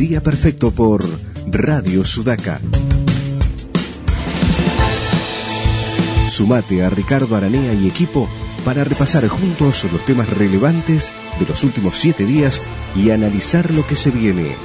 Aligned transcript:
Día 0.00 0.22
Perfecto 0.22 0.70
por 0.70 1.04
Radio 1.46 2.06
Sudaca. 2.06 2.58
Sumate 6.30 6.82
a 6.82 6.88
Ricardo 6.88 7.36
Aranea 7.36 7.74
y 7.74 7.86
equipo 7.86 8.26
para 8.64 8.82
repasar 8.82 9.28
juntos 9.28 9.84
los 9.92 10.02
temas 10.06 10.30
relevantes 10.30 11.12
de 11.38 11.44
los 11.44 11.62
últimos 11.64 11.98
siete 11.98 12.24
días 12.24 12.62
y 12.96 13.10
analizar 13.10 13.74
lo 13.74 13.86
que 13.86 13.94
se 13.94 14.10
viene. 14.10 14.56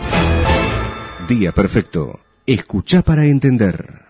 Día 1.28 1.52
Perfecto. 1.52 2.18
Escucha 2.46 3.02
para 3.02 3.26
entender. 3.26 4.06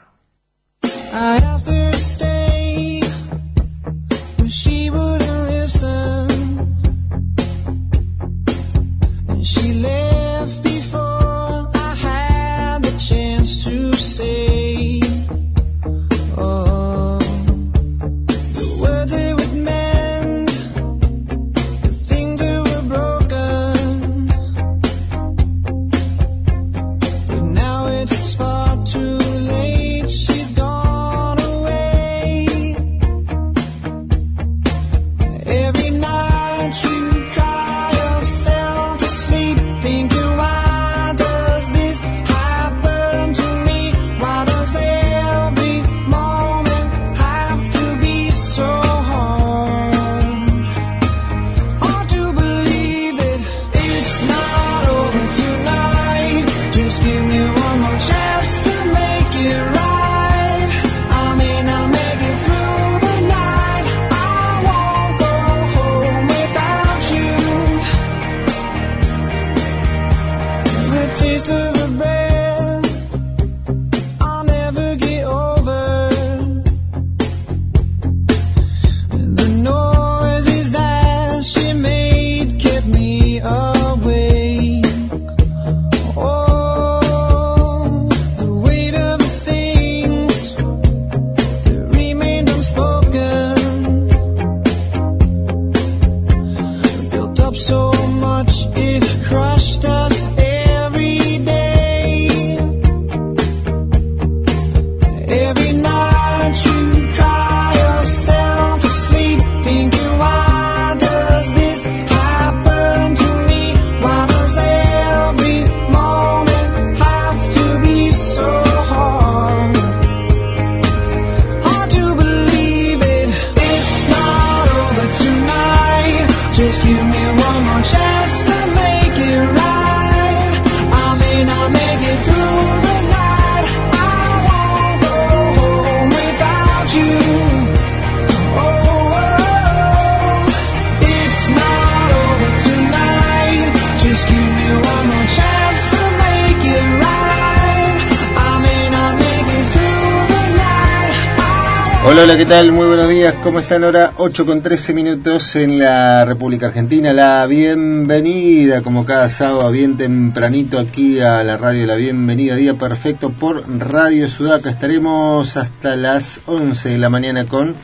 Hola, 152.26 152.38
¿qué 152.38 152.46
tal? 152.48 152.72
Muy 152.72 152.88
buenos 152.88 153.08
días. 153.08 153.36
¿Cómo 153.44 153.60
están 153.60 153.84
ahora? 153.84 154.14
8 154.18 154.48
con 154.48 154.64
13 154.64 154.96
minutos 154.96 155.56
en 155.58 155.78
la 155.78 156.26
República 156.26 156.66
Argentina. 156.66 157.14
La 157.14 157.46
bienvenida, 157.46 158.82
como 158.82 159.06
cada 159.06 159.30
sábado, 159.30 159.70
bien 159.70 159.96
tempranito 159.96 160.80
aquí 160.80 161.20
a 161.20 161.44
la 161.44 161.56
radio. 161.56 161.86
La 161.86 161.94
bienvenida, 161.94 162.56
día 162.56 162.74
perfecto 162.74 163.30
por 163.30 163.64
Radio 163.70 164.28
Sudaca. 164.28 164.72
Estaremos 164.72 165.56
hasta 165.56 165.96
las 165.96 166.42
11 166.48 166.90
de 166.90 166.98
la 166.98 167.12
mañana 167.12 167.46
con 167.46 167.76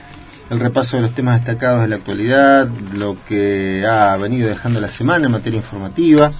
el 0.50 0.60
repaso 0.60 0.96
de 0.96 1.04
los 1.04 1.12
temas 1.12 1.46
destacados 1.46 1.84
de 1.84 1.90
la 1.90 1.98
actualidad, 1.98 2.68
lo 2.96 3.18
que 3.28 3.86
ha 3.88 4.18
venido 4.18 4.50
dejando 4.50 4.82
la 4.82 4.90
semana 4.90 5.28
en 5.28 5.34
materia 5.34 5.58
informativa, 5.58 6.32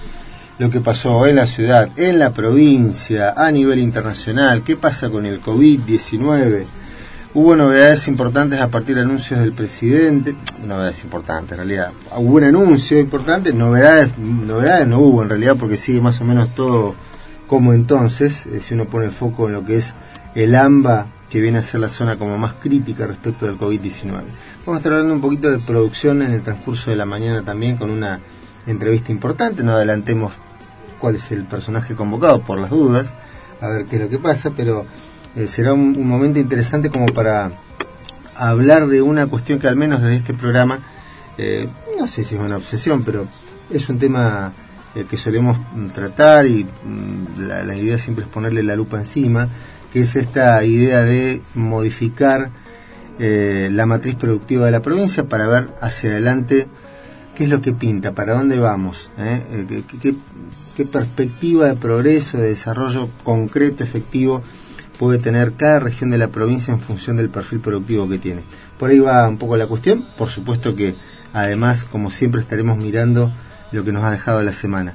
lo 0.58 0.70
que 0.70 0.80
pasó 0.80 1.24
en 1.28 1.36
la 1.36 1.46
ciudad, 1.46 1.88
en 1.96 2.18
la 2.18 2.32
provincia, 2.32 3.32
a 3.36 3.52
nivel 3.52 3.78
internacional, 3.78 4.64
qué 4.64 4.74
pasa 4.76 5.08
con 5.08 5.24
el 5.24 5.40
COVID-19 5.40 6.81
Hubo 7.34 7.56
novedades 7.56 8.08
importantes 8.08 8.60
a 8.60 8.68
partir 8.68 8.94
de 8.94 9.00
anuncios 9.00 9.40
del 9.40 9.52
presidente, 9.52 10.34
novedades 10.66 11.02
importantes 11.02 11.52
en 11.52 11.56
realidad. 11.56 11.92
Hubo 12.14 12.36
un 12.36 12.44
anuncio 12.44 12.98
importante, 12.98 13.54
novedades, 13.54 14.18
novedades 14.18 14.86
no 14.86 14.98
hubo 14.98 15.22
en 15.22 15.30
realidad 15.30 15.56
porque 15.58 15.78
sigue 15.78 16.02
más 16.02 16.20
o 16.20 16.24
menos 16.24 16.54
todo 16.54 16.94
como 17.46 17.72
entonces, 17.72 18.44
eh, 18.44 18.60
si 18.60 18.74
uno 18.74 18.84
pone 18.84 19.06
el 19.06 19.12
foco 19.12 19.46
en 19.46 19.54
lo 19.54 19.64
que 19.64 19.78
es 19.78 19.94
el 20.34 20.54
AMBA, 20.54 21.06
que 21.30 21.40
viene 21.40 21.58
a 21.58 21.62
ser 21.62 21.80
la 21.80 21.88
zona 21.88 22.18
como 22.18 22.36
más 22.36 22.52
crítica 22.60 23.06
respecto 23.06 23.46
del 23.46 23.56
COVID-19. 23.56 24.10
Vamos 24.10 24.74
a 24.74 24.76
estar 24.76 24.92
hablando 24.92 25.14
un 25.14 25.22
poquito 25.22 25.50
de 25.50 25.58
producción 25.58 26.20
en 26.20 26.32
el 26.32 26.42
transcurso 26.42 26.90
de 26.90 26.96
la 26.96 27.06
mañana 27.06 27.40
también 27.40 27.78
con 27.78 27.88
una 27.88 28.20
entrevista 28.66 29.10
importante, 29.10 29.62
no 29.62 29.72
adelantemos 29.72 30.34
cuál 30.98 31.16
es 31.16 31.32
el 31.32 31.44
personaje 31.44 31.94
convocado 31.94 32.42
por 32.42 32.58
las 32.58 32.68
dudas, 32.68 33.14
a 33.62 33.68
ver 33.68 33.86
qué 33.86 33.96
es 33.96 34.02
lo 34.02 34.08
que 34.10 34.18
pasa, 34.18 34.50
pero 34.54 34.84
eh, 35.34 35.46
será 35.46 35.72
un, 35.72 36.06
momento 36.06 36.38
interesante 36.38 36.90
como 36.90 37.06
para 37.06 37.52
hablar 38.36 38.86
de 38.86 39.00
una 39.00 39.26
cuestión 39.26 39.58
que 39.58 39.66
al 39.66 39.76
menos 39.76 40.02
desde 40.02 40.16
este 40.16 40.34
programa, 40.34 40.80
eh, 41.38 41.68
no 41.98 42.06
sé 42.06 42.24
si 42.24 42.34
es 42.34 42.40
una 42.40 42.56
obsesión, 42.56 43.02
pero 43.02 43.26
es 43.70 43.88
un 43.88 43.98
tema 43.98 44.52
eh, 44.94 45.06
que 45.08 45.16
solemos 45.16 45.56
tratar 45.94 46.46
y 46.46 46.64
mm, 46.64 47.48
la, 47.48 47.74
idea 47.74 47.98
siempre 47.98 48.24
es 48.26 48.30
ponerle 48.30 48.62
la 48.62 48.76
lupa 48.76 48.98
encima, 48.98 49.48
que 49.90 50.00
es 50.00 50.16
esta 50.16 50.62
idea 50.64 51.02
de 51.02 51.40
modificar 51.54 52.50
la 53.18 53.86
matriz 53.86 54.16
productiva 54.16 54.64
de 54.66 54.72
la 54.72 54.80
provincia 54.80 55.22
para 55.24 55.46
ver 55.46 55.68
hacia 55.80 56.10
adelante 56.10 56.66
qué 57.36 57.44
es 57.44 57.50
lo 57.50 57.62
que 57.62 57.70
pinta, 57.70 58.12
para 58.12 58.34
dónde 58.34 58.58
vamos, 58.58 59.10
qué 60.02 60.84
perspectiva 60.84 61.66
de 61.66 61.76
progreso, 61.76 62.38
de 62.38 62.48
desarrollo 62.48 63.10
concreto, 63.22 63.84
efectivo 63.84 64.42
puede 65.02 65.18
tener 65.18 65.54
cada 65.54 65.80
región 65.80 66.10
de 66.10 66.16
la 66.16 66.28
provincia 66.28 66.72
en 66.72 66.78
función 66.78 67.16
del 67.16 67.28
perfil 67.28 67.58
productivo 67.58 68.08
que 68.08 68.18
tiene. 68.18 68.42
Por 68.78 68.90
ahí 68.90 69.00
va 69.00 69.28
un 69.28 69.36
poco 69.36 69.56
la 69.56 69.66
cuestión, 69.66 70.06
por 70.16 70.30
supuesto 70.30 70.76
que 70.76 70.94
además, 71.32 71.82
como 71.82 72.12
siempre, 72.12 72.40
estaremos 72.40 72.78
mirando 72.78 73.32
lo 73.72 73.82
que 73.82 73.90
nos 73.90 74.04
ha 74.04 74.12
dejado 74.12 74.40
la 74.44 74.52
semana. 74.52 74.94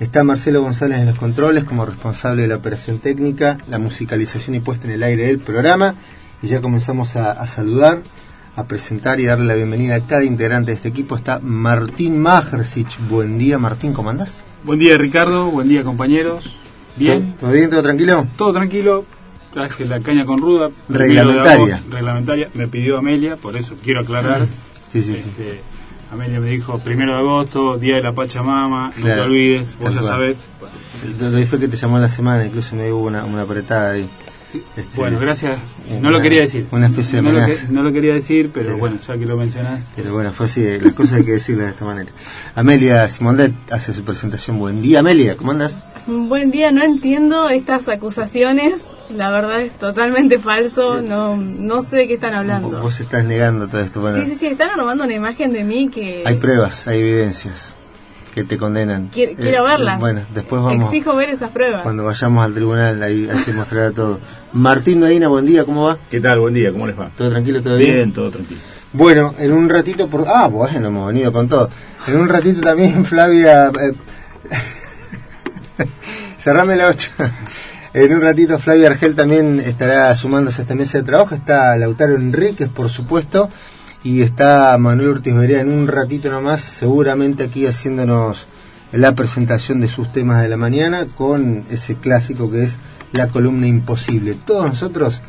Está 0.00 0.24
Marcelo 0.24 0.62
González 0.62 1.00
en 1.00 1.06
los 1.06 1.18
controles 1.18 1.64
como 1.64 1.84
responsable 1.84 2.40
de 2.40 2.48
la 2.48 2.56
operación 2.56 2.98
técnica, 2.98 3.58
la 3.68 3.78
musicalización 3.78 4.54
y 4.54 4.60
puesta 4.60 4.86
en 4.86 4.94
el 4.94 5.02
aire 5.02 5.26
del 5.26 5.38
programa. 5.38 5.96
Y 6.40 6.46
ya 6.46 6.62
comenzamos 6.62 7.14
a, 7.16 7.46
saludar, 7.46 7.98
a 8.56 8.64
presentar 8.64 9.20
y 9.20 9.26
darle 9.26 9.44
la 9.44 9.54
bienvenida 9.54 9.96
a 9.96 10.06
cada 10.06 10.24
integrante 10.24 10.70
de 10.70 10.76
este 10.76 10.88
equipo. 10.88 11.14
Está 11.14 11.40
Martín 11.40 12.18
Majersich. 12.18 12.98
Buen 13.10 13.36
día, 13.36 13.58
Martín, 13.58 13.92
¿cómo 13.92 14.08
andás? 14.08 14.44
Buen 14.64 14.78
día, 14.78 14.96
Ricardo. 14.96 15.50
Buen 15.50 15.68
día, 15.68 15.84
compañeros. 15.84 16.56
Bien. 17.00 17.34
¿Todo 17.40 17.50
bien? 17.52 17.70
¿Todo 17.70 17.82
tranquilo? 17.82 18.26
Todo 18.36 18.52
tranquilo. 18.52 19.04
Traje 19.52 19.84
la 19.86 19.98
caña 20.00 20.24
con 20.24 20.40
ruda. 20.40 20.70
Reglamentaria. 20.88 21.80
reglamentaria. 21.90 22.48
Me 22.54 22.68
pidió 22.68 22.98
Amelia, 22.98 23.36
por 23.36 23.56
eso 23.56 23.74
quiero 23.82 24.00
aclarar. 24.00 24.46
Sí, 24.92 25.02
sí, 25.02 25.16
sí. 25.16 25.30
Este, 25.30 25.60
Amelia 26.12 26.38
me 26.40 26.50
dijo, 26.50 26.78
primero 26.78 27.14
de 27.14 27.18
agosto, 27.18 27.76
día 27.78 27.96
de 27.96 28.02
la 28.02 28.12
Pachamama, 28.12 28.92
no 28.96 29.02
te 29.04 29.20
olvides, 29.20 29.76
vos 29.80 29.94
ya 29.94 30.00
cual. 30.00 30.12
sabés. 30.12 30.38
Que 31.18 31.46
fue 31.46 31.58
que 31.58 31.68
te 31.68 31.76
llamó 31.76 31.98
la 31.98 32.08
semana, 32.08 32.44
incluso 32.44 32.76
me 32.76 32.84
dio 32.84 32.98
una, 32.98 33.24
una 33.24 33.42
apretada 33.42 33.92
ahí. 33.92 34.08
Este, 34.76 34.96
Bueno, 34.96 35.18
gracias. 35.20 35.58
una- 35.88 36.00
No 36.00 36.10
lo 36.10 36.20
quería 36.20 36.40
decir. 36.40 36.66
Una 36.72 36.86
especie 36.88 37.16
de 37.16 37.22
no 37.22 37.30
lo, 37.32 37.46
que- 37.46 37.56
no 37.70 37.82
lo 37.84 37.92
quería 37.92 38.14
decir, 38.14 38.50
pero 38.52 38.66
Pero- 38.66 38.78
bueno, 38.78 38.98
ya 38.98 39.16
que 39.16 39.24
lo 39.26 39.36
mencionás. 39.36 39.80
Pero 39.94 40.12
bueno, 40.12 40.32
fue 40.32 40.46
así, 40.46 40.64
las 40.80 40.92
cosas 40.92 41.18
hay 41.18 41.24
que 41.24 41.30
decirlas 41.32 41.66
de 41.66 41.72
esta 41.72 41.84
manera. 41.84 42.10
Amelia 42.56 43.06
Simondet 43.08 43.52
hace 43.70 43.94
su 43.94 44.02
presentación. 44.02 44.58
Buen 44.58 44.82
día, 44.82 44.98
Amelia, 45.00 45.36
¿cómo 45.36 45.52
andas? 45.52 45.86
Buen 46.06 46.50
día, 46.50 46.72
no 46.72 46.82
entiendo 46.82 47.48
estas 47.50 47.88
acusaciones, 47.88 48.86
la 49.14 49.30
verdad 49.30 49.60
es 49.60 49.72
totalmente 49.72 50.38
falso, 50.38 51.02
no, 51.02 51.36
no 51.36 51.82
sé 51.82 51.96
de 51.96 52.08
qué 52.08 52.14
están 52.14 52.34
hablando. 52.34 52.80
Vos 52.80 52.98
estás 53.00 53.24
negando 53.24 53.68
todo 53.68 53.80
esto. 53.80 54.00
Bueno, 54.00 54.18
Sí, 54.18 54.26
sí, 54.26 54.34
sí, 54.34 54.46
están 54.46 54.70
armando 54.70 55.04
una 55.04 55.12
imagen 55.14 55.52
de 55.52 55.62
mí 55.62 55.88
que 55.88 56.22
Hay 56.26 56.36
pruebas, 56.36 56.88
hay 56.88 57.00
evidencias 57.00 57.74
que 58.34 58.44
te 58.44 58.56
condenan. 58.58 59.08
quiero, 59.12 59.34
quiero 59.36 59.66
Eh, 59.66 59.70
verlas. 59.70 60.00
Bueno, 60.00 60.22
después 60.34 60.62
vamos. 60.62 60.86
Exijo 60.86 61.14
ver 61.16 61.30
esas 61.30 61.50
pruebas. 61.50 61.82
Cuando 61.82 62.04
vayamos 62.04 62.44
al 62.44 62.54
tribunal, 62.54 63.02
ahí, 63.02 63.28
ahí 63.30 63.38
se 63.40 63.52
mostrará 63.52 63.90
todo. 63.92 64.18
Martín 64.52 65.00
Medina, 65.00 65.28
buen 65.28 65.46
día, 65.46 65.64
¿cómo 65.64 65.84
va? 65.84 65.98
¿Qué 66.10 66.20
tal? 66.20 66.40
Buen 66.40 66.54
día, 66.54 66.72
¿cómo 66.72 66.86
les 66.86 66.98
va? 66.98 67.10
¿Todo 67.16 67.30
tranquilo, 67.30 67.62
todo 67.62 67.76
bien? 67.76 67.94
Bien, 67.94 68.12
todo 68.12 68.30
tranquilo. 68.30 68.60
Bueno, 68.92 69.34
en 69.38 69.52
un 69.52 69.68
ratito, 69.68 70.08
por... 70.08 70.24
ah, 70.26 70.48
bueno, 70.48 70.88
hemos 70.88 71.06
venido 71.08 71.32
con 71.32 71.48
todo. 71.48 71.68
En 72.08 72.16
un 72.16 72.28
ratito 72.28 72.60
también, 72.62 73.04
Flavia, 73.04 73.66
eh, 73.68 73.92
cerrame 76.38 76.76
la 76.76 76.88
8. 76.88 77.10
En 77.92 78.14
un 78.14 78.20
ratito, 78.20 78.58
Flavia 78.58 78.88
Argel 78.88 79.16
también 79.16 79.58
estará 79.58 80.14
sumándose 80.14 80.60
a 80.60 80.62
esta 80.62 80.74
mesa 80.74 80.98
de 80.98 81.04
trabajo. 81.04 81.34
Está 81.34 81.76
Lautaro 81.76 82.14
Enríquez, 82.14 82.68
por 82.68 82.88
supuesto, 82.88 83.48
y 84.04 84.22
está 84.22 84.76
Manuel 84.78 85.08
Ortiz 85.08 85.34
Berea 85.34 85.60
en 85.60 85.72
un 85.72 85.88
ratito 85.88 86.30
nomás, 86.30 86.60
seguramente 86.60 87.44
aquí 87.44 87.66
haciéndonos 87.66 88.46
la 88.92 89.14
presentación 89.14 89.80
de 89.80 89.88
sus 89.88 90.12
temas 90.12 90.42
de 90.42 90.48
la 90.48 90.56
mañana 90.56 91.04
con 91.16 91.64
ese 91.70 91.94
clásico 91.94 92.50
que 92.50 92.62
es 92.62 92.78
la 93.12 93.28
columna 93.28 93.66
imposible. 93.66 94.36
Todos 94.46 94.66
nosotros 94.66 95.20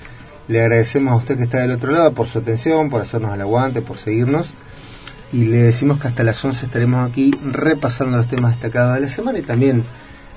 le 0.47 0.61
agradecemos 0.61 1.13
a 1.13 1.17
usted 1.17 1.37
que 1.37 1.43
está 1.43 1.59
del 1.59 1.71
otro 1.71 1.91
lado 1.91 2.11
por 2.13 2.27
su 2.27 2.39
atención, 2.39 2.89
por 2.89 3.01
hacernos 3.01 3.33
el 3.33 3.41
aguante, 3.41 3.81
por 3.81 3.97
seguirnos. 3.97 4.49
Y 5.33 5.45
le 5.45 5.57
decimos 5.57 5.99
que 5.99 6.07
hasta 6.07 6.23
las 6.23 6.43
11 6.43 6.65
estaremos 6.65 7.09
aquí 7.09 7.33
repasando 7.43 8.17
los 8.17 8.27
temas 8.27 8.51
destacados 8.51 8.95
de 8.95 9.01
la 9.01 9.07
semana 9.07 9.39
y 9.39 9.43
también, 9.43 9.83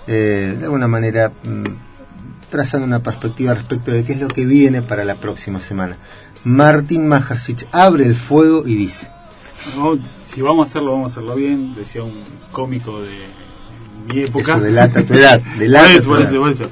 eh, 0.06 0.54
de 0.58 0.64
alguna 0.64 0.88
manera, 0.88 1.30
mm, 1.44 1.64
trazando 2.50 2.86
una 2.86 3.00
perspectiva 3.00 3.54
respecto 3.54 3.90
de 3.90 4.04
qué 4.04 4.12
es 4.14 4.20
lo 4.20 4.28
que 4.28 4.44
viene 4.44 4.82
para 4.82 5.04
la 5.04 5.16
próxima 5.16 5.60
semana. 5.60 5.96
Martín 6.44 7.08
Majarsich 7.08 7.66
abre 7.72 8.04
el 8.04 8.14
fuego 8.16 8.64
y 8.66 8.74
dice: 8.74 9.08
No, 9.76 9.96
si 10.26 10.42
vamos 10.42 10.66
a 10.66 10.70
hacerlo, 10.70 10.92
vamos 10.92 11.12
a 11.12 11.20
hacerlo 11.20 11.34
bien, 11.36 11.74
decía 11.74 12.02
un 12.02 12.22
cómico 12.52 13.00
de 13.02 13.10
mi 14.12 14.20
época. 14.24 14.52
Eso 14.56 14.60
delata 14.60 15.02
tu 15.02 15.14
edad. 15.14 15.40
Delata 15.58 15.86
por 15.88 15.96
eso, 15.96 16.02
tu 16.02 16.08
por 16.10 16.18
edad. 16.20 16.30
eso, 16.30 16.40
por 16.40 16.50
eso. 16.50 16.70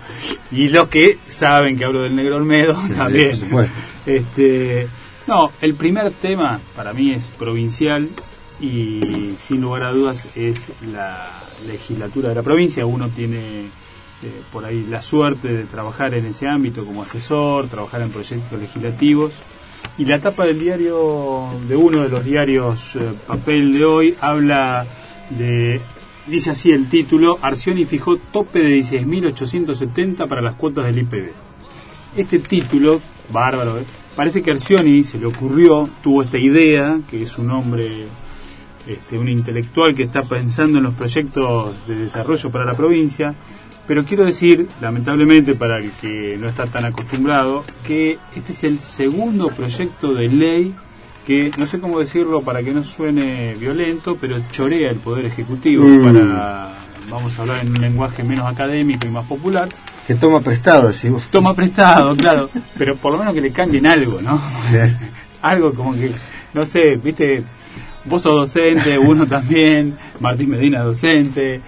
Y 0.51 0.69
los 0.69 0.89
que 0.89 1.19
saben 1.29 1.79
que 1.79 1.85
hablo 1.87 2.03
del 2.03 2.15
negro 2.15 2.37
Olmedo 2.37 2.79
Sí, 2.87 2.93
también. 2.93 3.39
por. 3.51 3.67
Este, 4.05 4.89
no, 5.27 5.53
el 5.61 5.75
primer 5.75 6.11
tema 6.11 6.61
para 6.77 6.93
mí 6.93 7.13
es 7.13 7.29
provincial 7.39 8.11
y 8.63 9.35
sin 9.39 9.61
lugar 9.61 9.83
a 9.83 9.91
dudas 9.91 10.37
es 10.37 10.69
la 10.93 11.29
legislatura 11.67 12.29
de 12.29 12.37
la 12.37 12.43
provincia. 12.43 12.87
Uno 12.87 13.09
tiene 13.09 13.65
eh, 14.23 14.41
por 14.53 14.65
ahí 14.65 14.87
la 14.89 15.03
suerte 15.03 15.49
de 15.49 15.65
trabajar 15.65 16.15
en 16.15 16.27
ese 16.27 16.47
ámbito 16.47 16.85
como 16.85 17.03
asesor, 17.03 17.69
trabajar 17.69 18.03
en 18.03 18.11
proyectos 18.11 18.59
legislativos. 18.59 19.33
Y 19.99 20.05
la 20.05 20.21
tapa 20.21 20.47
del 20.47 20.61
diario, 20.61 21.51
de 21.69 21.75
uno 21.75 22.03
de 22.03 22.09
los 22.09 22.25
diarios 22.25 22.95
eh, 22.95 23.01
papel 23.27 23.73
de 23.73 23.85
hoy, 23.85 24.15
habla 24.21 24.87
de, 25.31 25.81
dice 26.29 26.51
así 26.51 26.71
el 26.71 26.89
título, 26.89 27.39
Arcioni 27.43 27.85
fijó 27.85 28.17
tope 28.17 28.61
de 28.61 28.79
16.870 28.79 30.29
para 30.29 30.41
las 30.41 30.55
cuotas 30.55 30.85
del 30.87 30.99
IPB. 30.99 31.33
Este 32.17 32.39
título, 32.39 33.01
bárbaro, 33.31 33.79
¿eh? 33.79 33.85
parece 34.15 34.41
que 34.41 34.53
Arcioni 34.53 35.03
se 35.03 35.19
le 35.19 35.27
ocurrió, 35.27 35.89
tuvo 36.03 36.23
esta 36.23 36.39
idea, 36.39 37.01
que 37.11 37.25
es 37.25 37.39
un 37.39 37.51
hombre, 37.51 38.07
este, 38.87 39.19
un 39.19 39.29
intelectual 39.29 39.95
que 39.95 40.03
está 40.05 40.23
pensando 40.25 40.79
en 40.79 40.85
los 40.85 40.95
proyectos 40.95 41.75
de 41.87 41.97
desarrollo 41.97 42.51
para 42.51 42.65
la 42.65 42.75
provincia, 42.75 43.35
pero 43.87 44.05
quiero 44.05 44.25
decir, 44.25 44.69
lamentablemente 44.81 45.55
para 45.55 45.79
el 45.79 45.91
que 45.93 46.37
no 46.41 46.49
está 46.49 46.67
tan 46.67 46.85
acostumbrado, 46.85 47.65
que 47.87 48.19
este 48.35 48.53
es 48.53 48.65
el 48.65 48.79
segundo 48.79 49.49
proyecto 49.49 50.15
de 50.15 50.29
ley 50.29 50.75
que, 51.27 51.53
no 51.57 51.67
sé 51.67 51.79
cómo 51.79 52.01
decirlo 52.01 52.43
para 52.43 52.63
que 52.63 52.73
no 52.73 52.83
suene 52.83 53.55
violento, 53.55 54.17
pero 54.21 54.37
chorea 54.51 54.91
el 54.91 54.97
Poder 54.97 55.27
Ejecutivo 55.27 55.85
Mm. 55.85 56.03
para, 56.05 56.73
vamos 57.09 57.39
a 57.39 57.43
hablar 57.43 57.61
en 57.61 57.69
un 57.71 57.81
lenguaje 57.81 58.25
menos 58.25 58.47
académico 58.47 59.07
y 59.07 59.11
más 59.11 59.25
popular, 59.27 59.69
Que 60.07 60.17
toma 60.17 60.41
prestado, 60.41 60.89
decís 60.89 61.11
vos. 61.13 61.23
toma 61.31 61.55
prestado, 61.55 62.17
claro, 62.17 62.51
pero 62.77 62.97
por 62.97 63.13
lo 63.13 63.19
menos 63.19 63.35
que 63.35 63.41
le 63.41 63.53
cambien 63.53 63.87
algo, 63.87 64.21
¿no? 64.21 64.41
Algo 65.43 65.73
como 65.75 65.93
que, 65.95 66.11
no 66.55 66.65
sé, 66.67 66.97
viste, 66.97 67.43
vos 68.05 68.23
sos 68.23 68.35
docente, 68.37 68.99
uno 68.99 69.27
también, 69.27 69.97
Martín 70.21 70.51
Medina 70.51 70.79
es 70.79 70.85
docente, 70.85 71.61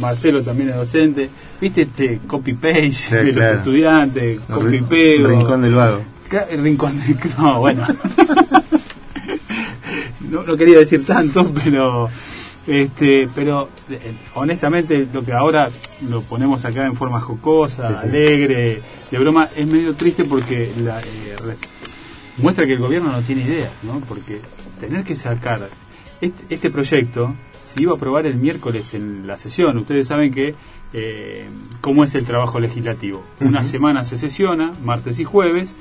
Marcelo 0.00 0.42
también 0.42 0.70
es 0.70 0.76
docente, 0.76 1.28
viste 1.60 1.82
este 1.82 2.20
copy-page 2.26 2.92
Sí, 2.92 3.14
de 3.14 3.32
los 3.32 3.44
estudiantes, 3.48 4.40
Rin- 4.40 4.46
copy-pego. 4.46 5.28
Rincón 5.28 5.62
del 5.62 5.74
Vago. 5.74 6.00
El 6.48 6.62
rincón 6.62 6.92
de... 7.00 7.16
No, 7.38 7.58
bueno. 7.60 7.84
no, 10.30 10.42
no 10.44 10.56
quería 10.56 10.78
decir 10.78 11.04
tanto, 11.04 11.52
pero... 11.52 12.08
Este, 12.66 13.26
pero 13.34 13.68
eh, 13.90 14.12
honestamente 14.34 15.06
lo 15.12 15.24
que 15.24 15.32
ahora 15.32 15.70
lo 16.08 16.20
ponemos 16.20 16.64
acá 16.64 16.86
en 16.86 16.94
forma 16.94 17.18
jocosa, 17.18 17.88
Sí, 17.88 17.94
sí. 18.02 18.08
alegre, 18.08 18.80
de 19.10 19.18
broma, 19.18 19.48
es 19.56 19.66
medio 19.66 19.94
triste 19.94 20.24
porque 20.24 20.70
la, 20.84 21.00
eh, 21.00 21.34
muestra 22.36 22.66
que 22.66 22.74
el 22.74 22.78
gobierno 22.78 23.10
no 23.10 23.22
tiene 23.22 23.42
idea, 23.42 23.70
¿no? 23.82 23.98
Porque 24.06 24.40
tener 24.80 25.04
que 25.04 25.14
sacar 25.16 25.68
este, 26.20 26.54
este 26.54 26.70
proyecto 26.70 27.34
se 27.64 27.82
iba 27.82 27.92
a 27.92 27.96
aprobar 27.96 28.26
el 28.26 28.34
miércoles 28.34 28.94
en 28.94 29.26
la 29.26 29.38
sesión. 29.38 29.78
Ustedes 29.78 30.08
saben 30.08 30.32
que 30.34 30.54
eh, 30.92 31.44
cómo 31.80 32.02
es 32.02 32.14
el 32.16 32.24
trabajo 32.24 32.58
legislativo. 32.58 33.22
Una 33.40 33.62
semana 33.62 34.04
se 34.04 34.16
sesiona, 34.16 34.72
martes 34.84 35.20
y 35.20 35.24
jueves, 35.24 35.74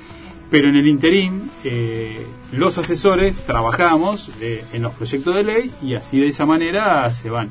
pero 0.51 0.69
en 0.69 0.75
el 0.75 0.88
interín 0.88 1.50
eh, 1.63 2.25
los 2.51 2.78
asesores 2.78 3.40
trabajamos 3.46 4.30
eh, 4.40 4.63
en 4.74 4.84
los 4.84 4.94
proyectos 4.94 5.34
de 5.36 5.44
ley 5.44 5.72
y 5.81 5.95
así 5.95 6.19
de 6.19 6.28
esa 6.28 6.45
manera 6.45 7.10
se 7.12 7.30
van. 7.31 7.50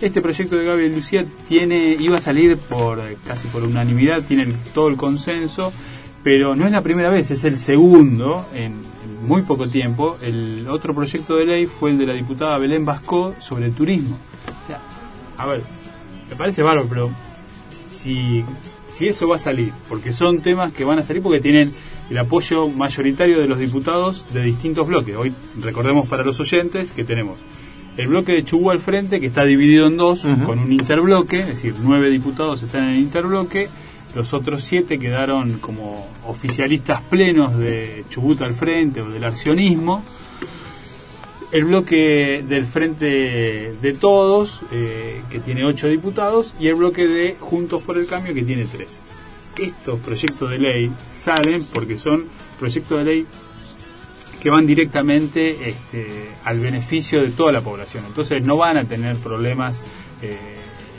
Este 0.00 0.20
proyecto 0.20 0.56
de 0.56 0.64
Gabriel 0.66 0.92
Lucía 0.94 1.24
tiene, 1.48 1.96
iba 1.98 2.18
a 2.18 2.20
salir 2.20 2.56
por 2.58 3.00
casi 3.26 3.48
por 3.48 3.62
unanimidad, 3.62 4.22
tiene 4.22 4.42
el- 4.42 4.56
todo 4.74 4.88
el 4.88 4.96
consenso, 4.96 5.72
pero 6.24 6.54
no 6.56 6.66
es 6.66 6.72
la 6.72 6.82
primera 6.82 7.08
vez, 7.08 7.30
es 7.30 7.44
el 7.44 7.56
segundo 7.56 8.46
en 8.52 8.74
muy 9.26 9.42
poco 9.42 9.66
tiempo. 9.68 10.16
El 10.22 10.66
otro 10.68 10.94
proyecto 10.94 11.36
de 11.36 11.46
ley 11.46 11.66
fue 11.66 11.90
el 11.90 11.98
de 11.98 12.06
la 12.06 12.14
diputada 12.14 12.58
Belén 12.58 12.84
Vasco 12.84 13.34
sobre 13.38 13.66
el 13.66 13.72
turismo. 13.72 14.16
O 14.64 14.66
sea, 14.66 14.80
a 15.36 15.46
ver, 15.46 15.62
me 16.30 16.36
parece 16.36 16.62
bárbaro, 16.62 16.86
pero 16.88 17.10
si, 17.88 18.44
si 18.88 19.08
eso 19.08 19.28
va 19.28 19.36
a 19.36 19.40
salir, 19.40 19.72
porque 19.88 20.12
son 20.12 20.40
temas 20.40 20.72
que 20.72 20.84
van 20.84 20.98
a 20.98 21.02
salir 21.02 21.22
porque 21.22 21.40
tienen 21.40 21.72
el 22.08 22.18
apoyo 22.18 22.68
mayoritario 22.68 23.40
de 23.40 23.48
los 23.48 23.58
diputados 23.58 24.32
de 24.32 24.42
distintos 24.42 24.86
bloques. 24.86 25.16
Hoy 25.16 25.32
recordemos 25.60 26.06
para 26.06 26.22
los 26.22 26.38
oyentes 26.40 26.92
que 26.92 27.04
tenemos 27.04 27.36
el 27.96 28.08
bloque 28.08 28.32
de 28.32 28.44
Chubut 28.44 28.72
al 28.72 28.80
frente, 28.80 29.20
que 29.20 29.26
está 29.26 29.44
dividido 29.44 29.86
en 29.86 29.96
dos, 29.96 30.26
con 30.44 30.58
un 30.58 30.70
interbloque, 30.70 31.40
es 31.40 31.46
decir, 31.46 31.74
nueve 31.82 32.10
diputados 32.10 32.62
están 32.62 32.84
en 32.84 32.90
el 32.90 32.98
interbloque, 33.00 33.68
los 34.16 34.32
otros 34.32 34.64
siete 34.64 34.98
quedaron 34.98 35.58
como 35.58 36.08
oficialistas 36.26 37.02
plenos 37.02 37.58
de 37.58 38.06
Chubut 38.08 38.40
al 38.40 38.54
frente 38.54 39.02
o 39.02 39.10
del 39.10 39.22
accionismo. 39.22 40.02
El 41.52 41.66
bloque 41.66 42.42
del 42.48 42.64
Frente 42.64 43.74
de 43.80 43.92
Todos, 43.92 44.62
eh, 44.72 45.20
que 45.30 45.38
tiene 45.40 45.66
ocho 45.66 45.86
diputados, 45.88 46.54
y 46.58 46.68
el 46.68 46.76
bloque 46.76 47.06
de 47.06 47.36
Juntos 47.38 47.82
por 47.82 47.98
el 47.98 48.06
Cambio, 48.06 48.32
que 48.32 48.42
tiene 48.42 48.64
tres. 48.64 49.02
Estos 49.58 50.00
proyectos 50.00 50.50
de 50.50 50.58
ley 50.60 50.90
salen 51.10 51.62
porque 51.64 51.98
son 51.98 52.24
proyectos 52.58 52.98
de 52.98 53.04
ley 53.04 53.26
que 54.40 54.48
van 54.48 54.66
directamente 54.66 55.68
este, 55.68 56.30
al 56.42 56.58
beneficio 56.58 57.22
de 57.22 57.32
toda 57.32 57.52
la 57.52 57.60
población. 57.60 58.04
Entonces 58.06 58.42
no 58.42 58.56
van 58.56 58.78
a 58.78 58.84
tener 58.84 59.16
problemas, 59.18 59.82
eh, 60.22 60.38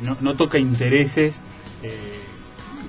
no, 0.04 0.18
no 0.22 0.36
toca 0.36 0.60
intereses 0.60 1.42
eh, 1.82 2.17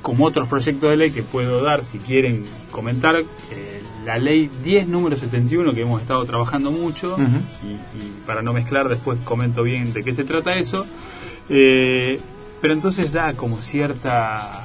como 0.02 0.25
otros 0.26 0.49
proyectos 0.49 0.90
de 0.90 0.97
ley 0.97 1.11
que 1.11 1.23
puedo 1.23 1.62
dar 1.62 1.85
si 1.85 1.99
quieren 1.99 2.45
comentar. 2.71 3.17
eh, 3.17 3.83
la 4.05 4.17
ley 4.17 4.49
10, 4.64 4.88
número 4.88 5.17
71, 5.19 5.75
que 5.75 5.83
hemos 5.83 6.00
estado 6.00 6.25
trabajando 6.25 6.71
mucho, 6.71 7.14
y, 7.62 7.73
y 7.73 8.12
para 8.26 8.40
no 8.40 8.55
mezclar 8.55 8.88
después 8.88 9.19
comento 9.23 9.62
bien 9.62 9.93
de 9.93 10.02
qué 10.02 10.14
se 10.14 10.25
trata 10.25 10.55
eso. 10.55 10.87
Eh, 11.50 12.19
pero 12.61 12.73
entonces 12.73 13.12
da 13.12 13.35
como 13.35 13.61
cierta, 13.61 14.64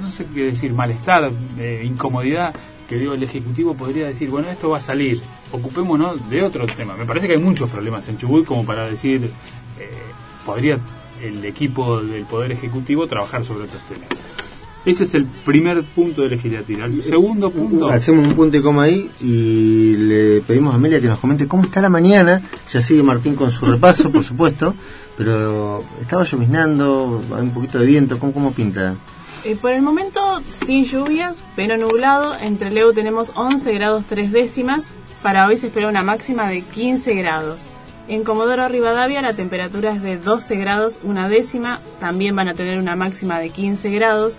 no 0.00 0.08
sé 0.08 0.24
qué 0.32 0.44
decir, 0.44 0.72
malestar, 0.72 1.32
eh, 1.58 1.82
incomodidad, 1.84 2.54
que 2.88 2.96
digo, 2.96 3.14
el 3.14 3.22
Ejecutivo 3.24 3.74
podría 3.74 4.06
decir, 4.06 4.30
bueno, 4.30 4.48
esto 4.48 4.70
va 4.70 4.76
a 4.76 4.80
salir, 4.80 5.20
ocupémonos 5.50 6.30
de 6.30 6.42
otros 6.42 6.72
temas. 6.74 6.96
Me 6.96 7.06
parece 7.06 7.26
que 7.26 7.34
hay 7.34 7.40
muchos 7.40 7.68
problemas 7.70 8.06
en 8.08 8.18
Chubut 8.18 8.46
como 8.46 8.64
para 8.64 8.86
decir, 8.86 9.24
eh, 9.80 9.90
podría 10.46 10.78
el 11.22 11.44
equipo 11.44 12.00
del 12.00 12.24
Poder 12.24 12.52
Ejecutivo 12.52 13.06
trabajar 13.08 13.44
sobre 13.44 13.64
otros 13.64 13.82
temas. 13.88 14.06
Ese 14.84 15.04
es 15.04 15.14
el 15.14 15.26
primer 15.26 15.82
punto 15.82 16.22
de 16.22 16.30
legislatura. 16.30 16.86
El 16.86 17.02
segundo 17.02 17.50
punto. 17.50 17.88
Hacemos 17.88 18.26
un 18.26 18.34
punto 18.34 18.56
y 18.56 18.62
coma 18.62 18.84
ahí 18.84 19.10
y 19.20 19.96
le 19.96 20.40
pedimos 20.40 20.72
a 20.72 20.76
Amelia 20.76 21.00
que 21.00 21.06
nos 21.06 21.18
comente 21.18 21.46
cómo 21.46 21.64
está 21.64 21.82
la 21.82 21.90
mañana. 21.90 22.40
Ya 22.72 22.80
sigue 22.80 23.02
Martín 23.02 23.34
con 23.34 23.50
su 23.50 23.66
repaso, 23.66 24.10
por 24.10 24.24
supuesto, 24.24 24.74
pero 25.18 25.84
estaba 26.00 26.24
lloviznando, 26.24 27.22
hay 27.34 27.42
un 27.42 27.50
poquito 27.50 27.78
de 27.78 27.86
viento. 27.86 28.18
¿Cómo, 28.18 28.32
cómo 28.32 28.52
pinta? 28.52 28.94
Eh, 29.44 29.56
por 29.56 29.72
el 29.72 29.82
momento, 29.82 30.20
sin 30.50 30.84
lluvias, 30.84 31.44
pero 31.56 31.76
nublado. 31.76 32.34
Entre 32.40 32.70
Leo 32.70 32.92
tenemos 32.92 33.32
11 33.34 33.72
grados 33.74 34.04
3 34.06 34.32
décimas. 34.32 34.92
Para 35.22 35.46
hoy 35.46 35.58
se 35.58 35.66
espera 35.66 35.88
una 35.88 36.02
máxima 36.02 36.48
de 36.48 36.62
15 36.62 37.14
grados. 37.14 37.66
En 38.08 38.24
Comodoro 38.24 38.68
Rivadavia 38.68 39.22
la 39.22 39.34
temperatura 39.34 39.92
es 39.92 40.02
de 40.02 40.16
12 40.16 40.56
grados 40.56 40.98
una 41.02 41.28
décima. 41.28 41.80
También 42.00 42.34
van 42.34 42.48
a 42.48 42.54
tener 42.54 42.78
una 42.78 42.96
máxima 42.96 43.38
de 43.38 43.50
15 43.50 43.90
grados. 43.90 44.36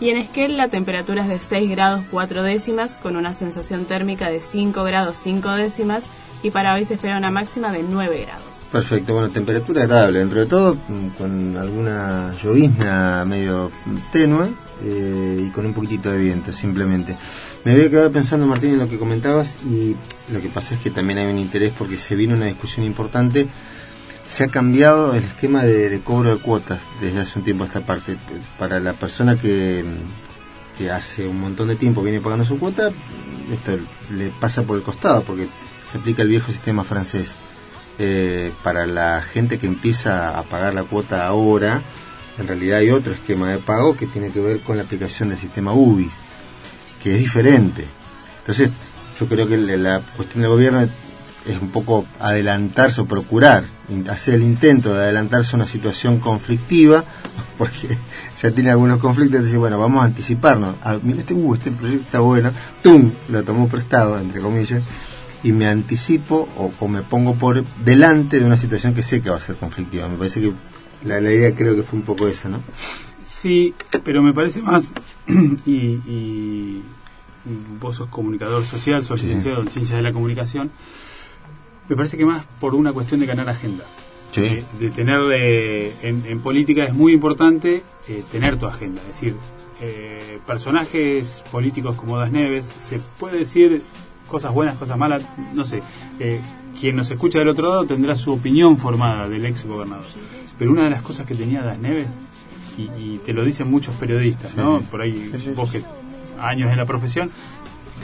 Y 0.00 0.10
en 0.10 0.16
Esquel 0.16 0.56
la 0.56 0.68
temperatura 0.68 1.22
es 1.22 1.28
de 1.28 1.40
6 1.40 1.70
grados 1.70 2.02
4 2.10 2.42
décimas 2.42 2.94
con 2.94 3.16
una 3.16 3.32
sensación 3.32 3.84
térmica 3.84 4.28
de 4.28 4.42
5 4.42 4.82
grados 4.84 5.16
5 5.22 5.52
décimas 5.52 6.04
y 6.42 6.50
para 6.50 6.74
hoy 6.74 6.84
se 6.84 6.94
espera 6.94 7.16
una 7.16 7.30
máxima 7.30 7.70
de 7.72 7.82
9 7.82 8.26
grados. 8.26 8.68
Perfecto, 8.70 9.14
bueno, 9.14 9.30
temperatura 9.30 9.84
agradable, 9.84 10.18
dentro 10.18 10.40
de 10.40 10.46
todo, 10.46 10.76
con 11.16 11.56
alguna 11.56 12.34
llovizna 12.42 13.24
medio 13.24 13.70
tenue 14.12 14.48
eh, 14.82 15.44
y 15.46 15.50
con 15.50 15.64
un 15.64 15.72
poquitito 15.72 16.10
de 16.10 16.18
viento, 16.18 16.52
simplemente. 16.52 17.16
Me 17.64 17.72
había 17.72 17.88
quedado 17.88 18.10
pensando, 18.10 18.46
Martín, 18.46 18.70
en 18.72 18.80
lo 18.80 18.88
que 18.88 18.98
comentabas 18.98 19.54
y 19.64 19.94
lo 20.32 20.40
que 20.40 20.48
pasa 20.48 20.74
es 20.74 20.80
que 20.80 20.90
también 20.90 21.20
hay 21.20 21.32
un 21.32 21.38
interés 21.38 21.72
porque 21.78 21.96
se 21.96 22.16
vino 22.16 22.34
una 22.34 22.46
discusión 22.46 22.84
importante 22.84 23.46
se 24.28 24.44
ha 24.44 24.48
cambiado 24.48 25.14
el 25.14 25.24
esquema 25.24 25.62
de, 25.62 26.00
cobro 26.04 26.34
de 26.34 26.40
cuotas 26.40 26.80
desde 27.00 27.20
hace 27.20 27.38
un 27.38 27.44
tiempo 27.44 27.64
a 27.64 27.66
esta 27.66 27.80
parte. 27.80 28.16
Para 28.58 28.80
la 28.80 28.92
persona 28.92 29.36
que, 29.36 29.84
hace 30.92 31.26
un 31.26 31.40
montón 31.40 31.68
de 31.68 31.76
tiempo 31.76 32.02
viene 32.02 32.20
pagando 32.20 32.44
su 32.44 32.58
cuota, 32.58 32.90
esto 33.52 33.78
le 34.12 34.28
pasa 34.40 34.62
por 34.62 34.76
el 34.76 34.82
costado 34.82 35.22
porque 35.22 35.46
se 35.90 35.98
aplica 35.98 36.22
el 36.22 36.28
viejo 36.28 36.50
sistema 36.50 36.84
francés. 36.84 37.32
Eh, 37.98 38.52
para 38.64 38.86
la 38.86 39.22
gente 39.22 39.58
que 39.58 39.68
empieza 39.68 40.36
a 40.36 40.42
pagar 40.42 40.74
la 40.74 40.82
cuota 40.82 41.26
ahora, 41.26 41.82
en 42.38 42.48
realidad 42.48 42.78
hay 42.78 42.90
otro 42.90 43.12
esquema 43.12 43.50
de 43.50 43.58
pago 43.58 43.96
que 43.96 44.06
tiene 44.06 44.30
que 44.30 44.40
ver 44.40 44.60
con 44.60 44.76
la 44.76 44.82
aplicación 44.82 45.28
del 45.28 45.38
sistema 45.38 45.72
UBIS, 45.72 46.12
que 47.02 47.14
es 47.14 47.18
diferente. 47.20 47.84
Entonces, 48.40 48.70
yo 49.20 49.26
creo 49.26 49.46
que 49.46 49.56
la 49.56 50.00
cuestión 50.16 50.42
del 50.42 50.50
gobierno 50.50 50.88
es 51.46 51.60
un 51.60 51.70
poco 51.70 52.06
adelantarse 52.20 53.02
o 53.02 53.06
procurar 53.06 53.64
hacer 54.10 54.34
el 54.34 54.42
intento 54.42 54.94
de 54.94 55.04
adelantarse 55.04 55.54
a 55.54 55.56
una 55.56 55.66
situación 55.66 56.18
conflictiva, 56.18 57.04
porque 57.58 57.96
ya 58.42 58.50
tiene 58.50 58.70
algunos 58.70 59.00
conflictos, 59.00 59.54
bueno, 59.56 59.78
vamos 59.78 60.02
a 60.02 60.06
anticiparnos. 60.06 60.76
Ah, 60.82 60.98
mira, 61.02 61.20
este, 61.20 61.34
uh, 61.34 61.54
este 61.54 61.70
proyecto 61.70 62.04
está 62.04 62.20
bueno, 62.20 62.50
¡tum! 62.82 63.10
Lo 63.28 63.42
tomo 63.42 63.68
prestado, 63.68 64.18
entre 64.18 64.40
comillas, 64.40 64.82
y 65.42 65.52
me 65.52 65.66
anticipo 65.66 66.48
o, 66.56 66.88
me 66.88 67.02
pongo 67.02 67.34
por 67.34 67.64
delante 67.84 68.40
de 68.40 68.46
una 68.46 68.56
situación 68.56 68.94
que 68.94 69.02
sé 69.02 69.20
que 69.20 69.30
va 69.30 69.36
a 69.36 69.40
ser 69.40 69.56
conflictiva. 69.56 70.08
Me 70.08 70.16
parece 70.16 70.40
que 70.40 70.52
la, 71.04 71.20
idea 71.20 71.54
creo 71.54 71.76
que 71.76 71.82
fue 71.82 71.98
un 71.98 72.04
poco 72.04 72.26
esa, 72.26 72.48
¿no? 72.48 72.60
Sí, 73.22 73.74
pero 74.02 74.22
me 74.22 74.32
parece 74.32 74.62
más, 74.62 74.92
y, 75.66 76.80
vos 77.78 77.96
sos 77.96 78.08
comunicador 78.08 78.64
social, 78.64 79.04
sos 79.04 79.22
licenciado 79.22 79.60
en 79.60 79.68
ciencias 79.68 79.98
de 79.98 80.02
la 80.02 80.14
comunicación, 80.14 80.70
me 81.88 81.96
parece 81.96 82.16
que 82.16 82.24
más 82.24 82.44
por 82.60 82.74
una 82.74 82.92
cuestión 82.92 83.20
de 83.20 83.26
ganar 83.26 83.48
agenda. 83.48 83.84
Eh, 84.36 84.64
de 84.80 84.90
tener 84.90 85.20
en, 86.02 86.40
política 86.40 86.84
es 86.84 86.92
muy 86.92 87.12
importante 87.12 87.82
eh, 88.08 88.24
tener 88.32 88.56
tu 88.56 88.66
agenda. 88.66 89.00
Es 89.02 89.08
decir, 89.08 89.36
eh, 89.80 90.40
personajes 90.46 91.44
políticos 91.52 91.94
como 91.94 92.18
Das 92.18 92.32
Neves, 92.32 92.72
se 92.80 92.98
puede 93.18 93.38
decir 93.38 93.82
cosas 94.28 94.52
buenas, 94.52 94.76
cosas 94.76 94.98
malas, 94.98 95.22
no 95.52 95.64
sé. 95.64 95.82
quien 96.80 96.96
nos 96.96 97.10
escucha 97.10 97.38
del 97.38 97.48
otro 97.48 97.68
lado 97.68 97.84
tendrá 97.84 98.16
su 98.16 98.32
opinión 98.32 98.76
formada 98.76 99.28
del 99.28 99.46
ex 99.46 99.64
gobernador. 99.64 100.06
Pero 100.58 100.72
una 100.72 100.84
de 100.84 100.90
las 100.90 101.02
cosas 101.02 101.26
que 101.26 101.34
tenía 101.34 101.62
Das 101.62 101.78
Neves, 101.78 102.08
y, 102.76 103.18
te 103.18 103.32
lo 103.32 103.44
dicen 103.44 103.70
muchos 103.70 103.94
periodistas, 103.94 104.56
¿no? 104.56 104.80
Por 104.80 105.00
ahí, 105.00 105.30
vos 105.54 105.70
que 105.70 105.84
años 106.40 106.72
en 106.72 106.76
la 106.76 106.86
profesión, 106.86 107.30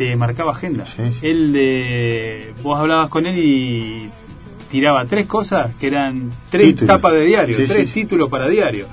te 0.00 0.16
marcaba 0.16 0.52
agenda. 0.52 0.86
Él 1.20 1.52
de, 1.52 2.54
vos 2.62 2.78
hablabas 2.78 3.10
con 3.10 3.26
él 3.26 3.36
y 3.36 4.08
tiraba 4.70 5.04
tres 5.04 5.26
cosas 5.26 5.74
que 5.78 5.88
eran 5.88 6.30
tres 6.48 6.74
tapas 6.74 7.12
de 7.12 7.26
diario, 7.26 7.58
tres 7.68 7.92
títulos 7.92 8.30
para 8.30 8.48
diario. 8.48 8.86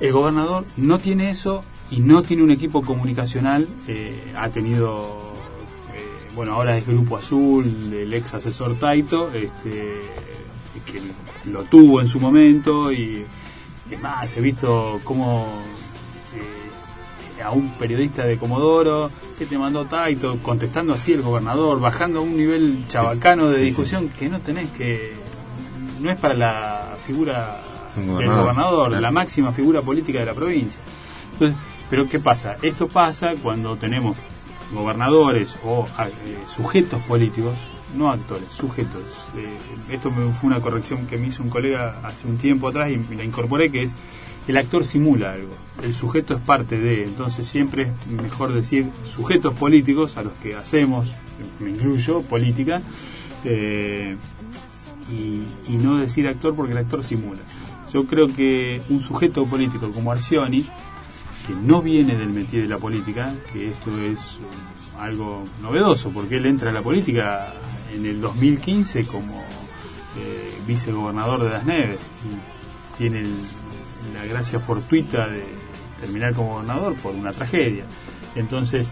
El 0.00 0.12
gobernador 0.12 0.64
no 0.78 0.98
tiene 1.00 1.28
eso 1.28 1.62
y 1.90 2.00
no 2.00 2.22
tiene 2.22 2.42
un 2.42 2.50
equipo 2.50 2.80
comunicacional. 2.80 3.68
Eh, 3.88 4.32
ha 4.34 4.48
tenido, 4.48 5.34
eh, 5.94 6.32
bueno, 6.34 6.54
ahora 6.54 6.78
es 6.78 6.86
Grupo 6.86 7.18
Azul, 7.18 7.92
el 7.92 8.14
ex 8.14 8.32
asesor 8.32 8.78
Taito, 8.78 9.30
este, 9.34 10.00
que 10.86 11.02
lo 11.50 11.64
tuvo 11.64 12.00
en 12.00 12.08
su 12.08 12.20
momento 12.20 12.90
y 12.90 13.22
es 13.90 14.00
más, 14.00 14.34
he 14.34 14.40
visto 14.40 14.98
cómo 15.04 15.46
a 17.42 17.50
un 17.50 17.70
periodista 17.72 18.24
de 18.24 18.38
Comodoro 18.38 19.10
que 19.38 19.46
te 19.46 19.58
mandó 19.58 19.84
Taito, 19.84 20.38
contestando 20.42 20.94
así 20.94 21.12
el 21.12 21.22
gobernador, 21.22 21.80
bajando 21.80 22.20
a 22.20 22.22
un 22.22 22.36
nivel 22.36 22.84
chabacano 22.88 23.48
de 23.48 23.58
discusión 23.58 24.08
que 24.08 24.28
no 24.28 24.40
tenés 24.40 24.70
que. 24.70 25.14
no 26.00 26.10
es 26.10 26.16
para 26.16 26.34
la 26.34 26.96
figura 27.06 27.60
del 27.96 28.28
gobernador, 28.28 28.90
la 28.90 29.10
máxima 29.10 29.52
figura 29.52 29.82
política 29.82 30.20
de 30.20 30.26
la 30.26 30.34
provincia. 30.34 30.78
Entonces, 31.32 31.58
pero 31.88 32.08
¿qué 32.08 32.18
pasa? 32.18 32.56
Esto 32.62 32.88
pasa 32.88 33.34
cuando 33.42 33.76
tenemos 33.76 34.16
gobernadores 34.72 35.56
o 35.64 35.86
eh, 35.86 36.38
sujetos 36.48 37.00
políticos, 37.02 37.54
no 37.96 38.10
actores, 38.10 38.48
sujetos. 38.50 39.02
Eh, 39.36 39.94
esto 39.94 40.10
me, 40.10 40.32
fue 40.34 40.48
una 40.48 40.60
corrección 40.60 41.06
que 41.06 41.16
me 41.16 41.28
hizo 41.28 41.42
un 41.42 41.48
colega 41.48 42.00
hace 42.02 42.26
un 42.26 42.36
tiempo 42.36 42.68
atrás 42.68 42.90
y 42.90 43.14
la 43.14 43.24
incorporé, 43.24 43.70
que 43.70 43.84
es 43.84 43.92
el 44.48 44.56
actor 44.56 44.84
simula 44.84 45.32
algo, 45.32 45.54
el 45.82 45.92
sujeto 45.92 46.34
es 46.34 46.40
parte 46.40 46.78
de, 46.78 47.04
entonces 47.04 47.46
siempre 47.46 47.82
es 47.82 48.06
mejor 48.06 48.52
decir 48.52 48.86
sujetos 49.04 49.54
políticos 49.54 50.16
a 50.16 50.22
los 50.22 50.32
que 50.34 50.54
hacemos, 50.54 51.12
me 51.60 51.70
incluyo, 51.70 52.22
política, 52.22 52.80
eh, 53.44 54.16
y, 55.10 55.76
no 55.76 55.98
decir 55.98 56.26
actor 56.26 56.54
porque 56.54 56.72
el 56.72 56.78
actor 56.78 57.04
simula. 57.04 57.40
Yo 57.92 58.06
creo 58.06 58.26
que 58.28 58.82
un 58.88 59.00
sujeto 59.00 59.46
político 59.46 59.92
como 59.92 60.10
Arcioni, 60.10 60.62
que 60.62 61.54
no 61.54 61.80
viene 61.80 62.16
del 62.16 62.30
métier 62.30 62.62
de 62.62 62.68
la 62.68 62.78
política, 62.78 63.32
que 63.52 63.70
esto 63.70 64.00
es 64.00 64.38
algo 64.98 65.44
novedoso, 65.62 66.12
porque 66.12 66.38
él 66.38 66.46
entra 66.46 66.70
a 66.70 66.72
la 66.72 66.82
política 66.82 67.52
en 67.94 68.04
el 68.06 68.20
2015 68.20 69.06
como 69.06 69.44
eh, 70.18 70.58
vicegobernador 70.66 71.44
de 71.44 71.50
las 71.50 71.64
Neves, 71.64 72.00
y 72.24 72.98
tiene 72.98 73.20
el 73.20 73.34
la 74.16 74.24
gracia 74.24 74.60
fortuita 74.60 75.28
de 75.28 75.44
terminar 76.00 76.34
como 76.34 76.54
gobernador 76.54 76.94
por 76.96 77.14
una 77.14 77.32
tragedia. 77.32 77.84
Entonces, 78.34 78.88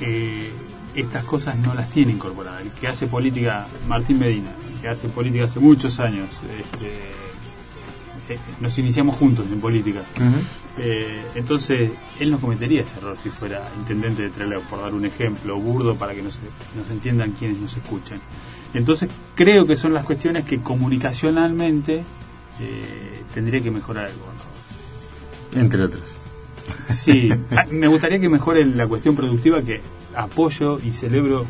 eh, 0.00 0.50
estas 0.94 1.24
cosas 1.24 1.56
no 1.56 1.74
las 1.74 1.90
tiene 1.90 2.12
incorporadas. 2.12 2.62
El 2.62 2.70
que 2.70 2.88
hace 2.88 3.06
política, 3.06 3.66
Martín 3.88 4.18
Medina, 4.18 4.50
que 4.80 4.88
hace 4.88 5.08
política 5.08 5.44
hace 5.44 5.60
muchos 5.60 5.98
años, 6.00 6.28
este, 6.58 8.34
eh, 8.34 8.38
nos 8.60 8.78
iniciamos 8.78 9.16
juntos 9.16 9.46
en 9.50 9.60
política. 9.60 10.00
Eh, 10.76 11.22
entonces, 11.34 11.90
él 12.18 12.30
no 12.30 12.38
cometería 12.38 12.82
ese 12.82 12.98
error 12.98 13.16
si 13.22 13.30
fuera 13.30 13.68
intendente 13.78 14.22
de 14.22 14.30
Trelew, 14.30 14.62
por 14.62 14.80
dar 14.80 14.94
un 14.94 15.04
ejemplo 15.04 15.56
burdo 15.58 15.94
para 15.96 16.14
que 16.14 16.22
nos, 16.22 16.38
nos 16.76 16.90
entiendan 16.90 17.32
quienes 17.32 17.58
nos 17.58 17.76
escuchan. 17.76 18.18
Entonces, 18.72 19.08
creo 19.34 19.66
que 19.66 19.76
son 19.76 19.94
las 19.94 20.04
cuestiones 20.04 20.44
que 20.44 20.60
comunicacionalmente 20.60 22.02
eh, 22.60 23.13
tendría 23.34 23.60
que 23.60 23.70
mejorar 23.70 24.08
el 24.08 24.16
gobernador. 24.16 24.52
Entre 25.56 25.82
otros. 25.82 26.02
Sí, 26.88 27.30
ah, 27.50 27.66
me 27.70 27.88
gustaría 27.88 28.20
que 28.20 28.28
mejore 28.28 28.64
la 28.64 28.86
cuestión 28.86 29.16
productiva, 29.16 29.60
que 29.62 29.80
apoyo 30.16 30.78
y 30.78 30.92
celebro 30.92 31.44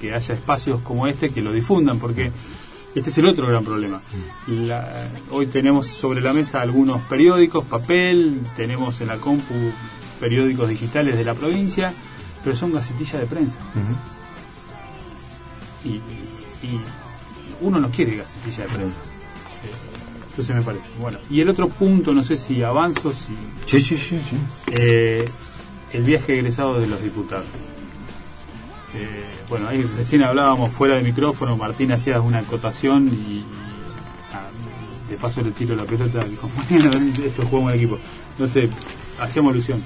que, 0.00 0.14
haya 0.14 0.34
espacios 0.34 0.80
como 0.80 1.06
este 1.06 1.30
que 1.30 1.42
lo 1.42 1.52
difundan, 1.52 1.98
porque 1.98 2.32
este 2.94 3.10
es 3.10 3.18
el 3.18 3.26
otro 3.26 3.46
gran 3.46 3.64
problema. 3.64 4.00
hoy 5.30 5.46
tenemos 5.46 5.86
sobre 5.86 6.20
la 6.20 6.32
mesa 6.32 6.60
algunos 6.60 7.02
periódicos, 7.02 7.64
papel, 7.64 8.40
tenemos 8.56 9.00
en 9.00 9.08
la 9.08 9.18
compu 9.18 9.54
periódicos 10.18 10.68
digitales 10.68 11.16
de 11.16 11.24
la 11.24 11.34
provincia, 11.34 11.92
pero 12.42 12.56
son 12.56 12.72
gacetillas 12.72 13.20
de 13.20 13.26
prensa. 13.26 13.58
y, 15.84 15.94
y, 16.66 16.80
uno 17.62 17.78
no 17.78 17.90
quiere 17.90 18.16
gacetilla 18.16 18.64
de 18.64 18.68
prensa. 18.70 19.00
Entonces 20.30 20.54
me 20.54 20.62
parece. 20.62 20.88
Bueno, 21.00 21.18
y 21.28 21.40
el 21.40 21.48
otro 21.48 21.68
punto, 21.68 22.14
no 22.14 22.24
sé 22.24 22.36
si 22.36 22.62
avanzo, 22.62 23.12
si... 23.12 23.36
Sí, 23.66 23.80
sí, 23.80 23.96
sí. 23.98 24.20
Eh, 24.70 25.28
el 25.92 26.02
viaje 26.02 26.38
egresado 26.38 26.80
de 26.80 26.86
los 26.86 27.02
diputados. 27.02 27.46
Eh, 28.94 29.24
bueno, 29.48 29.68
ahí 29.68 29.82
recién 29.96 30.22
hablábamos 30.22 30.72
fuera 30.72 30.94
de 30.94 31.02
micrófono, 31.02 31.56
Martín 31.56 31.92
hacía 31.92 32.20
una 32.20 32.38
acotación 32.38 33.08
y, 33.08 33.44
ah, 34.32 34.48
de 35.08 35.16
paso 35.16 35.42
le 35.42 35.50
tiro 35.50 35.76
la 35.76 35.84
pelota 35.84 36.20
al 36.22 36.34
compañero, 36.36 36.90
esto 37.24 37.44
jugamos 37.46 37.72
en 37.72 37.78
equipo. 37.78 37.98
No 38.38 38.48
sé, 38.48 38.68
hacíamos 39.20 39.52
alusión. 39.52 39.82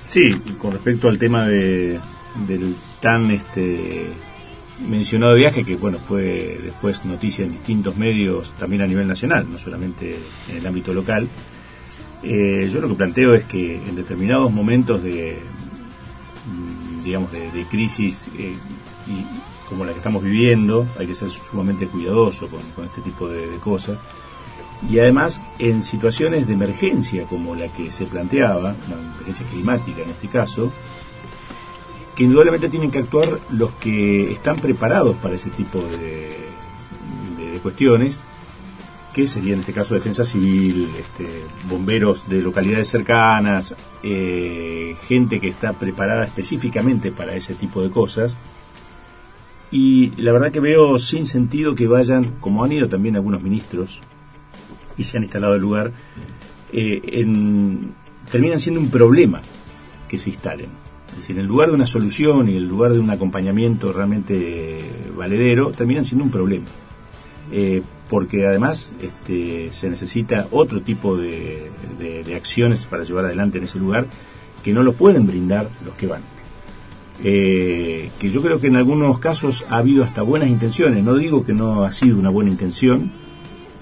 Sí, 0.00 0.32
con 0.58 0.72
respecto 0.72 1.08
al 1.08 1.18
tema 1.18 1.46
de, 1.46 2.00
del 2.46 2.74
tan 3.00 3.30
este 3.30 4.12
mencionado 4.80 5.34
viaje 5.34 5.64
que 5.64 5.76
bueno 5.76 5.98
fue 5.98 6.58
después 6.62 7.04
noticia 7.04 7.44
en 7.44 7.52
distintos 7.52 7.96
medios 7.96 8.52
también 8.58 8.82
a 8.82 8.86
nivel 8.86 9.06
nacional, 9.06 9.46
no 9.50 9.58
solamente 9.58 10.18
en 10.48 10.56
el 10.56 10.66
ámbito 10.66 10.92
local. 10.92 11.28
Eh, 12.22 12.70
yo 12.72 12.80
lo 12.80 12.88
que 12.88 12.94
planteo 12.94 13.34
es 13.34 13.44
que 13.44 13.76
en 13.76 13.96
determinados 13.96 14.52
momentos 14.52 15.02
de 15.02 15.38
mm, 16.46 17.04
digamos 17.04 17.32
de, 17.32 17.64
crisis 17.68 18.28
eh, 18.38 18.54
y 19.08 19.68
como 19.68 19.84
la 19.84 19.92
que 19.92 19.98
estamos 19.98 20.22
viviendo 20.22 20.86
hay 20.98 21.06
que 21.06 21.14
ser 21.14 21.30
sumamente 21.30 21.86
cuidadoso 21.86 22.48
con, 22.48 22.84
este 22.84 23.00
tipo 23.00 23.28
de 23.28 23.46
cosas 23.58 23.98
y 24.88 24.98
además 24.98 25.40
en 25.58 25.82
situaciones 25.82 26.46
de 26.46 26.54
emergencia 26.54 27.24
como 27.24 27.54
la 27.54 27.68
que 27.68 27.90
se 27.90 28.06
planteaba, 28.06 28.74
una 28.86 29.14
emergencia 29.14 29.46
climática 29.46 30.02
en 30.02 30.10
este 30.10 30.28
caso, 30.28 30.72
que 32.16 32.24
indudablemente 32.24 32.68
tienen 32.68 32.90
que 32.90 32.98
actuar 32.98 33.38
los 33.50 33.70
que 33.72 34.32
están 34.32 34.56
preparados 34.56 35.16
para 35.16 35.34
ese 35.34 35.50
tipo 35.50 35.80
de, 35.80 36.30
cuestiones, 37.62 38.18
que 39.14 39.28
sería 39.28 39.54
en 39.54 39.60
este 39.60 39.72
caso 39.72 39.94
defensa 39.94 40.24
civil, 40.24 40.88
este, 40.98 41.44
bomberos 41.68 42.28
de 42.28 42.42
localidades 42.42 42.88
cercanas, 42.88 43.76
eh, 44.02 44.96
gente 45.06 45.38
que 45.38 45.46
está 45.46 45.72
preparada 45.74 46.24
específicamente 46.24 47.12
para 47.12 47.36
ese 47.36 47.54
tipo 47.54 47.82
de 47.82 47.90
cosas. 47.90 48.36
Y 49.70 50.10
la 50.16 50.32
verdad 50.32 50.50
que 50.50 50.58
veo 50.58 50.98
sin 50.98 51.24
sentido 51.24 51.76
que 51.76 51.86
vayan, 51.86 52.32
como 52.40 52.64
han 52.64 52.72
ido 52.72 52.88
también 52.88 53.14
algunos 53.14 53.42
ministros, 53.42 54.00
y 54.96 55.04
se 55.04 55.18
han 55.18 55.22
instalado 55.22 55.54
el 55.54 55.60
lugar, 55.60 55.92
eh, 56.72 57.00
en, 57.04 57.94
terminan 58.30 58.58
siendo 58.58 58.80
un 58.80 58.90
problema 58.90 59.40
que 60.08 60.18
se 60.18 60.30
instalen. 60.30 60.81
Es 61.12 61.18
decir, 61.18 61.38
en 61.38 61.46
lugar 61.46 61.68
de 61.68 61.74
una 61.74 61.86
solución 61.86 62.48
y 62.48 62.56
en 62.56 62.66
lugar 62.66 62.92
de 62.92 62.98
un 62.98 63.10
acompañamiento 63.10 63.92
realmente 63.92 64.80
valedero, 65.16 65.70
terminan 65.70 66.04
siendo 66.04 66.24
un 66.24 66.30
problema. 66.30 66.66
Eh, 67.50 67.82
porque 68.08 68.46
además 68.46 68.94
este, 69.00 69.72
se 69.72 69.88
necesita 69.88 70.46
otro 70.50 70.82
tipo 70.82 71.16
de, 71.16 71.70
acciones 72.36 72.86
para 72.86 73.04
llevar 73.04 73.26
adelante 73.26 73.58
en 73.58 73.64
ese 73.64 73.78
lugar 73.78 74.06
que 74.62 74.72
no 74.72 74.82
lo 74.82 74.94
pueden 74.94 75.26
brindar 75.26 75.68
los 75.84 75.94
que 75.94 76.06
van. 76.06 76.22
Eh, 77.24 78.10
que 78.18 78.30
yo 78.30 78.42
creo 78.42 78.60
que 78.60 78.66
en 78.66 78.76
algunos 78.76 79.18
casos 79.18 79.64
ha 79.68 79.78
habido 79.78 80.02
hasta 80.02 80.22
buenas 80.22 80.48
intenciones, 80.48 81.04
no 81.04 81.14
digo 81.14 81.44
que 81.44 81.52
no 81.52 81.84
ha 81.84 81.92
sido 81.92 82.18
una 82.18 82.30
buena 82.30 82.50
intención, 82.50 83.12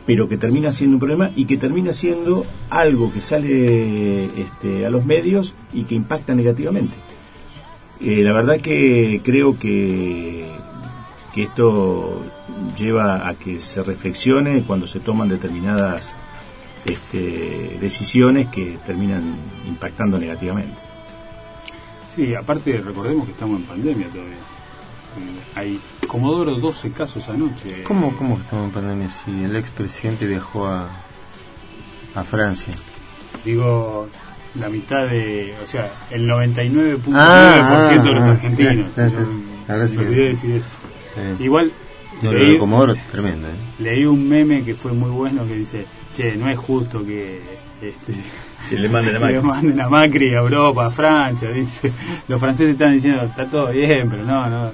pero 0.06 0.28
que 0.28 0.36
termina 0.36 0.70
siendo 0.70 0.96
un 0.96 1.00
problema 1.00 1.30
y 1.34 1.46
que 1.46 1.56
termina 1.56 1.92
siendo 1.92 2.44
algo 2.68 3.12
que 3.12 3.20
sale 3.20 4.26
este, 4.40 4.86
a 4.86 4.90
los 4.90 5.04
medios 5.04 5.54
y 5.72 5.84
que 5.84 5.94
impacta 5.94 6.34
negativamente. 6.34 6.94
Eh, 8.00 8.22
la 8.22 8.32
verdad 8.32 8.60
que 8.60 9.20
creo 9.22 9.58
que, 9.58 10.48
que 11.34 11.42
esto 11.42 12.24
lleva 12.78 13.28
a 13.28 13.34
que 13.34 13.60
se 13.60 13.82
reflexione 13.82 14.62
cuando 14.62 14.86
se 14.86 15.00
toman 15.00 15.28
determinadas 15.28 16.16
este, 16.84 17.78
decisiones 17.80 18.48
que 18.48 18.78
terminan 18.86 19.22
impactando 19.66 20.18
negativamente. 20.18 20.76
Sí, 22.14 22.34
aparte 22.34 22.80
recordemos 22.80 23.26
que 23.26 23.32
estamos 23.32 23.60
en 23.60 23.66
pandemia 23.66 24.08
todavía. 24.08 24.36
Hay 25.54 25.80
Comodoro 26.06 26.54
12 26.54 26.92
casos 26.92 27.28
anoche. 27.28 27.82
¿Cómo, 27.84 28.16
cómo 28.16 28.38
estamos 28.38 28.66
en 28.66 28.70
pandemia 28.72 29.10
si 29.10 29.44
el 29.44 29.56
expresidente 29.56 30.26
viajó 30.26 30.66
a, 30.66 30.88
a 32.14 32.24
Francia? 32.24 32.72
Digo, 33.44 34.08
la 34.54 34.68
mitad 34.68 35.06
de, 35.06 35.54
o 35.62 35.66
sea, 35.66 35.90
el 36.10 36.28
99.9% 36.28 37.02
ah, 37.14 38.00
de 38.02 38.12
los 38.12 38.24
ah, 38.24 38.30
argentinos. 38.30 38.86
me 38.96 39.98
olvidé 39.98 40.28
decir 40.28 40.50
eso. 40.52 41.42
Igual 41.42 41.72
leí, 42.22 42.58
Comodoro 42.58 42.94
tremendo. 43.10 43.48
¿eh? 43.48 43.52
Leí 43.78 44.04
un 44.04 44.28
meme 44.28 44.62
que 44.62 44.74
fue 44.74 44.92
muy 44.92 45.10
bueno 45.10 45.46
que 45.46 45.54
dice, 45.54 45.86
che, 46.14 46.36
no 46.36 46.48
es 46.50 46.58
justo 46.58 47.04
que 47.04 47.40
este, 47.80 48.12
que 48.68 48.76
le 48.76 48.88
manden 48.88 49.16
a 49.16 49.18
Macri. 49.20 49.34
le 49.34 49.42
manden 49.42 49.80
a 49.80 49.88
Macri 49.88 50.34
a 50.34 50.38
Europa, 50.38 50.86
a 50.86 50.90
Francia, 50.90 51.50
dice. 51.50 51.90
Los 52.28 52.40
franceses 52.40 52.72
están 52.72 52.94
diciendo, 52.94 53.22
está 53.22 53.46
todo 53.46 53.68
bien, 53.68 54.08
pero 54.10 54.24
no, 54.24 54.48
no. 54.48 54.70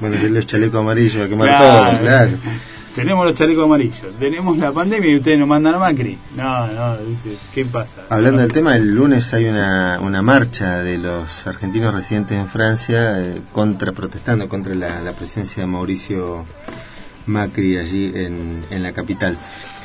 Bueno, 0.00 0.16
los 0.30 0.46
chalecos 0.46 0.80
amarillos, 0.80 1.26
a 1.26 1.28
quemar 1.28 1.48
claro. 1.48 1.90
todo, 1.90 2.00
claro. 2.00 2.30
Tenemos 3.00 3.24
los 3.24 3.34
chalecos 3.34 3.64
amarillos, 3.64 4.18
tenemos 4.18 4.58
la 4.58 4.72
pandemia 4.72 5.10
y 5.10 5.16
ustedes 5.16 5.38
nos 5.38 5.48
mandan 5.48 5.74
a 5.74 5.78
Macri. 5.78 6.18
No, 6.36 6.66
no, 6.66 6.98
dice, 6.98 7.36
¿qué 7.54 7.64
pasa? 7.64 8.02
Hablando 8.10 8.42
del 8.42 8.52
tema, 8.52 8.76
el 8.76 8.94
lunes 8.94 9.32
hay 9.32 9.46
una, 9.46 9.98
una 10.00 10.20
marcha 10.20 10.78
de 10.78 10.98
los 10.98 11.46
argentinos 11.46 11.94
residentes 11.94 12.38
en 12.38 12.48
Francia 12.48 13.20
eh, 13.20 13.40
contra 13.52 13.92
protestando 13.92 14.48
contra 14.50 14.74
la, 14.74 15.12
presencia 15.12 15.62
de 15.62 15.66
Mauricio 15.66 16.44
Macri 17.26 17.78
allí 17.78 18.12
en, 18.14 18.64
en 18.70 18.82
la 18.82 18.92
capital. 18.92 19.36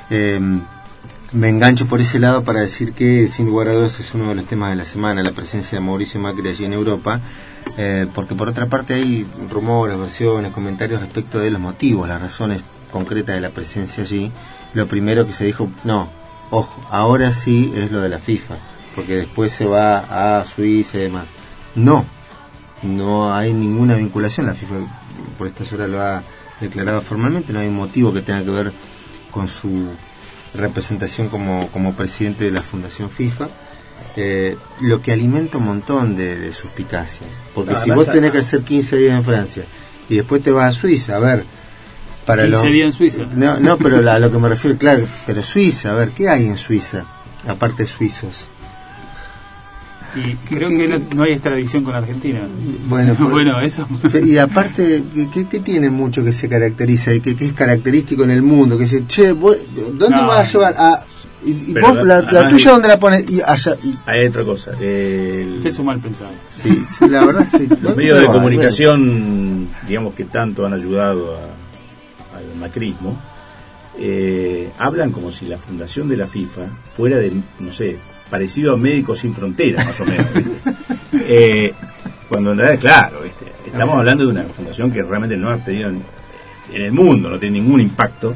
Eh, 0.09 0.39
me 1.31 1.49
engancho 1.49 1.85
por 1.87 2.01
ese 2.01 2.19
lado 2.19 2.43
para 2.43 2.61
decir 2.61 2.93
que 2.93 3.27
sin 3.27 3.47
lugar 3.47 3.69
a 3.69 3.73
dudas 3.73 3.99
es 3.99 4.13
uno 4.13 4.29
de 4.29 4.35
los 4.35 4.45
temas 4.45 4.69
de 4.71 4.75
la 4.75 4.85
semana, 4.85 5.23
la 5.23 5.31
presencia 5.31 5.79
de 5.79 5.85
Mauricio 5.85 6.19
Macri 6.19 6.47
allí 6.47 6.65
en 6.65 6.73
Europa, 6.73 7.19
eh, 7.77 8.07
porque 8.13 8.35
por 8.35 8.47
otra 8.47 8.67
parte 8.67 8.93
hay 8.93 9.25
rumores, 9.49 9.97
versiones, 9.97 10.51
comentarios 10.51 11.01
respecto 11.01 11.39
de 11.39 11.49
los 11.51 11.59
motivos, 11.61 12.07
las 12.07 12.21
razones 12.21 12.63
concretas 12.91 13.35
de 13.35 13.41
la 13.41 13.49
presencia 13.49 14.03
allí. 14.03 14.31
Lo 14.73 14.87
primero 14.87 15.25
que 15.25 15.33
se 15.33 15.45
dijo, 15.45 15.69
no, 15.83 16.09
ojo, 16.51 16.85
ahora 16.89 17.31
sí 17.33 17.73
es 17.75 17.91
lo 17.91 18.01
de 18.01 18.09
la 18.09 18.19
FIFA, 18.19 18.55
porque 18.95 19.15
después 19.15 19.51
se 19.53 19.65
va 19.65 20.39
a 20.39 20.45
Suiza 20.45 20.97
y 20.97 21.01
demás. 21.01 21.25
No, 21.75 22.05
no 22.83 23.33
hay 23.33 23.53
ninguna 23.53 23.95
vinculación, 23.95 24.45
la 24.45 24.53
FIFA 24.53 24.75
por 25.37 25.47
esta 25.47 25.63
hora 25.73 25.87
lo 25.87 26.01
ha 26.01 26.23
declarado 26.61 27.01
formalmente, 27.01 27.53
no 27.53 27.59
hay 27.59 27.69
motivo 27.69 28.13
que 28.13 28.21
tenga 28.21 28.43
que 28.43 28.49
ver 28.49 28.73
con 29.31 29.47
su 29.47 29.89
representación 30.53 31.29
como, 31.29 31.67
como 31.69 31.93
presidente 31.93 32.45
de 32.45 32.51
la 32.51 32.61
Fundación 32.61 33.09
FIFA, 33.09 33.47
eh, 34.15 34.57
lo 34.79 35.01
que 35.01 35.11
alimenta 35.11 35.57
un 35.57 35.65
montón 35.65 36.15
de, 36.15 36.51
suspicacias. 36.53 37.29
Porque 37.53 37.75
si 37.75 37.91
vos 37.91 38.09
tenés 38.09 38.31
que 38.31 38.39
hacer 38.39 38.63
15 38.63 38.97
días 38.97 39.17
en 39.17 39.25
Francia 39.25 39.65
y 40.07 40.15
después 40.15 40.41
te 40.41 40.51
vas 40.51 40.75
a 40.75 40.79
Suiza, 40.79 41.15
a 41.15 41.19
ver, 41.19 41.45
para 42.25 42.45
15 42.45 42.67
días 42.67 42.87
en 42.87 42.93
Suiza. 42.93 43.21
No, 43.35 43.59
no 43.59 43.77
pero 43.77 44.09
a 44.09 44.19
lo 44.19 44.31
que 44.31 44.37
me 44.37 44.49
refiero, 44.49 44.77
claro, 44.77 45.05
pero 45.25 45.43
Suiza, 45.43 45.91
a 45.91 45.93
ver, 45.93 46.09
¿qué 46.09 46.29
hay 46.29 46.47
en 46.47 46.57
Suiza? 46.57 47.05
Aparte 47.47 47.83
de 47.83 47.89
suizos. 47.89 48.47
Y 50.15 50.35
creo 50.47 50.69
que 50.69 51.01
no, 51.13 51.23
hay 51.23 51.33
extradición 51.33 51.83
con 51.83 51.93
Argentina. 51.93 52.39
Bueno, 52.87 53.15
bueno 53.19 53.59
eso. 53.59 53.87
Y 54.23 54.37
aparte, 54.37 55.03
¿qué, 55.33 55.45
qué, 55.47 55.59
tiene 55.59 55.89
mucho 55.89 56.23
que 56.23 56.31
se 56.31 56.47
caracteriza 56.47 57.13
y 57.13 57.19
que, 57.19 57.35
es 57.37 57.53
característico 57.53 58.23
en 58.23 58.31
el 58.31 58.41
mundo? 58.41 58.77
Que 58.77 58.85
dice, 58.85 59.03
che, 59.07 59.33
¿dónde 59.33 60.21
vas 60.21 60.49
a 60.49 60.51
llevar? 60.51 60.75
a 60.77 61.03
y, 61.45 61.73
vos, 61.79 62.03
la, 62.03 62.49
tuya, 62.49 62.71
¿dónde 62.71 62.87
la 62.87 62.99
pones? 62.99 63.29
Y 63.29 63.39
allá, 63.39 63.77
Hay 64.07 64.25
otra 64.25 64.43
cosa. 64.43 64.71
El... 64.79 65.61
es 65.63 65.77
un 65.77 65.85
mal 65.85 65.99
pensado. 65.99 66.31
Sí, 66.49 66.85
la 67.07 67.23
verdad, 67.23 67.47
sí. 67.51 67.67
Los 67.81 67.95
medios 67.95 68.19
de 68.19 68.25
comunicación, 68.25 69.67
digamos 69.87 70.15
que 70.15 70.23
tanto 70.23 70.65
han 70.65 70.73
ayudado 70.73 71.37
al 72.35 72.55
macrismo, 72.55 73.17
eh, 73.97 74.71
hablan 74.77 75.11
como 75.11 75.31
si 75.31 75.45
la 75.45 75.57
fundación 75.57 76.09
de 76.09 76.17
la 76.17 76.27
FIFA 76.27 76.67
fuera 76.95 77.17
de, 77.17 77.33
no 77.59 77.71
sé, 77.71 77.97
parecido 78.29 78.73
a 78.73 78.77
Médicos 78.77 79.19
Sin 79.19 79.33
Fronteras, 79.33 79.85
más 79.85 79.99
o 79.99 80.05
menos. 80.05 80.27
Eh, 81.27 81.73
cuando 82.29 82.51
en 82.51 82.59
realidad, 82.59 82.79
claro, 82.79 83.21
estamos 83.65 83.97
hablando 83.97 84.25
de 84.25 84.31
una 84.31 84.43
fundación 84.43 84.91
que 84.91 85.01
realmente 85.01 85.35
no 85.37 85.49
ha 85.49 85.57
pedido 85.57 85.91
en, 86.73 86.81
el 86.81 86.91
mundo, 86.91 87.29
no 87.29 87.39
tiene 87.39 87.59
ningún 87.59 87.81
impacto, 87.81 88.35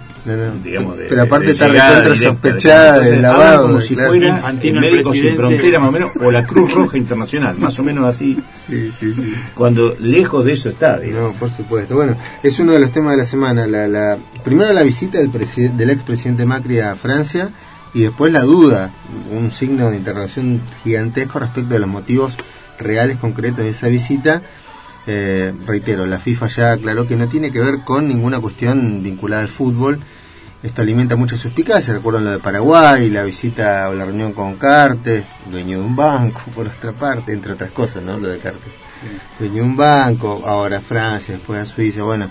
digamos, 0.63 0.97
de, 0.97 1.05
Pero 1.05 1.21
aparte 1.23 1.51
está 1.51 1.67
recontra 1.67 2.15
sospechada 2.15 2.99
de 2.99 3.19
lavado. 3.19 3.67
como 3.67 3.81
si 3.81 3.95
fuera 3.95 4.53
Médicos 4.61 5.17
Sin 5.17 5.35
Fronteras, 5.35 5.81
más 5.81 5.89
o 5.89 5.91
menos, 5.91 6.11
o 6.21 6.31
la 6.31 6.45
Cruz 6.45 6.73
Roja 6.73 6.97
Internacional, 6.97 7.57
más 7.57 7.77
o 7.79 7.83
menos 7.83 8.05
así. 8.05 8.37
Sí, 8.67 8.91
sí, 8.99 9.13
sí. 9.13 9.33
Cuando 9.53 9.95
lejos 9.99 10.45
de 10.45 10.53
eso 10.53 10.69
está. 10.69 10.99
No, 10.99 11.33
por 11.33 11.49
supuesto. 11.49 11.95
Bueno, 11.95 12.15
es 12.43 12.59
uno 12.59 12.73
de 12.73 12.79
los 12.79 12.91
temas 12.91 13.11
de 13.11 13.17
la 13.17 13.25
semana. 13.25 13.67
La, 13.67 13.87
la, 13.87 14.17
primero 14.43 14.71
la 14.73 14.83
visita 14.83 15.17
del, 15.17 15.31
del 15.31 15.89
expresidente 15.89 16.45
Macri 16.45 16.79
a 16.79 16.95
Francia 16.95 17.49
y 17.93 18.01
después 18.01 18.31
la 18.31 18.41
duda, 18.41 18.91
un 19.31 19.51
signo 19.51 19.89
de 19.89 19.97
interrogación 19.97 20.61
gigantesco 20.83 21.39
respecto 21.39 21.73
de 21.73 21.79
los 21.79 21.89
motivos 21.89 22.33
reales, 22.77 23.17
concretos 23.17 23.59
de 23.59 23.69
esa 23.69 23.87
visita. 23.87 24.41
Eh, 25.11 25.51
reitero, 25.65 26.05
la 26.05 26.19
FIFA 26.19 26.47
ya 26.49 26.71
aclaró 26.73 27.07
que 27.07 27.15
no 27.15 27.27
tiene 27.27 27.51
que 27.51 27.59
ver 27.59 27.79
con 27.83 28.07
ninguna 28.07 28.39
cuestión 28.39 29.01
vinculada 29.01 29.41
al 29.41 29.47
fútbol. 29.47 29.99
Esto 30.61 30.83
alimenta 30.83 31.15
mucha 31.15 31.35
suspicacia. 31.35 31.95
Recuerdan 31.95 32.25
lo 32.25 32.31
de 32.31 32.37
Paraguay, 32.37 33.09
la 33.09 33.23
visita 33.23 33.89
o 33.89 33.95
la 33.95 34.05
reunión 34.05 34.33
con 34.33 34.57
Cartes, 34.57 35.25
dueño 35.49 35.79
de 35.79 35.83
un 35.83 35.95
banco, 35.95 36.41
por 36.55 36.67
otra 36.67 36.91
parte, 36.91 37.33
entre 37.33 37.53
otras 37.53 37.71
cosas, 37.71 38.03
¿no? 38.03 38.19
Lo 38.19 38.29
de 38.29 38.37
Cartel. 38.37 38.71
Dueño 39.39 39.55
de 39.55 39.61
un 39.63 39.75
banco, 39.75 40.43
ahora 40.45 40.77
a 40.77 40.81
Francia, 40.81 41.33
después 41.33 41.59
a 41.59 41.65
Suiza, 41.65 42.03
bueno. 42.03 42.29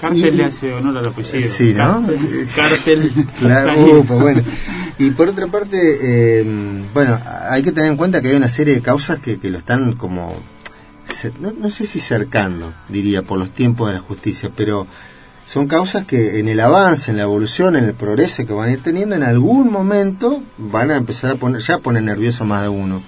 Cartel 0.00 0.34
le 0.34 0.44
hace 0.44 0.72
honor 0.72 0.96
al 0.96 1.08
apellido. 1.08 1.46
Sí, 1.46 1.74
¿no? 1.74 2.06
Cartel. 2.06 2.48
Cartel. 2.56 3.26
Claro, 3.38 3.98
ufa, 3.98 4.14
bueno. 4.14 4.40
Y 4.96 5.10
por 5.10 5.28
otra 5.28 5.46
parte, 5.48 5.76
eh, 5.76 6.46
bueno, 6.94 7.20
hay 7.50 7.62
que 7.62 7.72
tener 7.72 7.90
en 7.90 7.98
cuenta 7.98 8.22
que 8.22 8.28
hay 8.28 8.36
una 8.36 8.48
serie 8.48 8.76
de 8.76 8.80
causas 8.80 9.18
que, 9.18 9.38
que 9.38 9.50
lo 9.50 9.58
están 9.58 9.92
como, 9.92 10.34
no, 11.40 11.52
no 11.52 11.70
sé 11.70 11.86
si 11.86 12.00
cercando, 12.00 12.72
diría, 12.88 13.22
por 13.22 13.38
los 13.38 13.50
tiempos 13.50 13.88
de 13.88 13.94
la 13.94 14.00
justicia, 14.00 14.50
pero 14.54 14.86
son 15.44 15.66
causas 15.66 16.06
que 16.06 16.38
en 16.40 16.48
el 16.48 16.60
avance, 16.60 17.10
en 17.10 17.16
la 17.16 17.22
evolución, 17.24 17.74
en 17.76 17.84
el 17.84 17.94
progreso 17.94 18.46
que 18.46 18.52
van 18.52 18.68
a 18.68 18.72
ir 18.72 18.82
teniendo, 18.82 19.14
en 19.16 19.22
algún 19.22 19.70
momento 19.72 20.42
van 20.58 20.90
a 20.90 20.96
empezar 20.96 21.30
a 21.32 21.34
poner, 21.36 21.62
ya 21.62 21.78
pone 21.78 22.00
nervioso 22.00 22.44
a 22.44 22.46
más 22.46 22.62
de 22.62 22.68
uno. 22.68 23.02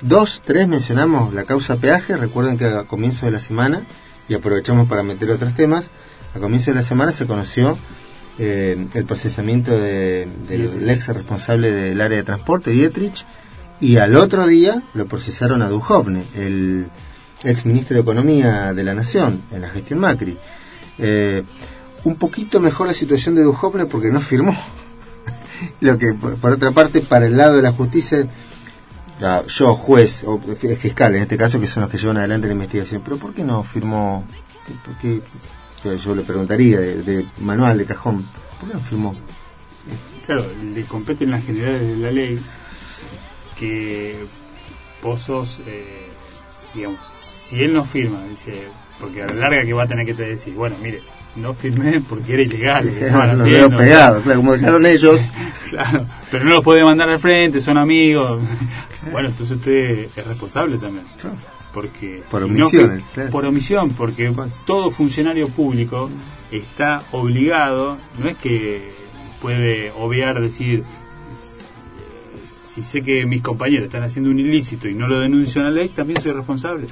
Dos, 0.00 0.42
tres 0.44 0.68
mencionamos 0.68 1.32
la 1.34 1.44
causa 1.44 1.76
peaje, 1.76 2.16
recuerden 2.16 2.56
que 2.58 2.66
a 2.66 2.84
comienzo 2.84 3.26
de 3.26 3.32
la 3.32 3.40
semana, 3.40 3.82
y 4.28 4.34
aprovechamos 4.34 4.88
para 4.88 5.02
meter 5.02 5.30
otros 5.30 5.54
temas, 5.54 5.86
a 6.34 6.38
comienzo 6.38 6.70
de 6.70 6.76
la 6.76 6.82
semana 6.82 7.12
se 7.12 7.26
conoció 7.26 7.78
eh, 8.40 8.86
el 8.94 9.04
procesamiento 9.04 9.72
de- 9.76 10.28
del 10.48 10.88
ex 10.88 11.08
responsable 11.08 11.72
del 11.72 12.00
área 12.00 12.18
de 12.18 12.22
transporte, 12.24 12.70
Dietrich, 12.70 13.24
y 13.80 13.96
al 13.96 14.16
otro 14.16 14.46
día 14.46 14.82
lo 14.94 15.06
procesaron 15.06 15.62
a 15.62 15.68
Duhovne, 15.68 16.24
el 16.34 16.86
ex 17.44 17.64
ministro 17.64 17.94
de 17.94 18.02
Economía 18.02 18.72
de 18.72 18.82
la 18.82 18.94
Nación, 18.94 19.42
en 19.52 19.62
la 19.62 19.68
gestión 19.68 20.00
Macri. 20.00 20.36
Eh, 20.98 21.44
un 22.04 22.16
poquito 22.16 22.60
mejor 22.60 22.88
la 22.88 22.94
situación 22.94 23.34
de 23.34 23.42
Duhovne 23.42 23.86
porque 23.86 24.10
no 24.10 24.20
firmó. 24.20 24.56
Lo 25.80 25.98
que, 25.98 26.12
por 26.12 26.52
otra 26.52 26.70
parte, 26.72 27.00
para 27.00 27.26
el 27.26 27.36
lado 27.36 27.56
de 27.56 27.62
la 27.62 27.72
justicia, 27.72 28.26
yo, 29.48 29.74
juez 29.74 30.22
o 30.24 30.40
fiscal 30.76 31.14
en 31.16 31.22
este 31.22 31.36
caso, 31.36 31.58
que 31.60 31.66
son 31.66 31.82
los 31.82 31.90
que 31.90 31.98
llevan 31.98 32.18
adelante 32.18 32.46
la 32.46 32.52
investigación, 32.52 33.02
pero 33.04 33.16
¿por 33.16 33.34
qué 33.34 33.44
no 33.44 33.64
firmó? 33.64 34.24
¿Por 34.84 34.94
qué? 34.98 35.20
que 35.82 35.98
Yo 35.98 36.14
le 36.14 36.22
preguntaría 36.22 36.78
de, 36.78 37.02
de 37.02 37.26
manual, 37.40 37.78
de 37.78 37.84
cajón, 37.84 38.24
¿por 38.60 38.68
qué 38.68 38.74
no 38.74 38.80
firmó? 38.80 39.16
Claro, 40.26 40.44
le 40.62 40.84
competen 40.84 41.30
las 41.30 41.44
generales 41.44 41.80
de 41.80 41.96
la 41.96 42.10
ley 42.10 42.38
que 43.58 44.16
vos 45.02 45.22
sos, 45.22 45.60
eh, 45.66 46.08
digamos, 46.74 47.00
si 47.20 47.62
él 47.62 47.72
no 47.72 47.84
firma, 47.84 48.22
dice, 48.28 48.64
porque 49.00 49.22
a 49.22 49.26
la 49.26 49.34
larga 49.34 49.64
que 49.64 49.72
va 49.72 49.84
a 49.84 49.86
tener 49.86 50.06
que 50.06 50.14
te 50.14 50.24
decir, 50.24 50.54
bueno, 50.54 50.76
mire, 50.82 51.02
no 51.36 51.54
firmé 51.54 52.00
porque 52.00 52.34
era 52.34 52.42
ilegal. 52.42 52.88
estaban 53.00 53.38
Los 53.38 53.46
haciendo, 53.46 53.76
pegados, 53.76 54.22
claro, 54.22 54.40
como 54.40 54.52
dejaron 54.52 54.86
ellos. 54.86 55.20
Claro, 55.68 56.06
pero 56.30 56.44
no 56.46 56.50
los 56.54 56.64
puede 56.64 56.82
mandar 56.82 57.10
al 57.10 57.20
frente, 57.20 57.60
son 57.60 57.76
amigos. 57.76 58.40
Bueno, 59.12 59.28
entonces 59.28 59.56
usted 59.56 60.08
es 60.16 60.26
responsable 60.26 60.76
también. 60.76 61.04
Porque 61.72 62.22
Por 62.30 62.42
si 62.42 62.50
no 62.50 62.68
claro. 62.68 63.30
por 63.30 63.46
omisión, 63.46 63.90
porque 63.90 64.34
todo 64.66 64.90
funcionario 64.90 65.48
público 65.48 66.10
está 66.50 67.02
obligado, 67.12 67.96
no 68.18 68.28
es 68.28 68.36
que 68.36 68.90
puede 69.40 69.92
obviar 69.92 70.40
decir 70.40 70.84
si 72.78 72.84
sé 72.84 73.02
que 73.02 73.26
mis 73.26 73.42
compañeros 73.42 73.86
están 73.86 74.04
haciendo 74.04 74.30
un 74.30 74.38
ilícito 74.38 74.88
y 74.88 74.94
no 74.94 75.08
lo 75.08 75.18
denuncio 75.18 75.60
a 75.60 75.64
la 75.64 75.70
ley, 75.70 75.88
también 75.88 76.22
soy 76.22 76.32
responsable. 76.32 76.86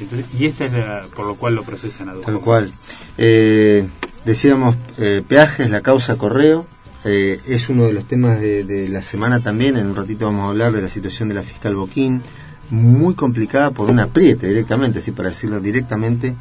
Entonces, 0.00 0.26
y 0.38 0.46
esta 0.46 0.64
es 0.64 0.72
la, 0.72 1.04
por 1.14 1.26
lo 1.26 1.34
cual 1.34 1.54
lo 1.54 1.62
procesan 1.64 2.08
a 2.08 2.14
dos. 2.14 2.24
Tal 2.24 2.40
cual. 2.40 2.72
Eh, 3.18 3.86
decíamos, 4.24 4.76
eh, 4.98 5.22
peajes, 5.26 5.68
la 5.70 5.82
causa 5.82 6.16
correo, 6.16 6.66
eh, 7.04 7.38
es 7.46 7.68
uno 7.68 7.84
de 7.84 7.92
los 7.92 8.06
temas 8.06 8.40
de, 8.40 8.64
de 8.64 8.88
la 8.88 9.02
semana 9.02 9.40
también. 9.40 9.76
En 9.76 9.86
un 9.86 9.96
ratito 9.96 10.26
vamos 10.26 10.44
a 10.44 10.48
hablar 10.48 10.72
de 10.72 10.82
la 10.82 10.88
situación 10.88 11.28
de 11.28 11.34
la 11.34 11.42
fiscal 11.42 11.74
Boquín, 11.74 12.22
muy 12.70 13.14
complicada 13.14 13.70
por 13.70 13.90
un 13.90 14.00
apriete 14.00 14.48
directamente, 14.48 14.98
así 14.98 15.12
para 15.12 15.28
decirlo 15.28 15.60
directamente, 15.60 16.34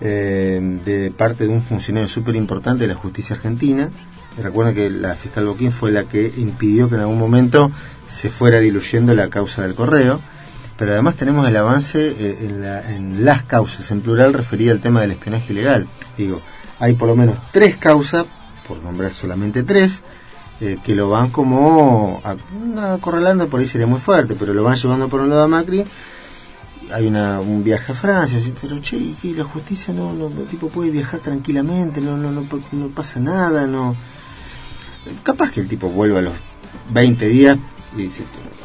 eh, 0.00 0.80
de 0.84 1.10
parte 1.10 1.44
de 1.44 1.50
un 1.50 1.62
funcionario 1.62 2.08
súper 2.08 2.36
importante 2.36 2.86
de 2.86 2.88
la 2.88 2.98
justicia 2.98 3.36
argentina. 3.36 3.90
Recuerden 4.38 4.74
que 4.74 4.90
la 4.90 5.14
fiscal 5.14 5.46
Boquín 5.46 5.72
fue 5.72 5.90
la 5.90 6.04
que 6.04 6.32
impidió 6.36 6.88
que 6.88 6.94
en 6.94 7.02
algún 7.02 7.18
momento 7.18 7.70
se 8.06 8.30
fuera 8.30 8.58
diluyendo 8.60 9.14
la 9.14 9.28
causa 9.28 9.62
del 9.62 9.74
correo 9.74 10.20
pero 10.76 10.92
además 10.92 11.14
tenemos 11.16 11.46
el 11.46 11.54
avance 11.58 11.98
eh, 12.18 12.38
en, 12.40 12.62
la- 12.62 12.94
en 12.94 13.22
las 13.22 13.42
causas, 13.42 13.90
en 13.90 14.00
plural, 14.00 14.32
referida 14.32 14.72
al 14.72 14.80
tema 14.80 15.02
del 15.02 15.10
espionaje 15.10 15.52
ilegal. 15.52 15.86
Digo, 16.16 16.40
hay 16.78 16.94
por 16.94 17.06
lo 17.06 17.14
menos 17.16 17.36
tres 17.52 17.76
causas, 17.76 18.24
por 18.66 18.78
nombrar 18.82 19.12
solamente 19.12 19.62
tres, 19.62 20.02
eh, 20.62 20.78
que 20.82 20.94
lo 20.94 21.10
van 21.10 21.28
como 21.28 22.22
acorralando, 22.78 23.46
por 23.50 23.60
ahí 23.60 23.68
sería 23.68 23.86
muy 23.86 24.00
fuerte, 24.00 24.34
pero 24.38 24.54
lo 24.54 24.62
van 24.64 24.76
llevando 24.76 25.10
por 25.10 25.20
un 25.20 25.28
lado 25.28 25.42
a 25.42 25.48
Macri. 25.48 25.84
Hay 26.94 27.06
una, 27.06 27.40
un 27.40 27.62
viaje 27.62 27.92
a 27.92 27.94
Francia, 27.94 28.38
pero 28.62 28.80
che, 28.80 28.96
¿y 29.22 29.34
la 29.34 29.44
justicia 29.44 29.92
no, 29.92 30.14
no, 30.14 30.28
el 30.28 30.46
tipo 30.46 30.68
puede 30.70 30.90
viajar 30.90 31.20
tranquilamente, 31.20 32.00
no, 32.00 32.16
no, 32.16 32.32
no, 32.32 32.42
no 32.72 32.88
pasa 32.88 33.20
nada, 33.20 33.66
no. 33.66 33.94
Capaz 35.22 35.50
que 35.52 35.60
el 35.60 35.68
tipo 35.68 35.88
vuelva 35.88 36.18
a 36.20 36.22
los 36.22 36.34
20 36.92 37.26
días 37.28 37.58
y 37.96 38.02
dice, 38.02 38.22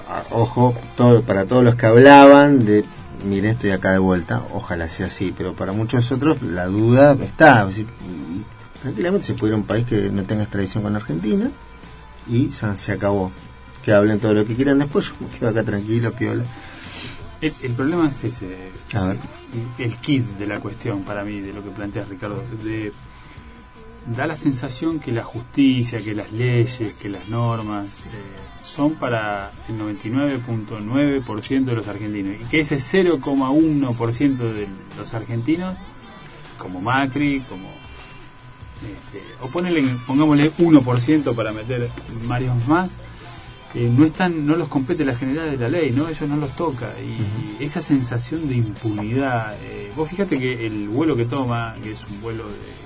"Ah, 0.08 0.24
ojo, 0.32 0.76
todo, 0.96 1.22
para 1.22 1.46
todos 1.46 1.64
los 1.64 1.76
que 1.76 1.86
hablaban 1.86 2.66
de, 2.66 2.86
miren, 3.28 3.52
estoy 3.52 3.72
acá 3.72 3.92
de 3.92 3.98
vuelta, 4.00 4.44
ojalá 4.54 4.88
sea 4.90 5.08
así, 5.08 5.34
pero 5.36 5.54
para 5.54 5.72
muchos 5.72 6.12
otros 6.12 6.42
la 6.42 6.66
duda 6.68 7.14
está. 7.20 7.62
es 7.64 7.68
decir, 7.70 7.88
tranquilamente 8.82 9.28
se 9.28 9.34
puede 9.34 9.52
ir 9.52 9.56
a 9.56 9.58
un 9.58 9.66
país 9.66 9.86
que 9.86 10.10
no 10.10 10.24
tenga 10.24 10.44
extradición 10.44 10.84
con 10.84 10.96
Argentina 10.96 11.50
y 12.30 12.52
san, 12.52 12.78
se 12.78 12.92
acabó. 12.92 13.32
Que 13.84 13.94
hablen 13.94 14.20
todo 14.20 14.34
lo 14.34 14.46
que 14.46 14.56
quieran 14.56 14.80
después, 14.80 15.06
yo 15.10 15.14
me 15.20 15.28
quedo 15.38 15.50
acá 15.50 15.64
tranquilo, 15.64 16.12
piola. 16.14 16.44
El, 17.42 17.54
el 17.62 17.72
problema 17.74 18.08
es 18.10 18.24
ese, 18.24 18.72
A 18.94 19.04
ver. 19.06 19.18
el 19.78 19.96
kit 19.98 20.26
de 20.26 20.48
la 20.48 20.60
cuestión 20.60 21.02
para 21.04 21.24
mí, 21.24 21.40
de 21.42 21.54
lo 21.54 21.64
que 21.64 21.70
plantea 21.70 22.04
Ricardo. 22.10 22.44
De, 22.64 22.92
da 24.06 24.28
la 24.28 24.36
sensación 24.36 25.00
que 25.00 25.12
la 25.12 25.24
justicia, 25.24 26.00
que 26.00 26.14
las 26.14 26.32
leyes, 26.32 26.98
que 26.98 27.10
las 27.10 27.28
normas 27.28 27.86
eh, 28.06 28.10
son 28.64 28.94
para 28.96 29.52
el 29.68 29.80
99.9% 29.80 31.66
de 31.66 31.74
los 31.74 31.88
argentinos 31.88 32.36
y 32.42 32.46
que 32.46 32.60
ese 32.60 32.78
0,1% 32.78 34.38
de 34.38 34.68
los 34.98 35.14
argentinos, 35.14 35.76
como 36.58 36.82
Macri, 36.82 37.42
como 37.42 37.70
este, 38.84 39.24
o 39.42 39.48
ponele, 39.50 39.84
pongámosle 40.06 40.52
1% 40.52 41.36
para 41.36 41.52
meter 41.52 41.90
varios 42.28 42.68
más, 42.68 42.98
eh, 43.74 43.92
no 43.92 44.06
están, 44.06 44.46
no 44.46 44.56
los 44.56 44.68
compete 44.68 45.04
la 45.04 45.16
generalidad 45.16 45.52
de 45.52 45.58
la 45.58 45.68
ley, 45.68 45.92
¿no? 45.92 46.08
Ellos 46.08 46.30
no 46.30 46.38
los 46.38 46.56
toca. 46.56 46.94
Y 47.00 47.64
esa 47.64 47.82
sensación 47.82 48.48
de 48.48 48.56
impunidad. 48.56 49.58
eh, 49.64 49.92
vos 49.96 50.10
fíjate 50.10 50.40
que 50.40 50.66
el 50.66 50.88
vuelo 50.88 51.16
que 51.16 51.26
toma, 51.26 51.76
que 51.82 51.92
es 51.92 52.06
un 52.08 52.22
vuelo 52.22 52.46
de, 52.48 52.85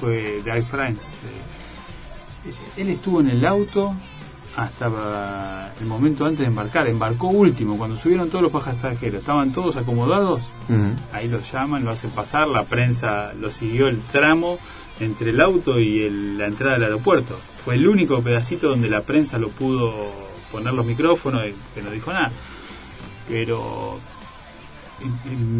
fue 0.00 0.40
de 0.42 0.50
Air 0.50 0.64
France, 0.64 1.00
eh, 2.46 2.80
él 2.80 2.88
estuvo 2.90 3.20
en 3.20 3.30
el 3.30 3.44
auto 3.44 3.94
hasta 4.56 5.72
el 5.80 5.86
momento 5.86 6.24
antes 6.24 6.40
de 6.40 6.46
embarcar. 6.46 6.88
Embarcó 6.88 7.28
último, 7.28 7.76
cuando 7.78 7.96
subieron 7.96 8.28
todos 8.28 8.42
los 8.42 8.50
pasajeros, 8.52 9.20
estaban 9.20 9.52
todos 9.52 9.76
acomodados. 9.76 10.40
Ahí 11.12 11.28
lo 11.28 11.40
llaman, 11.40 11.84
lo 11.84 11.90
hacen 11.92 12.10
pasar, 12.10 12.48
la 12.48 12.64
prensa 12.64 13.32
lo 13.34 13.50
siguió 13.50 13.86
el 13.88 14.00
tramo 14.02 14.58
entre 15.00 15.30
el 15.30 15.40
auto 15.40 15.78
y 15.78 16.00
el- 16.02 16.38
la 16.38 16.46
entrada 16.46 16.74
del 16.74 16.84
aeropuerto. 16.84 17.38
Fue 17.64 17.76
el 17.76 17.86
único 17.86 18.20
pedacito 18.20 18.68
donde 18.68 18.88
la 18.88 19.02
prensa 19.02 19.38
lo 19.38 19.50
pudo 19.50 20.10
poner 20.50 20.72
los 20.74 20.84
micrófonos 20.86 21.42
y 21.46 21.54
que 21.74 21.82
no 21.82 21.90
dijo 21.90 22.12
nada. 22.12 22.32
Pero 23.28 23.98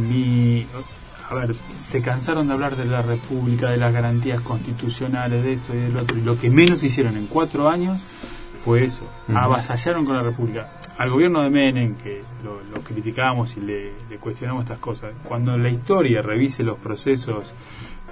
mi 0.09 0.67
a 1.31 1.35
ver, 1.35 1.55
se 1.81 2.01
cansaron 2.01 2.47
de 2.47 2.55
hablar 2.55 2.77
de 2.77 2.85
la 2.87 3.03
República, 3.03 3.71
de 3.71 3.77
las 3.77 3.93
garantías 3.93 4.41
constitucionales, 4.41 5.43
de 5.43 5.53
esto 5.55 5.75
y 5.75 5.79
del 5.79 5.97
otro, 5.97 6.17
y 6.17 6.23
lo 6.23 6.39
que 6.39 6.51
menos 6.51 6.83
hicieron 6.83 7.17
en 7.17 7.27
cuatro 7.27 7.69
años 7.69 7.99
fue 8.65 8.85
eso, 8.85 9.05
Ujú. 9.29 9.37
avasallaron 9.39 10.05
con 10.05 10.17
la 10.17 10.23
República. 10.23 10.69
Al 10.97 11.11
gobierno 11.11 11.43
de 11.43 11.51
Menem, 11.51 11.95
que 11.97 12.23
lo, 12.43 12.61
lo 12.75 12.83
criticamos 12.83 13.57
y 13.57 13.61
le, 13.61 13.93
le 14.11 14.17
cuestionamos 14.17 14.65
estas 14.65 14.79
cosas, 14.79 15.15
cuando 15.23 15.57
la 15.57 15.69
historia 15.69 16.23
revise 16.23 16.63
los 16.63 16.79
procesos 16.79 17.53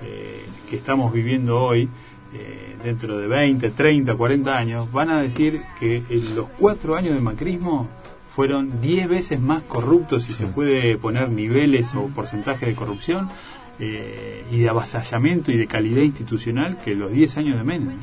eh, 0.03 0.45
que 0.69 0.77
estamos 0.77 1.13
viviendo 1.13 1.59
hoy, 1.61 1.89
eh, 2.35 2.77
dentro 2.85 3.19
de 3.19 3.27
20, 3.27 3.71
30, 3.71 4.15
40 4.15 4.57
años, 4.57 4.93
van 4.93 5.11
a 5.11 5.21
decir 5.23 5.63
que 5.81 6.03
en 6.11 6.35
los 6.35 6.49
cuatro 6.51 6.95
años 6.95 7.15
de 7.15 7.21
macrismo 7.21 7.89
fueron 8.37 8.83
10 8.83 9.09
veces 9.09 9.41
más 9.41 9.63
corruptos, 9.63 10.25
si 10.25 10.35
se 10.35 10.47
puede 10.47 10.99
poner 10.99 11.31
niveles 11.31 11.95
o 11.95 12.09
porcentaje 12.09 12.67
de 12.67 12.75
corrupción, 12.75 13.31
eh, 13.81 14.45
y 14.51 14.59
de 14.59 14.69
avasallamiento 14.69 15.51
y 15.51 15.57
de 15.57 15.67
calidad 15.67 16.03
institucional 16.03 16.77
que 16.85 16.95
los 16.95 17.11
10 17.11 17.39
años 17.39 17.57
de 17.57 17.65
Menem. 17.65 17.97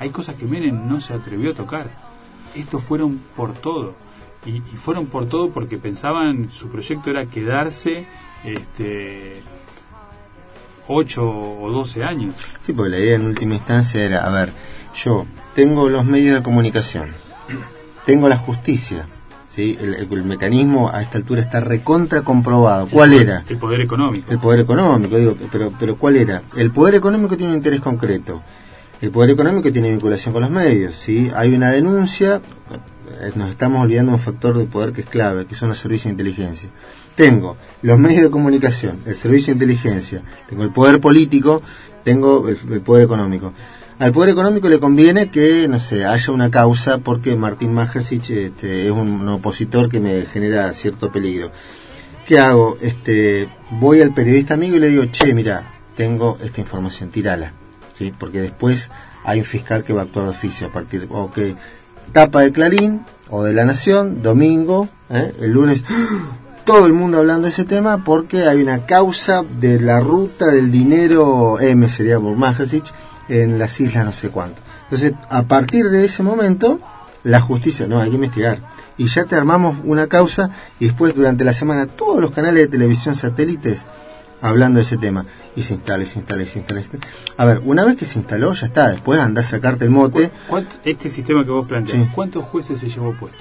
Hay 0.00 0.10
cosas 0.10 0.34
que 0.34 0.44
Menem 0.44 0.88
no 0.88 1.00
se 1.00 1.14
atrevió 1.14 1.52
a 1.52 1.54
tocar. 1.54 1.86
Estos 2.56 2.82
fueron 2.82 3.20
por 3.36 3.54
todo. 3.54 3.94
Y, 4.44 4.56
y 4.56 4.76
fueron 4.76 5.06
por 5.06 5.28
todo 5.28 5.50
porque 5.50 5.78
pensaban, 5.78 6.50
su 6.50 6.68
proyecto 6.68 7.10
era 7.10 7.26
quedarse 7.26 8.06
este, 8.42 9.40
8 10.88 11.60
o 11.60 11.70
12 11.70 12.02
años. 12.02 12.34
Sí, 12.62 12.72
porque 12.72 12.90
la 12.90 12.98
idea 12.98 13.14
en 13.14 13.26
última 13.26 13.54
instancia 13.54 14.04
era, 14.04 14.26
a 14.26 14.30
ver, 14.30 14.52
yo 14.96 15.26
tengo 15.54 15.88
los 15.88 16.04
medios 16.04 16.34
de 16.34 16.42
comunicación, 16.42 17.10
tengo 18.04 18.28
la 18.28 18.36
justicia. 18.36 19.06
¿Sí? 19.56 19.76
El, 19.80 19.94
el- 19.94 20.08
el 20.12 20.22
mecanismo 20.24 20.90
a 20.90 21.02
esta 21.02 21.18
altura 21.18 21.40
está 21.40 21.58
recontra 21.60 22.20
comprobado. 22.22 22.86
¿Cuál 22.88 23.14
era? 23.14 23.44
El 23.48 23.56
poder 23.56 23.80
económico. 23.80 24.30
El 24.30 24.38
poder 24.38 24.60
económico, 24.60 25.16
digo, 25.16 25.36
pero, 25.50 25.72
pero 25.80 25.96
¿cuál 25.96 26.16
era? 26.16 26.42
El 26.56 26.70
poder 26.70 26.94
económico 26.94 27.36
tiene 27.36 27.52
un 27.52 27.56
interés 27.58 27.80
concreto. 27.80 28.42
El 29.00 29.10
poder 29.10 29.30
económico 29.30 29.72
tiene 29.72 29.90
vinculación 29.90 30.32
con 30.32 30.42
los 30.42 30.50
medios, 30.50 30.94
¿sí? 30.94 31.30
Hay 31.34 31.52
una 31.54 31.70
denuncia, 31.70 32.36
eh, 33.22 33.32
nos 33.34 33.50
estamos 33.50 33.82
olvidando 33.82 34.12
de 34.12 34.16
un 34.18 34.22
factor 34.22 34.56
de 34.56 34.64
poder 34.64 34.92
que 34.92 35.00
es 35.02 35.06
clave, 35.06 35.44
que 35.46 35.54
son 35.54 35.68
los 35.68 35.78
servicios 35.78 36.04
de 36.06 36.10
inteligencia. 36.12 36.68
Tengo 37.14 37.56
los 37.82 37.98
medios 37.98 38.22
de 38.22 38.30
comunicación, 38.30 38.98
el 39.06 39.14
servicio 39.14 39.48
de 39.54 39.64
inteligencia, 39.64 40.22
tengo 40.48 40.62
el 40.62 40.70
poder 40.70 41.00
político, 41.00 41.62
tengo 42.04 42.48
el, 42.48 42.58
el 42.70 42.80
poder 42.82 43.04
económico. 43.04 43.52
Al 43.98 44.12
poder 44.12 44.28
económico 44.28 44.68
le 44.68 44.78
conviene 44.78 45.30
que, 45.30 45.68
no 45.68 45.80
sé, 45.80 46.04
haya 46.04 46.30
una 46.30 46.50
causa 46.50 46.98
porque 46.98 47.34
Martín 47.34 47.72
Majersich 47.72 48.28
este, 48.30 48.84
es 48.84 48.90
un, 48.90 49.26
opositor 49.26 49.88
que 49.88 50.00
me 50.00 50.26
genera 50.26 50.70
cierto 50.74 51.10
peligro. 51.10 51.50
¿Qué 52.26 52.38
hago? 52.38 52.76
Este, 52.82 53.48
voy 53.70 54.02
al 54.02 54.12
periodista 54.12 54.52
amigo 54.52 54.76
y 54.76 54.80
le 54.80 54.90
digo, 54.90 55.06
che, 55.06 55.32
mira, 55.32 55.62
tengo 55.96 56.36
esta 56.44 56.60
información, 56.60 57.08
tirala. 57.10 57.52
¿sí? 57.96 58.12
Porque 58.18 58.40
después 58.42 58.90
hay 59.24 59.38
un 59.38 59.46
fiscal 59.46 59.82
que 59.82 59.94
va 59.94 60.02
a 60.02 60.04
actuar 60.04 60.26
de 60.26 60.32
oficio 60.32 60.66
a 60.66 60.70
partir 60.70 61.08
o 61.10 61.32
que 61.32 61.56
tapa 62.12 62.42
de 62.42 62.52
Clarín 62.52 63.00
o 63.30 63.44
de 63.44 63.54
La 63.54 63.64
Nación, 63.64 64.22
domingo, 64.22 64.90
¿eh? 65.08 65.32
el 65.40 65.52
lunes, 65.52 65.82
todo 66.66 66.84
el 66.84 66.92
mundo 66.92 67.18
hablando 67.18 67.44
de 67.44 67.50
ese 67.50 67.64
tema 67.64 68.04
porque 68.04 68.44
hay 68.44 68.60
una 68.60 68.84
causa 68.84 69.42
de 69.42 69.80
la 69.80 70.00
ruta 70.00 70.46
del 70.46 70.70
dinero 70.70 71.58
M, 71.60 71.88
sería 71.88 72.20
por 72.20 72.36
Majersich, 72.36 72.92
en 73.28 73.58
las 73.58 73.78
islas 73.80 74.04
no 74.04 74.12
sé 74.12 74.30
cuánto. 74.30 74.60
Entonces, 74.84 75.12
a 75.30 75.42
partir 75.42 75.88
de 75.88 76.04
ese 76.04 76.22
momento, 76.22 76.80
la 77.24 77.40
justicia, 77.40 77.86
no, 77.86 78.00
hay 78.00 78.10
que 78.10 78.16
investigar. 78.16 78.60
Y 78.98 79.06
ya 79.06 79.24
te 79.24 79.34
armamos 79.36 79.76
una 79.84 80.06
causa 80.06 80.50
y 80.80 80.86
después 80.86 81.14
durante 81.14 81.44
la 81.44 81.52
semana 81.52 81.86
todos 81.86 82.20
los 82.20 82.30
canales 82.30 82.62
de 82.62 82.68
televisión 82.68 83.14
satélites 83.14 83.80
hablando 84.40 84.78
de 84.78 84.84
ese 84.84 84.96
tema. 84.96 85.26
Y 85.56 85.62
se 85.64 85.74
instala, 85.74 86.02
y 86.02 86.06
se 86.06 86.18
instala, 86.18 86.42
y 86.42 86.46
se 86.46 86.58
instala. 86.60 86.82
A 87.36 87.44
ver, 87.44 87.60
una 87.64 87.84
vez 87.84 87.96
que 87.96 88.04
se 88.04 88.18
instaló, 88.18 88.52
ya 88.52 88.66
está. 88.66 88.90
Después 88.90 89.18
andás 89.20 89.46
a 89.46 89.50
sacarte 89.50 89.84
el 89.84 89.90
mote. 89.90 90.30
¿Cuánto- 90.48 90.76
este 90.84 91.08
sistema 91.10 91.44
que 91.44 91.50
vos 91.50 91.66
planteás, 91.66 91.98
Sí. 91.98 92.08
¿cuántos 92.14 92.44
jueces 92.44 92.78
se 92.78 92.88
llevó 92.88 93.12
puesto? 93.12 93.38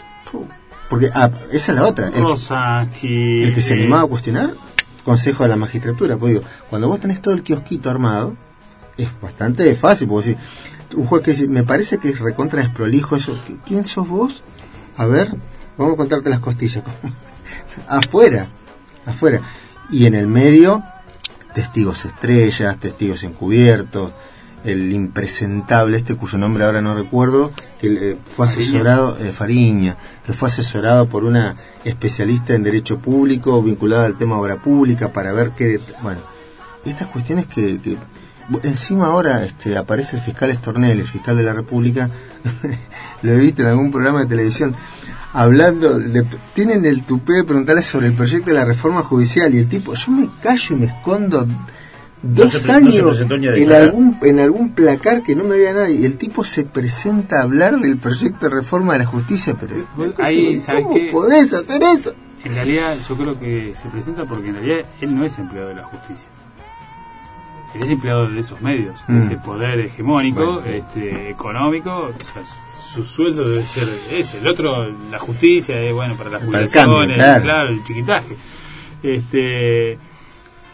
Porque 0.89 1.09
ah, 1.13 1.29
esa 1.51 1.71
es 1.71 1.77
la 1.77 1.85
otra. 1.87 2.07
El, 2.09 2.23
Rosaki. 2.23 3.43
el 3.43 3.53
que 3.53 3.61
se 3.61 3.73
eh, 3.73 3.77
animaba 3.79 4.01
a 4.03 4.07
cuestionar, 4.07 4.51
consejo 5.03 5.43
de 5.43 5.49
la 5.49 5.55
magistratura. 5.55 6.17
Pues 6.17 6.33
digo, 6.33 6.45
cuando 6.69 6.87
vos 6.87 6.99
tenés 6.99 7.21
todo 7.21 7.33
el 7.33 7.43
kiosquito 7.43 7.89
armado, 7.89 8.35
es 8.97 9.09
bastante 9.21 9.73
fácil. 9.75 10.07
Porque 10.07 10.35
si 10.35 10.95
un 10.95 11.05
juez 11.07 11.23
que 11.23 11.31
dice, 11.31 11.47
me 11.47 11.63
parece 11.63 11.97
que 11.97 12.09
es 12.09 12.19
recontra 12.19 12.61
desprolijo 12.61 13.15
eso. 13.15 13.33
¿Qui- 13.47 13.59
¿Quién 13.65 13.87
sos 13.87 14.07
vos? 14.07 14.41
A 14.97 15.05
ver, 15.05 15.35
vamos 15.77 15.93
a 15.95 15.97
contarte 15.97 16.29
las 16.29 16.39
costillas. 16.39 16.83
afuera, 17.87 18.47
afuera. 19.05 19.41
Y 19.89 20.05
en 20.05 20.15
el 20.15 20.27
medio, 20.27 20.83
testigos 21.53 22.05
estrellas, 22.05 22.77
testigos 22.79 23.23
encubiertos, 23.23 24.11
el 24.63 24.91
impresentable 24.93 25.95
este 25.97 26.15
cuyo 26.15 26.37
nombre 26.39 26.63
ahora 26.65 26.81
no 26.81 26.95
recuerdo, 26.95 27.51
que 27.79 28.11
eh, 28.11 28.17
fue 28.35 28.47
asesorado, 28.47 29.17
eh, 29.19 29.31
Fariña, 29.31 29.95
que 30.25 30.33
fue 30.33 30.47
asesorado 30.47 31.07
por 31.07 31.23
una 31.23 31.55
especialista 31.83 32.55
en 32.55 32.63
derecho 32.63 32.97
público 32.97 33.61
vinculada 33.61 34.05
al 34.05 34.17
tema 34.17 34.39
obra 34.39 34.55
pública 34.55 35.09
para 35.09 35.33
ver 35.33 35.51
qué, 35.51 35.79
bueno, 36.01 36.21
estas 36.83 37.07
cuestiones 37.09 37.45
que, 37.45 37.79
que- 37.79 37.97
encima 38.63 39.07
ahora 39.07 39.43
este, 39.45 39.77
aparece 39.77 40.17
el 40.17 40.21
fiscal 40.21 40.49
Estornel, 40.51 40.99
el 40.99 41.07
fiscal 41.07 41.37
de 41.37 41.43
la 41.43 41.53
República, 41.53 42.09
lo 43.21 43.31
he 43.31 43.37
visto 43.37 43.61
en 43.61 43.69
algún 43.69 43.91
programa 43.91 44.21
de 44.21 44.25
televisión, 44.27 44.75
hablando, 45.33 45.99
tienen 46.53 46.85
el 46.85 47.03
tupé 47.03 47.33
de 47.33 47.43
preguntarle 47.43 47.81
sobre 47.81 48.07
el 48.07 48.13
proyecto 48.13 48.47
de 48.47 48.53
la 48.53 48.65
reforma 48.65 49.03
judicial 49.03 49.53
y 49.53 49.59
el 49.59 49.67
tipo, 49.67 49.93
yo 49.93 50.11
me 50.11 50.29
callo 50.41 50.75
y 50.75 50.79
me 50.79 50.85
escondo 50.87 51.47
dos 52.27 52.53
no 52.53 52.59
se 52.59 52.71
años 52.71 53.21
en 53.21 53.71
algún 53.71 54.17
en 54.23 54.39
algún 54.39 54.73
placar 54.73 55.21
que 55.21 55.35
no 55.35 55.43
me 55.43 55.57
veía 55.57 55.73
nadie 55.73 55.95
y 55.95 56.05
el 56.05 56.17
tipo 56.17 56.43
se 56.43 56.63
presenta 56.63 57.39
a 57.39 57.43
hablar 57.43 57.79
del 57.79 57.97
proyecto 57.97 58.49
de 58.49 58.55
reforma 58.55 58.93
de 58.93 58.99
la 58.99 59.05
justicia 59.05 59.55
pero 59.59 59.75
Ahí, 60.17 60.57
¿sabes 60.59 60.83
¿cómo 60.83 60.95
qué? 60.95 61.09
podés 61.11 61.53
hacer 61.53 61.83
eso? 61.83 62.15
En 62.43 62.53
realidad, 62.53 62.95
yo 63.09 63.15
creo 63.17 63.39
que 63.39 63.73
se 63.81 63.89
presenta 63.89 64.25
porque 64.25 64.49
en 64.49 64.55
realidad 64.55 64.85
él 65.01 65.15
no 65.15 65.25
es 65.25 65.37
empleado 65.39 65.69
de 65.69 65.75
la 65.75 65.83
justicia. 65.83 66.29
Él 67.75 67.83
es 67.83 67.91
empleado 67.91 68.27
de 68.29 68.39
esos 68.39 68.61
medios, 68.61 68.95
de 69.07 69.13
Mm. 69.13 69.19
ese 69.19 69.35
poder 69.37 69.79
hegemónico, 69.81 70.45
Bueno, 70.45 70.61
sí. 70.61 70.69
este, 70.75 71.29
económico. 71.29 71.91
o 72.09 72.33
sea, 72.33 72.43
su 72.93 73.03
sueldo 73.03 73.49
debe 73.49 73.65
ser 73.65 73.87
ese. 74.11 74.37
El 74.39 74.47
otro, 74.47 74.87
la 75.11 75.19
justicia, 75.19 75.77
es 75.81 75.93
bueno 75.93 76.15
para 76.15 76.29
las 76.29 76.43
jubilaciones, 76.43 77.17
claro. 77.41 77.69
el 77.69 77.83
chiquitaje. 77.83 78.35
Este, 79.03 79.93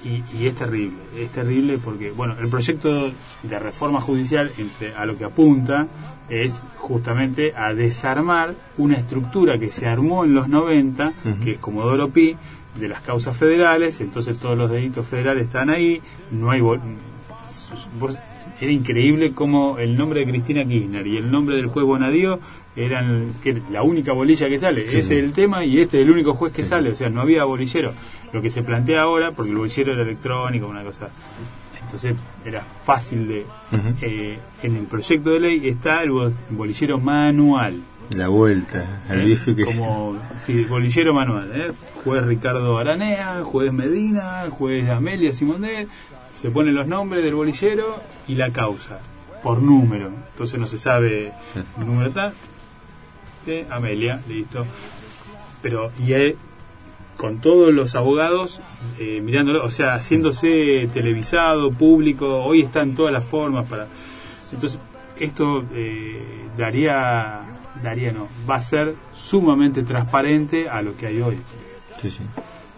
y, 0.03 0.23
y 0.39 0.47
es 0.47 0.55
terrible, 0.55 0.97
es 1.17 1.31
terrible 1.31 1.77
porque, 1.83 2.11
bueno, 2.11 2.35
el 2.39 2.47
proyecto 2.47 3.11
de 3.43 3.59
reforma 3.59 4.01
judicial 4.01 4.51
entre, 4.57 4.95
a 4.95 5.05
lo 5.05 5.17
que 5.17 5.25
apunta 5.25 5.87
es 6.29 6.63
justamente 6.77 7.53
a 7.55 7.73
desarmar 7.73 8.53
una 8.77 8.95
estructura 8.95 9.57
que 9.59 9.69
se 9.69 9.87
armó 9.87 10.23
en 10.23 10.33
los 10.33 10.47
90, 10.47 11.11
Ujú. 11.25 11.43
que 11.43 11.51
es 11.51 11.57
Comodoro 11.57 12.09
Pi, 12.09 12.35
de 12.79 12.87
las 12.87 13.01
causas 13.01 13.35
federales, 13.37 13.99
entonces 14.01 14.37
todos 14.39 14.57
los 14.57 14.69
delitos 14.71 15.05
federales 15.07 15.45
están 15.45 15.69
ahí, 15.69 16.01
no 16.31 16.51
hay... 16.51 16.61
vos- 16.61 16.79
Era 18.59 18.71
increíble 18.71 19.31
cómo 19.33 19.77
el 19.79 19.97
nombre 19.97 20.19
de 20.21 20.27
Cristina 20.31 20.63
Kirchner 20.63 21.05
y 21.07 21.17
el 21.17 21.31
nombre 21.31 21.55
del 21.55 21.67
juez 21.67 21.85
Bonadío 21.85 22.39
eran 22.75 23.33
que 23.43 23.61
la 23.71 23.83
única 23.83 24.13
bolilla 24.13 24.47
que 24.47 24.59
sale. 24.59 24.89
Sí, 24.89 24.97
Ese 24.99 25.17
es 25.19 25.23
el 25.25 25.33
tema 25.33 25.65
y 25.65 25.79
este 25.79 25.99
es 25.99 26.05
el 26.05 26.11
único 26.11 26.33
juez 26.35 26.53
que 26.53 26.63
sale, 26.63 26.91
o 26.91 26.95
sea, 26.95 27.09
no 27.09 27.21
había 27.21 27.43
bolillero. 27.43 27.93
Lo 28.31 28.41
que 28.41 28.49
se 28.49 28.61
plantea 28.63 29.01
ahora, 29.01 29.31
porque 29.31 29.51
el 29.51 29.57
bolillero 29.57 29.91
era 29.93 30.03
electrónico, 30.03 30.67
una 30.67 30.83
cosa. 30.83 31.09
Entonces 31.83 32.15
era 32.45 32.63
fácil 32.85 33.27
de. 33.27 33.45
Eh, 34.01 34.37
en 34.63 34.75
el 34.77 34.85
proyecto 34.85 35.31
de 35.31 35.39
ley 35.41 35.67
está 35.67 36.03
el 36.03 36.11
bo- 36.11 36.31
bolillero 36.51 36.97
manual. 36.99 37.81
La 38.15 38.27
vuelta 38.27 39.01
al 39.09 39.21
¿eh? 39.21 39.25
viejo 39.25 39.55
que 39.55 39.65
Como, 39.65 40.17
sí, 40.45 40.63
bolillero 40.65 41.13
manual. 41.13 41.51
¿eh? 41.53 41.71
Juez 42.03 42.23
Ricardo 42.25 42.77
Aranea, 42.77 43.41
juez 43.43 43.71
Medina, 43.71 44.47
juez 44.49 44.89
Amelia 44.89 45.33
Simonet. 45.33 45.87
Se 46.35 46.49
ponen 46.49 46.75
los 46.75 46.87
nombres 46.87 47.23
del 47.23 47.35
bolillero 47.35 48.01
y 48.27 48.35
la 48.35 48.49
causa, 48.49 48.99
por 49.43 49.61
número. 49.61 50.07
Entonces 50.31 50.59
no 50.59 50.67
se 50.67 50.77
sabe 50.77 51.31
el 51.79 51.85
número 51.85 52.09
tal. 52.11 52.33
Eh, 53.47 53.65
Amelia, 53.69 54.21
listo. 54.27 54.65
Pero, 55.61 55.91
y 56.03 56.13
eh, 56.13 56.35
con 57.17 57.39
todos 57.39 57.71
los 57.71 57.93
abogados 57.93 58.59
eh, 58.99 59.21
mirándolo, 59.21 59.63
o 59.63 59.69
sea, 59.69 59.93
haciéndose 59.93 60.89
televisado, 60.91 61.71
público, 61.71 62.43
hoy 62.43 62.61
están 62.61 62.95
todas 62.95 63.13
las 63.13 63.23
formas 63.23 63.67
para... 63.67 63.85
Entonces, 64.51 64.79
esto 65.19 65.63
eh, 65.75 66.19
daría, 66.57 67.41
daría 67.83 68.11
no, 68.11 68.27
va 68.49 68.55
a 68.55 68.61
ser 68.61 68.95
sumamente 69.13 69.83
transparente 69.83 70.69
a 70.69 70.81
lo 70.81 70.95
que 70.97 71.07
hay 71.07 71.21
hoy. 71.21 71.37
Sí, 72.01 72.09
sí. 72.11 72.19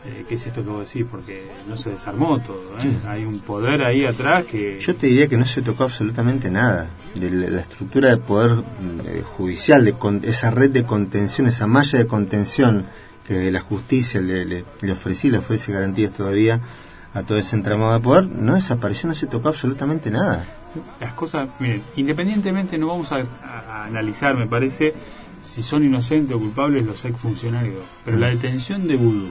Eh, 0.05 0.25
¿Qué 0.27 0.35
es 0.35 0.45
esto 0.45 0.61
que 0.63 0.69
vos 0.69 0.85
decís? 0.85 1.05
Porque 1.09 1.45
no 1.69 1.77
se 1.77 1.91
desarmó 1.91 2.37
todo, 2.41 2.77
¿eh? 2.83 2.91
hay 3.07 3.23
un 3.23 3.39
poder 3.39 3.83
ahí 3.83 4.05
atrás 4.05 4.43
que... 4.43 4.77
Yo 4.79 4.95
te 4.97 5.07
diría 5.07 5.29
que 5.29 5.37
no 5.37 5.45
se 5.45 5.61
tocó 5.61 5.85
absolutamente 5.85 6.51
nada 6.51 6.87
de 7.15 7.31
la, 7.31 7.49
la 7.49 7.61
estructura 7.61 8.09
de 8.09 8.17
poder 8.17 8.51
mm, 8.51 8.63
eh, 9.05 9.23
judicial, 9.37 9.85
de 9.85 9.93
con- 9.93 10.19
esa 10.25 10.51
red 10.51 10.71
de 10.71 10.83
contención, 10.85 11.47
esa 11.47 11.67
malla 11.67 11.99
de 11.99 12.05
contención 12.07 12.85
que 13.25 13.49
la 13.49 13.61
justicia 13.61 14.19
le, 14.19 14.43
le, 14.43 14.65
le 14.81 14.91
ofrecía, 14.91 15.31
le 15.31 15.37
ofrece 15.37 15.71
garantías 15.71 16.11
todavía 16.11 16.59
a 17.13 17.23
todo 17.23 17.37
ese 17.37 17.55
entramado 17.55 17.93
de 17.93 17.99
poder, 18.01 18.25
no 18.27 18.55
desapareció, 18.55 19.07
no 19.07 19.15
se 19.15 19.27
tocó 19.27 19.47
absolutamente 19.47 20.11
nada. 20.11 20.45
Las 20.99 21.13
cosas, 21.13 21.49
miren, 21.59 21.83
independientemente 21.95 22.77
no 22.77 22.87
vamos 22.87 23.11
a, 23.11 23.17
a- 23.17 23.21
a 23.81 23.85
analizar, 23.85 24.35
me 24.35 24.47
parece, 24.47 24.93
si 25.41 25.61
son 25.61 25.83
inocentes 25.83 26.35
o 26.35 26.39
culpables 26.39 26.85
los 26.85 27.03
exfuncionarios, 27.05 27.81
pero 28.05 28.17
la 28.17 28.27
detención 28.27 28.87
de 28.87 28.95
Vudú, 28.95 29.29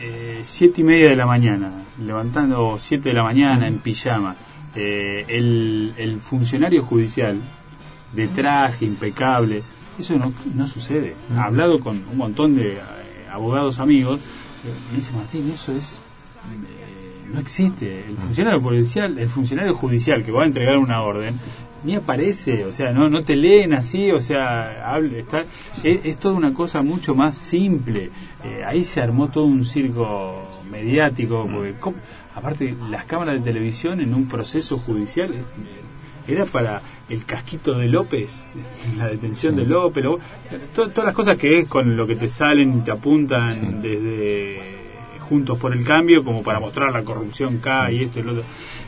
eh, 0.00 0.42
siete 0.46 0.80
y 0.80 0.84
media 0.84 1.08
de 1.10 1.16
la 1.16 1.26
mañana, 1.26 1.72
levantando 2.04 2.76
siete 2.78 3.10
de 3.10 3.14
la 3.14 3.22
mañana 3.22 3.66
en 3.66 3.78
pijama, 3.78 4.36
eh, 4.74 5.24
el, 5.28 5.94
el 5.96 6.20
funcionario 6.20 6.82
judicial 6.84 7.38
de 8.12 8.28
traje 8.28 8.84
impecable, 8.84 9.62
eso 9.98 10.16
no, 10.18 10.32
no 10.54 10.66
sucede. 10.66 11.14
He 11.34 11.38
hablado 11.38 11.80
con 11.80 12.02
un 12.10 12.16
montón 12.16 12.56
de 12.56 12.74
eh, 12.74 12.80
abogados 13.30 13.78
amigos, 13.78 14.20
eh, 14.64 14.72
me 14.90 14.96
dice 14.96 15.10
Martín, 15.12 15.50
eso 15.54 15.72
es 15.72 15.92
no 17.32 17.40
existe. 17.40 18.04
El 18.08 18.16
funcionario 18.16 18.60
policial, 18.60 19.18
el 19.18 19.28
funcionario 19.28 19.74
judicial 19.74 20.24
que 20.24 20.32
va 20.32 20.42
a 20.42 20.46
entregar 20.46 20.76
una 20.78 21.02
orden, 21.02 21.38
ni 21.84 21.94
aparece, 21.96 22.64
o 22.64 22.72
sea, 22.72 22.92
no, 22.92 23.08
no 23.08 23.22
te 23.22 23.34
leen 23.34 23.72
así, 23.72 24.10
o 24.12 24.20
sea, 24.20 24.92
hable, 24.92 25.20
está, 25.20 25.44
es, 25.82 26.00
es 26.04 26.16
toda 26.18 26.34
una 26.34 26.54
cosa 26.54 26.82
mucho 26.82 27.14
más 27.14 27.36
simple. 27.36 28.10
Eh, 28.44 28.62
ahí 28.64 28.84
se 28.84 29.00
armó 29.00 29.28
todo 29.28 29.44
un 29.44 29.64
circo 29.64 30.48
mediático, 30.70 31.48
porque 31.52 31.74
¿cómo? 31.80 31.96
aparte 32.34 32.74
las 32.90 33.04
cámaras 33.04 33.34
de 33.34 33.40
televisión 33.40 34.00
en 34.00 34.14
un 34.14 34.26
proceso 34.26 34.78
judicial 34.78 35.32
eh, 35.34 35.42
era 36.28 36.46
para 36.46 36.80
el 37.08 37.24
casquito 37.24 37.74
de 37.74 37.88
López, 37.88 38.30
la 38.96 39.08
detención 39.08 39.56
de 39.56 39.66
López, 39.66 40.04
todas 40.74 41.04
las 41.04 41.14
cosas 41.14 41.36
que 41.36 41.58
es 41.58 41.68
con 41.68 41.96
lo 41.96 42.06
que 42.06 42.16
te 42.16 42.28
salen 42.28 42.78
y 42.78 42.80
te 42.82 42.92
apuntan 42.92 43.82
desde 43.82 44.81
Juntos 45.22 45.58
por 45.58 45.72
el 45.72 45.84
Cambio, 45.84 46.24
como 46.24 46.42
para 46.42 46.60
mostrar 46.60 46.92
la 46.92 47.02
corrupción 47.02 47.58
acá 47.58 47.90
y 47.90 48.04
esto 48.04 48.20
y 48.20 48.22
lo 48.22 48.32
otro. 48.32 48.44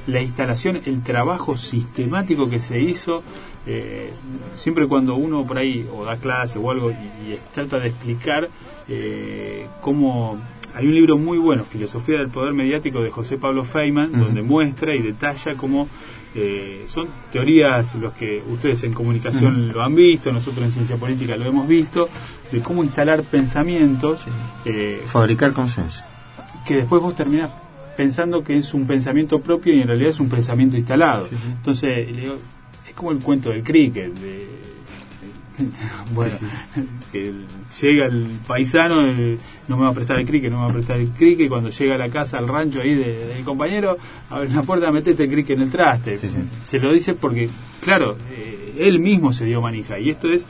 La 0.07 0.21
instalación, 0.21 0.81
el 0.85 1.03
trabajo 1.03 1.57
sistemático 1.57 2.51
que 2.51 2.61
se 2.61 2.81
hizo, 2.81 3.23
eh, 3.67 4.13
siempre 4.55 4.87
cuando 4.87 5.15
uno 5.15 5.47
por 5.47 5.57
ahí 5.57 5.87
o 5.93 6.05
da 6.05 6.17
clase 6.17 6.59
o 6.59 6.71
algo 6.71 6.91
y, 6.91 7.39
trata 7.55 7.81
de 7.81 7.89
explicar 7.89 8.51
eh, 8.89 9.67
cómo 9.81 10.39
hay 10.75 10.87
un 10.87 10.95
libro 10.95 11.17
muy 11.17 11.39
bueno, 11.39 11.65
Filosofía 11.65 12.19
del 12.19 12.29
Poder 12.29 12.53
Mediático 12.53 13.01
de 13.01 13.11
José 13.11 13.39
Pablo 13.39 13.65
Feynman, 13.65 14.11
donde 14.13 14.43
muestra 14.43 14.95
y 14.95 15.03
detalla 15.03 15.55
cómo 15.55 15.89
eh, 16.35 16.87
son 16.89 17.07
teorías, 17.33 17.95
los 17.95 18.13
que 18.13 18.43
ustedes 18.49 18.83
en 18.83 18.93
comunicación 18.93 19.73
lo 19.73 19.83
han 19.83 19.95
visto, 19.95 20.33
nosotros 20.33 20.65
en 20.65 20.73
ciencia 20.73 20.97
política 20.97 21.37
lo 21.37 21.45
hemos 21.45 21.69
visto, 21.69 22.09
de 22.51 22.61
cómo 22.61 22.83
instalar 22.83 23.23
pensamientos. 23.23 24.21
Eh, 24.65 25.03
Fabricar 25.07 25.53
consenso. 25.53 26.03
Que 26.67 26.77
después 26.77 27.03
vos 27.03 27.15
terminás 27.15 27.51
pensando 27.97 28.43
que 28.43 28.57
es 28.57 28.75
un 28.75 28.87
pensamiento 28.87 29.41
propio 29.41 29.75
y 29.75 29.81
en 29.81 29.89
realidad 29.89 30.11
es 30.11 30.21
un 30.21 30.29
pensamiento 30.29 30.77
instalado. 30.77 31.29
Entonces, 31.31 32.09
es 32.89 32.95
como 32.95 33.13
el 33.13 33.19
cuento 33.19 33.51
del 33.51 33.63
cricket, 33.63 34.13
de, 34.15 34.49
bueno, 36.15 36.35
que 37.13 37.33
llega 37.81 38.07
el 38.07 38.27
paisano, 38.47 39.03
eh, 39.03 39.39
no 39.69 39.77
me 39.77 39.85
va 39.85 39.91
a 39.91 39.95
prestar 39.95 40.19
el 40.19 40.27
cricket, 40.27 40.51
no 40.51 40.59
me 40.59 40.65
va 40.65 40.71
a 40.71 40.73
prestar 40.73 40.99
el 40.99 41.11
cricket, 41.11 41.49
cuando 41.49 41.71
llega 41.71 41.95
a 41.95 41.99
la 41.99 42.09
casa, 42.09 42.39
al 42.39 42.49
rancho 42.49 42.81
ahí 42.81 42.95
de, 42.95 43.35
mi 43.37 43.45
compañero, 43.45 43.97
abre 44.31 44.51
la 44.51 44.63
puerta, 44.63 44.91
metete 44.91 45.25
el 45.25 45.31
cricket 45.31 45.57
en 45.57 45.65
el 45.65 45.71
traste. 45.71 46.19
Se 46.65 46.79
lo 46.79 46.93
dice 46.93 47.15
porque, 47.15 47.49
claro, 47.81 48.17
eh, 48.31 48.75
él 48.79 48.99
mismo 48.99 49.33
se 49.33 49.45
dio 49.45 49.61
manija, 49.61 49.99
y 49.99 50.11
esto 50.11 50.31
es 50.31 50.45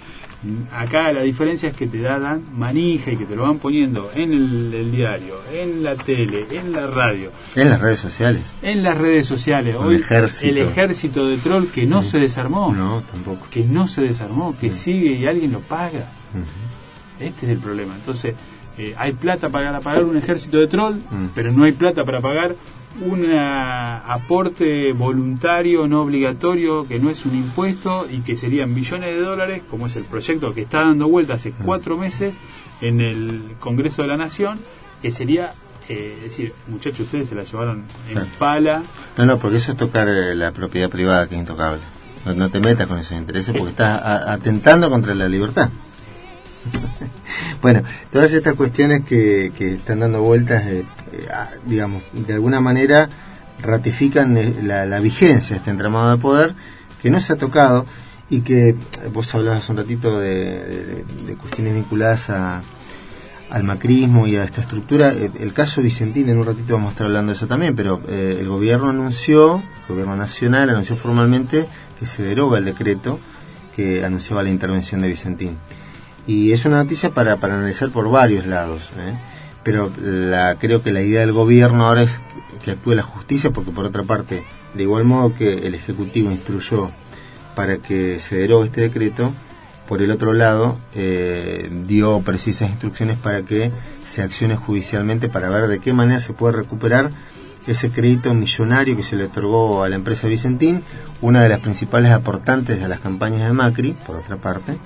Acá 0.72 1.12
la 1.12 1.22
diferencia 1.22 1.70
es 1.70 1.76
que 1.76 1.86
te 1.86 2.00
dan 2.00 2.44
manija 2.56 3.10
y 3.10 3.16
que 3.16 3.24
te 3.24 3.36
lo 3.36 3.42
van 3.42 3.58
poniendo 3.58 4.10
en 4.14 4.32
el, 4.32 4.90
diario, 4.92 5.36
en 5.52 5.82
la 5.82 5.94
tele, 5.94 6.46
en 6.50 6.72
la 6.72 6.86
radio. 6.86 7.30
En 7.54 7.70
las 7.70 7.80
redes 7.80 8.00
sociales. 8.00 8.54
En 8.62 8.82
las 8.82 8.98
redes 8.98 9.26
sociales. 9.26 9.76
Hoy 9.76 10.04
el 10.42 10.58
ejército 10.58 11.28
de 11.28 11.38
troll 11.38 11.66
que 11.66 11.86
no 11.86 12.02
se 12.02 12.18
desarmó. 12.18 12.72
No, 12.74 13.02
tampoco. 13.02 13.46
Que 13.50 13.64
no 13.64 13.88
se 13.88 14.02
desarmó, 14.02 14.56
que 14.56 14.72
sigue 14.72 15.12
y 15.12 15.26
alguien 15.26 15.52
lo 15.52 15.60
paga. 15.60 16.06
Este 17.18 17.46
es 17.46 17.52
el 17.52 17.58
problema. 17.58 17.94
Entonces, 17.94 18.34
eh, 18.76 18.94
hay 18.98 19.12
plata 19.12 19.50
para 19.50 19.80
pagar 19.80 20.04
un 20.04 20.16
ejército 20.16 20.58
de 20.58 20.66
troll, 20.66 20.96
mm. 20.96 21.28
pero 21.34 21.52
no 21.52 21.64
hay 21.64 21.72
plata 21.72 22.04
para 22.04 22.20
pagar 22.20 22.56
un 23.00 23.32
aporte 23.34 24.92
voluntario, 24.92 25.88
no 25.88 26.02
obligatorio, 26.02 26.86
que 26.86 26.98
no 26.98 27.10
es 27.10 27.24
un 27.26 27.34
impuesto 27.34 28.06
y 28.10 28.20
que 28.20 28.36
serían 28.36 28.72
millones 28.72 29.14
de 29.14 29.20
dólares, 29.20 29.62
como 29.68 29.86
es 29.86 29.96
el 29.96 30.04
proyecto 30.04 30.54
que 30.54 30.62
está 30.62 30.82
dando 30.82 31.08
vuelta 31.08 31.34
hace 31.34 31.52
cuatro 31.52 31.96
meses 31.96 32.34
en 32.80 33.00
el 33.00 33.56
Congreso 33.58 34.02
de 34.02 34.08
la 34.08 34.16
Nación, 34.16 34.58
que 35.02 35.10
sería 35.10 35.52
eh, 35.88 36.18
decir, 36.22 36.52
muchachos, 36.68 37.00
ustedes 37.00 37.28
se 37.28 37.34
la 37.34 37.42
llevaron 37.42 37.82
en 38.10 38.26
pala. 38.38 38.82
No, 39.16 39.26
no, 39.26 39.38
porque 39.38 39.58
eso 39.58 39.72
es 39.72 39.78
tocar 39.78 40.08
eh, 40.08 40.34
la 40.34 40.52
propiedad 40.52 40.88
privada 40.88 41.28
que 41.28 41.34
es 41.34 41.40
intocable. 41.40 41.82
No, 42.24 42.48
te 42.48 42.58
metas 42.58 42.86
con 42.86 42.98
esos 42.98 43.18
intereses 43.18 43.54
porque 43.54 43.72
estás 43.72 44.00
atentando 44.02 44.88
contra 44.88 45.14
la 45.14 45.28
libertad. 45.28 45.68
bueno, 47.62 47.82
todas 48.10 48.32
estas 48.32 48.54
cuestiones 48.54 49.04
que, 49.04 49.52
que 49.56 49.74
están 49.74 50.00
dando 50.00 50.22
vueltas 50.22 50.64
eh, 50.66 50.78
eh, 50.80 50.84
digamos, 51.66 52.02
de 52.12 52.34
alguna 52.34 52.60
manera 52.60 53.08
ratifican 53.62 54.36
eh, 54.36 54.54
la, 54.62 55.00
vigencia 55.00 55.54
de 55.54 55.58
este 55.58 55.70
entramado 55.70 56.10
de 56.10 56.18
poder 56.18 56.54
que 57.02 57.10
no 57.10 57.20
se 57.20 57.32
ha 57.32 57.36
tocado 57.36 57.86
y 58.30 58.40
que 58.40 58.70
eh, 58.70 58.76
vos 59.12 59.34
hablabas 59.34 59.68
un 59.68 59.76
ratito 59.76 60.18
de, 60.18 61.04
cuestiones 61.40 61.74
vinculadas 61.74 62.30
a, 62.30 62.62
al 63.50 63.64
macrismo 63.64 64.26
y 64.26 64.36
a 64.36 64.44
esta 64.44 64.60
estructura. 64.60 65.12
El 65.12 65.52
caso 65.52 65.82
Vicentín, 65.82 66.28
en 66.28 66.38
un 66.38 66.46
ratito 66.46 66.74
vamos 66.74 66.88
a 66.88 66.92
estar 66.92 67.06
hablando 67.06 67.32
de 67.32 67.36
eso 67.36 67.46
también, 67.46 67.76
pero 67.76 68.00
el 68.08 68.48
gobierno 68.48 68.88
anunció, 68.88 69.56
el 69.56 69.88
gobierno 69.88 70.16
nacional 70.16 70.70
anunció 70.70 70.96
formalmente 70.96 71.66
que 71.98 72.06
se 72.06 72.22
deroga 72.22 72.58
el 72.58 72.64
decreto 72.64 73.20
que 73.76 74.04
anunciaba 74.04 74.42
la 74.42 74.50
intervención 74.50 75.00
de 75.02 75.08
Vicentín. 75.08 75.58
Y 76.26 76.52
es 76.52 76.64
una 76.64 76.82
noticia 76.82 77.10
para, 77.10 77.36
para 77.36 77.54
analizar 77.54 77.90
por 77.90 78.10
varios 78.10 78.46
lados. 78.46 78.90
¿eh? 78.96 79.14
Pero 79.64 79.90
la, 80.00 80.56
creo 80.56 80.82
que 80.82 80.92
la 80.92 81.02
idea 81.02 81.20
del 81.20 81.32
gobierno 81.32 81.86
ahora 81.86 82.02
es 82.02 82.20
que 82.64 82.72
actúe 82.72 82.94
la 82.94 83.02
justicia, 83.02 83.50
porque 83.50 83.70
por 83.70 83.84
otra 83.84 84.02
parte, 84.02 84.44
de 84.74 84.82
igual 84.82 85.04
modo 85.04 85.34
que 85.34 85.66
el 85.66 85.74
Ejecutivo 85.74 86.30
instruyó 86.30 86.90
para 87.54 87.78
que 87.78 88.20
se 88.20 88.36
derogue 88.36 88.66
este 88.66 88.82
decreto, 88.82 89.32
por 89.88 90.00
el 90.00 90.10
otro 90.10 90.32
lado, 90.32 90.78
eh, 90.94 91.68
dio 91.86 92.20
precisas 92.20 92.70
instrucciones 92.70 93.18
para 93.18 93.42
que 93.42 93.70
se 94.04 94.22
accione 94.22 94.56
judicialmente 94.56 95.28
para 95.28 95.50
ver 95.50 95.68
de 95.68 95.78
qué 95.78 95.92
manera 95.92 96.20
se 96.20 96.32
puede 96.32 96.56
recuperar 96.56 97.10
ese 97.66 97.90
crédito 97.90 98.32
millonario 98.34 98.96
que 98.96 99.02
se 99.02 99.16
le 99.16 99.24
otorgó 99.24 99.82
a 99.82 99.88
la 99.88 99.96
empresa 99.96 100.28
Vicentín, 100.28 100.82
una 101.20 101.42
de 101.42 101.48
las 101.48 101.60
principales 101.60 102.12
aportantes 102.12 102.80
de 102.80 102.88
las 102.88 103.00
campañas 103.00 103.46
de 103.46 103.52
Macri, 103.52 103.94
por 104.06 104.16
otra 104.16 104.36
parte, 104.36 104.78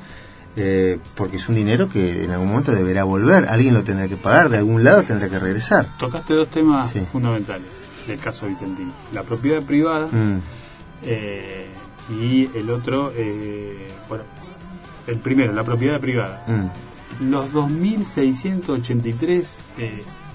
eh, 0.59 0.99
porque 1.15 1.37
es 1.37 1.49
un 1.49 1.55
dinero 1.55 1.89
que 1.89 2.25
en 2.25 2.33
algún 2.33 2.49
momento 2.49 2.73
deberá 2.73 3.05
volver, 3.05 3.49
alguien 3.49 3.75
lo 3.75 3.85
tendrá 3.85 4.09
que 4.09 4.17
pagar, 4.17 4.49
de 4.49 4.59
algún 4.59 4.83
lado 4.85 5.05
tendrá 5.05 5.29
que 5.29 5.39
regresar. 5.39 5.97
Tocaste 5.99 6.35
dos 6.35 6.49
temas 6.49 6.93
fundamentales 7.13 7.69
del 8.07 8.19
caso 8.19 8.47
Vicentino, 8.47 8.93
la 9.13 9.23
propiedad 9.23 9.63
privada 9.63 10.09
mm. 10.09 10.41
eh, 11.05 11.67
y 12.11 12.51
el 12.57 12.71
otro, 12.71 13.13
eh, 13.15 13.89
bueno, 14.09 14.25
el 15.07 15.19
primero, 15.19 15.53
la 15.53 15.63
propiedad 15.65 16.01
privada. 16.01 16.43
Mm. 16.47 17.31
Los 17.31 17.53
2.683 17.53 19.45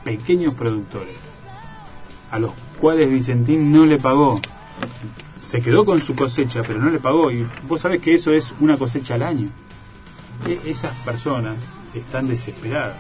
pequeños 0.04 0.54
productores 0.54 1.18
a 2.32 2.40
los 2.40 2.54
cuales 2.80 3.12
Vicentín 3.12 3.72
no 3.72 3.86
le 3.86 4.00
pagó 4.00 4.40
se 5.44 5.62
quedó 5.62 5.86
con 5.86 6.02
su 6.02 6.16
cosecha, 6.16 6.64
pero 6.66 6.80
no 6.80 6.90
le 6.90 7.00
pagó. 7.00 7.32
Y 7.32 7.46
vos 7.68 7.82
sabés 7.82 8.02
que 8.02 8.16
eso 8.16 8.32
es 8.32 8.54
una 8.60 8.78
cosecha 8.78 9.16
al 9.16 9.24
año. 9.24 9.50
E-, 10.48 10.60
esas 10.66 10.96
personas 11.00 11.56
están 11.94 12.28
desesperadas. 12.28 12.98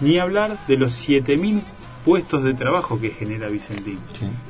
Ni 0.00 0.18
hablar 0.18 0.58
de 0.66 0.76
los 0.76 1.08
7.000 1.08 1.62
puestos 2.04 2.44
de 2.44 2.54
trabajo 2.54 3.00
que 3.00 3.10
genera 3.10 3.48
Vicentín. 3.48 3.98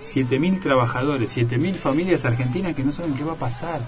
7.000 0.05 0.61
trabajadores, 0.61 1.37
7.000 1.37 1.75
familias 1.75 2.25
argentinas 2.25 2.75
que 2.75 2.83
no 2.83 2.93
saben 2.93 3.15
qué 3.15 3.25
va 3.25 3.33
a 3.33 3.37
pasar. 3.37 3.83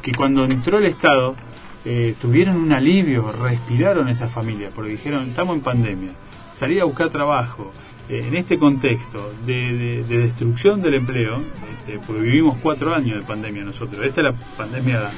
Que 0.00 0.12
cuando 0.12 0.44
entró 0.44 0.78
el 0.78 0.86
Estado 0.86 1.36
eh, 1.84 2.14
tuvieron 2.20 2.56
un 2.56 2.72
alivio, 2.72 3.30
respiraron 3.32 4.08
esas 4.08 4.32
familias, 4.32 4.72
porque 4.74 4.92
dijeron, 4.92 5.28
estamos 5.28 5.56
en 5.56 5.62
pandemia, 5.62 6.10
salir 6.58 6.80
a 6.80 6.84
buscar 6.84 7.10
trabajo. 7.10 7.72
Eh, 8.08 8.24
en 8.26 8.34
este 8.34 8.58
contexto 8.58 9.32
de, 9.46 10.04
destrucción 10.08 10.82
del 10.82 10.94
empleo, 10.94 11.40
este, 11.86 11.98
porque 12.04 12.22
vivimos 12.22 12.56
cuatro 12.60 12.94
años 12.94 13.18
de 13.18 13.22
pandemia 13.22 13.64
nosotros, 13.64 14.04
esta 14.04 14.20
es 14.20 14.24
la 14.24 14.32
pandemia 14.32 15.10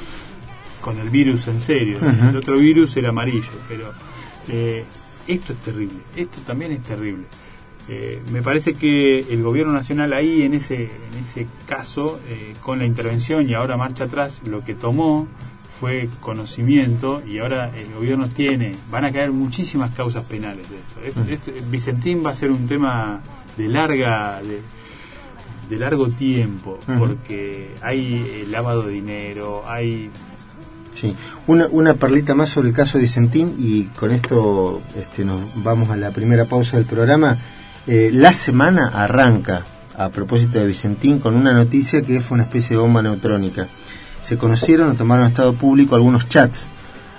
con 0.85 0.99
el 0.99 1.09
virus 1.09 1.47
en 1.47 1.59
serio. 1.59 1.97
El 1.99 2.37
otro 2.37 2.59
virus 2.59 2.95
era 2.95 3.09
amarillo, 3.09 3.49
pero 3.67 3.91
eh, 4.49 4.85
esto 5.27 5.53
es 5.53 5.59
terrible. 5.59 5.97
Esto 6.15 6.41
también 6.45 6.73
es 6.73 6.83
terrible. 6.83 7.23
Eh, 7.89 8.21
me 8.31 8.43
parece 8.43 8.75
que 8.75 9.21
el 9.21 9.41
gobierno 9.41 9.73
nacional 9.73 10.13
ahí, 10.13 10.43
en 10.43 10.53
ese, 10.53 10.83
en 10.83 11.23
ese 11.23 11.47
caso, 11.67 12.19
eh, 12.27 12.53
con 12.61 12.77
la 12.77 12.85
intervención 12.85 13.49
y 13.49 13.55
ahora 13.55 13.77
marcha 13.77 14.03
atrás, 14.03 14.41
lo 14.45 14.63
que 14.63 14.75
tomó 14.75 15.27
fue 15.79 16.07
conocimiento 16.19 17.23
y 17.27 17.39
ahora 17.39 17.75
el 17.75 17.91
gobierno 17.91 18.27
tiene, 18.29 18.75
van 18.91 19.05
a 19.05 19.11
caer 19.11 19.31
muchísimas 19.31 19.95
causas 19.95 20.23
penales 20.25 20.67
de 20.69 21.07
esto. 21.07 21.21
Vicentín 21.71 22.23
va 22.23 22.29
a 22.29 22.35
ser 22.35 22.51
un 22.51 22.67
tema 22.67 23.21
de 23.57 23.67
larga, 23.69 24.39
de, 24.43 24.61
de 25.67 25.79
largo 25.79 26.09
tiempo, 26.09 26.79
porque 26.99 27.71
hay 27.81 28.45
lavado 28.51 28.83
de 28.83 28.93
dinero, 28.93 29.63
hay 29.65 30.11
Sí, 30.99 31.13
una, 31.47 31.67
una 31.67 31.95
perlita 31.95 32.35
más 32.35 32.49
sobre 32.49 32.69
el 32.69 32.73
caso 32.73 32.97
de 32.97 33.03
Vicentín 33.03 33.53
y 33.59 33.83
con 33.83 34.11
esto 34.11 34.81
este, 34.97 35.25
nos 35.25 35.41
vamos 35.55 35.89
a 35.89 35.97
la 35.97 36.11
primera 36.11 36.45
pausa 36.45 36.77
del 36.77 36.85
programa. 36.85 37.37
Eh, 37.85 38.11
la 38.13 38.31
semana 38.31 38.87
arranca, 38.87 39.65
a 39.97 40.09
propósito 40.09 40.57
de 40.57 40.67
Vicentín, 40.67 41.19
con 41.19 41.35
una 41.35 41.51
noticia 41.51 42.01
que 42.01 42.21
fue 42.21 42.35
una 42.35 42.45
especie 42.45 42.77
de 42.77 42.81
bomba 42.81 43.01
neutrónica. 43.01 43.67
Se 44.23 44.37
conocieron 44.37 44.89
o 44.89 44.93
tomaron 44.95 45.27
estado 45.27 45.53
público 45.53 45.95
algunos 45.95 46.29
chats, 46.29 46.67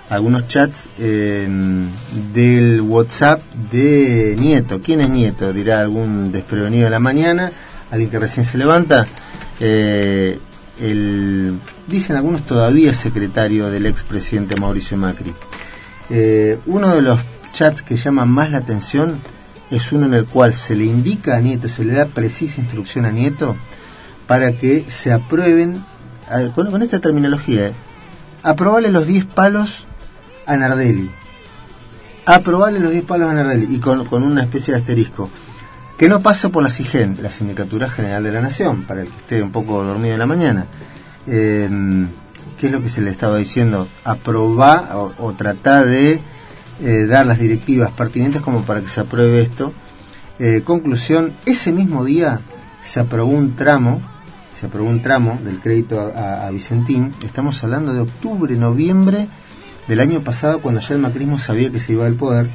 algunos 0.09 0.49
chats 0.49 0.89
del 0.97 2.81
WhatsApp 2.81 3.43
de 3.71 4.37
Nieto. 4.39 4.81
¿Quién 4.81 5.03
es 5.03 5.11
Nieto? 5.11 5.53
Dirá 5.53 5.81
algún 5.81 6.33
desprevenido 6.33 6.85
de 6.85 6.91
la 6.91 6.99
mañana, 6.99 7.53
alguien 7.91 8.11
que 8.11 8.19
recién 8.19 8.47
se 8.47 8.57
levanta. 8.57 9.07
Eh, 9.61 10.39
el, 10.81 11.59
dicen 11.87 12.17
algunos 12.17 12.47
todavía 12.47 12.95
secretario 12.95 13.71
del 13.71 13.87
expresidente 13.87 14.61
Mauricio 14.61 14.97
Macri. 14.97 15.33
Eh, 16.11 16.59
uno 16.67 16.95
de 16.95 17.03
los 17.03 17.21
chats 17.53 17.83
que 17.83 17.97
llaman 17.97 18.29
más 18.29 18.51
la 18.51 18.59
atención 18.59 19.19
es 19.71 19.91
uno 19.93 20.07
en 20.07 20.15
el 20.15 20.27
cual 20.27 20.55
se 20.55 20.77
le 20.77 20.85
indica 20.85 21.37
a 21.37 21.41
Nieto, 21.41 21.69
se 21.69 21.85
le 21.85 21.95
da 21.95 22.07
precisa 22.07 22.61
instrucción 22.61 23.05
a 23.05 23.11
Nieto 23.11 23.57
para 24.27 24.53
que 24.53 24.85
se 24.89 25.13
aprueben 25.13 25.83
con, 26.55 26.83
esta 26.83 27.01
terminología, 27.01 27.73
aprobarle 28.43 28.91
los 28.91 29.07
10 29.07 29.25
palos 29.27 29.85
a 30.47 30.57
Nardelli. 30.57 31.11
Aprobarle 32.25 32.81
los 32.81 32.91
10 32.91 33.05
palos 33.05 33.31
a 33.31 33.35
Nardelli 33.35 33.75
y 33.75 33.79
con, 33.79 34.07
una 34.11 34.43
especie 34.43 34.75
de 34.75 34.81
asterisco. 34.81 35.31
Que 35.99 36.09
no 36.09 36.21
pasa 36.21 36.51
por 36.51 36.63
la 36.63 36.71
SIGEN, 36.71 37.19
la 37.23 37.31
Sindicatura 37.31 37.89
General 37.89 38.23
de 38.23 38.33
la 38.33 38.41
Nación, 38.41 38.83
para 38.83 39.03
el 39.03 39.09
que 39.09 39.17
esté 39.17 39.43
un 39.43 39.51
poco 39.51 39.83
dormido 39.83 40.13
en 40.13 40.19
la 40.19 40.27
mañana. 40.27 40.67
Eh, 41.27 41.69
¿Qué 42.59 42.67
es 42.67 42.73
lo 42.73 42.83
que 42.83 42.89
se 42.89 43.01
le 43.01 43.11
estaba 43.11 43.37
diciendo? 43.39 43.89
Aprobar 44.05 44.91
o, 44.95 45.13
o 45.19 45.33
tratar 45.33 45.87
de 45.87 46.21
eh, 46.83 47.07
dar 47.07 47.27
las 47.27 47.39
directivas 47.39 47.91
pertinentes 47.93 48.43
como 48.43 48.63
para 48.63 48.81
que 48.81 48.89
se 48.89 49.01
apruebe 49.01 49.41
esto. 49.41 49.73
Eh, 50.39 50.61
conclusión, 50.63 51.33
ese 51.47 51.73
mismo 51.73 52.05
día 52.05 52.41
se 52.85 53.01
aprobó 53.01 53.33
un 53.33 53.57
tramo, 53.57 54.03
se 54.55 54.67
aprobó 54.67 54.91
un 54.91 55.01
tramo 55.01 55.41
del 55.43 55.61
crédito 55.61 56.13
a, 56.15 56.51
Vicentín, 56.51 57.13
estamos 57.25 57.65
hablando 57.65 57.95
de 57.95 58.01
octubre, 58.01 58.55
noviembre 58.57 59.29
del 59.89 60.01
año 60.01 60.21
pasado 60.21 60.61
cuando 60.61 60.83
ya 60.83 60.95
el 60.95 61.01
macrismo 61.01 61.39
sabía 61.39 61.71
que 61.71 61.81
se 61.81 61.93
iba 61.93 62.05
al 62.05 62.15
poder 62.15 62.47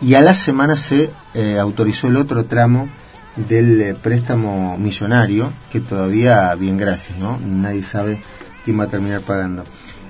y 0.00 0.14
a 0.14 0.20
la 0.20 0.34
semana 0.34 0.76
se 0.76 1.10
eh, 1.34 1.58
autorizó 1.58 2.08
el 2.08 2.16
otro 2.16 2.44
tramo 2.44 2.88
del 3.36 3.96
préstamo 4.02 4.76
millonario 4.78 5.52
que 5.70 5.80
todavía 5.80 6.54
bien 6.54 6.76
gracias, 6.76 7.18
¿no? 7.18 7.38
Nadie 7.38 7.82
sabe 7.82 8.20
quién 8.64 8.78
va 8.78 8.84
a 8.84 8.88
terminar 8.88 9.20
pagando. 9.20 9.64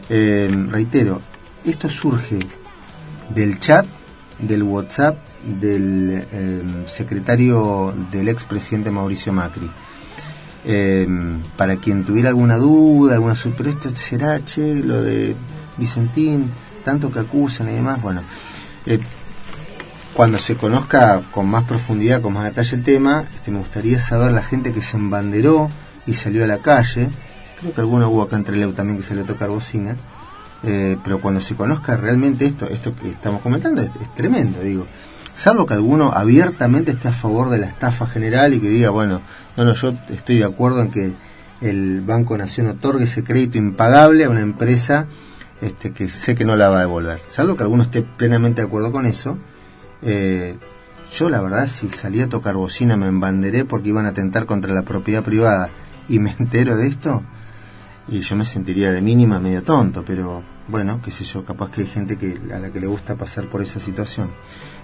reitero, 0.09 1.21
esto 1.65 1.89
surge 1.89 2.39
del 3.29 3.59
chat, 3.59 3.87
del 4.39 4.63
WhatsApp 4.63 5.19
del 5.45 6.25
em, 6.33 6.87
secretario 6.87 7.95
del 8.11 8.29
expresidente 8.29 8.91
Mauricio 8.91 9.33
Macri. 9.33 9.71
Para 11.57 11.77
quien 11.77 12.05
tuviera 12.05 12.29
alguna 12.29 12.57
duda, 12.57 13.15
alguna 13.15 13.35
esto 13.35 13.91
será, 13.95 14.41
che, 14.45 14.83
lo 14.83 15.03
de 15.03 15.35
Vicentín, 15.77 16.51
tanto 16.85 17.11
que 17.11 17.21
acusan 17.21 17.71
y 17.71 17.73
demás, 17.73 18.01
bueno, 18.03 18.23
eh, 18.87 19.01
cuando 20.15 20.39
se 20.39 20.57
conozca 20.57 21.21
con 21.31 21.49
más 21.49 21.65
profundidad, 21.65 22.21
con 22.21 22.33
más 22.33 22.45
detalle 22.45 22.77
el 22.77 22.83
tema, 22.83 23.25
este, 23.33 23.51
me 23.51 23.59
gustaría 23.59 24.01
saber 24.01 24.33
la 24.33 24.43
gente 24.43 24.73
que 24.73 24.83
se 24.83 24.97
embanderó 24.97 25.71
y 26.07 26.15
salió 26.15 26.45
a 26.45 26.47
la 26.47 26.59
calle, 26.59 27.09
creo 27.59 27.73
que 27.73 27.81
alguno 27.81 28.09
hubo 28.09 28.23
acá 28.23 28.37
entre 28.37 28.57
Leu 28.57 28.73
también 28.73 28.99
que 28.99 29.05
salió 29.05 29.23
a 29.23 29.27
tocar 29.27 29.51
bocina, 29.51 29.97
eh, 30.63 30.97
pero 31.03 31.21
cuando 31.21 31.41
se 31.41 31.55
conozca 31.55 31.97
realmente 31.97 32.45
esto, 32.45 32.67
esto 32.67 32.95
que 32.95 33.11
estamos 33.11 33.41
comentando 33.41 33.83
es, 33.83 33.91
tremendo, 34.15 34.61
digo. 34.61 34.87
Salvo 35.37 35.65
que 35.65 35.73
alguno 35.73 36.13
abiertamente 36.13 36.93
esté 36.93 37.09
a 37.09 37.13
favor 37.13 37.49
de 37.49 37.59
la 37.59 37.67
estafa 37.67 38.07
general 38.07 38.53
y 38.53 38.61
que 38.61 38.69
diga, 38.69 38.91
bueno, 38.91 39.23
no, 39.57 39.65
no, 39.65 39.73
yo 39.73 39.95
estoy 40.11 40.39
de 40.39 40.45
acuerdo 40.45 40.83
en 40.83 40.91
que 40.91 41.13
el 41.63 42.03
Banco 42.03 42.37
Nación 42.37 42.67
otorgue 42.67 43.05
ese 43.05 43.25
crédito 43.25 43.57
impagable 43.57 44.25
a 44.25 44.31
una 44.31 44.41
empresa 44.41 45.07
este, 45.63 45.93
que 45.93 46.09
sé 46.09 46.35
que 46.35 46.45
no 46.45 46.57
la 46.57 46.69
va 46.69 46.79
a 46.79 46.81
devolver. 46.81 47.23
Salvo 47.29 47.57
que 47.57 47.63
alguno 47.63 47.83
esté 47.83 48.03
plenamente 48.03 48.61
de 48.61 48.67
acuerdo 48.67 48.93
con 48.93 49.07
eso, 49.07 49.39
eh, 50.03 50.57
yo 51.13 51.29
la 51.29 51.41
verdad 51.41 51.69
si 51.69 51.91
salí 51.91 52.23
a 52.23 52.29
tocar 52.29 52.57
bocina 52.57 52.97
me 52.97 53.07
embanderé 53.07 53.65
porque 53.65 53.89
iban 53.89 54.07
a 54.07 54.11
atentar 54.11 54.47
contra 54.47 54.73
la 54.73 54.83
propiedad 54.83 55.25
privada 55.25 55.71
y 56.09 56.19
me 56.19 56.35
entero 56.39 56.77
de 56.77 56.89
esto, 56.89 57.23
y 58.09 58.21
yo 58.21 58.37
me 58.37 58.45
sentiría 58.45 58.91
de 58.91 59.01
mínima 59.01 59.39
medio 59.39 59.63
tonto, 59.63 60.05
pero 60.05 60.43
bueno, 60.67 61.01
qué 61.05 61.11
sé 61.11 61.25
yo, 61.25 61.45
capaz 61.45 61.71
que 61.71 61.83
hay 61.83 61.87
gente 61.87 62.17
que, 62.17 62.39
a 62.53 62.59
la 62.59 62.71
que 62.71 62.81
le 62.81 62.87
gusta 62.87 63.15
pasar 63.15 63.47
por 63.47 63.63
esa 63.63 63.81
situación. 63.81 64.31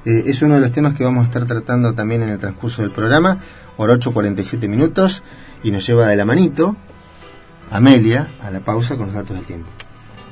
Eh, 0.04 0.24
es 0.26 0.42
uno 0.42 0.54
de 0.54 0.60
los 0.60 0.72
temas 0.72 0.94
que 0.94 1.04
vamos 1.04 1.22
a 1.22 1.26
estar 1.26 1.44
tratando 1.46 1.94
también 1.94 2.22
en 2.22 2.28
el 2.28 2.38
transcurso 2.38 2.82
del 2.82 2.92
programa, 2.92 3.38
por 3.76 3.90
8.47 3.90 4.68
minutos, 4.68 5.22
y 5.62 5.70
nos 5.70 5.86
lleva 5.86 6.06
de 6.06 6.16
la 6.16 6.24
manito 6.24 6.76
Amelia 7.70 8.28
a 8.42 8.50
la 8.50 8.60
pausa 8.60 8.96
con 8.96 9.06
los 9.06 9.14
datos 9.14 9.36
del 9.36 9.44
tiempo. 9.44 9.75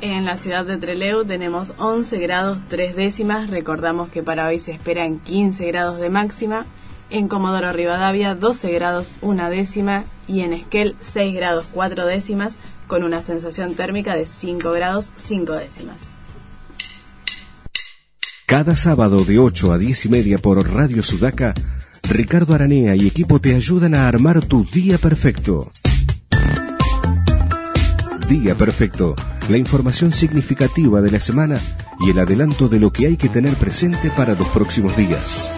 En 0.07 0.27
la 0.27 0.37
ciudad 0.37 0.67
de 0.67 0.77
Trelew 0.77 1.25
tenemos 1.25 1.73
11 1.79 2.19
grados 2.19 2.61
3 2.69 2.95
décimas, 2.95 3.49
recordamos 3.49 4.11
que 4.11 4.23
para 4.23 4.47
hoy 4.47 4.61
se 4.61 4.71
esperan 4.71 5.19
15 5.19 5.67
grados 5.69 5.99
de 5.99 6.11
máxima, 6.11 6.67
en 7.09 7.27
Comodoro 7.27 7.73
Rivadavia 7.73 8.35
12 8.35 8.71
grados 8.73 9.15
1 9.23 9.49
décima 9.49 10.05
y 10.29 10.41
en 10.41 10.53
Esquel 10.53 10.95
6 11.01 11.35
grados 11.35 11.67
4 11.73 12.05
décimas, 12.05 12.59
con 12.87 13.03
una 13.03 13.23
sensación 13.23 13.77
térmica 13.77 14.15
de 14.15 14.27
5 14.27 14.73
grados 14.73 15.15
5 15.17 15.55
décimas. 15.55 16.11
Cada 18.45 18.77
sábado 18.77 19.25
de 19.25 19.39
8 19.39 19.73
a 19.73 19.79
10 19.79 20.05
y 20.05 20.09
media 20.11 20.37
por 20.37 20.71
Radio 20.71 21.03
Sudaca, 21.03 21.55
Ricardo 22.03 22.53
Aranea 22.53 22.95
y 22.95 23.07
equipo 23.07 23.41
te 23.41 23.55
ayudan 23.55 23.95
a 23.95 24.07
armar 24.07 24.45
tu 24.45 24.67
día 24.67 24.99
perfecto. 24.99 25.73
Día 28.29 28.55
perfecto, 28.55 29.15
la 29.49 29.59
información 29.59 30.13
significativa 30.13 31.01
de 31.01 31.11
la 31.11 31.21
semana 31.21 31.61
y 32.01 32.11
el 32.11 32.19
adelanto 32.19 32.69
de 32.69 32.81
lo 32.81 32.93
que 32.93 33.07
hay 33.07 33.17
que 33.17 33.29
tener 33.29 33.55
presente 33.55 34.11
para 34.11 34.35
los 34.35 34.49
próximos 34.49 34.97
días. 34.97 35.51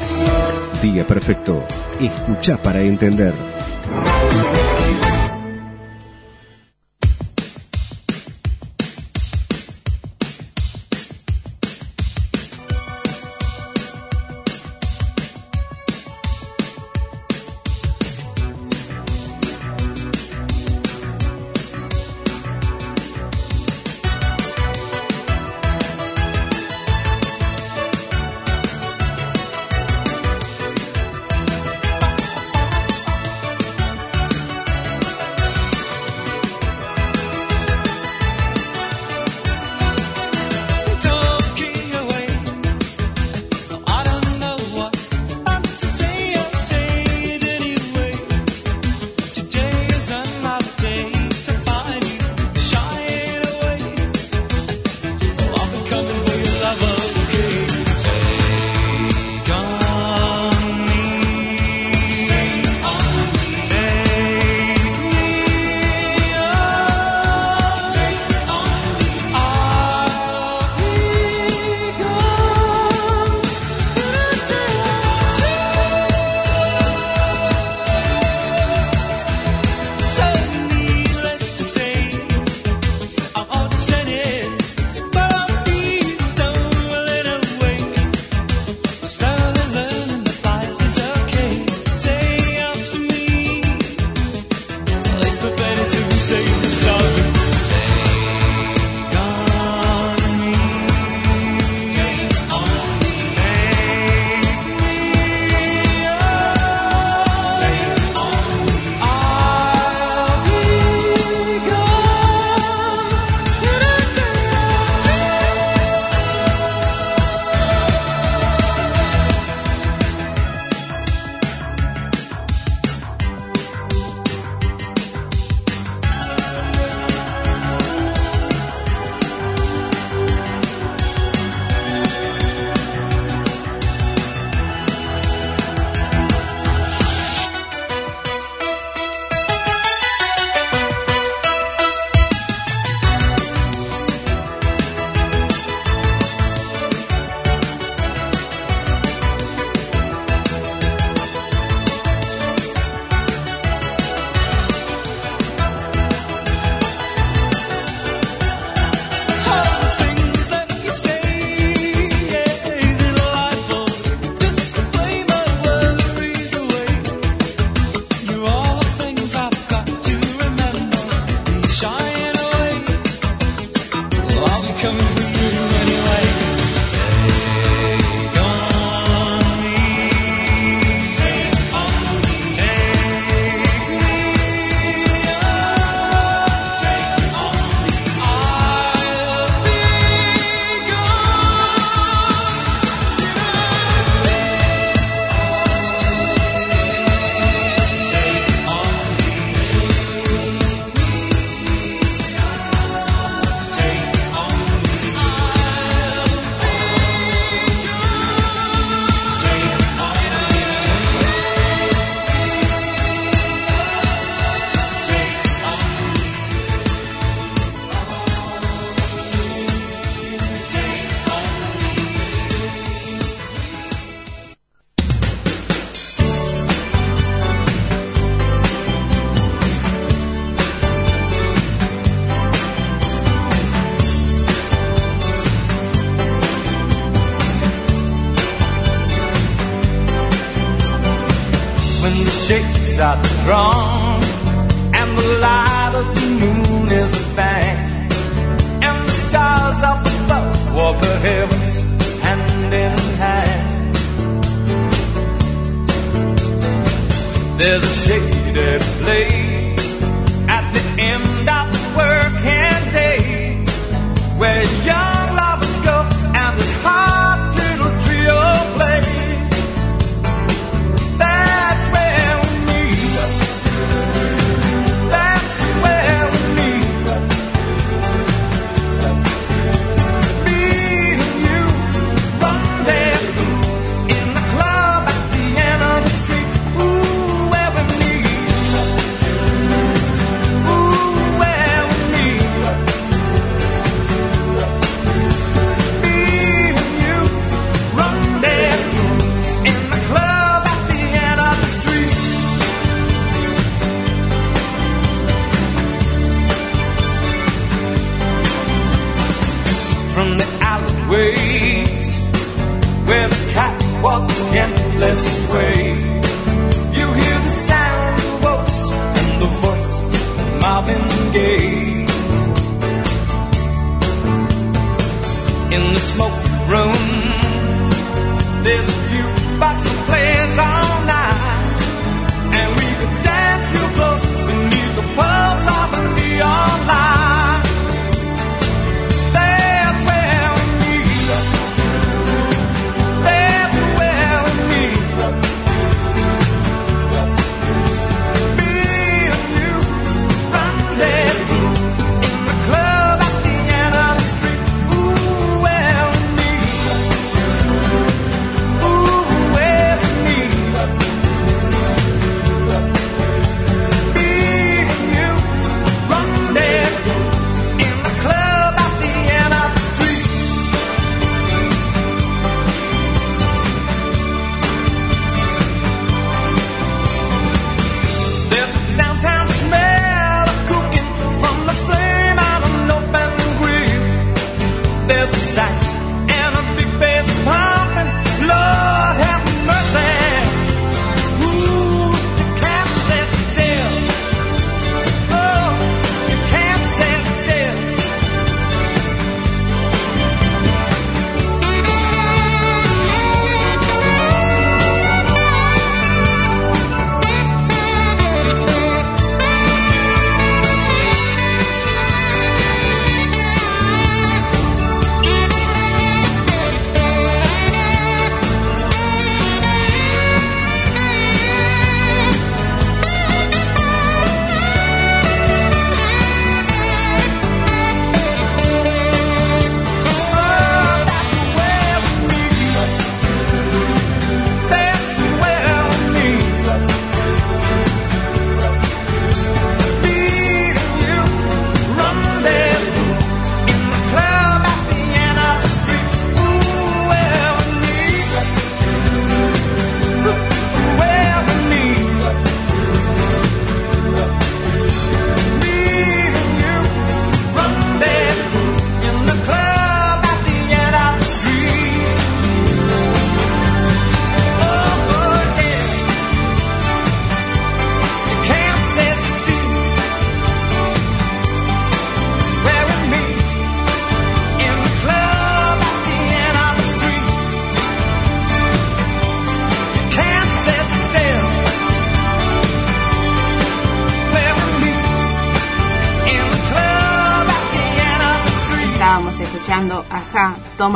Día 0.83 1.07
perfecto, 1.07 1.65
escucha 2.01 2.57
para 2.63 2.83
entender. 2.83 3.33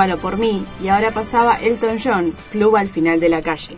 Tómalo 0.00 0.16
por 0.16 0.38
mí 0.38 0.64
y 0.82 0.88
ahora 0.88 1.10
pasaba 1.10 1.56
Elton 1.56 1.98
John, 2.02 2.32
Club 2.52 2.74
al 2.76 2.88
final 2.88 3.20
de 3.20 3.28
la 3.28 3.42
calle. 3.42 3.76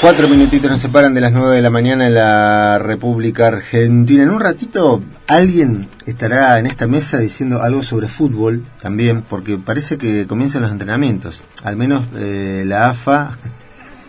Cuatro 0.00 0.28
minutitos 0.28 0.70
nos 0.70 0.80
separan 0.80 1.14
de 1.14 1.20
las 1.20 1.32
nueve 1.32 1.56
de 1.56 1.62
la 1.62 1.70
mañana 1.70 2.06
en 2.06 2.14
la 2.14 2.78
República 2.78 3.48
Argentina. 3.48 4.22
En 4.22 4.30
un 4.30 4.38
ratito 4.38 5.02
alguien 5.26 5.88
estará 6.06 6.60
en 6.60 6.66
esta 6.66 6.86
mesa 6.86 7.18
diciendo 7.18 7.60
algo 7.60 7.82
sobre 7.82 8.06
fútbol 8.06 8.62
también, 8.80 9.22
porque 9.22 9.58
parece 9.58 9.98
que 9.98 10.28
comienzan 10.28 10.62
los 10.62 10.70
entrenamientos. 10.70 11.42
Al 11.64 11.74
menos 11.74 12.04
eh, 12.16 12.62
la 12.64 12.90
AFA, 12.90 13.36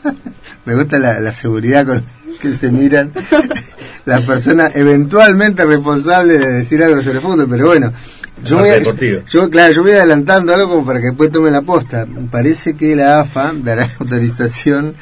me 0.65 0.75
gusta 0.75 0.99
la, 0.99 1.19
la 1.19 1.33
seguridad 1.33 1.87
con 1.87 2.03
que 2.39 2.53
se 2.53 2.69
miran 2.69 3.11
las 4.07 4.23
personas 4.23 4.73
eventualmente 4.73 5.65
responsables 5.65 6.39
de 6.39 6.51
decir 6.53 6.81
algo 6.81 7.01
sobre 7.01 7.19
fútbol, 7.19 7.47
pero 7.49 7.67
bueno. 7.67 7.91
Yo 8.43 8.59
voy, 8.59 8.69
yo, 9.29 9.49
claro, 9.49 9.73
yo 9.73 9.81
voy 9.81 9.91
adelantando 9.91 10.53
algo 10.53 10.69
como 10.69 10.85
para 10.85 10.99
que 10.99 11.07
después 11.07 11.31
tome 11.31 11.51
la 11.51 11.63
posta. 11.63 12.07
Parece 12.31 12.77
que 12.77 12.95
la 12.95 13.19
AFA 13.19 13.51
dará 13.53 13.89
autorización 13.99 14.95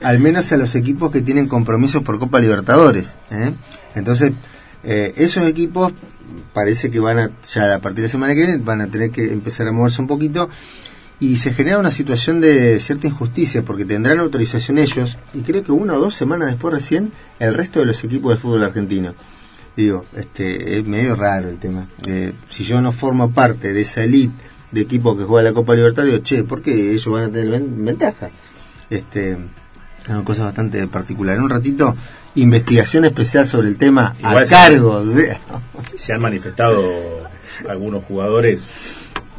al 0.00 0.20
menos 0.20 0.50
a 0.52 0.56
los 0.56 0.74
equipos 0.74 1.10
que 1.10 1.20
tienen 1.20 1.48
compromisos 1.48 2.02
por 2.02 2.18
Copa 2.18 2.38
Libertadores. 2.38 3.14
¿eh? 3.30 3.52
Entonces, 3.94 4.32
eh, 4.84 5.12
esos 5.16 5.42
equipos 5.42 5.92
parece 6.54 6.90
que 6.90 7.00
van 7.00 7.18
a, 7.18 7.30
ya 7.52 7.74
a 7.74 7.78
partir 7.80 7.96
de 7.96 8.02
la 8.04 8.08
semana 8.08 8.34
que 8.34 8.46
viene, 8.46 8.56
van 8.58 8.80
a 8.80 8.86
tener 8.86 9.10
que 9.10 9.32
empezar 9.32 9.68
a 9.68 9.72
moverse 9.72 10.00
un 10.00 10.06
poquito. 10.06 10.48
Y 11.18 11.36
se 11.36 11.52
genera 11.54 11.78
una 11.78 11.90
situación 11.92 12.40
de 12.40 12.78
cierta 12.80 13.06
injusticia 13.06 13.62
porque 13.62 13.84
tendrán 13.84 14.18
autorización 14.20 14.78
ellos 14.78 15.16
y 15.32 15.40
creo 15.40 15.62
que 15.64 15.72
una 15.72 15.94
o 15.94 15.98
dos 15.98 16.14
semanas 16.14 16.48
después 16.48 16.74
recién 16.74 17.10
el 17.38 17.54
resto 17.54 17.80
de 17.80 17.86
los 17.86 18.04
equipos 18.04 18.34
de 18.34 18.38
fútbol 18.40 18.62
argentino. 18.64 19.14
Digo, 19.76 20.04
este, 20.16 20.78
es 20.78 20.86
medio 20.86 21.16
raro 21.16 21.48
el 21.48 21.58
tema. 21.58 21.86
Eh, 22.06 22.32
si 22.48 22.64
yo 22.64 22.80
no 22.80 22.92
formo 22.92 23.30
parte 23.30 23.72
de 23.72 23.80
esa 23.82 24.02
elite 24.04 24.34
de 24.72 24.80
equipo 24.82 25.16
que 25.16 25.24
juega 25.24 25.48
la 25.50 25.54
Copa 25.54 25.74
Libertad, 25.74 26.04
digo, 26.04 26.18
che, 26.18 26.44
¿por 26.44 26.60
qué 26.62 26.90
ellos 26.92 27.06
van 27.08 27.24
a 27.24 27.28
tener 27.30 27.50
ven- 27.50 27.84
ventaja? 27.84 28.30
Este, 28.90 29.36
una 30.08 30.24
cosa 30.24 30.44
bastante 30.44 30.86
particular. 30.86 31.36
En 31.36 31.42
un 31.42 31.50
ratito, 31.50 31.94
investigación 32.36 33.04
especial 33.06 33.46
sobre 33.46 33.68
el 33.68 33.76
tema 33.76 34.14
Igual 34.18 34.38
a 34.38 34.44
se- 34.46 34.54
cargo 34.54 35.04
de... 35.04 35.36
Se 35.96 36.12
han 36.12 36.20
manifestado 36.20 36.82
algunos 37.68 38.04
jugadores 38.04 38.70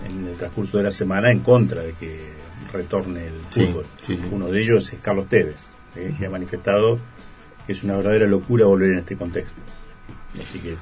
en 0.06 0.28
el 0.28 0.36
transcurso 0.38 0.78
de 0.78 0.84
la 0.84 0.92
semana 0.92 1.32
en 1.32 1.40
contra 1.40 1.82
de 1.82 1.94
que 1.94 2.32
retorne 2.74 3.28
el 3.28 3.34
Sí, 3.52 3.66
fútbol. 3.68 3.86
sí, 4.06 4.16
sí. 4.18 4.22
Uno 4.32 4.48
de 4.48 4.60
ellos 4.60 4.92
es 4.94 5.00
Carlos 5.00 5.28
Tevez, 5.28 5.56
¿eh? 5.96 6.14
que 6.18 6.26
ha 6.26 6.30
manifestado 6.30 7.00
que 7.66 7.74
es 7.74 7.84
una 7.84 7.96
verdadera 7.98 8.28
locura 8.28 8.66
volver 8.66 8.92
en 8.92 9.00
este 9.00 9.16
contexto. 9.18 9.60
Así 10.40 10.60
que 10.60 10.76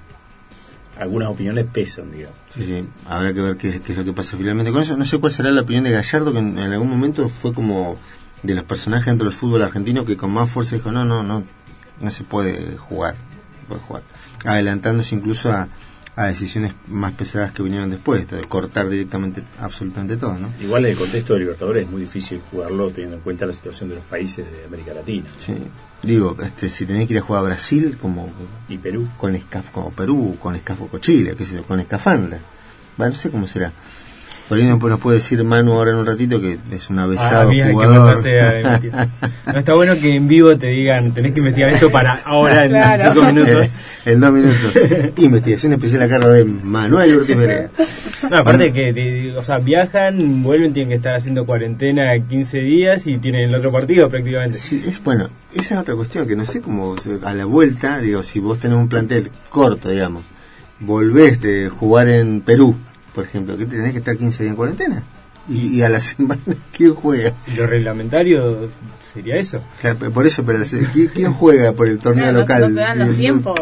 algunas 1.00 1.30
opiniones 1.30 1.66
pesan, 1.72 2.12
digamos. 2.12 2.38
Sí, 2.54 2.66
sí, 2.66 2.86
habrá 3.08 3.34
que 3.34 3.42
ver 3.42 3.58
qué, 3.58 3.82
qué 3.82 3.92
es 3.94 3.98
lo 3.98 4.06
que 4.06 4.14
pasa 4.14 4.38
finalmente 4.38 4.72
con 4.72 4.82
eso. 4.82 4.96
No 4.96 5.06
sé 5.06 5.18
cuál 5.18 5.32
será 5.34 5.52
la 5.52 5.62
opinión 5.62 5.84
de 5.84 5.92
Gallardo, 5.92 6.32
que 6.32 6.40
en, 6.40 6.58
en 6.60 6.72
algún 6.72 6.90
momento 6.90 7.28
fue 7.30 7.54
como 7.54 7.98
de 8.44 8.54
los 8.54 8.64
personajes 8.66 9.08
dentro 9.08 9.28
del 9.28 9.36
fútbol 9.36 9.64
argentino 9.64 10.06
que 10.06 10.16
con 10.16 10.32
más 10.32 10.50
fuerza 10.50 10.76
dijo, 10.76 10.92
no, 10.92 11.04
no, 11.06 11.24
no, 11.24 11.44
no 12.00 12.10
se 12.12 12.24
puede 12.24 12.78
jugar, 12.78 13.16
no 13.16 13.68
puede 13.70 13.82
jugar. 13.82 14.04
Adelantándose 14.46 15.16
incluso 15.16 15.52
a, 15.52 15.68
a 16.18 16.28
decisiones 16.28 16.74
más 16.88 17.14
pesadas 17.14 17.52
que 17.52 17.62
vinieron 17.62 17.90
después, 17.90 18.22
esto 18.22 18.38
de 18.38 18.44
cortar 18.46 18.88
directamente 18.90 19.44
absolutamente 19.60 20.16
todo, 20.18 20.36
¿no? 20.38 20.50
Igual 20.62 20.86
en 20.86 20.92
el 20.92 20.98
contexto 20.98 21.34
de 21.34 21.40
Libertadores 21.40 21.84
es 21.86 21.92
muy 21.92 22.02
difícil 22.02 22.42
jugarlo 22.52 22.90
teniendo 22.90 23.18
en 23.18 23.22
cuenta 23.22 23.46
la 23.46 23.52
situación 23.54 23.90
de 23.90 23.96
los 23.96 24.06
países 24.06 24.46
de 24.50 24.66
América 24.66 24.94
Latina 24.94 25.28
Sí. 25.46 25.54
Digo, 26.04 26.38
este, 26.44 26.70
si 26.70 26.86
tenés 26.86 27.08
que 27.08 27.16
ir 27.16 27.20
a 27.20 27.24
jugar 27.24 27.42
a 27.42 27.46
Brasil, 27.48 27.98
como 28.00 28.30
y 28.70 28.78
Perú. 28.78 29.08
con 29.18 29.36
escaf 29.36 29.72
como 29.72 29.92
Perú, 29.92 30.38
con 30.40 30.56
escafo 30.56 30.88
con 30.88 31.02
Chile, 31.02 31.36
qué 31.38 31.46
sé 31.46 31.56
yo, 31.56 31.64
con 31.64 31.80
escafandra. 31.80 32.40
Bueno, 32.96 33.12
no 33.12 33.18
sé 33.18 33.30
cómo 33.32 33.48
será. 33.48 33.72
Por 34.48 34.60
ahí 34.60 34.64
nos 34.66 35.00
puede 35.00 35.18
decir 35.18 35.44
Manu 35.44 35.74
ahora 35.74 35.92
en 35.92 35.98
un 35.98 36.06
ratito 36.06 36.40
que 36.40 36.60
es 36.72 36.90
un 36.92 37.00
Ah, 37.00 37.04
avesado 37.04 37.50
mira, 37.50 37.66
que 37.68 37.74
jugador. 37.74 38.24
No 39.52 39.60
está 39.60 39.74
bueno 39.74 39.96
que 40.00 40.14
en 40.16 40.28
vivo 40.28 40.56
te 40.56 40.68
digan, 40.68 41.12
tenés 41.14 41.34
que 41.34 41.40
investigar 41.40 41.72
esto 41.72 41.90
para 41.90 42.22
ahora 42.26 42.66
en 42.66 42.70
Claro. 42.70 43.04
cinco 43.14 43.26
minutos. 43.26 43.66
Eh, 43.66 43.70
en 44.06 44.20
dos 44.20 44.32
minutos. 44.32 44.72
Investigación 45.18 45.74
especial 45.74 46.04
a 46.04 46.08
cargo 46.10 46.30
de 46.30 46.46
Manuel 46.46 47.20
Perea. 47.26 47.70
No, 48.30 48.38
aparte 48.38 48.72
que, 48.74 48.92
te- 48.92 49.38
o 49.38 49.44
sea, 49.44 49.60
viajan, 49.60 50.42
vuelven, 50.42 50.74
tienen 50.74 50.90
que 50.90 50.96
estar 50.96 51.14
haciendo 51.16 51.46
cuarentena 51.46 52.18
15 52.18 52.58
días 52.60 53.06
y 53.06 53.18
tienen 53.20 53.50
el 53.50 53.56
otro 53.56 53.72
partido 53.72 54.10
prácticamente. 54.10 54.58
Sí, 54.58 54.84
es 54.88 55.04
bueno, 55.04 55.30
esa 55.54 55.76
es 55.76 55.82
otra 55.82 55.94
cuestión 55.96 56.28
que 56.28 56.36
no 56.36 56.44
sé 56.44 56.60
cómo 56.62 56.96
a 57.24 57.34
la 57.36 57.46
vuelta, 57.46 58.00
digo, 58.00 58.24
si 58.24 58.40
vos 58.40 58.58
tenés 58.58 58.78
un 58.80 58.88
plantel 58.90 59.30
corto, 59.50 59.90
digamos, 59.90 60.24
volvés 60.80 61.40
de 61.42 61.70
jugar 61.70 62.08
en 62.08 62.42
Perú, 62.42 62.76
por 63.16 63.24
ejemplo, 63.24 63.58
que 63.58 63.66
tenés 63.66 63.94
que 63.94 64.00
estar 64.00 64.16
15 64.18 64.44
días 64.44 64.52
en 64.52 64.56
cuarentena. 64.58 65.04
Y, 65.48 65.78
y 65.78 65.82
a 65.84 65.90
la 65.90 66.00
semana, 66.02 66.42
¿quién 66.76 66.94
juega? 66.94 67.34
Lo 67.56 67.66
reglamentario 67.66 68.70
sería 69.14 69.38
eso. 69.38 69.62
Claro, 69.82 70.12
Por 70.12 70.28
eso, 70.28 70.44
pero 70.44 70.60
¿quién, 70.94 71.08
quién 71.08 71.34
juega 71.34 71.72
por 71.72 71.88
el 71.88 72.00
torneo 72.00 72.26
Claro, 72.26 72.40
local? 72.40 72.62
no 72.62 72.68
te 72.68 72.74
dan 72.82 73.00
los 73.00 73.16
tiempos. 73.18 73.60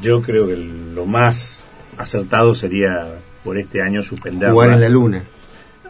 Yo 0.00 0.22
creo 0.22 0.46
que 0.46 0.56
lo 0.56 1.04
más 1.06 1.64
acertado 1.98 2.54
sería 2.54 3.18
por 3.44 3.58
este 3.58 3.82
año 3.82 4.02
suspenderla. 4.02 4.52
Jugar 4.54 4.70
en 4.72 4.80
la 4.80 4.88
luna. 4.88 5.22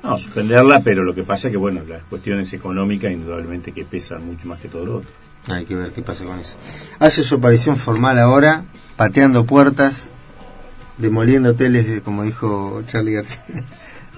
No, 0.03 0.19
suspenderla, 0.19 0.81
pero 0.81 1.05
lo 1.05 1.15
que 1.15 1.23
pasa 1.23 1.47
es 1.49 1.53
que, 1.53 1.59
bueno, 1.59 1.83
las 1.89 2.03
cuestiones 2.05 2.53
económicas 2.53 3.13
indudablemente 3.13 3.71
que 3.73 3.85
pesan 3.85 4.27
mucho 4.27 4.49
más 4.49 4.61
que 4.61 4.69
todo 4.69 4.85
lo 4.87 4.97
otro. 4.97 5.11
Hay 5.49 5.65
que 5.65 5.75
ver 5.77 5.91
qué 5.93 6.03
pasa 6.03 6.25
con 6.25 6.39
eso. 6.41 6.55
Hace 6.99 7.23
su 7.23 7.37
aparición 7.37 7.77
formal 7.77 8.19
ahora, 8.19 8.65
pateando 8.97 9.45
puertas, 9.45 10.09
demoliendo 10.99 11.51
hoteles, 11.51 11.87
eh, 11.87 12.01
como 12.05 12.23
dijo 12.25 12.81
Charlie 12.87 13.13
García. 13.15 13.43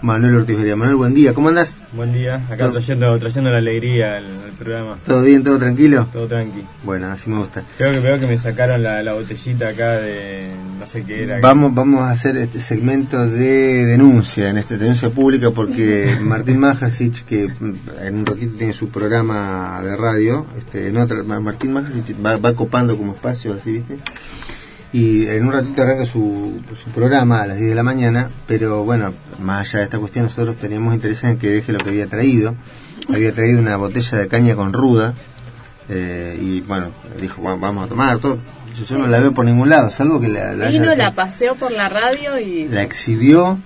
Manuel 0.02 0.34
Ortiz 0.34 0.56
Berea. 0.58 0.76
Manuel, 0.76 0.96
buen 0.96 1.14
día. 1.14 1.32
¿Cómo 1.32 1.48
andás? 1.48 1.82
Buen 1.92 2.12
día, 2.12 2.42
acá 2.50 2.70
trayendo, 2.70 3.18
trayendo 3.18 3.50
la 3.50 3.56
alegría 3.58 4.18
al, 4.18 4.24
al 4.26 4.52
programa. 4.58 4.98
¿Todo 5.06 5.22
bien? 5.22 5.42
¿Todo 5.42 5.58
tranquilo? 5.58 6.06
Todo 6.12 6.26
tranqui. 6.26 6.62
Bueno, 6.82 7.06
así 7.06 7.30
me 7.30 7.38
gusta. 7.38 7.62
Creo 7.78 7.92
que 7.92 8.00
veo 8.00 8.18
que 8.20 8.26
me 8.26 8.36
sacaron 8.36 8.82
la, 8.82 9.02
la 9.02 9.14
botellita 9.14 9.68
acá 9.68 9.92
de 9.92 10.50
no 10.78 10.84
sé 10.86 11.04
qué 11.04 11.22
era. 11.22 11.40
Vamos, 11.40 11.74
vamos 11.74 12.02
a 12.02 12.10
hacer 12.10 12.36
este 12.36 12.60
segmento 12.60 13.26
de 13.26 13.86
denuncia, 13.86 14.50
en 14.50 14.58
esta 14.58 14.76
denuncia 14.76 15.08
pública, 15.08 15.52
porque 15.52 16.18
Martín 16.20 16.58
Majasic, 16.58 17.24
que 17.24 17.44
en 18.02 18.14
un 18.18 18.26
ratito 18.26 18.56
tiene 18.58 18.74
su 18.74 18.90
programa 18.90 19.80
de 19.82 19.96
radio, 19.96 20.44
este, 20.58 20.88
en 20.88 20.98
otra, 20.98 21.22
Ma- 21.22 21.40
Martín 21.40 21.72
Majasic 21.72 22.14
va, 22.22 22.36
va 22.36 22.52
copando 22.54 22.98
como 22.98 23.14
espacio, 23.14 23.54
así, 23.54 23.72
¿viste? 23.72 23.96
Y 24.94 25.26
en 25.26 25.44
un 25.46 25.52
ratito 25.52 25.82
arranca 25.82 26.04
su, 26.04 26.60
su 26.82 26.88
programa 26.90 27.42
a 27.42 27.46
las 27.48 27.56
10 27.56 27.70
de 27.70 27.74
la 27.74 27.82
mañana, 27.82 28.30
pero 28.46 28.84
bueno, 28.84 29.12
más 29.40 29.66
allá 29.68 29.80
de 29.80 29.84
esta 29.86 29.98
cuestión, 29.98 30.26
nosotros 30.26 30.56
teníamos 30.56 30.94
interés 30.94 31.24
en 31.24 31.36
que 31.36 31.48
deje 31.50 31.72
lo 31.72 31.78
que 31.80 31.90
había 31.90 32.06
traído. 32.06 32.54
Había 33.12 33.32
traído 33.32 33.58
una 33.58 33.76
botella 33.76 34.18
de 34.18 34.28
caña 34.28 34.54
con 34.54 34.72
ruda, 34.72 35.12
eh, 35.88 36.38
y 36.40 36.60
bueno, 36.60 36.92
dijo, 37.20 37.42
"Bueno, 37.42 37.58
vamos 37.58 37.86
a 37.86 37.88
tomar 37.88 38.18
todo. 38.18 38.38
Yo, 38.78 38.84
yo 38.84 38.98
no 38.98 39.06
la 39.08 39.18
veo 39.18 39.32
por 39.34 39.44
ningún 39.44 39.68
lado, 39.68 39.90
salvo 39.90 40.20
que 40.20 40.28
la, 40.28 40.54
la, 40.54 40.68
Vino, 40.68 40.94
la 40.94 41.12
paseó 41.12 41.54
por 41.56 41.72
la 41.72 41.88
radio 41.88 42.38
y 42.38 42.68
la 42.68 42.82
exhibió. 42.82 43.58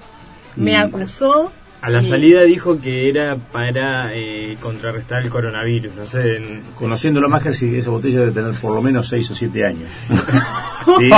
y- 0.57 0.61
me 0.63 0.77
acusó. 0.79 1.53
A 1.81 1.91
la 1.91 2.03
salida 2.03 2.43
dijo 2.43 2.81
que 2.81 3.09
era 3.09 3.37
para 3.37 4.13
eh, 4.13 4.57
contrarrestar 4.61 5.23
el 5.23 5.31
coronavirus. 5.31 5.95
No 5.95 6.07
sé, 6.09 6.37
en- 6.37 6.63
Conociéndolo 6.75 7.29
más, 7.29 7.41
que 7.43 7.79
esa 7.79 7.91
botella 7.91 8.19
debe 8.21 8.33
tener 8.33 8.53
por 8.55 8.75
lo 8.75 8.83
menos 8.83 9.07
6 9.09 9.31
o 9.31 9.35
7 9.35 9.65
años. 9.65 9.89
¿Sí? 10.99 11.09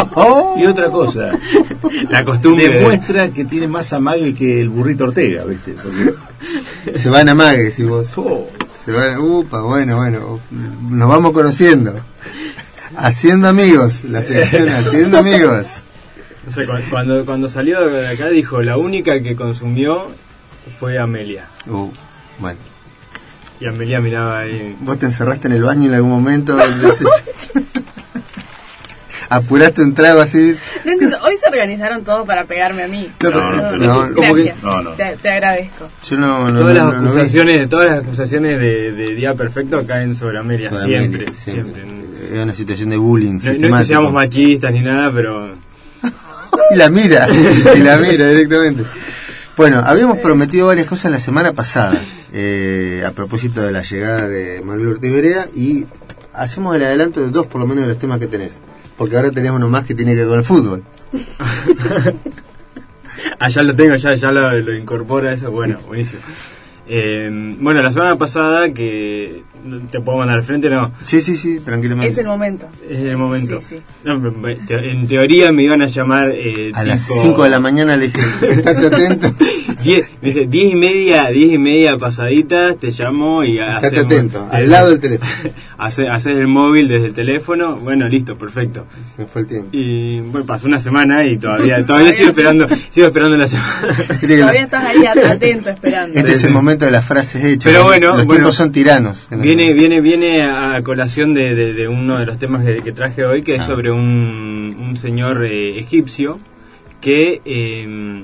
Y 0.58 0.66
otra 0.66 0.90
cosa, 0.90 1.32
la 2.10 2.24
costumbre. 2.24 2.68
de- 2.68 2.74
demuestra 2.78 3.28
que 3.30 3.44
tiene 3.46 3.68
más 3.68 3.92
amague 3.94 4.34
que 4.34 4.60
el 4.60 4.68
burrito 4.68 5.04
Ortega, 5.04 5.44
¿viste? 5.44 5.74
Porque, 5.82 6.98
Se 6.98 7.08
van 7.08 7.28
a 7.30 7.34
mague, 7.34 7.70
si 7.70 7.84
vos. 7.84 8.12
oh, 8.16 8.48
Se 8.84 8.92
van, 8.92 9.18
upa, 9.18 9.62
bueno, 9.62 9.96
bueno. 9.96 10.40
Nos 10.90 11.08
vamos 11.08 11.32
conociendo. 11.32 11.94
Haciendo 12.96 13.48
amigos, 13.48 14.04
la 14.04 14.22
sección 14.22 14.68
Haciendo 14.68 15.18
amigos. 15.18 15.82
no 16.44 16.52
sé, 16.52 16.66
cu- 16.66 16.72
cuando, 16.90 17.24
cuando 17.24 17.48
salió 17.48 17.88
de 17.88 18.08
acá 18.08 18.28
dijo, 18.28 18.60
la 18.62 18.76
única 18.76 19.22
que 19.22 19.34
consumió 19.36 20.08
fue 20.78 20.98
Amelia. 20.98 21.46
Uh, 21.66 21.90
bueno. 22.38 22.58
Y 23.60 23.66
Amelia 23.66 24.00
miraba 24.00 24.40
ahí. 24.40 24.76
¿Vos 24.80 24.98
te 24.98 25.06
encerraste 25.06 25.48
en 25.48 25.52
el 25.54 25.62
baño 25.62 25.88
en 25.88 25.94
algún 25.94 26.10
momento? 26.10 26.56
Apuraste 29.28 29.82
un 29.82 29.94
trago 29.94 30.20
así. 30.20 30.56
No 30.84 30.90
entiendo, 30.92 31.16
Hoy 31.22 31.36
se 31.36 31.46
organizaron 31.46 32.02
todos 32.02 32.26
para 32.26 32.46
pegarme 32.46 32.82
a 32.82 32.88
mí. 32.88 33.12
No, 33.22 33.30
No, 33.30 33.76
no, 33.76 34.06
no, 34.08 34.14
Gracias. 34.20 34.56
Te, 34.96 35.16
te 35.22 35.28
agradezco. 35.30 35.88
Yo 36.08 36.16
no, 36.16 36.50
no, 36.50 36.58
Todas 36.60 36.74
no- 36.76 36.84
las 36.84 36.94
no- 36.94 37.00
no 37.02 37.02
vi. 37.02 37.08
acusaciones, 37.20 37.68
todas 37.68 37.90
las 37.90 38.00
acusaciones 38.00 38.58
de, 38.58 38.92
de 38.92 39.14
día 39.14 39.34
perfecto 39.34 39.86
caen 39.86 40.16
sobre 40.16 40.38
Amelia, 40.40 40.70
Sobre 40.70 40.84
siempre, 40.84 41.20
Amelia, 41.26 41.32
siempre. 41.40 41.84
Es 42.32 42.42
una 42.42 42.54
situación 42.54 42.90
de 42.90 42.96
bullying. 42.96 43.38
No, 43.40 43.68
no 43.68 43.76
es 43.76 43.82
que 43.82 43.86
seamos 43.86 44.12
machistas 44.12 44.72
ni 44.72 44.80
nada, 44.80 45.12
pero 45.12 45.52
Y 46.72 46.76
la 46.76 46.88
mira, 46.88 47.28
y 47.30 47.78
la 47.82 47.98
mira 47.98 48.26
directamente. 48.30 48.82
Bueno, 49.60 49.82
habíamos 49.84 50.16
prometido 50.20 50.68
varias 50.68 50.86
cosas 50.86 51.12
la 51.12 51.20
semana 51.20 51.52
pasada, 51.52 52.00
eh, 52.32 53.04
a 53.06 53.10
propósito 53.10 53.60
de 53.60 53.70
la 53.70 53.82
llegada 53.82 54.26
de 54.26 54.62
Manuel 54.64 54.92
Ortiz 54.92 55.12
Berea, 55.12 55.48
y 55.54 55.84
hacemos 56.32 56.74
el 56.74 56.82
adelanto 56.82 57.20
de 57.20 57.28
dos 57.28 57.46
por 57.46 57.60
lo 57.60 57.66
menos 57.66 57.84
de 57.84 57.88
los 57.88 57.98
temas 57.98 58.18
que 58.18 58.26
tenés, 58.26 58.58
porque 58.96 59.16
ahora 59.16 59.30
tenés 59.30 59.50
uno 59.50 59.68
más 59.68 59.84
que 59.84 59.94
tiene 59.94 60.14
que 60.14 60.20
ver 60.20 60.28
con 60.28 60.38
el 60.38 60.44
fútbol. 60.44 60.82
Ah, 63.38 63.50
ya 63.50 63.62
lo 63.62 63.76
tengo, 63.76 63.96
ya, 63.96 64.14
ya 64.14 64.30
lo, 64.32 64.50
lo 64.60 64.74
incorpora 64.74 65.32
eso, 65.34 65.50
bueno, 65.50 65.78
buenísimo. 65.86 66.22
Eh, 66.88 67.28
bueno, 67.58 67.82
la 67.82 67.92
semana 67.92 68.16
pasada 68.16 68.72
que 68.72 69.42
te 69.90 70.00
puedo 70.00 70.18
mandar 70.18 70.38
al 70.38 70.42
frente, 70.42 70.68
no, 70.70 70.92
Sí, 71.04 71.20
sí, 71.20 71.36
sí, 71.36 71.58
tranquilamente. 71.60 72.10
Es 72.12 72.18
el 72.18 72.26
momento. 72.26 72.66
es 72.88 73.00
el 73.00 73.16
momento. 73.16 73.60
Sí, 73.60 73.76
sí. 73.76 73.82
No, 74.04 74.20
en 74.68 75.06
teoría 75.06 75.52
me 75.52 75.62
iban 75.64 75.82
a 75.82 75.86
llamar 75.86 76.30
eh, 76.34 76.70
A 76.74 76.82
las 76.84 77.06
tipo- 77.06 77.20
5 77.22 77.44
de 77.44 77.50
la 77.50 77.60
mañana 77.60 77.96
le 77.96 78.08
dije, 78.08 78.20
estate 78.50 78.86
atento, 78.86 79.34
Diez, 79.82 80.06
me 80.20 80.28
dice, 80.28 80.46
diez 80.46 80.72
y 80.72 80.74
media, 80.74 81.28
diez 81.28 81.52
y 81.52 81.58
media 81.58 81.96
pasaditas, 81.96 82.76
te 82.78 82.90
llamo 82.90 83.44
y 83.44 83.58
estate 83.58 83.86
hacemos- 83.86 84.04
atento, 84.06 84.46
al 84.50 84.68
lado 84.70 84.90
del 84.90 85.00
teléfono. 85.00 85.30
hacer, 85.78 86.10
hacer 86.10 86.36
el 86.36 86.48
móvil 86.48 86.88
desde 86.88 87.06
el 87.06 87.14
teléfono, 87.14 87.76
bueno, 87.76 88.06
listo, 88.08 88.36
perfecto. 88.36 88.86
Se 89.16 89.22
me 89.22 89.28
fue 89.28 89.42
el 89.42 89.46
tiempo. 89.48 89.68
Y 89.72 90.20
bueno, 90.20 90.46
pasó 90.46 90.66
una 90.66 90.78
semana 90.80 91.24
y 91.24 91.38
todavía 91.38 91.84
todavía 91.86 92.12
sigo 92.12 92.28
esperando, 92.28 92.68
sigo 92.90 93.06
esperando 93.06 93.36
la 93.38 93.46
que 94.20 94.26
Todavía 94.36 94.62
estás 94.64 94.84
ahí 94.84 95.06
at- 95.06 95.24
atento 95.24 95.70
esperando. 95.70 96.18
Este 96.18 96.32
es 96.32 96.44
el 96.44 96.52
momento 96.52 96.84
de 96.84 96.90
las 96.90 97.04
frases 97.06 97.42
hechas. 97.44 97.64
Pero 97.64 97.78
¿no? 97.80 97.84
bueno, 97.86 98.06
los 98.08 98.16
bueno. 98.26 98.32
tiempos 98.32 98.56
son 98.56 98.72
tiranos. 98.72 99.28
Viene, 99.56 99.72
viene, 99.72 100.00
viene 100.00 100.42
a 100.44 100.80
colación 100.82 101.34
de, 101.34 101.54
de- 101.54 101.72
de 101.74 101.88
uno 101.88 102.18
de 102.18 102.26
los 102.26 102.38
temas 102.38 102.64
que, 102.64 102.82
que 102.82 102.92
traje 102.92 103.24
hoy, 103.24 103.42
que 103.42 103.56
es 103.56 103.64
sobre 103.64 103.90
un, 103.90 104.76
un 104.80 104.96
señor 104.96 105.44
eh, 105.44 105.78
egipcio 105.78 106.38
que 107.00 107.40
eh, 107.44 108.22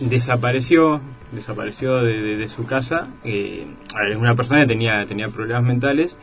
desapareció 0.00 1.00
desapareció 1.32 2.02
de, 2.02 2.48
su 2.48 2.64
casa. 2.64 3.08
Eh, 3.24 3.66
una 4.18 4.34
persona 4.34 4.62
que 4.62 4.66
tenía, 4.68 5.04
tenía 5.06 5.28
problemas 5.28 5.62
mentales 5.64 6.16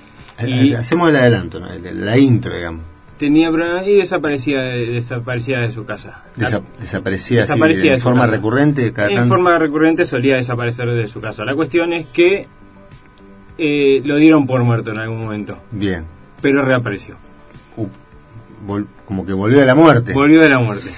y 0.44 0.74
Hacemos 0.74 1.10
el 1.10 1.16
adelanto, 1.16 1.60
la 1.60 2.18
intro, 2.18 2.54
digamos. 2.56 2.82
tenía 3.20 3.52
problemas 3.52 3.86
y 3.88 3.96
desaparecía, 3.98 4.62
de- 4.62 4.86
desaparecía 4.88 5.60
de 5.60 5.70
su 5.72 5.86
casa. 5.86 6.24
Desa- 6.38 6.62
desaparecía, 6.80 7.42
Desaparecía 7.42 7.92
de 7.92 7.98
de 7.98 8.02
forma 8.02 8.22
casa. 8.22 8.36
recurrente. 8.36 8.94
Cada 8.94 9.10
en 9.10 9.16
tanto. 9.16 9.30
forma 9.36 9.60
recurrente 9.60 10.06
solía 10.06 10.36
desaparecer 10.38 10.90
de 10.90 11.08
su 11.08 11.22
casa. 11.22 11.46
La 11.46 11.54
cuestión 11.54 11.94
es 11.94 12.08
que 12.08 12.48
eh, 13.58 14.02
lo 14.06 14.18
dieron 14.18 14.46
por 14.48 14.64
muerto 14.64 14.92
en 14.92 14.98
algún 15.00 15.20
momento, 15.20 15.58
Bien. 15.72 16.04
pero 16.42 16.64
reapareció. 16.64 17.16
Uh, 17.78 17.88
vol- 18.68 18.88
como 19.06 19.26
que 19.26 19.34
volvió 19.34 19.60
de 19.60 19.66
la 19.66 19.76
muerte. 19.76 20.14
Volvió 20.14 20.42
de 20.42 20.50
la 20.50 20.60
muerte. 20.60 20.90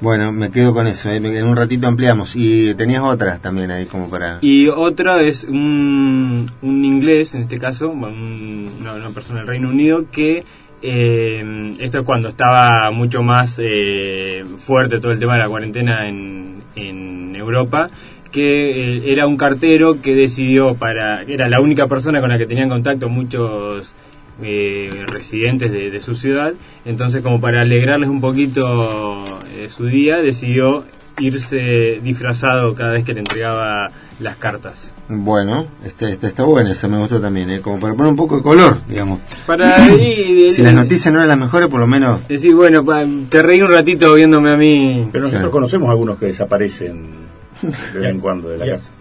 Bueno, 0.00 0.30
me 0.30 0.50
quedo 0.50 0.74
con 0.74 0.86
eso. 0.86 1.10
eh, 1.10 1.16
En 1.16 1.46
un 1.46 1.56
ratito 1.56 1.86
ampliamos. 1.88 2.36
Y 2.36 2.74
tenías 2.74 3.02
otras 3.02 3.40
también 3.40 3.70
ahí 3.70 3.86
como 3.86 4.10
para... 4.10 4.38
Y 4.42 4.68
otra 4.68 5.22
es 5.22 5.44
un, 5.44 6.50
un 6.60 6.84
inglés, 6.84 7.34
en 7.34 7.42
este 7.42 7.58
caso, 7.58 7.88
un- 7.90 8.70
una, 8.80 8.92
una 8.94 9.10
persona 9.10 9.38
del 9.40 9.48
Reino 9.48 9.70
Unido, 9.70 10.04
que 10.12 10.44
eh, 10.82 11.72
esto 11.78 11.98
es 12.00 12.04
cuando 12.04 12.28
estaba 12.28 12.90
mucho 12.90 13.22
más 13.22 13.58
eh, 13.62 14.44
fuerte 14.58 15.00
todo 15.00 15.12
el 15.12 15.18
tema 15.18 15.32
de 15.34 15.38
la 15.40 15.48
cuarentena 15.48 16.06
en, 16.08 16.62
en 16.76 17.34
Europa, 17.34 17.88
que 18.36 18.96
eh, 18.98 19.02
era 19.12 19.26
un 19.26 19.38
cartero 19.38 20.02
que 20.02 20.14
decidió 20.14 20.74
para, 20.74 21.22
era 21.22 21.48
la 21.48 21.58
única 21.60 21.86
persona 21.86 22.20
con 22.20 22.28
la 22.28 22.36
que 22.36 22.44
tenían 22.44 22.68
contacto 22.68 23.08
muchos 23.08 23.94
eh, 24.42 24.90
residentes 25.06 25.72
de, 25.72 25.90
de 25.90 26.00
su 26.02 26.14
ciudad, 26.14 26.52
entonces 26.84 27.22
como 27.22 27.40
para 27.40 27.62
alegrarles 27.62 28.10
un 28.10 28.20
poquito 28.20 29.24
eh, 29.56 29.70
su 29.70 29.86
día, 29.86 30.16
decidió 30.18 30.84
irse 31.18 31.98
disfrazado 32.02 32.74
cada 32.74 32.92
vez 32.92 33.04
que 33.06 33.14
le 33.14 33.20
entregaba 33.20 33.90
las 34.20 34.36
cartas. 34.36 34.92
Bueno, 35.08 35.66
este, 35.84 36.10
este 36.12 36.26
está 36.26 36.42
buena, 36.42 36.72
esa 36.72 36.88
me 36.88 36.98
gustó 36.98 37.18
también, 37.22 37.48
¿eh? 37.48 37.60
como 37.60 37.80
para 37.80 37.94
poner 37.94 38.10
un 38.10 38.16
poco 38.16 38.36
de 38.36 38.42
color, 38.42 38.76
digamos. 38.86 39.20
Para 39.46 39.76
ahí, 39.82 40.52
Si 40.52 40.60
las 40.62 40.74
noticias 40.74 41.12
no 41.14 41.20
eran 41.20 41.28
las 41.30 41.38
mejores, 41.38 41.68
por 41.68 41.80
lo 41.80 41.86
menos... 41.86 42.28
Decir, 42.28 42.54
bueno, 42.54 42.84
pa- 42.84 43.06
te 43.30 43.40
reí 43.42 43.62
un 43.62 43.70
ratito 43.70 44.12
viéndome 44.12 44.50
a 44.52 44.56
mí. 44.58 45.08
Pero 45.10 45.24
nosotros 45.24 45.40
Claro. 45.44 45.50
conocemos 45.52 45.88
algunos 45.88 46.18
que 46.18 46.26
desaparecen 46.26 47.25
de 47.62 47.98
vez 47.98 48.08
en 48.10 48.20
cuando 48.20 48.48
de 48.48 48.58
la 48.58 48.66
casa. 48.66 48.92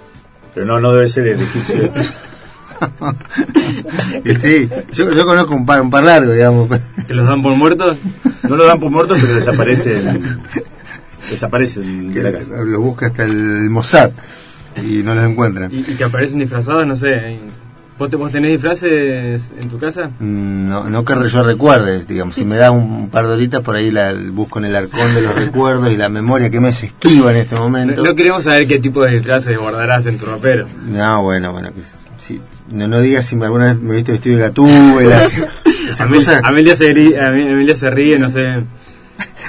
Pero 0.53 0.65
no, 0.65 0.79
no 0.79 0.93
debe 0.93 1.07
ser 1.07 1.27
el 1.27 1.41
egipcio. 1.41 1.91
Y 4.25 4.35
sí, 4.35 4.69
yo, 4.91 5.11
yo 5.13 5.25
conozco 5.25 5.55
un 5.55 5.65
par, 5.65 5.81
un 5.81 5.89
par 5.89 6.03
largo, 6.03 6.33
digamos. 6.33 6.69
¿Que 7.07 7.13
los 7.13 7.25
dan 7.25 7.41
por 7.41 7.55
muertos? 7.55 7.97
No 8.43 8.55
lo 8.57 8.65
dan 8.65 8.79
por 8.79 8.91
muertos, 8.91 9.17
pero 9.21 9.33
desaparecen. 9.35 10.39
Desaparecen 11.29 12.13
de 12.13 12.21
la 12.23 12.31
casa. 12.33 12.51
Los 12.63 12.81
busca 12.81 13.07
hasta 13.07 13.23
el 13.23 13.69
Mossad 13.69 14.11
y 14.75 15.03
no 15.03 15.15
los 15.15 15.23
encuentran. 15.23 15.71
¿Y, 15.73 15.79
y 15.79 15.95
que 15.95 16.03
aparecen 16.03 16.39
disfrazados? 16.39 16.85
No 16.85 16.95
sé. 16.97 17.39
¿Vos, 17.97 18.09
te- 18.09 18.17
vos 18.17 18.29
tenés 18.29 18.51
disfraces 18.51 19.41
en 19.57 19.69
tu 19.69 19.77
casa? 19.79 20.09
Mm, 20.19 20.67
No, 20.67 20.83
no 20.89 21.05
que 21.05 21.13
yo 21.29 21.43
recuerde, 21.43 22.03
digamos, 22.05 22.35
si 22.35 22.43
me 22.43 22.57
da 22.57 22.69
un 22.71 23.09
par 23.09 23.25
de 23.27 23.33
horitas 23.33 23.61
por 23.61 23.75
ahí 23.77 23.89
la 23.89 24.13
busco 24.31 24.59
en 24.59 24.65
el 24.65 24.75
arcón 24.75 25.15
de 25.15 25.21
los 25.21 25.33
recuerdos 25.45 25.89
y 25.91 25.95
la 25.95 26.09
memoria 26.09 26.49
que 26.49 26.59
me 26.59 26.73
se 26.73 26.87
esquiva 26.87 27.31
en 27.31 27.37
este 27.37 27.55
momento. 27.55 28.03
no 28.03 28.13
queremos 28.15 28.43
saber 28.43 28.67
qué 28.67 28.79
tipo 28.79 29.03
de 29.05 29.11
disfraces 29.13 29.57
guardarás 29.57 30.05
en 30.07 30.17
tu 30.17 30.25
ropero. 30.25 30.67
No, 30.85 31.23
bueno, 31.23 31.53
bueno, 31.53 31.73
que 31.73 31.79
s- 31.79 31.95
sí. 32.17 32.41
no, 32.69 32.87
no 32.89 32.99
digas 32.99 33.25
si 33.27 33.37
me, 33.37 33.45
alguna 33.45 33.65
vez 33.65 33.79
me 33.79 33.95
viste 33.95 34.11
vestido 34.11 34.37
de 34.39 34.43
gatúbela. 34.43 35.21
Amelia, 35.99 36.75
se 36.75 36.89
Ame- 36.91 37.17
Amelia 37.53 37.75
se 37.75 37.89
ríe, 37.89 38.19
no 38.19 38.27
sé. 38.27 38.61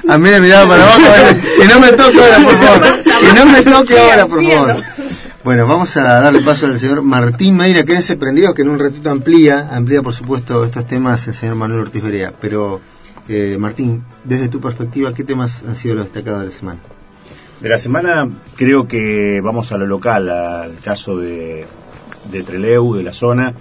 A 0.08 0.18
mí 0.18 0.28
me 0.30 0.40
miraba 0.40 0.68
para 0.68 0.82
abajo, 0.84 1.00
que 1.60 1.66
no 1.66 1.80
me 1.80 1.92
toque 1.92 2.20
ahora, 2.20 2.38
por 2.44 2.54
favor. 2.58 3.02
Que 3.02 3.32
no 3.38 3.46
me 3.46 3.62
toque 3.62 3.98
ahora, 3.98 4.26
por 4.26 4.44
favor. 4.44 4.76
Bueno, 5.46 5.64
vamos 5.64 5.96
a 5.96 6.20
darle 6.20 6.40
paso 6.40 6.66
al 6.66 6.76
señor 6.80 7.02
Martín 7.02 7.54
Meira, 7.54 7.84
quédense 7.84 8.16
prendidos 8.16 8.52
que 8.52 8.62
en 8.62 8.68
un 8.68 8.80
ratito 8.80 9.10
amplía, 9.10 9.68
amplía 9.72 10.02
por 10.02 10.12
supuesto 10.12 10.64
estos 10.64 10.88
temas 10.88 11.28
el 11.28 11.34
señor 11.34 11.54
Manuel 11.54 11.82
Ortiz 11.82 12.02
Berea. 12.02 12.32
Pero, 12.40 12.80
eh, 13.28 13.56
Martín, 13.56 14.02
desde 14.24 14.48
tu 14.48 14.60
perspectiva, 14.60 15.14
¿qué 15.14 15.22
temas 15.22 15.62
han 15.62 15.76
sido 15.76 15.94
los 15.94 16.06
destacados 16.06 16.40
de 16.40 16.46
la 16.46 16.52
semana? 16.52 16.80
De 17.60 17.68
la 17.68 17.78
semana 17.78 18.28
creo 18.56 18.88
que 18.88 19.40
vamos 19.40 19.70
a 19.70 19.76
lo 19.76 19.86
local, 19.86 20.28
al 20.30 20.74
caso 20.80 21.16
de, 21.16 21.64
de 22.28 22.42
Treleu, 22.42 22.96
de 22.96 23.04
la 23.04 23.12
zona, 23.12 23.54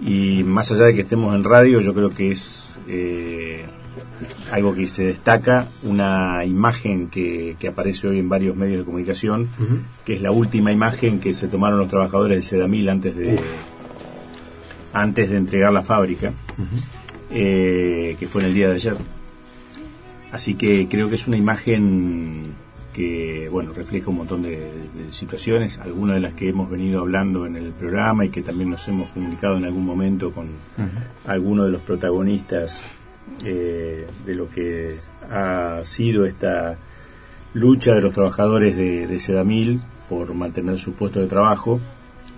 y 0.00 0.44
más 0.44 0.70
allá 0.70 0.84
de 0.84 0.94
que 0.94 1.00
estemos 1.00 1.34
en 1.34 1.42
radio, 1.42 1.80
yo 1.80 1.92
creo 1.94 2.10
que 2.10 2.30
es 2.30 2.76
eh, 2.86 3.66
algo 4.52 4.74
que 4.74 4.86
se 4.86 5.04
destaca, 5.04 5.66
una 5.82 6.44
imagen 6.44 7.08
que, 7.08 7.56
que 7.58 7.68
aparece 7.68 8.06
hoy 8.06 8.18
en 8.18 8.28
varios 8.28 8.54
medios 8.54 8.80
de 8.80 8.84
comunicación, 8.84 9.48
que 10.04 10.12
es 10.14 10.20
la 10.20 10.30
última 10.30 10.70
imagen 10.70 11.20
que 11.20 11.32
se 11.32 11.48
tomaron 11.48 11.78
los 11.78 11.88
trabajadores 11.88 12.36
de 12.36 12.42
Sedamil 12.42 12.90
antes 12.90 13.16
de, 13.16 13.40
antes 14.92 15.30
de 15.30 15.36
entregar 15.38 15.72
la 15.72 15.80
fábrica, 15.80 16.34
eh, 17.30 18.14
que 18.18 18.26
fue 18.26 18.42
en 18.42 18.48
el 18.48 18.54
día 18.54 18.68
de 18.68 18.74
ayer. 18.74 18.96
Así 20.30 20.54
que 20.54 20.86
creo 20.86 21.08
que 21.08 21.14
es 21.14 21.26
una 21.26 21.38
imagen 21.38 22.52
que 22.92 23.48
bueno 23.50 23.72
refleja 23.72 24.10
un 24.10 24.16
montón 24.16 24.42
de, 24.42 24.50
de 24.50 25.12
situaciones, 25.12 25.78
algunas 25.78 26.16
de 26.16 26.20
las 26.20 26.34
que 26.34 26.50
hemos 26.50 26.68
venido 26.68 27.00
hablando 27.00 27.46
en 27.46 27.56
el 27.56 27.72
programa 27.72 28.26
y 28.26 28.28
que 28.28 28.42
también 28.42 28.68
nos 28.68 28.86
hemos 28.86 29.08
comunicado 29.12 29.56
en 29.56 29.64
algún 29.64 29.86
momento 29.86 30.30
con 30.30 30.48
algunos 31.26 31.64
de 31.64 31.72
los 31.72 31.80
protagonistas 31.80 32.82
eh, 33.44 34.06
de 34.24 34.34
lo 34.34 34.48
que 34.48 34.94
ha 35.30 35.80
sido 35.84 36.26
esta 36.26 36.76
lucha 37.54 37.94
de 37.94 38.00
los 38.00 38.12
trabajadores 38.12 38.76
de, 38.76 39.06
de 39.06 39.18
Sedamil 39.18 39.80
por 40.08 40.32
mantener 40.34 40.78
su 40.78 40.92
puesto 40.92 41.20
de 41.20 41.26
trabajo, 41.26 41.80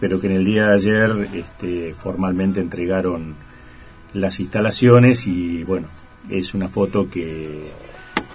pero 0.00 0.20
que 0.20 0.26
en 0.28 0.34
el 0.34 0.44
día 0.44 0.68
de 0.68 0.74
ayer 0.74 1.28
este, 1.34 1.94
formalmente 1.94 2.61
entregaron 2.61 3.34
las 4.12 4.40
instalaciones 4.40 5.26
y 5.26 5.64
bueno, 5.64 5.88
es 6.30 6.55
una 6.55 6.68
foto 6.68 7.09
que, 7.11 7.70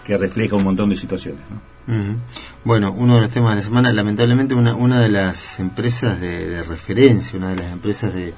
que 0.03 0.17
refleja 0.17 0.55
un 0.55 0.63
montón 0.63 0.89
de 0.89 0.95
situaciones. 0.95 1.41
¿no? 1.49 2.15
Bueno, 2.63 2.91
uno 2.91 3.15
de 3.15 3.21
los 3.21 3.29
temas 3.31 3.51
de 3.51 3.55
la 3.57 3.63
semana, 3.63 3.91
lamentablemente 3.91 4.53
una, 4.53 4.75
una 4.75 5.01
de 5.01 5.09
las 5.09 5.59
empresas 5.59 6.19
de 6.19 6.63
referencia, 6.63 7.37
una 7.37 7.49
de 7.49 7.55
las 7.55 7.71
empresas 7.71 8.13
de, 8.13 8.33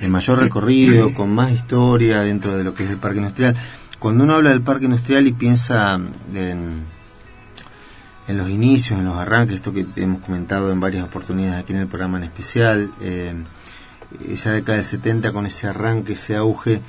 de 0.00 0.08
mayor 0.08 0.38
recorrido, 0.40 1.14
con 1.14 1.32
más 1.34 1.52
historia 1.52 2.20
dentro 2.22 2.56
de 2.56 2.64
lo 2.64 2.74
que 2.74 2.84
es 2.84 2.90
el 2.90 2.96
parque 2.98 3.18
industrial. 3.18 3.56
Cuando 3.98 4.24
uno 4.24 4.34
habla 4.34 4.50
del 4.50 4.60
parque 4.62 4.84
industrial 4.86 5.26
y 5.26 5.32
piensa 5.32 5.98
en, 6.34 6.82
en 8.28 8.36
los 8.38 8.48
inicios, 8.50 8.98
en 8.98 9.06
los 9.06 9.16
arranques, 9.16 9.56
esto 9.56 9.72
que 9.72 9.86
hemos 9.96 10.20
comentado 10.22 10.70
en 10.72 10.80
varias 10.80 11.04
oportunidades 11.04 11.62
aquí 11.62 11.72
en 11.72 11.78
el 11.80 11.86
programa 11.86 12.18
en 12.18 12.24
especial, 12.24 12.90
eh, 13.00 13.32
esa 14.28 14.52
década 14.52 14.76
del 14.76 14.84
70 14.86 15.32
con 15.32 15.46
ese 15.46 15.66
arranque, 15.66 16.12
ese 16.14 16.36
auge, 16.36 16.80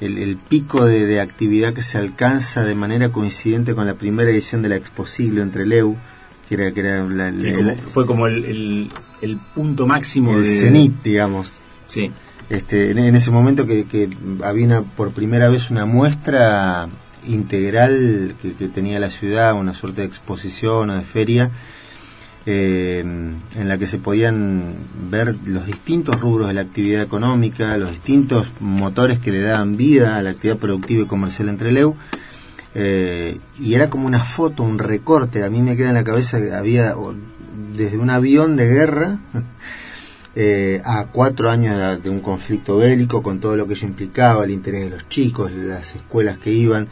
el, 0.00 0.18
el 0.18 0.36
pico 0.36 0.84
de, 0.84 1.06
de 1.06 1.20
actividad 1.20 1.72
que 1.72 1.82
se 1.82 1.98
alcanza 1.98 2.64
de 2.64 2.74
manera 2.74 3.10
coincidente 3.10 3.74
con 3.74 3.86
la 3.86 3.94
primera 3.94 4.30
edición 4.30 4.60
de 4.62 4.68
la 4.70 4.76
Exposiglo 4.76 5.42
entre 5.42 5.66
Leu, 5.66 5.96
que 6.48 6.54
era, 6.54 6.72
que 6.72 6.80
era 6.80 7.04
la- 7.04 7.30
Sí, 7.32 7.46
la- 7.50 7.54
como- 7.54 7.66
la- 7.68 7.76
fue 7.76 8.06
como 8.06 8.26
el, 8.26 8.44
el, 8.44 8.90
el 9.22 9.36
punto 9.54 9.86
máximo 9.86 10.36
el 10.36 10.44
de 10.44 10.50
cenit, 10.60 11.02
digamos. 11.02 11.52
Sí. 11.88 12.10
Este, 12.48 12.92
en, 12.92 13.14
ese 13.16 13.30
momento 13.30 13.66
que, 13.66 13.86
que 13.86 14.08
había 14.44 14.66
una- 14.66 14.82
por 14.82 15.10
primera 15.10 15.48
vez 15.48 15.70
una 15.70 15.84
muestra 15.84 16.88
integral 17.26 18.36
que, 18.40 18.68
tenía 18.68 19.00
la 19.00 19.10
ciudad, 19.10 19.54
una 19.54 19.74
suerte 19.74 20.02
de 20.02 20.06
exposición 20.06 20.90
o 20.90 20.94
de 20.94 21.02
feria, 21.02 21.50
eh, 22.48 23.00
en 23.00 23.68
la 23.68 23.76
que 23.78 23.88
se 23.88 23.98
podían 23.98 24.74
ver 25.10 25.34
los 25.44 25.66
distintos 25.66 26.20
rubros 26.20 26.46
de 26.46 26.54
la 26.54 26.60
actividad 26.60 27.02
económica, 27.02 27.76
los 27.76 27.90
distintos 27.90 28.46
motores 28.60 29.18
que 29.18 29.32
le 29.32 29.40
daban 29.42 29.76
vida 29.76 30.16
a 30.16 30.22
la 30.22 30.30
actividad 30.30 30.58
productiva 30.58 31.02
y 31.02 31.06
comercial 31.06 31.48
entre 31.48 31.72
Leu. 31.72 31.96
Eh, 32.76 33.38
y 33.58 33.74
era 33.74 33.90
como 33.90 34.06
una 34.06 34.22
foto, 34.22 34.62
un 34.62 34.78
recorte. 34.78 35.42
A 35.42 35.50
mí 35.50 35.62
me 35.62 35.76
queda 35.76 35.88
en 35.88 35.94
la 35.94 36.04
cabeza 36.04 36.38
que 36.38 36.52
había 36.52 36.94
desde 37.72 37.98
un 37.98 38.10
avión 38.10 38.54
de 38.56 38.68
guerra 38.68 39.18
eh, 40.38 40.82
a 40.84 41.06
cuatro 41.06 41.50
años 41.50 42.02
de, 42.02 42.10
un 42.10 42.20
conflicto 42.20 42.76
bélico 42.76 43.22
con 43.22 43.40
todo 43.40 43.56
lo 43.56 43.66
que 43.66 43.72
ello 43.74 43.88
implicaba, 43.88 44.44
el 44.44 44.50
interés 44.50 44.84
de 44.84 44.90
los 44.90 45.08
chicos, 45.08 45.50
las 45.50 45.94
escuelas 45.96 46.36
que 46.38 46.52
iban, 46.52 46.88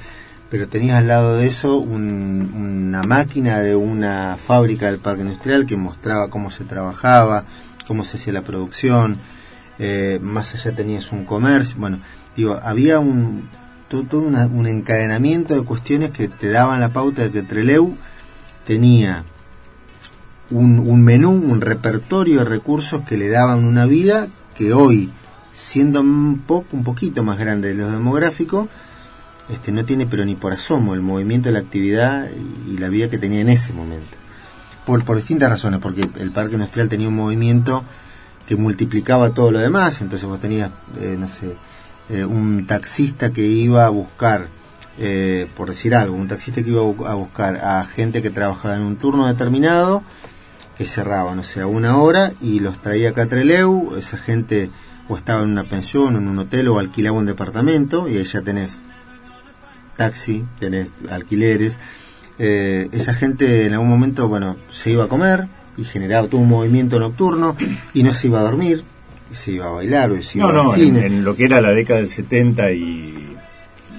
pero 0.51 0.67
tenías 0.67 0.97
al 0.99 1.09
lado 1.09 1.37
de 1.37 1.47
eso 1.47 1.77
un- 1.77 2.53
una 2.89 3.03
máquina 3.03 3.61
de 3.61 3.75
una 3.77 4.37
fábrica 4.39 4.87
del 4.87 4.99
parque 4.99 5.23
industrial 5.23 5.67
que 5.67 5.77
mostraba 5.77 6.31
cómo 6.31 6.51
se 6.51 6.65
trabajaba, 6.65 7.45
cómo 7.87 8.03
se 8.05 8.17
hacía 8.17 8.33
la 8.33 8.43
producción, 8.43 9.19
eh, 9.79 10.19
más 10.23 10.55
allá 10.55 10.75
tenías 10.75 11.13
un 11.13 11.25
comercio, 11.27 11.77
bueno, 11.79 11.99
digo, 12.37 12.59
había 12.63 12.99
un 12.99 13.49
todo, 13.91 14.05
todo 14.05 14.21
un 14.23 14.67
encadenamiento 14.67 15.55
de 15.55 15.63
cuestiones 15.63 16.11
que 16.11 16.29
te 16.29 16.49
daban 16.51 16.81
la 16.81 16.89
pauta 16.89 17.23
de 17.23 17.31
que 17.31 17.43
Treleu 17.43 17.95
tenía 18.67 19.25
un, 20.55 20.79
un 20.79 21.03
menú, 21.03 21.31
un 21.33 21.61
repertorio 21.61 22.39
de 22.41 22.45
recursos 22.47 23.03
que 23.03 23.17
le 23.17 23.29
daban 23.29 23.65
una 23.65 23.85
vida 23.87 24.27
que 24.57 24.73
hoy, 24.73 25.11
siendo 25.53 26.01
un 26.01 26.43
poco, 26.47 26.69
un 26.73 26.85
poquito 26.85 27.23
más 27.23 27.39
grande 27.39 27.69
de 27.69 27.75
lo 27.75 27.91
demográfico, 27.91 28.69
este, 29.53 29.73
no 29.73 29.85
tiene 29.85 30.07
pero 30.07 30.25
ni 30.25 30.35
por 30.37 30.53
asomo 30.53 30.95
el 30.95 31.03
movimiento 31.03 31.49
de 31.49 31.53
la 31.55 31.59
actividad 31.61 32.29
y 32.73 32.79
la 32.79 32.89
vida 32.89 33.11
que 33.11 33.19
tenía 33.19 33.41
en 33.41 33.49
ese 33.51 33.73
momento. 33.73 34.17
por, 34.87 35.03
por 35.05 35.17
distintas 35.17 35.49
razones, 35.51 35.81
porque 35.81 36.09
el 36.21 36.31
parque 36.31 36.55
industrial 36.55 36.89
tenía 36.89 37.09
un 37.09 37.15
movimiento 37.17 37.85
que 38.47 38.55
multiplicaba 38.57 39.31
todo 39.31 39.51
lo 39.51 39.59
demás, 39.59 40.01
entonces 40.03 40.29
vos 40.29 40.39
tenías, 40.41 40.71
eh, 41.01 41.17
no 41.19 41.27
sé, 41.29 41.57
eh, 42.11 42.25
un 42.25 42.67
taxista 42.67 43.33
que 43.33 43.47
iba 43.47 43.87
a 43.87 43.89
buscar, 43.89 44.49
eh, 44.99 45.47
por 45.57 45.69
decir 45.71 45.95
algo, 45.95 46.15
un 46.15 46.29
taxista 46.29 46.63
que 46.63 46.69
iba 46.69 46.83
a 46.83 46.85
bu- 46.85 47.07
a 47.09 47.15
buscar 47.15 47.57
a 47.57 47.85
gente 47.87 48.21
que 48.21 48.29
trabajaba 48.31 48.75
en 48.77 48.83
un 48.83 48.97
turno 48.97 49.27
determinado, 49.27 50.03
que 50.77 50.85
cerraba, 50.87 51.35
no 51.35 51.45
sé, 51.45 51.61
a 51.61 51.67
una 51.67 51.99
hora 51.99 52.33
y 52.43 52.61
los 52.61 52.79
traía 52.79 53.11
acá 53.11 53.23
a 53.23 53.27
Treleu, 53.27 53.95
esa 53.97 54.17
gente 54.19 54.71
o 55.09 55.17
estaba 55.17 55.43
en 55.43 55.51
una 55.51 55.65
pensión, 55.65 56.15
o 56.17 56.19
en 56.19 56.29
un 56.29 56.39
hotel 56.39 56.69
o 56.69 56.79
alquilaba 56.79 57.19
un 57.19 57.27
departamento 57.27 58.09
y 58.09 58.17
ahí 58.17 58.25
ya 58.25 58.41
tenés 58.43 58.81
taxi, 59.97 60.45
tenés 60.59 60.89
alquileres. 61.11 61.79
Eh, 62.39 62.89
esa 62.93 63.15
gente 63.15 63.67
en 63.67 63.75
algún 63.75 63.89
momento, 63.89 64.29
bueno, 64.29 64.57
se 64.71 64.91
iba 64.91 65.05
a 65.05 65.09
comer 65.09 65.47
y 65.77 65.85
generaba 65.85 66.27
todo 66.27 66.41
un 66.41 66.49
movimiento 66.49 66.99
nocturno 66.99 67.57
y 67.93 68.03
no 68.03 68.13
se 68.13 68.27
iba 68.29 68.41
a 68.41 68.43
dormir, 68.43 68.83
y 69.31 69.35
se 69.35 69.53
iba 69.53 69.67
a 69.67 69.71
bailar 69.71 70.11
o 70.11 70.21
se 70.23 70.39
iba 70.39 70.51
No, 70.53 70.61
al 70.61 70.67
no, 70.67 70.75
en, 70.75 70.81
cine. 70.81 71.07
en 71.07 71.25
lo 71.25 71.37
que 71.37 71.45
era 71.45 71.61
la 71.61 71.71
década 71.71 72.01
del 72.01 72.09
70 72.11 72.73
y, 72.73 73.37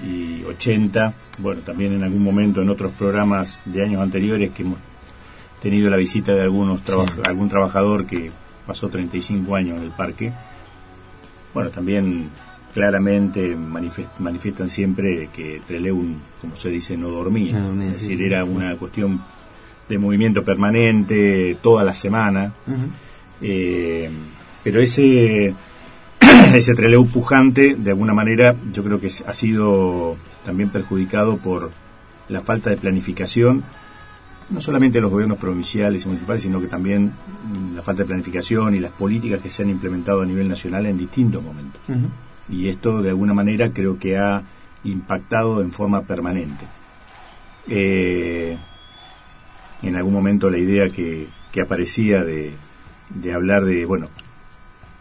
y 0.06 0.44
80, 0.48 1.14
bueno, 1.40 1.62
también 1.62 1.94
en 1.94 2.04
algún 2.04 2.24
momento 2.24 2.62
en 2.62 2.70
otros 2.70 2.92
programas 2.94 3.62
de 3.66 3.84
años 3.84 4.02
anteriores 4.02 4.52
que 4.52 4.64
hemos 4.64 4.80
tenido 5.66 5.90
la 5.90 5.98
visita 5.98 6.34
de 6.36 6.42
algunos 6.44 6.84
traba- 6.84 7.08
Sí. 7.08 7.14
algún 7.26 7.50
trabajador 7.50 8.06
que 8.06 8.30
pasó 8.68 8.88
35 8.90 9.56
años 9.56 9.78
en 9.78 9.84
el 9.84 9.90
parque. 9.92 10.32
Bueno, 11.56 11.72
también 11.72 12.30
claramente 12.72 13.58
manifest- 13.58 14.20
manifiestan 14.20 14.70
siempre 14.70 15.30
que 15.36 15.62
Trelew, 15.68 16.04
como 16.40 16.56
se 16.56 16.70
dice, 16.70 16.96
no 16.98 17.08
dormía. 17.10 17.54
No 17.58 17.66
dormía, 17.68 17.92
es 17.94 17.98
sí, 17.98 18.04
decir, 18.10 18.18
sí. 18.20 18.24
era 18.26 18.44
una 18.46 18.76
cuestión 18.76 19.22
de 19.90 19.98
movimiento 19.98 20.44
permanente 20.44 21.58
toda 21.64 21.84
la 21.84 21.94
semana. 21.96 22.54
Eh, 23.42 24.10
pero 24.64 24.80
ese 24.82 25.54
ese 26.54 26.76
Trelew 26.76 27.08
pujante, 27.08 27.76
de 27.76 27.90
alguna 27.92 28.14
manera, 28.14 28.56
yo 28.72 28.84
creo 28.84 29.00
que 29.00 29.08
ha 29.26 29.34
sido 29.34 30.16
también 30.46 30.70
perjudicado 30.70 31.38
por 31.38 31.72
la 32.30 32.42
falta 32.42 32.70
de 32.70 32.78
planificación, 32.78 33.64
no 34.50 34.62
solamente 34.62 35.02
los 35.02 35.12
gobiernos 35.12 35.38
provinciales 35.38 36.06
y 36.06 36.08
municipales, 36.08 36.42
sino 36.44 36.62
que 36.62 36.68
también 36.68 37.12
la 37.74 37.82
falta 37.82 38.04
de 38.04 38.08
planificación 38.08 38.76
y 38.76 38.80
las 38.80 38.92
políticas 38.92 39.42
que 39.42 39.50
se 39.50 39.64
han 39.64 39.70
implementado 39.70 40.22
a 40.22 40.26
nivel 40.26 40.48
nacional 40.48 40.86
en 40.86 40.98
distintos 40.98 41.44
momentos. 41.44 41.82
Y 42.50 42.70
esto, 42.70 43.02
de 43.02 43.10
alguna 43.10 43.34
manera, 43.34 43.72
creo 43.72 43.98
que 43.98 44.18
ha 44.18 44.44
impactado 44.84 45.62
en 45.62 45.72
forma 45.72 46.02
permanente. 46.02 46.66
Eh, 47.68 48.58
en 49.82 49.96
algún 49.96 50.14
momento 50.14 50.50
la 50.50 50.60
idea 50.60 50.90
que, 50.90 51.28
que 51.52 51.62
aparecía 51.62 52.24
de, 52.24 52.54
de 53.10 53.34
hablar 53.34 53.66
de, 53.66 53.86
bueno, 53.86 54.08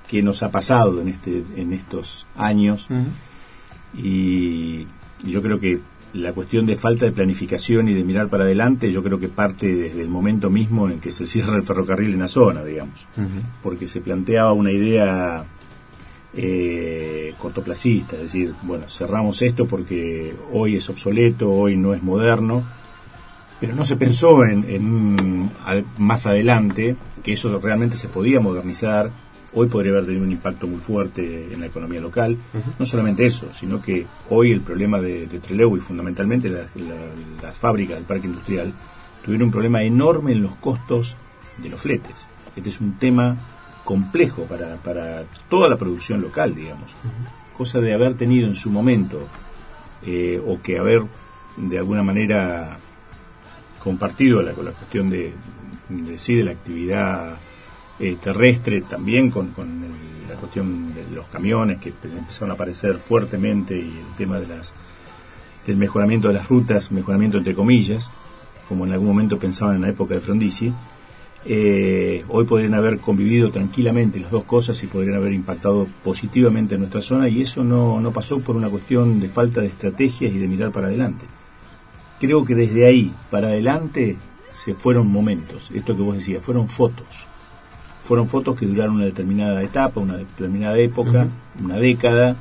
qué 0.08 0.22
nos 0.22 0.42
ha 0.42 0.50
pasado 0.50 1.00
en, 1.00 1.08
este, 1.08 1.44
en 1.56 1.72
estos 1.72 2.26
años 2.36 2.88
y, 3.94 4.86
y 5.22 5.30
yo 5.30 5.42
creo 5.42 5.60
que 5.60 5.80
la 6.14 6.32
cuestión 6.32 6.64
de 6.64 6.76
falta 6.76 7.04
de 7.04 7.12
planificación 7.12 7.88
y 7.88 7.94
de 7.94 8.04
mirar 8.04 8.28
para 8.28 8.44
adelante, 8.44 8.90
yo 8.90 9.02
creo 9.02 9.18
que 9.18 9.28
parte 9.28 9.74
desde 9.74 10.00
el 10.00 10.08
momento 10.08 10.48
mismo 10.48 10.88
en 10.88 11.00
que 11.00 11.10
se 11.10 11.26
cierra 11.26 11.56
el 11.56 11.64
ferrocarril 11.64 12.12
en 12.14 12.20
la 12.20 12.28
zona, 12.28 12.64
digamos, 12.64 13.06
porque 13.62 13.88
se 13.88 14.00
planteaba 14.00 14.52
una 14.52 14.70
idea 14.70 15.44
eh, 16.34 17.34
cortoplacista, 17.38 18.16
es 18.16 18.22
decir, 18.22 18.54
bueno, 18.62 18.88
cerramos 18.88 19.42
esto 19.42 19.66
porque 19.66 20.34
hoy 20.52 20.76
es 20.76 20.88
obsoleto, 20.88 21.50
hoy 21.50 21.76
no 21.76 21.94
es 21.94 22.02
moderno, 22.02 22.62
pero 23.60 23.74
no 23.74 23.84
se 23.84 23.96
pensó 23.96 24.44
en, 24.44 24.64
en 24.68 25.50
más 25.98 26.26
adelante 26.26 26.96
que 27.24 27.32
eso 27.32 27.58
realmente 27.58 27.96
se 27.96 28.08
podía 28.08 28.38
modernizar, 28.38 29.10
hoy 29.54 29.68
podría 29.68 29.92
haber 29.92 30.06
tenido 30.06 30.24
un 30.24 30.32
impacto 30.32 30.66
muy 30.66 30.80
fuerte 30.80 31.52
en 31.52 31.60
la 31.60 31.66
economía 31.66 32.00
local, 32.00 32.36
no 32.78 32.84
solamente 32.86 33.26
eso, 33.26 33.48
sino 33.58 33.80
que 33.80 34.06
hoy 34.30 34.50
el 34.52 34.60
problema 34.60 35.00
de, 35.00 35.26
de 35.26 35.38
Trelew 35.38 35.76
y 35.76 35.80
fundamentalmente 35.80 36.48
las, 36.48 36.74
la- 36.76 36.94
las 37.42 37.56
fábricas 37.56 37.96
del 37.96 38.04
parque 38.04 38.26
industrial 38.26 38.72
tuvieron 39.24 39.46
un 39.46 39.52
problema 39.52 39.82
enorme 39.82 40.32
en 40.32 40.42
los 40.42 40.54
costos 40.56 41.16
de 41.62 41.68
los 41.70 41.80
fletes. 41.80 42.26
Este 42.56 42.68
es 42.68 42.80
un 42.80 42.94
tema 42.98 43.36
complejo 43.84 44.44
para, 44.44 44.76
para 44.76 45.24
toda 45.48 45.68
la 45.68 45.76
producción 45.76 46.20
local, 46.20 46.54
digamos. 46.54 46.90
Cosa 47.56 47.80
de 47.80 47.94
haber 47.94 48.14
tenido 48.14 48.46
en 48.48 48.54
su 48.56 48.70
momento, 48.70 49.20
eh, 50.04 50.40
o 50.44 50.60
que 50.60 50.78
haber 50.78 51.02
de 51.56 51.78
alguna 51.78 52.02
manera 52.02 52.76
compartido 53.78 54.42
la, 54.42 54.52
con 54.52 54.64
la 54.64 54.72
cuestión 54.72 55.10
de, 55.10 55.32
de, 55.88 56.18
sí, 56.18 56.34
de 56.34 56.44
la 56.44 56.52
actividad 56.52 57.36
eh, 58.00 58.16
terrestre, 58.22 58.80
también 58.82 59.30
con, 59.30 59.48
con 59.48 59.68
el- 59.84 60.28
la 60.28 60.34
cuestión 60.36 60.92
de 60.94 61.04
los 61.14 61.26
camiones 61.26 61.78
que 61.78 61.90
empe- 61.90 62.16
empezaron 62.16 62.50
a 62.50 62.54
aparecer 62.54 62.96
fuertemente 62.96 63.76
y 63.76 63.88
el 63.90 64.16
tema 64.16 64.40
de 64.40 64.46
las 64.48 64.72
del 65.66 65.76
mejoramiento 65.76 66.28
de 66.28 66.34
las 66.34 66.48
rutas, 66.48 66.90
mejoramiento 66.92 67.38
entre 67.38 67.54
comillas, 67.54 68.10
como 68.68 68.84
en 68.86 68.92
algún 68.92 69.08
momento 69.08 69.38
pensaban 69.38 69.76
en 69.76 69.82
la 69.82 69.88
época 69.90 70.14
de 70.14 70.20
Frondizi, 70.20 70.72
eh, 71.46 72.24
hoy 72.28 72.44
podrían 72.46 72.74
haber 72.74 72.98
convivido 72.98 73.50
tranquilamente 73.50 74.18
las 74.18 74.30
dos 74.30 74.44
cosas 74.44 74.82
y 74.82 74.86
podrían 74.86 75.16
haber 75.16 75.32
impactado 75.34 75.86
positivamente 76.02 76.74
en 76.74 76.80
nuestra 76.80 77.02
zona 77.02 77.28
y 77.28 77.42
eso 77.42 77.64
no, 77.64 78.00
no 78.00 78.12
pasó 78.12 78.40
por 78.40 78.56
una 78.56 78.70
cuestión 78.70 79.20
de 79.20 79.28
falta 79.28 79.60
de 79.60 79.66
estrategias 79.68 80.32
y 80.32 80.38
de 80.38 80.48
mirar 80.48 80.70
para 80.70 80.86
adelante. 80.88 81.26
Creo 82.20 82.44
que 82.44 82.54
desde 82.54 82.86
ahí 82.86 83.12
para 83.30 83.48
adelante 83.48 84.16
se 84.50 84.72
fueron 84.74 85.08
momentos, 85.08 85.70
esto 85.74 85.94
que 85.96 86.02
vos 86.02 86.14
decías, 86.16 86.42
fueron 86.44 86.68
fotos. 86.68 87.26
Fueron 88.04 88.28
fotos 88.28 88.58
que 88.58 88.66
duraron 88.66 88.96
una 88.96 89.06
determinada 89.06 89.62
etapa, 89.62 89.98
una 89.98 90.18
determinada 90.18 90.78
época, 90.78 91.26
una 91.58 91.76
década, 91.76 92.36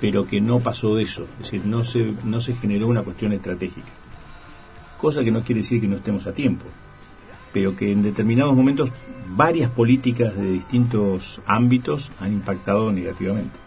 pero 0.00 0.24
que 0.24 0.40
no 0.40 0.60
pasó 0.60 0.96
de 0.96 1.02
eso, 1.02 1.24
es 1.24 1.38
decir, 1.38 1.66
no 1.66 1.84
se, 1.84 2.14
no 2.24 2.40
se 2.40 2.54
generó 2.54 2.88
una 2.88 3.02
cuestión 3.02 3.34
estratégica. 3.34 3.86
Cosa 4.96 5.22
que 5.22 5.30
no 5.30 5.42
quiere 5.42 5.60
decir 5.60 5.82
que 5.82 5.86
no 5.86 5.96
estemos 5.96 6.26
a 6.26 6.32
tiempo, 6.32 6.64
pero 7.52 7.76
que 7.76 7.92
en 7.92 8.02
determinados 8.02 8.56
momentos 8.56 8.88
varias 9.36 9.70
políticas 9.70 10.34
de 10.34 10.50
distintos 10.50 11.42
ámbitos 11.44 12.10
han 12.18 12.32
impactado 12.32 12.90
negativamente. 12.90 13.58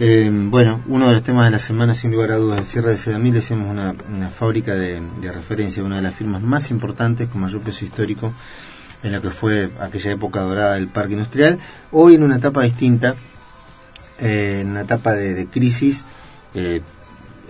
Eh, 0.00 0.30
bueno, 0.32 0.80
uno 0.88 1.06
de 1.06 1.12
los 1.12 1.22
temas 1.22 1.46
de 1.46 1.52
la 1.52 1.58
semana, 1.60 1.94
sin 1.94 2.10
lugar 2.10 2.32
a 2.32 2.36
dudas, 2.38 2.58
el 2.58 2.64
cierre 2.64 2.90
de 2.90 2.98
Sedamil, 2.98 3.34
decíamos 3.34 3.70
una, 3.70 3.94
una 4.14 4.30
fábrica 4.30 4.74
de, 4.74 5.00
de 5.20 5.32
referencia, 5.32 5.84
una 5.84 5.96
de 5.96 6.02
las 6.02 6.14
firmas 6.14 6.42
más 6.42 6.72
importantes 6.72 7.28
con 7.28 7.40
mayor 7.40 7.60
peso 7.60 7.84
histórico 7.84 8.32
en 9.06 9.12
la 9.12 9.20
que 9.20 9.30
fue 9.30 9.70
aquella 9.80 10.12
época 10.12 10.40
dorada 10.40 10.74
del 10.74 10.88
parque 10.88 11.12
industrial. 11.12 11.58
Hoy 11.92 12.16
en 12.16 12.22
una 12.22 12.36
etapa 12.36 12.62
distinta, 12.62 13.14
eh, 14.18 14.58
en 14.62 14.70
una 14.70 14.82
etapa 14.82 15.14
de, 15.14 15.34
de 15.34 15.46
crisis, 15.46 16.04
eh, 16.54 16.82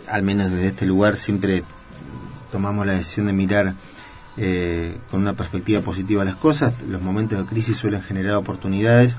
al 0.09 0.23
menos 0.23 0.51
desde 0.51 0.69
este 0.69 0.87
lugar 0.87 1.17
siempre 1.17 1.65
tomamos 2.53 2.87
la 2.87 2.93
decisión 2.93 3.27
de 3.27 3.33
mirar 3.33 3.75
eh, 4.37 4.95
con 5.11 5.21
una 5.21 5.33
perspectiva 5.33 5.81
positiva 5.81 6.25
las 6.25 6.37
cosas. 6.37 6.75
Los 6.89 7.01
momentos 7.01 7.39
de 7.39 7.45
crisis 7.47 7.77
suelen 7.77 8.03
generar 8.03 8.37
oportunidades. 8.37 9.17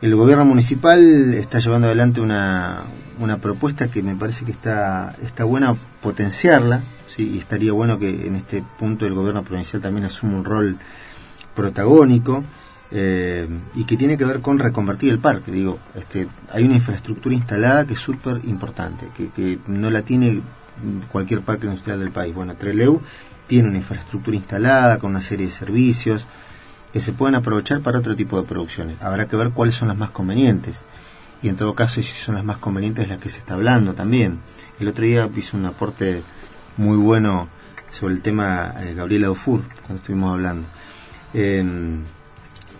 El 0.00 0.14
gobierno 0.14 0.44
municipal 0.44 1.34
está 1.34 1.58
llevando 1.58 1.88
adelante 1.88 2.20
una, 2.20 2.82
una 3.18 3.38
propuesta 3.38 3.88
que 3.88 4.02
me 4.02 4.16
parece 4.16 4.44
que 4.44 4.52
está, 4.52 5.14
está 5.22 5.44
buena 5.44 5.76
potenciarla, 6.00 6.82
¿sí? 7.14 7.32
y 7.34 7.38
estaría 7.38 7.72
bueno 7.72 7.98
que 7.98 8.26
en 8.26 8.36
este 8.36 8.62
punto 8.78 9.06
el 9.06 9.14
gobierno 9.14 9.42
provincial 9.42 9.82
también 9.82 10.06
asuma 10.06 10.36
un 10.36 10.44
rol 10.44 10.78
protagónico 11.54 12.42
eh, 12.90 13.48
y 13.74 13.84
que 13.84 13.96
tiene 13.96 14.18
que 14.18 14.24
ver 14.24 14.40
con 14.40 14.58
reconvertir 14.58 15.12
el 15.12 15.18
parque. 15.18 15.50
Digo, 15.50 15.78
este, 15.94 16.28
hay 16.50 16.64
una 16.64 16.76
infraestructura 16.76 17.34
instalada 17.34 17.86
que 17.86 17.94
es 17.94 18.00
súper 18.00 18.40
importante, 18.44 19.08
que, 19.16 19.28
que 19.30 19.58
no 19.66 19.90
la 19.90 20.02
tiene 20.02 20.42
cualquier 21.10 21.42
parque 21.42 21.66
industrial 21.66 22.00
del 22.00 22.10
país. 22.10 22.34
Bueno, 22.34 22.54
Treleu 22.54 23.00
tiene 23.46 23.68
una 23.68 23.78
infraestructura 23.78 24.36
instalada 24.36 24.98
con 24.98 25.10
una 25.10 25.20
serie 25.20 25.46
de 25.46 25.52
servicios 25.52 26.26
que 26.92 27.00
se 27.00 27.12
pueden 27.12 27.34
aprovechar 27.34 27.80
para 27.80 27.98
otro 27.98 28.14
tipo 28.14 28.40
de 28.40 28.46
producciones. 28.46 29.00
Habrá 29.00 29.26
que 29.26 29.36
ver 29.36 29.50
cuáles 29.50 29.74
son 29.74 29.88
las 29.88 29.96
más 29.96 30.10
convenientes. 30.10 30.84
Y 31.42 31.48
en 31.48 31.56
todo 31.56 31.74
caso, 31.74 32.02
si 32.02 32.02
son 32.02 32.34
las 32.34 32.44
más 32.44 32.58
convenientes, 32.58 33.08
las 33.08 33.18
que 33.18 33.30
se 33.30 33.38
está 33.38 33.54
hablando 33.54 33.94
también. 33.94 34.38
El 34.78 34.88
otro 34.88 35.04
día 35.04 35.28
hizo 35.34 35.56
un 35.56 35.66
aporte 35.66 36.22
muy 36.76 36.96
bueno 36.96 37.48
sobre 37.90 38.14
el 38.14 38.22
tema 38.22 38.74
eh, 38.80 38.94
Gabriela 38.94 39.28
Dufour, 39.28 39.62
cuando 39.80 39.96
estuvimos 39.96 40.32
hablando. 40.32 40.66
Eh, 41.34 41.64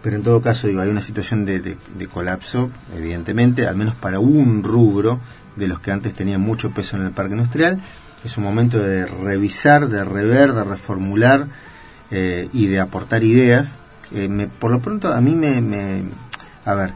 pero 0.03 0.17
en 0.17 0.23
todo 0.23 0.43
caso, 0.43 0.67
digo, 0.67 0.81
hay 0.81 0.89
una 0.89 1.01
situación 1.01 1.45
de, 1.45 1.61
de, 1.61 2.07
colapso, 2.09 2.71
evidentemente, 2.97 3.67
al 3.69 3.77
menos 3.77 3.95
para 3.95 4.19
un 4.19 4.63
rubro 4.65 5.21
de 5.55 5.69
los 5.69 5.79
que 5.81 5.93
antes 5.93 6.13
tenían 6.15 6.41
mucho 6.41 6.71
peso 6.73 6.97
en 6.97 7.05
el 7.05 7.13
parque 7.13 7.35
industrial. 7.35 7.81
Es 8.25 8.37
un 8.37 8.45
momento 8.45 8.79
de 8.79 9.07
revisar, 9.07 9.89
de 9.89 10.03
rever, 10.05 10.53
de 10.55 10.65
reformular 10.65 11.47
eh, 12.11 12.49
y 12.53 12.67
de 12.67 12.81
aportar 12.81 13.23
ideas. 13.23 13.79
Eh, 14.13 14.29
me, 14.29 14.49
por 14.49 14.71
lo 14.73 14.81
pronto, 14.81 15.13
a 15.13 15.21
mí 15.21 15.35
me, 15.37 15.61
me, 15.61 16.03
a 16.65 16.75
ver, 16.75 16.93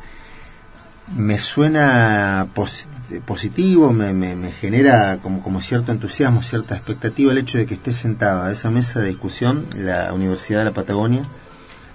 me 1.16 1.38
suena 1.38 2.46
pos 2.54 2.86
positivo, 3.24 3.92
me, 3.92 4.12
me- 4.12 4.34
me 4.34 4.50
genera 4.50 5.18
como, 5.22 5.40
como 5.44 5.60
cierto 5.60 5.92
entusiasmo, 5.92 6.42
cierta 6.42 6.74
expectativa 6.74 7.30
el 7.30 7.38
hecho 7.38 7.56
de 7.56 7.64
que 7.66 7.74
esté 7.74 7.92
sentado 7.92 8.42
a 8.42 8.50
esa 8.50 8.68
mesa 8.70 8.98
de 8.98 9.08
discusión 9.10 9.64
la 9.76 10.12
Universidad 10.12 10.58
de 10.60 10.64
la 10.64 10.72
Patagonia, 10.72 11.22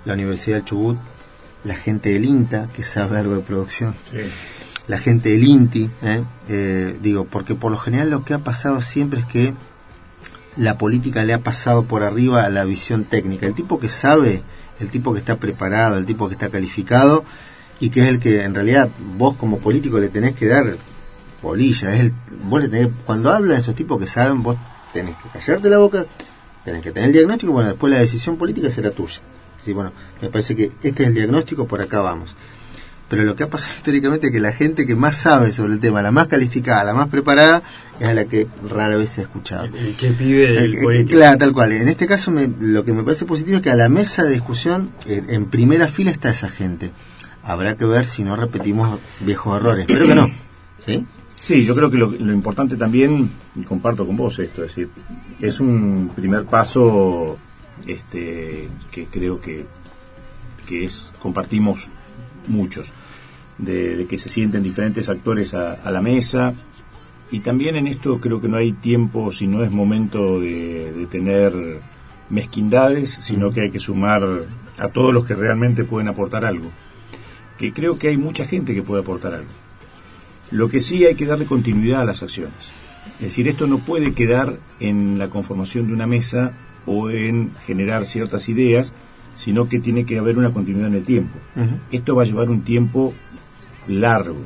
la 0.05 0.13
Universidad 0.13 0.57
del 0.57 0.65
Chubut, 0.65 0.97
la 1.63 1.75
gente 1.75 2.09
del 2.09 2.25
INTA, 2.25 2.67
que 2.73 2.83
sabe 2.83 3.17
algo 3.17 3.35
de 3.35 3.41
producción, 3.41 3.93
la 4.87 4.97
gente 4.97 5.29
del 5.29 5.43
INTI, 5.43 5.89
¿eh? 6.01 6.23
Eh, 6.49 6.97
digo, 7.01 7.25
porque 7.25 7.55
por 7.55 7.71
lo 7.71 7.77
general 7.77 8.09
lo 8.09 8.25
que 8.25 8.33
ha 8.33 8.39
pasado 8.39 8.81
siempre 8.81 9.21
es 9.21 9.25
que 9.25 9.53
la 10.57 10.77
política 10.77 11.23
le 11.23 11.33
ha 11.33 11.39
pasado 11.39 11.83
por 11.83 12.03
arriba 12.03 12.43
a 12.43 12.49
la 12.49 12.65
visión 12.65 13.05
técnica. 13.05 13.45
El 13.45 13.53
tipo 13.53 13.79
que 13.79 13.89
sabe, 13.89 14.41
el 14.79 14.89
tipo 14.89 15.13
que 15.13 15.19
está 15.19 15.37
preparado, 15.37 15.97
el 15.97 16.05
tipo 16.05 16.27
que 16.27 16.33
está 16.33 16.49
calificado 16.49 17.23
y 17.79 17.89
que 17.89 18.01
es 18.01 18.07
el 18.07 18.19
que 18.19 18.43
en 18.43 18.53
realidad 18.53 18.89
vos 19.17 19.37
como 19.37 19.59
político 19.59 19.99
le 19.99 20.09
tenés 20.09 20.33
que 20.33 20.47
dar 20.47 20.75
bolilla. 21.41 21.93
Es 21.93 21.99
el, 22.01 22.13
vos 22.43 22.61
le 22.61 22.69
tenés, 22.69 22.89
cuando 23.05 23.31
hablan 23.31 23.59
esos 23.59 23.75
tipos 23.75 23.99
que 23.99 24.07
saben, 24.07 24.43
vos 24.43 24.57
tenés 24.93 25.15
que 25.15 25.29
callarte 25.29 25.69
la 25.69 25.77
boca, 25.77 26.05
tenés 26.65 26.81
que 26.81 26.91
tener 26.91 27.09
el 27.09 27.13
diagnóstico, 27.13 27.53
bueno, 27.53 27.69
después 27.69 27.91
la 27.93 27.99
decisión 27.99 28.37
política 28.37 28.69
será 28.69 28.91
tuya. 28.91 29.19
Sí, 29.63 29.73
bueno, 29.73 29.91
me 30.21 30.29
parece 30.29 30.55
que 30.55 30.71
este 30.83 31.03
es 31.03 31.09
el 31.09 31.13
diagnóstico, 31.15 31.67
por 31.67 31.81
acá 31.81 31.99
vamos. 32.01 32.35
Pero 33.09 33.23
lo 33.23 33.35
que 33.35 33.43
ha 33.43 33.49
pasado 33.49 33.73
históricamente 33.75 34.27
es 34.27 34.33
que 34.33 34.39
la 34.39 34.53
gente 34.53 34.85
que 34.85 34.95
más 34.95 35.17
sabe 35.17 35.51
sobre 35.51 35.73
el 35.73 35.81
tema, 35.81 36.01
la 36.01 36.11
más 36.11 36.27
calificada, 36.27 36.85
la 36.85 36.93
más 36.93 37.09
preparada, 37.09 37.61
es 37.99 38.07
a 38.07 38.13
la 38.13 38.23
que 38.23 38.47
rara 38.69 38.95
vez 38.95 39.09
se 39.11 39.21
ha 39.21 39.23
escuchado. 39.25 39.65
El, 39.65 39.75
el 39.75 39.95
que 39.97 40.11
pibe 40.11 40.47
del 40.49 40.75
Eh, 40.75 40.99
eh, 41.01 41.05
claro, 41.05 41.37
tal 41.37 41.51
cual. 41.51 41.73
En 41.73 41.89
este 41.89 42.07
caso, 42.07 42.31
me- 42.31 42.49
lo 42.59 42.85
que 42.85 42.93
me 42.93 43.03
parece 43.03 43.25
positivo 43.25 43.57
es 43.57 43.61
que 43.63 43.69
a 43.69 43.75
la 43.75 43.89
mesa 43.89 44.23
de 44.23 44.31
discusión, 44.31 44.91
eh, 45.07 45.21
en 45.27 45.45
primera 45.47 45.89
fila 45.89 46.09
está 46.11 46.29
esa 46.29 46.47
gente. 46.47 46.91
Habrá 47.43 47.75
que 47.75 47.83
ver 47.85 48.07
si 48.07 48.23
no 48.23 48.37
repetimos 48.37 48.97
viejos 49.19 49.57
errores. 49.59 49.81
Espero 49.89 50.07
que 50.07 50.15
no. 50.15 50.31
¿Sí? 50.85 51.05
Sí, 51.37 51.65
yo 51.65 51.75
creo 51.75 51.91
que 51.91 51.97
lo, 51.97 52.11
lo 52.11 52.31
importante 52.31 52.77
también, 52.77 53.29
y 53.55 53.63
comparto 53.63 54.07
con 54.07 54.15
vos 54.15 54.39
esto, 54.39 54.63
es 54.63 54.69
decir, 54.69 54.89
es 55.41 55.59
un 55.59 56.11
primer 56.15 56.45
paso 56.45 57.37
este, 57.87 58.67
que 58.91 59.05
creo 59.05 59.41
que, 59.41 59.65
que 60.67 60.85
es 60.85 61.13
compartimos 61.19 61.89
muchos, 62.47 62.91
de, 63.57 63.95
de 63.97 64.05
que 64.05 64.17
se 64.17 64.29
sienten 64.29 64.63
diferentes 64.63 65.09
actores 65.09 65.53
a, 65.53 65.73
a 65.73 65.91
la 65.91 66.01
mesa, 66.01 66.53
y 67.31 67.39
también 67.39 67.75
en 67.75 67.87
esto 67.87 68.19
creo 68.19 68.41
que 68.41 68.49
no 68.49 68.57
hay 68.57 68.73
tiempo, 68.73 69.31
si 69.31 69.47
no 69.47 69.63
es 69.63 69.71
momento 69.71 70.39
de, 70.39 70.91
de 70.91 71.05
tener 71.05 71.53
mezquindades, 72.29 73.17
sino 73.21 73.51
que 73.51 73.61
hay 73.61 73.71
que 73.71 73.79
sumar 73.79 74.23
a 74.79 74.87
todos 74.89 75.13
los 75.13 75.25
que 75.25 75.35
realmente 75.35 75.83
pueden 75.83 76.07
aportar 76.07 76.43
algo, 76.45 76.71
que 77.57 77.71
creo 77.71 77.97
que 77.99 78.09
hay 78.09 78.17
mucha 78.17 78.45
gente 78.45 78.73
que 78.73 78.81
puede 78.81 79.01
aportar 79.01 79.33
algo. 79.33 79.49
Lo 80.49 80.67
que 80.67 80.81
sí 80.81 81.05
hay 81.05 81.15
que 81.15 81.25
darle 81.25 81.45
continuidad 81.45 82.01
a 82.01 82.05
las 82.05 82.23
acciones. 82.23 82.71
Es 83.15 83.27
decir, 83.27 83.47
esto 83.47 83.67
no 83.67 83.79
puede 83.79 84.13
quedar 84.13 84.57
en 84.79 85.17
la 85.17 85.29
conformación 85.29 85.87
de 85.87 85.93
una 85.93 86.07
mesa 86.07 86.51
o 86.85 87.09
en 87.09 87.51
generar 87.65 88.05
ciertas 88.05 88.49
ideas, 88.49 88.93
sino 89.35 89.69
que 89.69 89.79
tiene 89.79 90.05
que 90.05 90.17
haber 90.17 90.37
una 90.37 90.51
continuidad 90.51 90.87
en 90.87 90.95
el 90.95 91.03
tiempo. 91.03 91.37
Esto 91.91 92.15
va 92.15 92.23
a 92.23 92.25
llevar 92.25 92.49
un 92.49 92.61
tiempo 92.61 93.13
largo. 93.87 94.41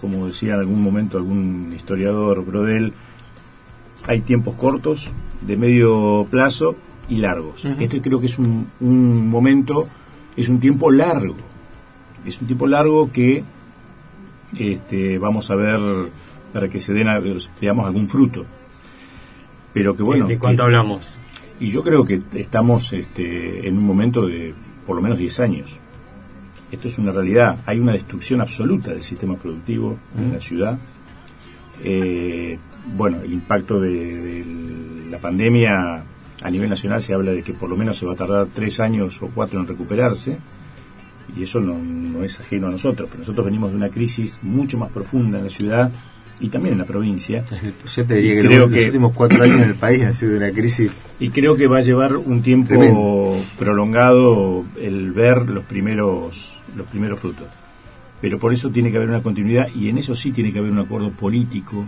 Como 0.00 0.26
decía 0.26 0.54
en 0.54 0.60
algún 0.60 0.82
momento 0.82 1.16
algún 1.18 1.72
historiador, 1.74 2.44
Brodel, 2.44 2.92
hay 4.06 4.20
tiempos 4.20 4.54
cortos, 4.56 5.10
de 5.40 5.56
medio 5.56 6.26
plazo 6.30 6.76
y 7.08 7.16
largos. 7.16 7.64
Esto 7.64 8.00
creo 8.00 8.20
que 8.20 8.26
es 8.26 8.38
un, 8.38 8.68
un 8.80 9.28
momento, 9.28 9.88
es 10.36 10.48
un 10.48 10.60
tiempo 10.60 10.90
largo. 10.90 11.36
Es 12.24 12.40
un 12.40 12.46
tiempo 12.46 12.66
largo 12.66 13.10
que 13.12 13.44
este, 14.58 15.18
vamos 15.18 15.50
a 15.50 15.56
ver 15.56 15.80
para 16.52 16.68
que 16.68 16.80
se 16.80 16.92
den 16.92 17.08
veamos 17.60 17.86
algún 17.86 18.08
fruto. 18.08 18.44
Pero 19.72 19.96
que 19.96 20.02
bueno, 20.02 20.26
¿De 20.26 20.38
cuánto 20.38 20.62
hablamos? 20.62 21.18
Y 21.60 21.70
yo 21.70 21.82
creo 21.82 22.04
que 22.04 22.22
estamos 22.34 22.92
este, 22.92 23.66
en 23.68 23.78
un 23.78 23.84
momento 23.84 24.26
de 24.26 24.54
por 24.86 24.96
lo 24.96 25.02
menos 25.02 25.18
10 25.18 25.40
años. 25.40 25.76
Esto 26.70 26.88
es 26.88 26.98
una 26.98 27.12
realidad. 27.12 27.58
Hay 27.66 27.78
una 27.78 27.92
destrucción 27.92 28.40
absoluta 28.40 28.90
del 28.90 29.02
sistema 29.02 29.36
productivo 29.36 29.96
en 30.18 30.32
la 30.32 30.40
ciudad. 30.40 30.78
Eh, 31.82 32.58
bueno, 32.94 33.18
el 33.22 33.32
impacto 33.32 33.80
de, 33.80 33.90
de 33.90 35.10
la 35.10 35.18
pandemia 35.18 36.02
a 36.42 36.50
nivel 36.50 36.68
nacional 36.68 37.00
se 37.00 37.14
habla 37.14 37.32
de 37.32 37.42
que 37.42 37.54
por 37.54 37.70
lo 37.70 37.76
menos 37.76 37.96
se 37.96 38.06
va 38.06 38.14
a 38.14 38.16
tardar 38.16 38.48
tres 38.52 38.80
años 38.80 39.22
o 39.22 39.28
cuatro 39.28 39.60
en 39.60 39.68
recuperarse. 39.68 40.38
Y 41.36 41.44
eso 41.44 41.60
no, 41.60 41.78
no 41.78 42.24
es 42.24 42.40
ajeno 42.40 42.66
a 42.66 42.70
nosotros. 42.70 43.08
Pero 43.08 43.20
nosotros 43.20 43.46
venimos 43.46 43.70
de 43.70 43.76
una 43.76 43.88
crisis 43.88 44.38
mucho 44.42 44.76
más 44.76 44.90
profunda 44.90 45.38
en 45.38 45.44
la 45.44 45.50
ciudad 45.50 45.92
y 46.40 46.48
también 46.48 46.72
en 46.74 46.78
la 46.80 46.84
provincia. 46.84 47.44
Yo 47.94 48.04
te 48.04 48.14
diría 48.16 48.34
que, 48.34 48.40
Creo 48.48 48.60
los, 48.62 48.70
los 48.70 48.78
que- 48.78 48.86
últimos 48.86 49.12
cuatro 49.14 49.42
años 49.42 49.60
en 49.60 49.68
el 49.68 49.74
país 49.74 50.02
han 50.04 50.14
sido 50.14 50.36
una 50.36 50.50
crisis. 50.50 50.90
Y 51.20 51.30
creo 51.30 51.54
que 51.56 51.66
va 51.68 51.78
a 51.78 51.82
llevar 51.82 52.16
un 52.16 52.42
tiempo 52.42 52.68
Tremendo. 52.68 53.36
prolongado 53.58 54.64
el 54.80 55.12
ver 55.12 55.48
los 55.50 55.64
primeros, 55.64 56.54
los 56.76 56.86
primeros 56.86 57.20
frutos. 57.20 57.46
Pero 58.20 58.38
por 58.38 58.52
eso 58.52 58.70
tiene 58.70 58.90
que 58.90 58.96
haber 58.96 59.10
una 59.10 59.22
continuidad 59.22 59.68
y 59.74 59.88
en 59.88 59.98
eso 59.98 60.14
sí 60.14 60.32
tiene 60.32 60.52
que 60.52 60.58
haber 60.58 60.70
un 60.72 60.78
acuerdo 60.78 61.10
político 61.10 61.84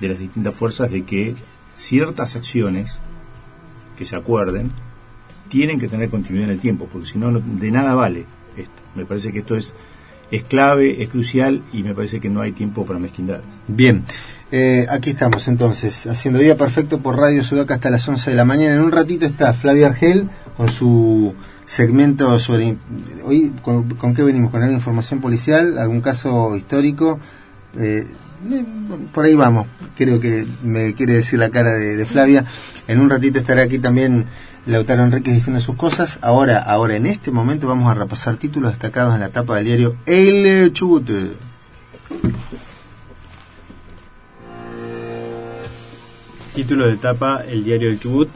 de 0.00 0.08
las 0.08 0.18
distintas 0.18 0.54
fuerzas 0.56 0.90
de 0.90 1.02
que 1.04 1.34
ciertas 1.76 2.34
acciones 2.36 2.98
que 3.96 4.04
se 4.04 4.16
acuerden 4.16 4.70
tienen 5.48 5.78
que 5.78 5.88
tener 5.88 6.08
continuidad 6.10 6.48
en 6.48 6.54
el 6.54 6.60
tiempo, 6.60 6.88
porque 6.92 7.06
si 7.08 7.18
no- 7.18 7.38
de 7.40 7.70
nada 7.70 7.94
vale 7.94 8.24
esto. 8.56 8.72
Me 8.94 9.04
parece 9.04 9.32
que 9.32 9.40
esto 9.40 9.56
es, 9.56 9.74
es 10.30 10.42
clave, 10.44 11.02
es 11.02 11.08
crucial 11.08 11.62
y 11.72 11.82
me 11.82 11.94
parece 11.94 12.20
que 12.20 12.28
no 12.28 12.40
hay 12.40 12.52
tiempo 12.52 12.84
para 12.86 12.98
mezquindad. 12.98 13.40
Bien, 13.68 14.04
eh, 14.52 14.86
aquí 14.90 15.10
estamos 15.10 15.46
entonces, 15.48 16.06
haciendo 16.06 16.40
Día 16.40 16.56
Perfecto 16.56 16.98
por 16.98 17.16
Radio 17.16 17.42
Sudaca 17.42 17.74
hasta 17.74 17.90
las 17.90 18.06
11 18.06 18.30
de 18.30 18.36
la 18.36 18.44
mañana. 18.44 18.74
En 18.74 18.82
un 18.82 18.92
ratito 18.92 19.26
está 19.26 19.52
Flavia 19.52 19.88
Argel 19.88 20.28
con 20.56 20.68
su 20.68 21.34
segmento 21.66 22.38
sobre... 22.38 22.76
Hoy, 23.24 23.52
¿con, 23.62 24.14
qué 24.14 24.22
venimos? 24.22 24.50
¿Con 24.50 24.62
alguna 24.62 24.78
información 24.78 25.20
policial? 25.20 25.78
¿Algún 25.78 26.00
caso 26.00 26.56
histórico? 26.56 27.18
Eh, 27.78 28.06
eh, 28.50 28.64
por 29.12 29.24
ahí 29.24 29.34
vamos, 29.34 29.66
creo 29.96 30.18
que 30.18 30.46
me 30.64 30.94
quiere 30.94 31.14
decir 31.14 31.38
la 31.38 31.50
cara 31.50 31.74
de, 31.74 31.96
de 31.96 32.06
Flavia. 32.06 32.44
En 32.88 33.00
un 33.00 33.08
ratito 33.08 33.38
estará 33.38 33.62
aquí 33.62 33.78
también 33.78 34.26
Lautaro 34.66 35.04
Enríquez 35.04 35.34
diciendo 35.34 35.60
sus 35.60 35.76
cosas. 35.76 36.18
Ahora, 36.20 36.58
ahora 36.58 36.96
en 36.96 37.06
este 37.06 37.30
momento 37.30 37.66
vamos 37.66 37.90
a 37.90 37.94
repasar 37.94 38.36
títulos 38.36 38.72
destacados 38.72 39.14
en 39.14 39.20
la 39.20 39.30
tapa 39.30 39.56
del 39.56 39.64
diario 39.64 39.96
El 40.04 40.72
Chubut. 40.72 41.08
Título 46.54 46.86
de 46.86 46.94
etapa 46.94 47.42
El 47.48 47.64
diario 47.64 47.88
del 47.88 48.00
Chubut. 48.00 48.28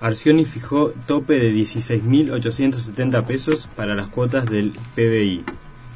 Arcioni 0.00 0.44
fijó 0.44 0.90
tope 1.06 1.34
de 1.34 1.52
16.870 1.52 3.24
pesos 3.24 3.68
para 3.76 3.94
las 3.94 4.08
cuotas 4.08 4.46
del 4.46 4.72
PBI. 4.94 5.44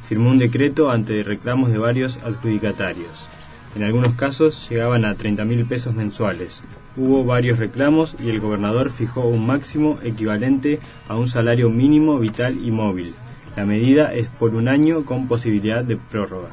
Firmó 0.07 0.29
un 0.31 0.37
decreto 0.37 0.89
ante 0.89 1.23
reclamos 1.23 1.71
de 1.71 1.77
varios 1.77 2.17
adjudicatarios. 2.23 3.27
En 3.75 3.83
algunos 3.83 4.15
casos 4.15 4.67
llegaban 4.69 5.05
a 5.05 5.13
30.000 5.13 5.67
pesos 5.67 5.93
mensuales. 5.93 6.61
Hubo 6.97 7.23
varios 7.23 7.57
reclamos 7.57 8.15
y 8.19 8.29
el 8.29 8.41
gobernador 8.41 8.91
fijó 8.91 9.21
un 9.21 9.45
máximo 9.45 9.99
equivalente 10.03 10.79
a 11.07 11.15
un 11.15 11.29
salario 11.29 11.69
mínimo 11.69 12.19
vital 12.19 12.63
y 12.63 12.71
móvil. 12.71 13.15
La 13.55 13.65
medida 13.65 14.13
es 14.13 14.27
por 14.27 14.55
un 14.55 14.67
año 14.67 15.05
con 15.05 15.27
posibilidad 15.27 15.85
de 15.85 15.95
prórroga. 15.95 16.49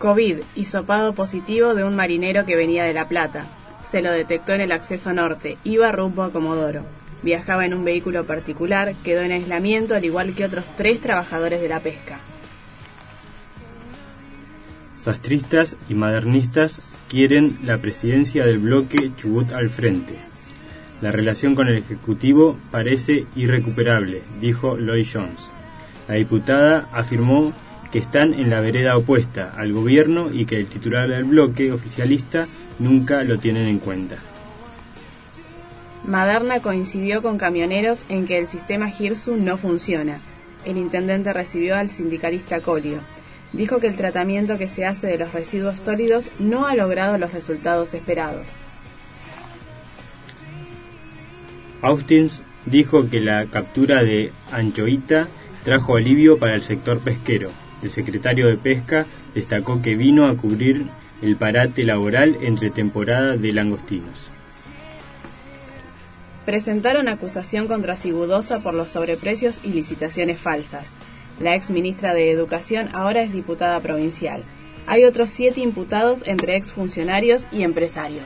COVID, 0.00 0.38
hisopado 0.56 1.12
positivo 1.12 1.74
de 1.74 1.84
un 1.84 1.94
marinero 1.94 2.44
que 2.44 2.56
venía 2.56 2.84
de 2.84 2.92
La 2.92 3.08
Plata. 3.08 3.46
Se 3.84 4.02
lo 4.02 4.10
detectó 4.10 4.52
en 4.52 4.60
el 4.60 4.72
acceso 4.72 5.12
norte, 5.12 5.58
iba 5.64 5.92
rumbo 5.92 6.22
a 6.22 6.32
Comodoro. 6.32 6.84
Viajaba 7.22 7.66
en 7.66 7.74
un 7.74 7.84
vehículo 7.84 8.24
particular, 8.24 8.94
quedó 9.04 9.22
en 9.22 9.32
aislamiento 9.32 9.94
al 9.94 10.04
igual 10.04 10.34
que 10.34 10.44
otros 10.44 10.64
tres 10.76 11.00
trabajadores 11.00 11.60
de 11.60 11.68
la 11.68 11.80
pesca. 11.80 12.20
Sastristas 15.00 15.76
y 15.88 15.94
modernistas 15.94 16.97
quieren 17.08 17.58
la 17.62 17.78
presidencia 17.78 18.44
del 18.44 18.58
bloque 18.58 19.12
Chubut 19.16 19.52
al 19.52 19.70
frente. 19.70 20.16
La 21.00 21.12
relación 21.12 21.54
con 21.54 21.68
el 21.68 21.78
Ejecutivo 21.78 22.56
parece 22.70 23.26
irrecuperable, 23.36 24.22
dijo 24.40 24.76
Lloyd 24.76 25.06
Jones. 25.12 25.48
La 26.08 26.14
diputada 26.14 26.88
afirmó 26.92 27.52
que 27.92 27.98
están 27.98 28.34
en 28.34 28.50
la 28.50 28.60
vereda 28.60 28.96
opuesta 28.96 29.52
al 29.56 29.72
gobierno 29.72 30.32
y 30.32 30.44
que 30.44 30.56
el 30.56 30.66
titular 30.66 31.08
del 31.08 31.24
bloque 31.24 31.72
oficialista 31.72 32.48
nunca 32.78 33.24
lo 33.24 33.38
tienen 33.38 33.66
en 33.66 33.78
cuenta. 33.78 34.16
Maderna 36.04 36.60
coincidió 36.60 37.22
con 37.22 37.38
camioneros 37.38 38.04
en 38.08 38.26
que 38.26 38.38
el 38.38 38.46
sistema 38.46 38.90
GIRSU 38.90 39.36
no 39.36 39.56
funciona. 39.56 40.18
El 40.64 40.76
intendente 40.76 41.32
recibió 41.32 41.76
al 41.76 41.88
sindicalista 41.88 42.60
Colio. 42.60 43.00
Dijo 43.52 43.80
que 43.80 43.86
el 43.86 43.96
tratamiento 43.96 44.58
que 44.58 44.68
se 44.68 44.84
hace 44.84 45.06
de 45.06 45.18
los 45.18 45.32
residuos 45.32 45.80
sólidos 45.80 46.30
no 46.38 46.66
ha 46.66 46.74
logrado 46.74 47.16
los 47.16 47.32
resultados 47.32 47.94
esperados. 47.94 48.58
Austins 51.80 52.42
dijo 52.66 53.08
que 53.08 53.20
la 53.20 53.46
captura 53.46 54.02
de 54.02 54.32
Anchoita 54.50 55.28
trajo 55.64 55.96
alivio 55.96 56.38
para 56.38 56.54
el 56.54 56.62
sector 56.62 57.00
pesquero. 57.00 57.50
El 57.82 57.90
secretario 57.90 58.48
de 58.48 58.56
Pesca 58.56 59.06
destacó 59.34 59.80
que 59.80 59.94
vino 59.94 60.26
a 60.26 60.36
cubrir 60.36 60.86
el 61.22 61.36
parate 61.36 61.84
laboral 61.84 62.36
entre 62.42 62.70
temporada 62.70 63.36
de 63.36 63.52
langostinos. 63.52 64.30
Presentaron 66.44 67.08
acusación 67.08 67.68
contra 67.68 67.96
Sigudosa 67.96 68.60
por 68.60 68.74
los 68.74 68.90
sobreprecios 68.90 69.60
y 69.62 69.72
licitaciones 69.72 70.38
falsas. 70.38 70.96
La 71.40 71.54
ex 71.54 71.70
ministra 71.70 72.14
de 72.14 72.30
Educación 72.30 72.88
ahora 72.92 73.22
es 73.22 73.32
diputada 73.32 73.78
provincial. 73.80 74.42
Hay 74.86 75.04
otros 75.04 75.30
siete 75.30 75.60
imputados 75.60 76.22
entre 76.26 76.56
exfuncionarios 76.56 77.46
y 77.52 77.62
empresarios. 77.62 78.24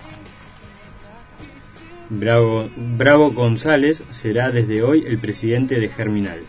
Bravo, 2.08 2.68
Bravo 2.76 3.32
González 3.32 4.02
será 4.10 4.50
desde 4.50 4.82
hoy 4.82 5.04
el 5.06 5.18
presidente 5.18 5.80
de 5.80 5.88
Germinal. 5.88 6.40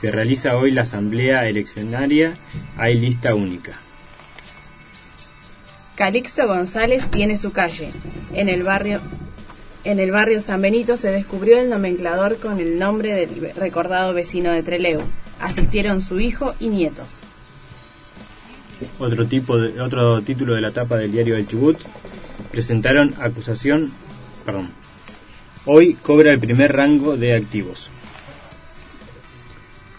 Se 0.00 0.10
realiza 0.10 0.56
hoy 0.56 0.72
la 0.72 0.82
asamblea 0.82 1.48
eleccionaria, 1.48 2.36
hay 2.76 2.98
lista 2.98 3.34
única. 3.34 3.72
Calixto 5.96 6.46
González 6.46 7.06
tiene 7.10 7.38
su 7.38 7.52
calle. 7.52 7.90
En 8.34 8.48
el 8.48 8.62
barrio 8.62 9.00
en 9.84 10.00
el 10.00 10.10
barrio 10.10 10.40
San 10.40 10.60
Benito 10.60 10.96
se 10.96 11.12
descubrió 11.12 11.60
el 11.60 11.70
nomenclador 11.70 12.38
con 12.38 12.58
el 12.58 12.76
nombre 12.76 13.14
del 13.14 13.52
recordado 13.54 14.12
vecino 14.12 14.50
de 14.50 14.64
Treleu. 14.64 15.00
Asistieron 15.40 16.02
su 16.02 16.20
hijo 16.20 16.54
y 16.60 16.68
nietos. 16.68 17.20
Otro, 18.98 19.26
tipo 19.26 19.58
de, 19.58 19.80
otro 19.80 20.20
título 20.22 20.54
de 20.54 20.60
la 20.60 20.70
tapa 20.70 20.96
del 20.96 21.12
diario 21.12 21.36
El 21.36 21.46
Chubut. 21.46 21.78
Presentaron 22.50 23.14
acusación. 23.20 23.92
Perdón. 24.44 24.70
Hoy 25.64 25.94
cobra 25.94 26.32
el 26.32 26.38
primer 26.38 26.72
rango 26.72 27.16
de 27.16 27.34
activos. 27.34 27.90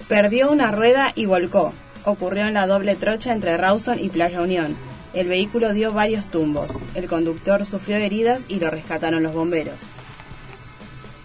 Perdió 0.07 0.51
una 0.51 0.71
rueda 0.71 1.11
y 1.15 1.25
volcó. 1.25 1.73
Ocurrió 2.05 2.47
en 2.47 2.53
la 2.53 2.67
doble 2.67 2.95
trocha 2.95 3.33
entre 3.33 3.57
Rawson 3.57 3.99
y 3.99 4.09
Playa 4.09 4.41
Unión. 4.41 4.77
El 5.13 5.27
vehículo 5.27 5.73
dio 5.73 5.91
varios 5.91 6.29
tumbos. 6.31 6.71
El 6.95 7.07
conductor 7.07 7.65
sufrió 7.65 7.97
heridas 7.97 8.43
y 8.47 8.59
lo 8.59 8.69
rescataron 8.69 9.23
los 9.23 9.33
bomberos. 9.33 9.81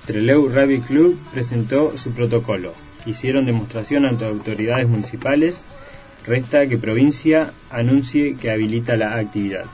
Treleu 0.06 0.48
Rugby 0.48 0.80
Club 0.80 1.18
presentó 1.30 1.96
su 1.96 2.10
protocolo. 2.10 2.74
Hicieron 3.06 3.46
demostración 3.46 4.06
ante 4.06 4.24
autoridades 4.24 4.88
municipales. 4.88 5.62
Resta 6.26 6.66
que 6.66 6.78
provincia 6.78 7.52
anuncie 7.70 8.36
que 8.36 8.50
habilita 8.50 8.96
la 8.96 9.16
actividad. 9.16 9.64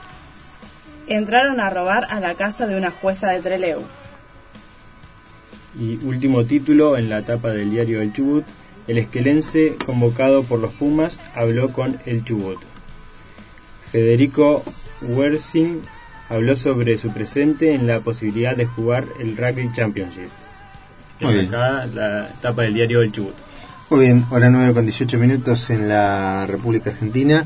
Entraron 1.07 1.61
a 1.61 1.71
robar 1.71 2.07
a 2.11 2.21
la 2.21 2.35
casa 2.35 2.67
de 2.67 2.77
una 2.77 2.91
jueza 2.91 3.31
de 3.31 3.41
Treleu. 3.41 3.83
Y 5.79 5.97
último 6.05 6.45
título 6.45 6.97
en 6.97 7.09
la 7.09 7.23
tapa 7.23 7.51
del 7.51 7.71
diario 7.71 8.01
El 8.01 8.13
Chubut. 8.13 8.45
El 8.87 8.99
esquelense 8.99 9.77
convocado 9.85 10.43
por 10.45 10.59
los 10.59 10.73
Pumas 10.73 11.21
habló 11.35 11.73
con 11.73 11.99
El 12.07 12.25
Chubut. 12.25 12.59
Federico 13.93 14.63
Wersing 15.03 15.83
habló 16.29 16.57
sobre 16.57 16.99
su 16.99 17.11
presente 17.13 17.75
en 17.75 17.87
la 17.87 18.01
posibilidad 18.01 18.57
de 18.57 18.67
jugar 18.67 19.05
el 19.19 19.37
Rugby 19.37 19.73
Championship. 19.73 20.29
Muy 21.21 21.35
bien. 21.35 21.47
Acá 21.49 21.87
la 21.95 22.29
tapa 22.41 22.63
del 22.63 22.75
diario 22.75 23.03
El 23.03 23.13
Chubut. 23.13 23.35
Muy 23.91 24.01
bien, 24.01 24.25
hora 24.31 24.51
9 24.51 24.75
con 24.75 24.85
18 24.85 25.19
minutos 25.19 25.71
en 25.71 25.89
la 25.89 26.47
República 26.47 26.91
Argentina. 26.91 27.45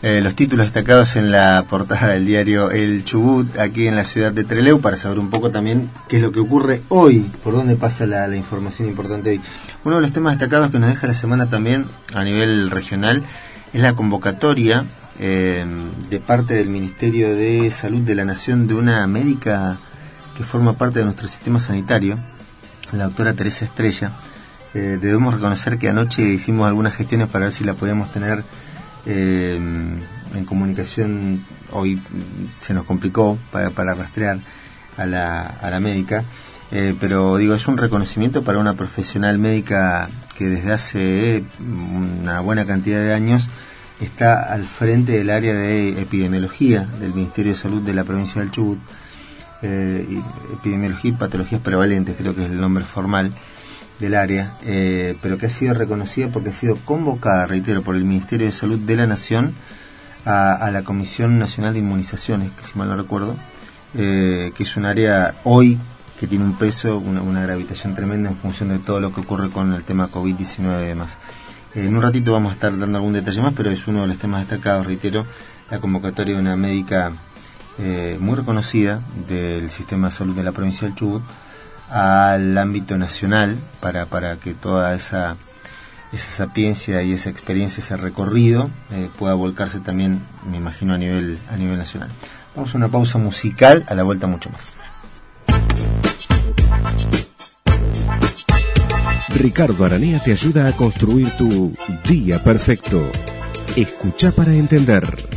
Eh, 0.00 0.20
los 0.22 0.36
títulos 0.36 0.66
destacados 0.66 1.16
en 1.16 1.32
la 1.32 1.64
portada 1.68 2.08
del 2.08 2.24
diario 2.24 2.70
El 2.70 3.04
Chubut, 3.04 3.58
aquí 3.58 3.88
en 3.88 3.96
la 3.96 4.04
ciudad 4.04 4.30
de 4.30 4.44
Treleu, 4.44 4.80
para 4.80 4.96
saber 4.96 5.18
un 5.18 5.28
poco 5.28 5.50
también 5.50 5.90
qué 6.08 6.18
es 6.18 6.22
lo 6.22 6.30
que 6.30 6.38
ocurre 6.38 6.82
hoy, 6.88 7.28
por 7.42 7.54
dónde 7.54 7.74
pasa 7.74 8.06
la, 8.06 8.28
la 8.28 8.36
información 8.36 8.88
importante 8.88 9.30
hoy. 9.30 9.40
Uno 9.84 9.96
de 9.96 10.02
los 10.02 10.12
temas 10.12 10.38
destacados 10.38 10.70
que 10.70 10.78
nos 10.78 10.88
deja 10.88 11.08
la 11.08 11.14
semana 11.14 11.50
también 11.50 11.86
a 12.14 12.22
nivel 12.22 12.70
regional 12.70 13.24
es 13.72 13.82
la 13.82 13.94
convocatoria 13.94 14.84
eh, 15.20 15.66
de 16.10 16.20
parte 16.20 16.54
del 16.54 16.68
Ministerio 16.68 17.34
de 17.34 17.68
Salud 17.72 18.02
de 18.02 18.14
la 18.14 18.24
Nación 18.24 18.68
de 18.68 18.74
una 18.74 19.04
médica 19.08 19.78
que 20.36 20.44
forma 20.44 20.74
parte 20.74 21.00
de 21.00 21.06
nuestro 21.06 21.26
sistema 21.26 21.58
sanitario, 21.58 22.16
la 22.92 23.04
doctora 23.04 23.34
Teresa 23.34 23.64
Estrella. 23.64 24.12
Eh, 24.74 24.98
debemos 25.00 25.34
reconocer 25.34 25.78
que 25.78 25.88
anoche 25.88 26.22
hicimos 26.22 26.68
algunas 26.68 26.94
gestiones 26.94 27.28
para 27.28 27.46
ver 27.46 27.54
si 27.54 27.64
la 27.64 27.74
podíamos 27.74 28.12
tener 28.12 28.44
eh, 29.06 29.56
en 30.34 30.44
comunicación. 30.44 31.44
Hoy 31.72 32.00
se 32.60 32.74
nos 32.74 32.84
complicó 32.84 33.38
para, 33.50 33.70
para 33.70 33.94
rastrear 33.94 34.38
a 34.96 35.06
la, 35.06 35.42
a 35.42 35.70
la 35.70 35.80
médica. 35.80 36.24
Eh, 36.70 36.94
pero 37.00 37.38
digo, 37.38 37.54
es 37.54 37.66
un 37.66 37.78
reconocimiento 37.78 38.42
para 38.42 38.58
una 38.58 38.74
profesional 38.74 39.38
médica 39.38 40.10
que 40.36 40.46
desde 40.46 40.72
hace 40.72 41.44
una 41.58 42.40
buena 42.40 42.66
cantidad 42.66 43.00
de 43.00 43.14
años 43.14 43.48
está 44.00 44.52
al 44.52 44.66
frente 44.66 45.12
del 45.12 45.30
área 45.30 45.54
de 45.54 46.00
epidemiología 46.00 46.86
del 47.00 47.14
Ministerio 47.14 47.52
de 47.52 47.58
Salud 47.58 47.82
de 47.82 47.94
la 47.94 48.04
provincia 48.04 48.40
del 48.40 48.50
Chubut. 48.50 48.78
Eh, 49.62 50.22
epidemiología 50.52 51.10
y 51.10 51.14
patologías 51.14 51.60
prevalentes, 51.60 52.16
creo 52.16 52.34
que 52.34 52.44
es 52.44 52.50
el 52.50 52.60
nombre 52.60 52.84
formal 52.84 53.32
del 53.98 54.14
área, 54.14 54.54
eh, 54.64 55.16
pero 55.20 55.36
que 55.36 55.46
ha 55.46 55.50
sido 55.50 55.74
reconocida 55.74 56.28
porque 56.28 56.50
ha 56.50 56.52
sido 56.52 56.76
convocada, 56.84 57.46
reitero, 57.46 57.82
por 57.82 57.96
el 57.96 58.04
Ministerio 58.04 58.46
de 58.46 58.52
Salud 58.52 58.78
de 58.78 58.96
la 58.96 59.06
Nación 59.06 59.54
a, 60.24 60.52
a 60.52 60.70
la 60.70 60.82
Comisión 60.82 61.38
Nacional 61.38 61.72
de 61.72 61.80
Inmunizaciones, 61.80 62.50
que 62.52 62.64
si 62.64 62.78
mal 62.78 62.88
no 62.88 62.96
recuerdo, 62.96 63.34
eh, 63.96 64.52
que 64.54 64.62
es 64.62 64.76
un 64.76 64.84
área 64.84 65.34
hoy 65.44 65.78
que 66.20 66.26
tiene 66.26 66.44
un 66.44 66.54
peso, 66.54 66.98
una, 66.98 67.22
una 67.22 67.42
gravitación 67.42 67.94
tremenda 67.94 68.28
en 68.28 68.36
función 68.36 68.68
de 68.68 68.78
todo 68.78 69.00
lo 69.00 69.12
que 69.14 69.20
ocurre 69.20 69.50
con 69.50 69.72
el 69.72 69.84
tema 69.84 70.10
COVID-19 70.10 70.84
y 70.84 70.86
demás. 70.88 71.16
Eh, 71.74 71.86
en 71.86 71.96
un 71.96 72.02
ratito 72.02 72.32
vamos 72.32 72.50
a 72.50 72.54
estar 72.54 72.76
dando 72.76 72.98
algún 72.98 73.12
detalle 73.12 73.40
más, 73.40 73.54
pero 73.54 73.70
es 73.70 73.86
uno 73.86 74.02
de 74.02 74.08
los 74.08 74.18
temas 74.18 74.40
destacados, 74.40 74.86
reitero, 74.86 75.24
la 75.70 75.78
convocatoria 75.78 76.34
de 76.34 76.40
una 76.40 76.56
médica 76.56 77.12
eh, 77.78 78.16
muy 78.20 78.34
reconocida 78.34 79.00
del 79.28 79.70
sistema 79.70 80.08
de 80.08 80.14
salud 80.14 80.34
de 80.34 80.42
la 80.42 80.52
provincia 80.52 80.86
del 80.86 80.96
Chubut 80.96 81.22
al 81.90 82.58
ámbito 82.58 82.98
nacional 82.98 83.56
para, 83.80 84.06
para 84.06 84.36
que 84.36 84.54
toda 84.54 84.94
esa, 84.94 85.36
esa 86.12 86.30
sapiencia 86.30 87.02
y 87.02 87.12
esa 87.12 87.30
experiencia, 87.30 87.82
ese 87.82 87.96
recorrido 87.96 88.70
eh, 88.90 89.08
pueda 89.18 89.34
volcarse 89.34 89.80
también, 89.80 90.20
me 90.50 90.56
imagino, 90.56 90.94
a 90.94 90.98
nivel, 90.98 91.38
a 91.50 91.56
nivel 91.56 91.78
nacional. 91.78 92.10
Vamos 92.54 92.74
a 92.74 92.78
una 92.78 92.88
pausa 92.88 93.18
musical, 93.18 93.84
a 93.88 93.94
la 93.94 94.02
vuelta 94.02 94.26
mucho 94.26 94.50
más. 94.50 94.76
Ricardo 99.36 99.84
Aranea 99.84 100.20
te 100.20 100.32
ayuda 100.32 100.66
a 100.66 100.72
construir 100.72 101.30
tu 101.36 101.72
día 102.08 102.42
perfecto. 102.42 103.08
Escucha 103.76 104.32
para 104.32 104.52
entender. 104.52 105.27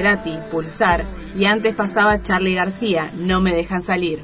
Cerati, 0.00 0.38
Pulsar, 0.50 1.04
y 1.38 1.44
antes 1.44 1.74
pasaba 1.74 2.22
Charlie 2.22 2.54
García, 2.54 3.10
No 3.18 3.42
me 3.42 3.52
dejan 3.52 3.82
salir. 3.82 4.22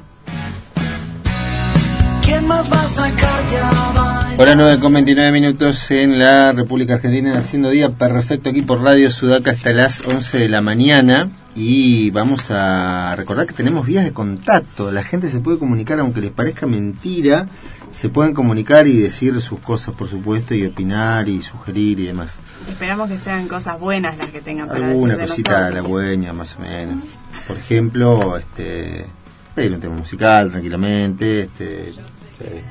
¿Quién 2.23 2.47
más 2.47 2.71
va 2.71 2.81
a 2.81 2.87
sacarte 2.87 3.57
a 3.59 3.91
bailar? 3.93 4.41
Hora 4.41 4.55
9 4.55 4.79
con 4.79 4.93
29 4.93 5.31
minutos 5.31 5.91
en 5.91 6.17
la 6.17 6.51
República 6.51 6.95
Argentina, 6.95 7.37
haciendo 7.37 7.69
día 7.69 7.91
perfecto 7.91 8.49
aquí 8.49 8.63
por 8.63 8.81
Radio 8.81 9.11
Sudaca 9.11 9.51
hasta 9.51 9.71
las 9.71 10.01
11 10.07 10.39
de 10.39 10.49
la 10.49 10.61
mañana. 10.61 11.29
Y 11.59 12.11
vamos 12.11 12.51
a 12.51 13.15
recordar 13.17 13.47
que 13.47 13.53
tenemos 13.55 13.83
vías 13.83 14.03
de 14.05 14.13
contacto. 14.13 14.91
La 14.91 15.01
gente 15.01 15.27
se 15.31 15.39
puede 15.39 15.57
comunicar, 15.57 15.99
aunque 15.99 16.21
les 16.21 16.29
parezca 16.29 16.67
mentira, 16.67 17.47
se 17.91 18.09
pueden 18.09 18.35
comunicar 18.35 18.85
y 18.85 18.95
decir 18.99 19.41
sus 19.41 19.57
cosas, 19.59 19.95
por 19.95 20.07
supuesto, 20.07 20.53
y 20.53 20.67
opinar 20.67 21.27
y 21.27 21.41
sugerir 21.41 21.99
y 21.99 22.05
demás. 22.05 22.37
Esperamos 22.69 23.09
que 23.09 23.17
sean 23.17 23.47
cosas 23.47 23.79
buenas 23.79 24.15
las 24.19 24.27
que 24.27 24.39
tengan 24.39 24.67
para 24.67 24.87
Alguna 24.87 25.13
decir 25.15 25.29
de 25.29 25.29
cosita 25.31 25.53
de 25.55 25.61
la 25.61 25.67
nosotros. 25.81 25.89
buena, 25.91 26.33
más 26.33 26.55
o 26.57 26.59
menos. 26.61 27.03
Por 27.47 27.57
ejemplo, 27.57 28.37
este, 28.37 29.05
pedir 29.55 29.73
un 29.73 29.79
tema 29.79 29.95
musical 29.95 30.51
tranquilamente, 30.51 31.39
este, 31.41 31.89
eh, 31.89 32.61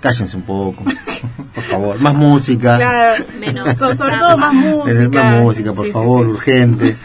cállense 0.00 0.36
un 0.36 0.44
poco, 0.44 0.84
por 1.56 1.64
favor, 1.64 1.98
más 1.98 2.14
música. 2.14 2.76
Claro, 2.76 3.24
Menos 3.40 3.76
so- 3.76 3.96
sobre 3.96 4.16
todo 4.16 4.36
más 4.38 4.54
música. 4.54 5.22
Más 5.24 5.40
música, 5.40 5.72
por 5.72 5.86
Sí, 5.86 5.90
sí, 5.90 5.92
favor, 5.92 6.24
sí. 6.26 6.30
urgente. 6.30 6.96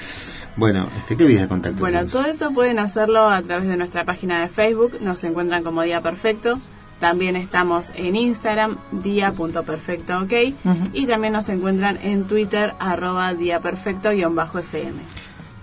Bueno, 0.57 0.89
este, 0.97 1.15
¿qué 1.15 1.25
vías 1.25 1.43
de 1.43 1.47
contacto? 1.47 1.79
Bueno, 1.79 1.99
tenemos? 1.99 2.13
todo 2.13 2.25
eso 2.25 2.51
pueden 2.51 2.79
hacerlo 2.79 3.29
a 3.29 3.41
través 3.43 3.69
de 3.69 3.77
nuestra 3.77 4.03
página 4.05 4.41
de 4.41 4.49
Facebook, 4.49 4.97
nos 5.01 5.23
encuentran 5.23 5.63
como 5.63 5.83
Día 5.83 6.01
Perfecto. 6.01 6.59
También 6.99 7.35
estamos 7.35 7.91
en 7.93 8.15
Instagram, 8.15 8.77
día.perfecto, 8.91 10.19
ok. 10.19 10.33
Y 10.93 11.05
también 11.05 11.33
nos 11.33 11.47
encuentran 11.47 11.99
en 12.01 12.23
Twitter, 12.23 12.73
arroba 12.79 13.35
día 13.35 13.59
perfecto-fm. 13.59 14.93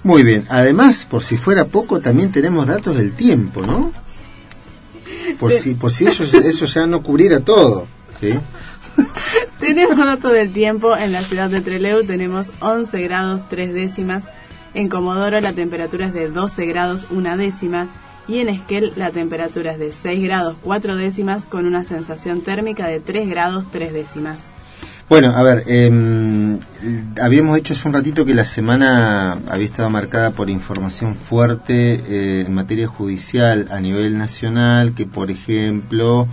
Muy 0.04 0.22
bien. 0.22 0.46
Además, 0.48 1.04
por 1.10 1.24
si 1.24 1.36
fuera 1.36 1.64
poco, 1.64 1.98
también 1.98 2.30
tenemos 2.30 2.68
datos 2.68 2.96
del 2.96 3.14
tiempo, 3.14 3.62
¿no? 3.62 3.90
Por 5.40 5.50
si, 5.50 5.74
por 5.74 5.90
si 5.90 6.06
eso, 6.06 6.22
eso 6.44 6.66
ya 6.66 6.86
no 6.86 7.02
cubriera 7.02 7.40
todo, 7.40 7.88
¿sí? 8.20 8.34
Tenemos 9.58 9.96
datos 9.96 10.32
del 10.32 10.52
tiempo 10.52 10.96
en 10.96 11.10
la 11.10 11.24
ciudad 11.24 11.50
de 11.50 11.60
Trelew, 11.60 12.04
tenemos 12.04 12.52
11 12.60 13.02
grados 13.02 13.48
3 13.48 13.74
décimas. 13.74 14.28
En 14.74 14.88
Comodoro 14.88 15.40
la 15.40 15.52
temperatura 15.52 16.06
es 16.06 16.14
de 16.14 16.28
12 16.28 16.66
grados 16.66 17.06
una 17.10 17.36
décima. 17.36 17.88
Y 18.26 18.40
en 18.40 18.48
Esquel 18.48 18.92
la 18.96 19.10
temperatura 19.10 19.72
es 19.72 19.78
de 19.78 19.92
6 19.92 20.22
grados 20.24 20.56
4 20.62 20.96
décimas 20.96 21.44
con 21.44 21.66
una 21.66 21.84
sensación 21.84 22.40
térmica 22.40 22.88
de 22.88 22.98
3 22.98 23.28
grados 23.28 23.66
3 23.70 23.92
décimas. 23.92 24.50
Bueno, 25.08 25.32
a 25.36 25.42
ver, 25.42 25.64
eh, 25.66 26.58
habíamos 27.20 27.56
dicho 27.56 27.74
hace 27.74 27.86
un 27.86 27.92
ratito 27.92 28.24
que 28.24 28.32
la 28.34 28.44
semana 28.44 29.38
había 29.46 29.66
estado 29.66 29.90
marcada 29.90 30.30
por 30.30 30.48
información 30.48 31.14
fuerte 31.14 32.00
eh, 32.08 32.44
en 32.46 32.54
materia 32.54 32.86
judicial 32.86 33.68
a 33.70 33.80
nivel 33.80 34.16
nacional, 34.16 34.94
que 34.94 35.04
por 35.04 35.30
ejemplo 35.30 36.26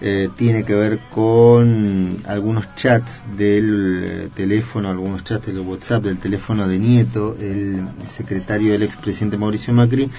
eh, 0.00 0.28
tiene 0.36 0.64
que 0.64 0.74
ver 0.74 1.00
con 1.12 2.18
algunos 2.26 2.74
chats 2.76 3.22
del 3.36 4.02
eh, 4.04 4.28
teléfono, 4.34 4.88
algunos 4.88 5.24
chats 5.24 5.46
del 5.46 5.60
WhatsApp, 5.60 6.04
del 6.04 6.18
teléfono 6.18 6.68
de 6.68 6.78
Nieto, 6.78 7.36
el 7.40 7.82
secretario 8.08 8.72
del 8.72 8.84
expresidente 8.84 9.36
Mauricio 9.36 9.74
Macri, 9.74 10.10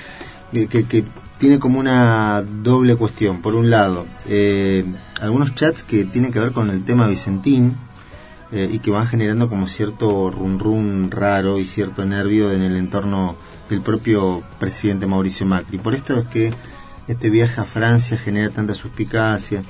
eh, 0.52 0.68
que, 0.68 0.86
que 0.86 1.04
tiene 1.40 1.58
como 1.58 1.80
una 1.80 2.44
doble 2.44 2.96
cuestión. 2.96 3.42
Por 3.42 3.56
un 3.56 3.70
lado, 3.70 4.06
eh, 4.28 4.84
algunos 5.22 5.56
chats 5.56 5.84
que 5.84 6.04
tienen 6.04 6.32
que 6.32 6.40
ver 6.40 6.52
con 6.52 6.70
el 6.70 6.84
tema 6.84 7.08
Vicentín 7.08 7.78
eh, 8.52 8.70
y 8.72 8.80
que 8.80 8.92
van 8.92 9.08
generando 9.08 9.50
como 9.50 9.68
cierto 9.68 10.30
run 10.30 10.60
run 10.60 11.12
raro 11.12 11.60
y 11.60 11.66
cierto 11.66 12.06
nervio 12.06 12.52
en 12.52 12.62
el 12.62 12.76
entorno 12.76 13.36
del 13.70 13.82
propio 13.82 14.44
presidente 14.60 15.08
Mauricio 15.08 15.46
Macri. 15.46 15.78
Por 15.78 15.96
esto 15.96 16.20
es 16.20 16.28
que 16.28 16.54
este 17.10 17.30
viaje 17.30 17.60
a 17.60 17.66
Francia 17.66 18.18
genera 18.18 18.52
tanta 18.52 18.74
suspicacia. 18.74 19.64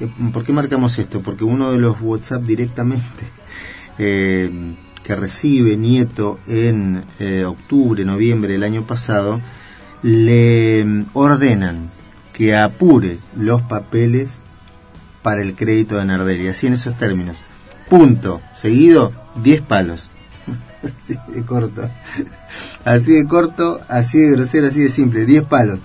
Eh, 0.00 0.08
¿Por 0.32 0.44
qué 0.44 0.52
marcamos 0.52 0.98
esto? 0.98 1.20
Porque 1.20 1.44
uno 1.44 1.70
de 1.70 1.78
los 1.78 2.00
WhatsApp 2.00 2.42
directamente 2.42 3.24
eh, 3.98 4.50
que 5.02 5.14
recibe 5.14 5.76
Nieto 5.76 6.40
en 6.46 7.04
eh, 7.18 7.44
octubre, 7.44 8.04
noviembre 8.04 8.54
del 8.54 8.62
año 8.62 8.86
pasado, 8.86 9.40
le 10.02 10.84
mm, 10.84 11.06
ordenan 11.12 11.90
que 12.32 12.56
apure 12.56 13.18
los 13.36 13.62
papeles 13.62 14.38
para 15.22 15.42
el 15.42 15.54
crédito 15.54 15.98
de 15.98 16.06
Nardelli, 16.06 16.48
así 16.48 16.68
en 16.68 16.74
esos 16.74 16.96
términos. 16.96 17.36
Punto. 17.90 18.40
Seguido, 18.56 19.12
10 19.42 19.62
palos. 19.62 20.08
así 20.82 21.18
de 21.34 21.44
corto. 21.44 21.90
Así 22.84 23.12
de 23.12 23.26
corto, 23.26 23.80
así 23.88 24.18
de 24.18 24.30
grosero, 24.30 24.68
así 24.68 24.80
de 24.80 24.90
simple, 24.90 25.26
10 25.26 25.44
palos. 25.44 25.80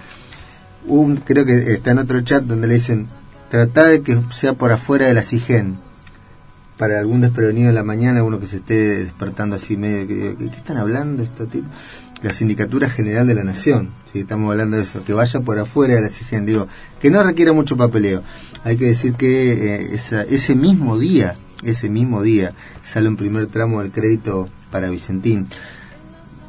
Un, 0.85 1.17
creo 1.17 1.45
que 1.45 1.73
está 1.73 1.91
en 1.91 1.99
otro 1.99 2.21
chat 2.21 2.43
donde 2.43 2.67
le 2.67 2.75
dicen, 2.75 3.07
trata 3.49 3.85
de 3.85 4.01
que 4.01 4.19
sea 4.31 4.53
por 4.53 4.71
afuera 4.71 5.07
de 5.07 5.13
la 5.13 5.23
CIGEN. 5.23 5.77
Para 6.77 6.99
algún 6.99 7.21
desprevenido 7.21 7.69
en 7.69 7.75
la 7.75 7.83
mañana, 7.83 8.23
uno 8.23 8.39
que 8.39 8.47
se 8.47 8.57
esté 8.57 9.03
despertando 9.03 9.55
así 9.55 9.77
medio, 9.77 10.07
que, 10.07 10.35
¿qué 10.37 10.57
están 10.57 10.77
hablando 10.77 11.23
estos 11.23 11.49
tipos? 11.49 11.69
la 12.23 12.31
Sindicatura 12.31 12.89
General 12.89 13.27
de 13.27 13.35
la 13.35 13.43
Nación, 13.43 13.89
si 14.11 14.21
estamos 14.21 14.49
hablando 14.49 14.77
de 14.77 14.83
eso, 14.83 15.03
que 15.03 15.13
vaya 15.13 15.41
por 15.41 15.59
afuera 15.59 15.95
de 15.95 16.01
la 16.01 16.09
CIGEN, 16.09 16.45
digo, 16.45 16.67
que 17.01 17.09
no 17.09 17.21
requiera 17.21 17.51
mucho 17.51 17.75
papeleo. 17.75 18.23
Hay 18.63 18.77
que 18.77 18.85
decir 18.85 19.15
que 19.15 19.51
eh, 19.51 19.89
esa, 19.93 20.23
ese 20.23 20.55
mismo 20.55 20.97
día, 20.97 21.35
ese 21.63 21.89
mismo 21.89 22.21
día, 22.21 22.53
sale 22.81 23.09
un 23.09 23.17
primer 23.17 23.47
tramo 23.47 23.81
del 23.81 23.91
crédito 23.91 24.47
para 24.71 24.89
Vicentín. 24.89 25.47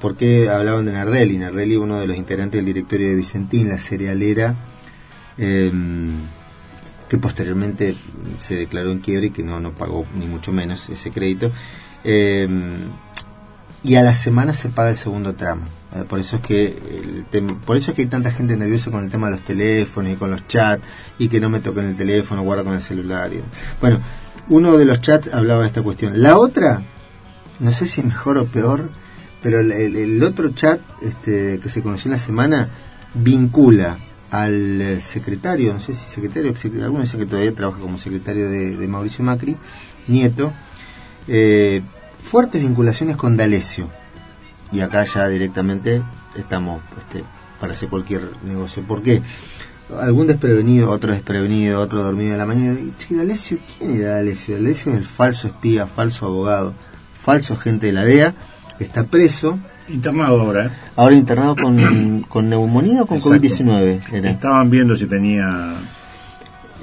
¿Por 0.05 0.17
qué 0.17 0.51
hablaban 0.51 0.85
de 0.85 0.93
Nardelli? 0.93 1.39
Nardelli, 1.39 1.77
uno 1.79 1.99
de 1.99 2.07
los 2.07 2.15
integrantes 2.19 2.59
del 2.59 2.67
directorio 2.67 3.09
de 3.09 3.15
Vicentín, 3.15 3.71
la 3.71 3.79
cerealera, 3.79 4.55
eh, 5.39 5.73
que 7.09 7.17
posteriormente 7.17 7.97
se 8.39 8.55
declaró 8.55 8.93
en 8.93 8.99
quiebre 8.99 9.29
y 9.29 9.31
que 9.31 9.43
no, 9.43 9.61
no 9.61 9.73
pagó 9.73 10.05
ni 10.15 10.27
mucho 10.27 10.53
menos 10.53 10.87
ese 10.91 11.11
crédito. 11.11 11.51
Eh, 12.05 12.47
y 13.83 13.95
a 13.95 14.03
la 14.03 14.13
semana 14.13 14.53
se 14.53 14.69
paga 14.69 14.91
el 14.91 14.99
segundo 14.99 15.33
tramo. 15.37 15.63
Eh, 15.95 16.05
por 16.07 16.19
eso 16.19 16.37
es 16.37 16.43
que 16.43 16.67
el 16.67 17.25
tem- 17.33 17.59
por 17.61 17.79
eso 17.79 17.91
es 17.91 17.95
que 17.97 18.03
hay 18.03 18.09
tanta 18.09 18.31
gente 18.31 18.59
nerviosa 18.59 18.91
con 18.91 19.05
el 19.05 19.11
tema 19.11 19.29
de 19.29 19.37
los 19.37 19.41
teléfonos 19.41 20.13
y 20.13 20.17
con 20.17 20.31
los 20.31 20.47
chats 20.47 20.85
y 21.19 21.29
que 21.29 21.41
no 21.41 21.49
me 21.49 21.61
toquen 21.61 21.87
el 21.87 21.97
teléfono, 21.97 22.43
guarda 22.43 22.63
con 22.63 22.75
el 22.75 22.83
celular. 22.83 23.33
y- 23.33 23.41
Bueno, 23.81 24.01
uno 24.51 24.77
de 24.77 24.85
los 24.85 25.01
chats 25.01 25.33
hablaba 25.33 25.63
de 25.63 25.69
esta 25.69 25.81
cuestión. 25.81 26.21
La 26.21 26.37
otra, 26.37 26.83
no 27.59 27.73
sé 27.73 27.87
si 27.87 28.03
es 28.03 28.07
mejor 28.07 28.37
o 28.37 28.45
peor, 28.45 28.91
pero 29.45 29.61
el, 29.61 29.71
el- 29.71 30.23
otro 30.25 30.49
chat 30.55 30.81
este, 31.03 31.61
que 31.61 31.69
se 31.69 31.83
conoció 31.83 32.09
en 32.09 32.13
la 32.13 32.19
semana 32.19 32.69
vincula 33.15 33.99
al 34.31 34.81
eh, 34.81 35.01
secretario, 35.01 35.73
no 35.75 35.81
sé 35.81 35.95
si 35.95 36.09
secretario, 36.09 36.53
sec- 36.55 36.83
alguno 36.83 37.05
que 37.05 37.27
todavía 37.27 37.55
trabaja 37.55 37.79
como 37.79 37.99
secretario 37.99 38.49
de, 38.51 38.75
de 38.77 38.89
Mauricio 38.89 39.23
Macri, 39.25 39.57
Nieto, 40.09 40.53
eh, 41.29 41.83
fuertes 42.23 42.61
vinculaciones 42.63 43.17
con 43.17 43.37
D'Alessio. 43.37 43.89
Y 44.73 44.81
acá 44.81 45.05
ya 45.05 45.29
directamente 45.29 46.03
estamos 46.37 46.83
este, 46.99 47.23
para 47.61 47.75
hacer 47.75 47.89
cualquier 47.89 48.23
negocio. 48.45 48.83
¿Por 48.83 49.03
qué? 49.03 49.23
Algún 50.01 50.27
desprevenido, 50.27 50.91
otro 50.91 51.13
desprevenido, 51.13 51.81
otro 51.81 52.03
dormido 52.03 52.33
en 52.33 52.39
la 52.39 52.47
mañana. 52.47 52.81
Y, 52.81 52.93
Che, 52.99 53.15
D'Alessio, 53.15 53.59
¿quién 53.79 54.01
era 54.01 54.15
D'Alessio? 54.15 54.57
D'Alessio 54.57 54.93
es 54.93 54.99
el 54.99 55.05
falso 55.05 55.47
espía, 55.49 55.87
falso 55.87 56.27
abogado, 56.27 56.73
falso 57.23 57.55
agente 57.55 57.87
de 57.89 57.93
la 57.93 58.05
DEA, 58.05 58.35
que 58.79 58.85
está 58.85 59.05
preso, 59.05 59.59
Internado 59.89 60.41
ahora, 60.41 60.67
¿eh? 60.67 60.71
ahora 60.97 61.15
internado 61.15 61.57
con, 61.57 62.23
con 62.29 62.49
neumonía 62.49 63.03
o 63.03 63.07
con 63.07 63.19
Exacto. 63.19 63.47
COVID-19. 63.47 64.01
Era. 64.13 64.31
Estaban 64.31 64.71
viendo 64.71 64.97
si 64.97 65.07
tenía... 65.07 65.75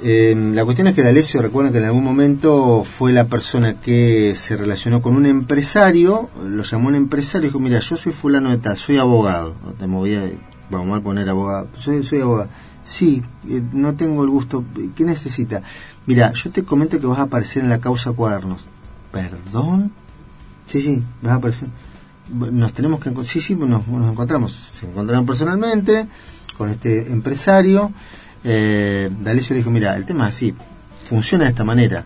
Eh, 0.04 0.34
la 0.52 0.64
cuestión 0.64 0.88
es 0.88 0.94
que 0.94 1.02
D'Alessio, 1.02 1.42
recuerden 1.42 1.72
que 1.72 1.78
en 1.78 1.84
algún 1.84 2.02
momento 2.02 2.84
fue 2.84 3.12
la 3.12 3.26
persona 3.26 3.74
que 3.74 4.34
se 4.34 4.56
relacionó 4.56 5.00
con 5.00 5.14
un 5.14 5.26
empresario, 5.26 6.28
lo 6.44 6.64
llamó 6.64 6.88
un 6.88 6.96
empresario 6.96 7.46
y 7.46 7.48
dijo, 7.50 7.60
mira, 7.60 7.78
yo 7.78 7.96
soy 7.96 8.10
fulano 8.10 8.50
de 8.50 8.58
tal, 8.58 8.76
soy 8.76 8.96
abogado, 8.96 9.54
no 9.64 9.72
te 9.72 9.86
movía, 9.86 10.28
vamos 10.70 10.98
a 10.98 11.02
poner 11.02 11.28
abogado, 11.28 11.68
soy, 11.76 12.02
soy 12.02 12.20
abogado. 12.20 12.48
Sí, 12.82 13.22
eh, 13.48 13.62
no 13.72 13.94
tengo 13.94 14.24
el 14.24 14.30
gusto, 14.30 14.64
¿qué 14.96 15.04
necesita? 15.04 15.62
Mira, 16.06 16.32
yo 16.32 16.50
te 16.50 16.64
comento 16.64 16.98
que 16.98 17.06
vas 17.06 17.20
a 17.20 17.22
aparecer 17.22 17.62
en 17.62 17.68
la 17.68 17.78
causa 17.78 18.10
cuadernos. 18.10 18.66
¿Perdón? 19.12 19.92
Sí, 20.66 20.80
sí, 20.80 21.02
a 21.24 21.34
aparecer. 21.34 21.68
Nos 22.30 22.72
tenemos 22.72 23.00
que 23.00 23.12
sí, 23.24 23.40
sí, 23.40 23.54
nos, 23.56 23.86
nos 23.86 24.10
encontramos. 24.10 24.52
Se 24.52 24.86
encontraron 24.86 25.26
personalmente 25.26 26.06
con 26.56 26.70
este 26.70 27.10
empresario. 27.12 27.92
Eh, 28.44 29.10
D'Alessio 29.20 29.54
le 29.54 29.58
dijo, 29.58 29.70
mira, 29.70 29.96
el 29.96 30.04
tema 30.04 30.28
es 30.28 30.34
así, 30.34 30.54
funciona 31.08 31.44
de 31.44 31.50
esta 31.50 31.64
manera. 31.64 32.04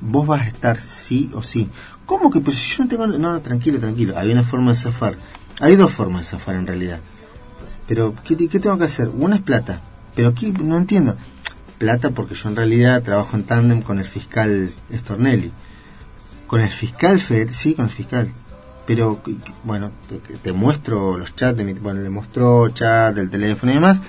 Vos 0.00 0.26
vas 0.26 0.42
a 0.42 0.48
estar 0.48 0.80
sí 0.80 1.30
o 1.34 1.42
sí. 1.42 1.68
¿Cómo 2.06 2.30
que? 2.30 2.40
Pues 2.40 2.56
yo 2.56 2.84
no 2.84 2.88
tengo... 2.88 3.06
No, 3.06 3.40
tranquilo, 3.40 3.78
tranquilo. 3.78 4.16
Hay 4.16 4.30
una 4.30 4.44
forma 4.44 4.72
de 4.72 4.78
zafar. 4.78 5.16
Hay 5.60 5.76
dos 5.76 5.92
formas 5.92 6.22
de 6.22 6.30
zafar 6.30 6.54
en 6.54 6.66
realidad. 6.66 7.00
Pero, 7.86 8.14
¿qué, 8.24 8.36
qué 8.36 8.60
tengo 8.60 8.78
que 8.78 8.84
hacer? 8.84 9.08
Una 9.08 9.36
es 9.36 9.42
plata. 9.42 9.80
Pero 10.14 10.28
aquí 10.28 10.52
no 10.52 10.76
entiendo. 10.76 11.16
Plata 11.78 12.10
porque 12.10 12.34
yo 12.34 12.48
en 12.48 12.56
realidad 12.56 13.02
trabajo 13.02 13.36
en 13.36 13.44
tándem 13.44 13.82
con 13.82 13.98
el 13.98 14.06
fiscal 14.06 14.72
Stornelli. 14.92 15.52
Con 16.48 16.60
el 16.60 16.70
fiscal 16.70 17.20
Feder, 17.20 17.54
sí, 17.54 17.74
con 17.74 17.84
el 17.84 17.92
fiscal. 17.92 18.28
Pero, 18.86 19.20
bueno, 19.62 19.92
te, 20.08 20.18
te 20.18 20.52
muestro 20.52 21.16
los 21.16 21.36
chats, 21.36 21.56
de 21.56 21.62
mi, 21.62 21.74
bueno, 21.74 22.00
le 22.00 22.08
mostró 22.08 22.68
chat 22.70 23.14
del 23.14 23.30
teléfono 23.30 23.70
y 23.70 23.74
demás. 23.76 24.00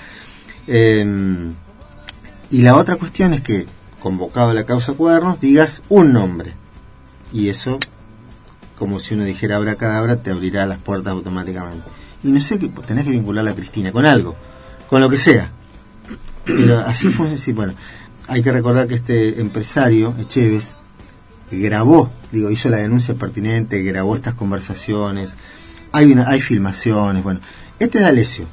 Eh, 0.65 1.51
y 2.51 2.61
la 2.61 2.75
otra 2.75 2.95
cuestión 2.95 3.33
es 3.33 3.41
que, 3.41 3.67
convocado 4.01 4.49
a 4.49 4.53
la 4.53 4.65
causa 4.65 4.93
cuadernos, 4.93 5.39
digas 5.39 5.83
un 5.89 6.13
nombre. 6.13 6.53
Y 7.31 7.49
eso, 7.49 7.77
como 8.77 8.99
si 8.99 9.13
uno 9.13 9.23
dijera 9.23 9.57
abracadabra, 9.57 10.17
te 10.17 10.31
abrirá 10.31 10.65
las 10.65 10.81
puertas 10.81 11.13
automáticamente. 11.13 11.87
Y 12.23 12.31
no 12.31 12.41
sé, 12.41 12.57
qué 12.57 12.69
tenés 12.87 13.05
que 13.05 13.11
vincularla 13.11 13.51
a 13.51 13.55
Cristina 13.55 13.91
con 13.91 14.05
algo, 14.05 14.35
con 14.89 15.01
lo 15.01 15.09
que 15.09 15.17
sea. 15.17 15.51
Pero 16.43 16.79
así 16.79 17.09
fue, 17.09 17.37
sí, 17.37 17.53
bueno. 17.53 17.73
Hay 18.27 18.41
que 18.41 18.51
recordar 18.51 18.87
que 18.87 18.95
este 18.95 19.41
empresario, 19.41 20.13
Echeves, 20.19 20.75
grabó, 21.51 22.11
digo, 22.31 22.51
hizo 22.51 22.69
la 22.69 22.77
denuncia 22.77 23.15
pertinente, 23.15 23.81
grabó 23.81 24.15
estas 24.15 24.33
conversaciones, 24.33 25.33
hay 25.91 26.11
una, 26.11 26.29
hay 26.29 26.41
filmaciones, 26.41 27.23
bueno. 27.23 27.39
Este 27.79 27.99
es 27.99 28.03
D'Alessio. 28.03 28.45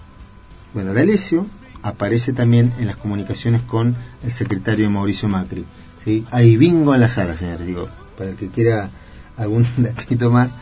Bueno, 0.72 0.94
D'Alessio 0.94 1.46
aparece 1.82 2.32
también 2.32 2.72
en 2.78 2.86
las 2.86 2.96
comunicaciones 2.96 3.62
con 3.62 3.96
el 4.24 4.32
secretario 4.32 4.90
Mauricio 4.90 5.28
Macri. 5.28 5.64
¿sí? 6.04 6.24
Hay 6.30 6.56
bingo 6.56 6.94
en 6.94 7.00
la 7.00 7.08
sala, 7.08 7.36
señores, 7.36 7.66
digo, 7.66 7.88
para 8.16 8.30
el 8.30 8.36
que 8.36 8.48
quiera 8.48 8.90
algún 9.36 9.66
datito 9.76 10.30
más 10.30 10.52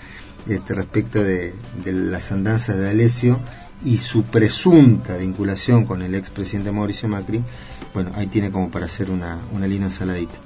este, 0.48 0.74
respecto 0.74 1.22
de, 1.22 1.54
de 1.84 1.92
las 1.92 2.32
andanzas 2.32 2.76
de 2.76 2.84
D'Alessio 2.84 3.38
y 3.84 3.98
su 3.98 4.24
presunta 4.24 5.16
vinculación 5.16 5.84
con 5.84 6.02
el 6.02 6.14
expresidente 6.14 6.72
Mauricio 6.72 7.08
Macri, 7.08 7.42
bueno, 7.92 8.10
ahí 8.14 8.26
tiene 8.26 8.50
como 8.50 8.70
para 8.70 8.86
hacer 8.86 9.10
una, 9.10 9.38
una 9.52 9.66
linda 9.66 9.86
ensaladita. 9.86 10.43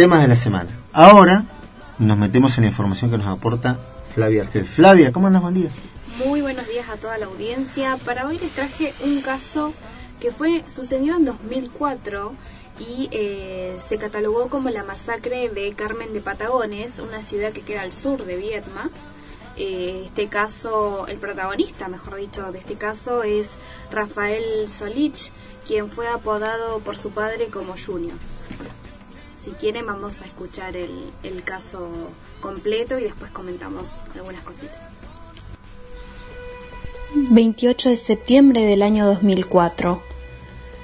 Temas 0.00 0.22
de 0.22 0.28
la 0.28 0.36
semana. 0.36 0.70
Ahora 0.94 1.44
nos 1.98 2.16
metemos 2.16 2.56
en 2.56 2.64
la 2.64 2.70
información 2.70 3.10
que 3.10 3.18
nos 3.18 3.26
aporta 3.26 3.78
Flavia 4.14 4.44
Argel. 4.44 4.64
Flavia, 4.64 5.12
¿cómo 5.12 5.26
andas? 5.26 5.42
Buen 5.42 5.52
día. 5.52 5.68
Muy 6.24 6.40
buenos 6.40 6.66
días 6.68 6.88
a 6.88 6.96
toda 6.96 7.18
la 7.18 7.26
audiencia. 7.26 7.98
Para 8.02 8.26
hoy 8.26 8.38
les 8.38 8.50
traje 8.52 8.94
un 9.04 9.20
caso 9.20 9.74
que 10.18 10.32
fue 10.32 10.64
sucedió 10.74 11.16
en 11.16 11.26
2004 11.26 12.32
y 12.78 13.10
eh, 13.12 13.76
se 13.86 13.98
catalogó 13.98 14.48
como 14.48 14.70
la 14.70 14.84
masacre 14.84 15.50
de 15.50 15.74
Carmen 15.74 16.14
de 16.14 16.22
Patagones, 16.22 16.98
una 16.98 17.20
ciudad 17.20 17.52
que 17.52 17.60
queda 17.60 17.82
al 17.82 17.92
sur 17.92 18.24
de 18.24 18.36
Vietma. 18.38 18.88
Eh, 19.58 20.04
este 20.06 20.28
caso, 20.28 21.08
el 21.08 21.18
protagonista, 21.18 21.88
mejor 21.88 22.16
dicho, 22.16 22.50
de 22.52 22.60
este 22.60 22.76
caso 22.76 23.22
es 23.22 23.50
Rafael 23.92 24.70
Solich, 24.70 25.30
quien 25.66 25.90
fue 25.90 26.08
apodado 26.08 26.78
por 26.78 26.96
su 26.96 27.10
padre 27.10 27.48
como 27.48 27.74
Junior. 27.76 28.16
Si 29.42 29.52
quieren 29.52 29.86
vamos 29.86 30.20
a 30.20 30.26
escuchar 30.26 30.76
el, 30.76 31.42
caso 31.44 31.88
completo 32.42 32.98
y 32.98 33.04
después 33.04 33.30
comentamos 33.30 33.90
algunas 34.14 34.42
cositas. 34.42 34.76
28 37.14 37.88
de 37.88 37.96
septiembre 37.96 38.66
del 38.66 38.82
año 38.82 39.06
2004. 39.06 40.02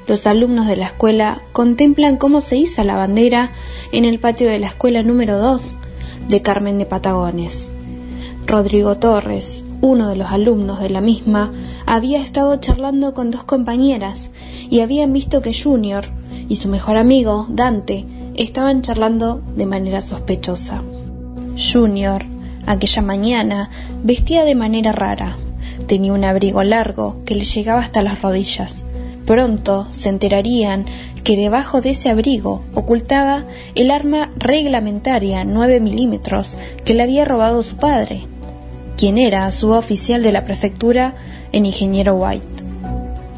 Los 0.06 0.26
alumnos 0.26 0.66
de 0.66 0.76
la 0.76 0.86
escuela 0.86 1.42
contemplan 1.52 2.16
cómo 2.16 2.40
se 2.40 2.56
iza 2.56 2.82
la 2.82 2.96
bandera 2.96 3.52
en 3.92 4.06
el 4.06 4.18
patio 4.18 4.48
de 4.48 4.58
la 4.58 4.68
escuela 4.68 5.02
número 5.02 5.36
2 5.38 5.76
de 6.28 6.40
Carmen 6.40 6.78
de 6.78 6.86
Patagones. 6.86 7.68
Rodrigo 8.46 8.96
Torres, 8.96 9.64
uno 9.82 10.08
de 10.08 10.16
los 10.16 10.30
alumnos 10.30 10.80
de 10.80 10.88
la 10.88 11.02
misma, 11.02 11.52
había 11.84 12.22
estado 12.22 12.56
charlando 12.56 13.12
con 13.12 13.30
dos 13.30 13.44
compañeras 13.44 14.30
y 14.70 14.80
habían 14.80 15.12
visto 15.12 15.42
que 15.42 15.52
Junior 15.52 16.06
y 16.48 16.56
su 16.56 16.68
mejor 16.70 16.96
amigo, 16.96 17.46
Dante, 17.50 18.06
estaban 18.36 18.82
charlando 18.82 19.42
de 19.56 19.66
manera 19.66 20.00
sospechosa. 20.00 20.82
Junior, 21.56 22.24
aquella 22.66 23.02
mañana, 23.02 23.70
vestía 24.02 24.44
de 24.44 24.54
manera 24.54 24.92
rara. 24.92 25.36
Tenía 25.86 26.12
un 26.12 26.24
abrigo 26.24 26.62
largo 26.62 27.16
que 27.24 27.34
le 27.34 27.44
llegaba 27.44 27.80
hasta 27.80 28.02
las 28.02 28.22
rodillas. 28.22 28.84
Pronto 29.24 29.88
se 29.90 30.08
enterarían 30.08 30.84
que 31.24 31.36
debajo 31.36 31.80
de 31.80 31.90
ese 31.90 32.08
abrigo 32.08 32.62
ocultaba 32.74 33.44
el 33.74 33.90
arma 33.90 34.30
reglamentaria 34.36 35.44
9 35.44 35.80
milímetros 35.80 36.56
que 36.84 36.94
le 36.94 37.02
había 37.02 37.24
robado 37.24 37.62
su 37.64 37.76
padre, 37.76 38.22
quien 38.96 39.18
era 39.18 39.50
suboficial 39.50 40.22
de 40.22 40.32
la 40.32 40.44
prefectura 40.44 41.14
en 41.52 41.66
Ingeniero 41.66 42.14
White. 42.14 42.64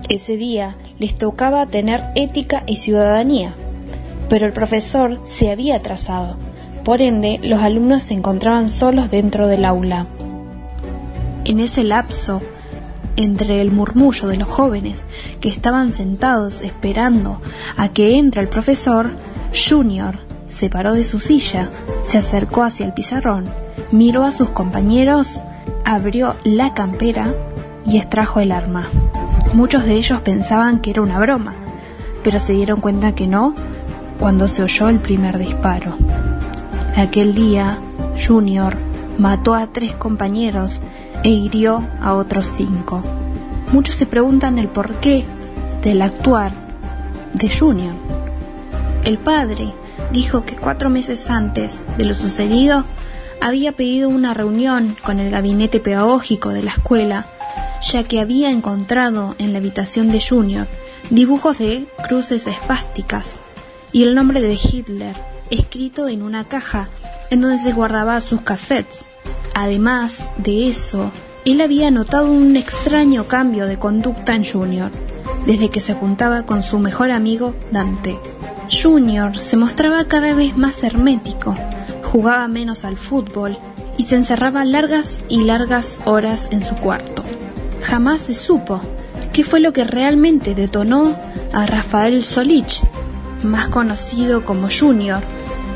Ese 0.09 0.37
día 0.37 0.77
les 0.99 1.15
tocaba 1.15 1.67
tener 1.67 2.05
ética 2.15 2.65
y 2.67 2.77
ciudadanía, 2.77 3.55
pero 4.29 4.47
el 4.47 4.53
profesor 4.53 5.21
se 5.25 5.51
había 5.51 5.77
atrasado. 5.77 6.37
Por 6.85 7.03
ende, 7.03 7.41
los 7.43 7.61
alumnos 7.61 8.05
se 8.05 8.15
encontraban 8.15 8.69
solos 8.69 9.11
dentro 9.11 9.47
del 9.47 9.65
aula. 9.65 10.07
En 11.45 11.61
ese 11.61 11.85
lapso, 11.85 12.41
entre 13.17 13.61
el 13.61 13.73
murmullo 13.73 14.29
de 14.29 14.37
los 14.37 14.49
jóvenes 14.49 15.05
que 15.41 15.49
estaban 15.49 15.93
sentados 15.93 16.63
esperando 16.63 17.41
a 17.77 17.89
que 17.89 18.17
entre 18.17 18.43
el 18.43 18.49
profesor, 18.49 19.11
Junior 19.53 20.21
se 20.49 20.71
paró 20.71 20.93
de 20.93 21.05
su 21.05 21.19
silla, 21.19 21.71
se 22.05 22.19
acercó 22.19 22.63
hacia 22.63 22.87
el 22.87 22.95
pizarrón, 22.95 23.47
miró 23.93 24.25
a 24.25 24.33
sus 24.33 24.51
compañeros, 24.51 25.41
abrió 25.85 26.37
la 26.45 26.75
campera 26.75 27.35
y 27.85 27.99
extrajo 27.99 28.41
el 28.41 28.53
arma. 28.53 28.89
Muchos 29.53 29.85
de 29.85 29.95
ellos 29.95 30.21
pensaban 30.21 30.81
que 30.81 30.91
era 30.91 31.03
una 31.03 31.19
broma, 31.19 31.55
pero 32.23 32.39
se 32.39 32.53
dieron 32.53 32.81
cuenta 32.81 33.15
que 33.15 33.27
no 33.27 33.55
cuando 34.19 34.49
se 34.49 34.63
oyó 34.63 34.89
el 34.89 34.99
primer 34.99 35.39
disparo. 35.39 35.97
Aquel 36.97 37.35
día, 37.35 37.79
Junior 38.27 38.77
mató 39.19 39.55
a 39.55 39.69
tres 39.69 39.95
compañeros 39.95 40.81
e 41.23 41.31
hirió 41.31 41.87
a 42.01 42.15
otros 42.15 42.53
cinco. 42.57 43.03
Muchos 43.73 43.97
se 43.97 44.07
preguntan 44.07 44.59
el 44.59 44.69
porqué 44.69 45.25
del 45.83 46.03
actuar 46.03 46.53
de 47.35 47.51
Junior. 47.51 47.95
El 49.05 49.19
padre 49.19 49.73
dijo 50.13 50.45
que 50.45 50.57
cuatro 50.57 50.91
meses 50.91 51.31
antes 51.31 51.81
de 51.97 52.05
lo 52.05 52.15
sucedido 52.15 52.85
había 53.41 53.73
pedido 53.73 54.09
una 54.09 54.35
reunión 54.35 54.97
con 55.03 55.21
el 55.21 55.31
gabinete 55.31 55.79
pedagógico 55.79 56.49
de 56.49 56.63
la 56.65 56.73
escuela, 56.73 57.27
ya 57.83 58.03
que 58.03 58.21
había 58.21 58.51
encontrado 58.51 59.37
en 59.39 59.53
la 59.53 59.59
habitación 59.59 60.11
de 60.11 60.21
Junior 60.21 60.67
dibujos 61.11 61.59
de 61.59 61.87
cruces 62.09 62.47
espásticas 62.47 63.41
y 63.93 64.03
el 64.03 64.15
nombre 64.15 64.41
de 64.41 64.55
Hitler 64.55 65.15
escrito 65.51 66.09
en 66.09 66.23
una 66.23 66.45
caja 66.45 66.89
en 67.31 67.41
donde 67.41 67.59
se 67.59 67.73
guardaba 67.73 68.21
sus 68.21 68.43
cassettes. 68.43 69.07
Además 69.55 70.33
de 70.39 70.69
eso, 70.69 71.11
él 71.45 71.61
había 71.61 71.91
notado 71.91 72.31
un 72.31 72.57
extraño 72.57 73.27
cambio 73.27 73.67
de 73.67 73.79
conducta 73.79 74.35
en 74.35 74.45
Junior, 74.45 74.91
desde 75.47 75.71
que 75.71 75.81
se 75.81 75.95
juntaba 75.95 76.45
con 76.45 76.63
su 76.63 76.79
mejor 76.79 77.11
amigo 77.11 77.55
Dante. 77.71 78.19
Junior 78.71 79.39
se 79.39 79.57
mostraba 79.57 80.05
cada 80.05 80.35
vez 80.35 80.57
más 80.57 80.83
hermético, 80.85 81.55
jugaba 82.03 82.49
menos 82.49 82.85
al 82.85 82.97
fútbol 82.97 83.59
y 83.97 84.05
se 84.05 84.17
encerraba 84.17 84.65
largas 84.65 85.25
y 85.29 85.45
largas 85.45 86.03
horas 86.05 86.49
en 86.51 86.65
su 86.65 86.75
cuarto. 86.77 87.25
Jamás 87.83 88.23
se 88.23 88.35
supo 88.35 88.81
qué 89.33 89.45
fue 89.45 89.61
lo 89.61 89.73
que 89.73 89.85
realmente 89.85 90.55
detonó 90.55 91.17
a 91.53 91.67
Rafael 91.67 92.25
Solich, 92.25 92.83
más 93.43 93.69
conocido 93.69 94.45
como 94.45 94.69
Junior, 94.71 95.23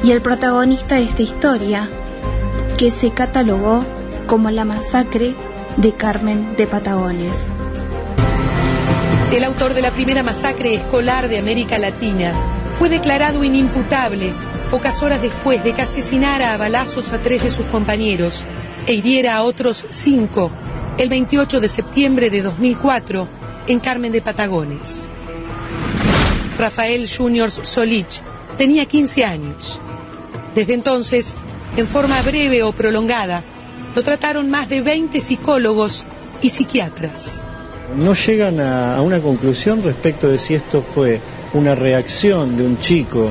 y 0.02 0.10
el 0.10 0.20
protagonista 0.20 0.96
de 0.96 1.04
esta 1.04 1.22
historia, 1.22 1.88
que 2.76 2.90
se 2.90 3.10
catalogó 3.10 3.84
como 4.26 4.50
la 4.50 4.64
masacre 4.64 5.34
de 5.76 5.92
Carmen 5.92 6.56
de 6.56 6.66
Patagones. 6.66 7.50
El 9.32 9.44
autor 9.44 9.74
de 9.74 9.82
la 9.82 9.92
primera 9.92 10.22
masacre 10.22 10.74
escolar 10.74 11.28
de 11.28 11.38
América 11.38 11.78
Latina 11.78 12.32
fue 12.78 12.88
declarado 12.88 13.44
inimputable 13.44 14.32
pocas 14.70 15.02
horas 15.02 15.22
después 15.22 15.62
de 15.64 15.72
que 15.72 15.82
asesinara 15.82 16.52
a 16.52 16.56
balazos 16.56 17.12
a 17.12 17.18
tres 17.18 17.42
de 17.42 17.50
sus 17.50 17.66
compañeros 17.66 18.44
e 18.86 18.94
hiriera 18.94 19.36
a 19.36 19.42
otros 19.42 19.86
cinco 19.88 20.50
el 20.98 21.08
28 21.08 21.60
de 21.60 21.68
septiembre 21.68 22.30
de 22.30 22.42
2004 22.42 23.28
en 23.68 23.80
Carmen 23.80 24.12
de 24.12 24.22
Patagones. 24.22 25.08
Rafael 26.58 27.08
Junior 27.08 27.50
Solich 27.50 28.20
tenía 28.58 28.86
15 28.86 29.24
años. 29.24 29.80
Desde 30.54 30.74
entonces, 30.74 31.36
en 31.76 31.86
forma 31.86 32.20
breve 32.22 32.62
o 32.62 32.72
prolongada, 32.72 33.42
lo 33.94 34.02
trataron 34.02 34.50
más 34.50 34.68
de 34.68 34.80
20 34.80 35.20
psicólogos 35.20 36.04
y 36.40 36.50
psiquiatras. 36.50 37.42
No 37.96 38.14
llegan 38.14 38.60
a, 38.60 38.96
a 38.96 39.02
una 39.02 39.20
conclusión 39.20 39.82
respecto 39.82 40.28
de 40.28 40.38
si 40.38 40.54
esto 40.54 40.82
fue 40.82 41.20
una 41.54 41.74
reacción 41.74 42.56
de 42.56 42.64
un 42.64 42.78
chico 42.80 43.30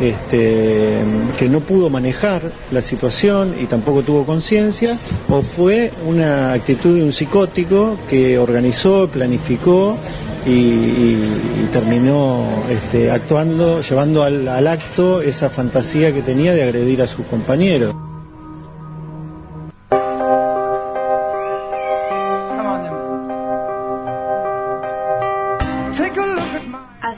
este, 0.00 0.98
que 1.38 1.48
no 1.48 1.60
pudo 1.60 1.90
manejar 1.90 2.42
la 2.72 2.80
situación 2.80 3.54
y 3.60 3.66
tampoco 3.66 4.02
tuvo 4.02 4.24
conciencia, 4.24 4.96
o 5.28 5.42
fue 5.42 5.92
una 6.06 6.52
actitud 6.52 6.96
de 6.96 7.04
un 7.04 7.12
psicótico 7.12 7.98
que 8.08 8.38
organizó, 8.38 9.08
planificó 9.08 9.98
y, 10.46 11.68
terminó 11.72 12.44
este, 12.68 13.10
actuando, 13.10 13.80
llevando 13.80 14.22
al, 14.22 14.48
al 14.48 14.66
acto 14.66 15.20
esa 15.20 15.50
fantasía 15.50 16.12
que 16.12 16.22
tenía 16.22 16.52
de 16.52 16.64
agredir 16.64 17.02
a 17.02 17.06
sus 17.06 17.26
compañeros. 17.26 17.94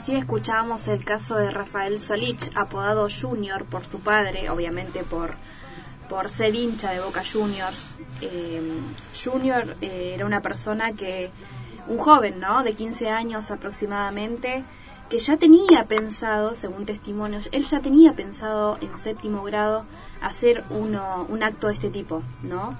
Así 0.03 0.15
escuchábamos 0.15 0.87
el 0.89 1.05
caso 1.05 1.37
de 1.37 1.49
Rafael 1.49 1.97
Solich, 1.97 2.51
apodado 2.55 3.07
Junior 3.09 3.63
por 3.63 3.85
su 3.85 3.99
padre, 3.99 4.49
obviamente 4.49 5.03
por, 5.03 5.35
por 6.09 6.29
ser 6.29 6.55
hincha 6.55 6.91
de 6.91 6.99
Boca 6.99 7.23
Juniors. 7.23 7.85
Eh, 8.19 8.61
Junior 9.23 9.77
eh, 9.81 10.11
era 10.15 10.25
una 10.25 10.41
persona 10.41 10.91
que, 10.91 11.29
un 11.87 11.97
joven, 11.97 12.39
¿no? 12.39 12.63
De 12.63 12.73
15 12.73 13.09
años 13.09 13.51
aproximadamente, 13.51 14.63
que 15.09 15.19
ya 15.19 15.37
tenía 15.37 15.85
pensado, 15.85 16.55
según 16.55 16.85
testimonios, 16.85 17.49
él 17.51 17.63
ya 17.65 17.81
tenía 17.81 18.13
pensado 18.13 18.77
en 18.81 18.97
séptimo 18.97 19.43
grado 19.43 19.85
hacer 20.21 20.63
uno, 20.69 21.25
un 21.29 21.43
acto 21.43 21.67
de 21.67 21.73
este 21.73 21.89
tipo, 21.89 22.23
¿no? 22.41 22.75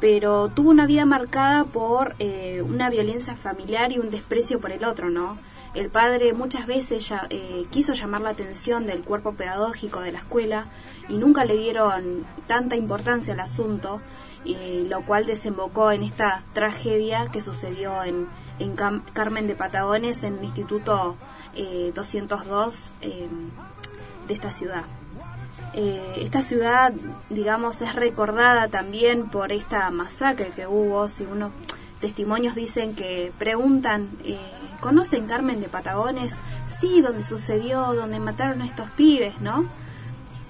Pero 0.00 0.48
tuvo 0.48 0.70
una 0.70 0.86
vida 0.86 1.06
marcada 1.06 1.64
por 1.64 2.14
eh, 2.18 2.62
una 2.62 2.90
violencia 2.90 3.34
familiar 3.34 3.90
y 3.92 3.98
un 3.98 4.10
desprecio 4.10 4.60
por 4.60 4.72
el 4.72 4.84
otro, 4.84 5.08
¿no? 5.08 5.38
El 5.74 5.88
padre 5.88 6.32
muchas 6.34 6.66
veces 6.66 7.08
ya, 7.08 7.26
eh, 7.30 7.66
quiso 7.70 7.94
llamar 7.94 8.20
la 8.20 8.30
atención 8.30 8.86
del 8.86 9.02
cuerpo 9.02 9.32
pedagógico 9.32 10.00
de 10.00 10.12
la 10.12 10.18
escuela 10.18 10.66
y 11.08 11.16
nunca 11.16 11.44
le 11.44 11.56
dieron 11.56 12.24
tanta 12.46 12.76
importancia 12.76 13.34
al 13.34 13.40
asunto, 13.40 14.00
y 14.44 14.86
lo 14.88 15.02
cual 15.02 15.26
desembocó 15.26 15.90
en 15.92 16.02
esta 16.02 16.42
tragedia 16.52 17.28
que 17.32 17.40
sucedió 17.40 18.04
en, 18.04 18.26
en 18.58 18.76
Carmen 19.12 19.46
de 19.46 19.54
Patagones, 19.54 20.22
en 20.22 20.38
el 20.38 20.44
Instituto 20.44 21.16
eh, 21.54 21.92
202 21.94 22.94
eh, 23.00 23.28
de 24.28 24.34
esta 24.34 24.50
ciudad. 24.50 24.84
Eh, 25.76 26.14
esta 26.18 26.42
ciudad, 26.42 26.92
digamos, 27.30 27.82
es 27.82 27.94
recordada 27.94 28.68
también 28.68 29.28
por 29.28 29.50
esta 29.50 29.90
masacre 29.90 30.50
que 30.54 30.66
hubo. 30.66 31.08
Si 31.08 31.24
uno 31.24 31.50
testimonios 32.00 32.54
dicen 32.54 32.94
que 32.94 33.32
preguntan, 33.38 34.08
eh, 34.24 34.38
¿conocen 34.80 35.26
Carmen 35.26 35.60
de 35.60 35.68
Patagones? 35.68 36.38
Sí, 36.68 37.00
donde 37.00 37.24
sucedió, 37.24 37.92
donde 37.94 38.20
mataron 38.20 38.62
a 38.62 38.66
estos 38.66 38.88
pibes, 38.90 39.40
¿no? 39.40 39.66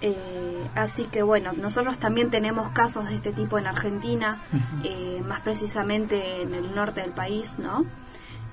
Eh, 0.06 0.66
así 0.74 1.04
que 1.04 1.22
bueno, 1.22 1.52
nosotros 1.54 1.96
también 1.98 2.28
tenemos 2.30 2.68
casos 2.72 3.08
de 3.08 3.14
este 3.14 3.32
tipo 3.32 3.58
en 3.58 3.66
Argentina, 3.66 4.42
eh, 4.82 5.22
más 5.26 5.40
precisamente 5.40 6.42
en 6.42 6.52
el 6.52 6.74
norte 6.74 7.00
del 7.00 7.12
país, 7.12 7.58
¿no? 7.58 7.86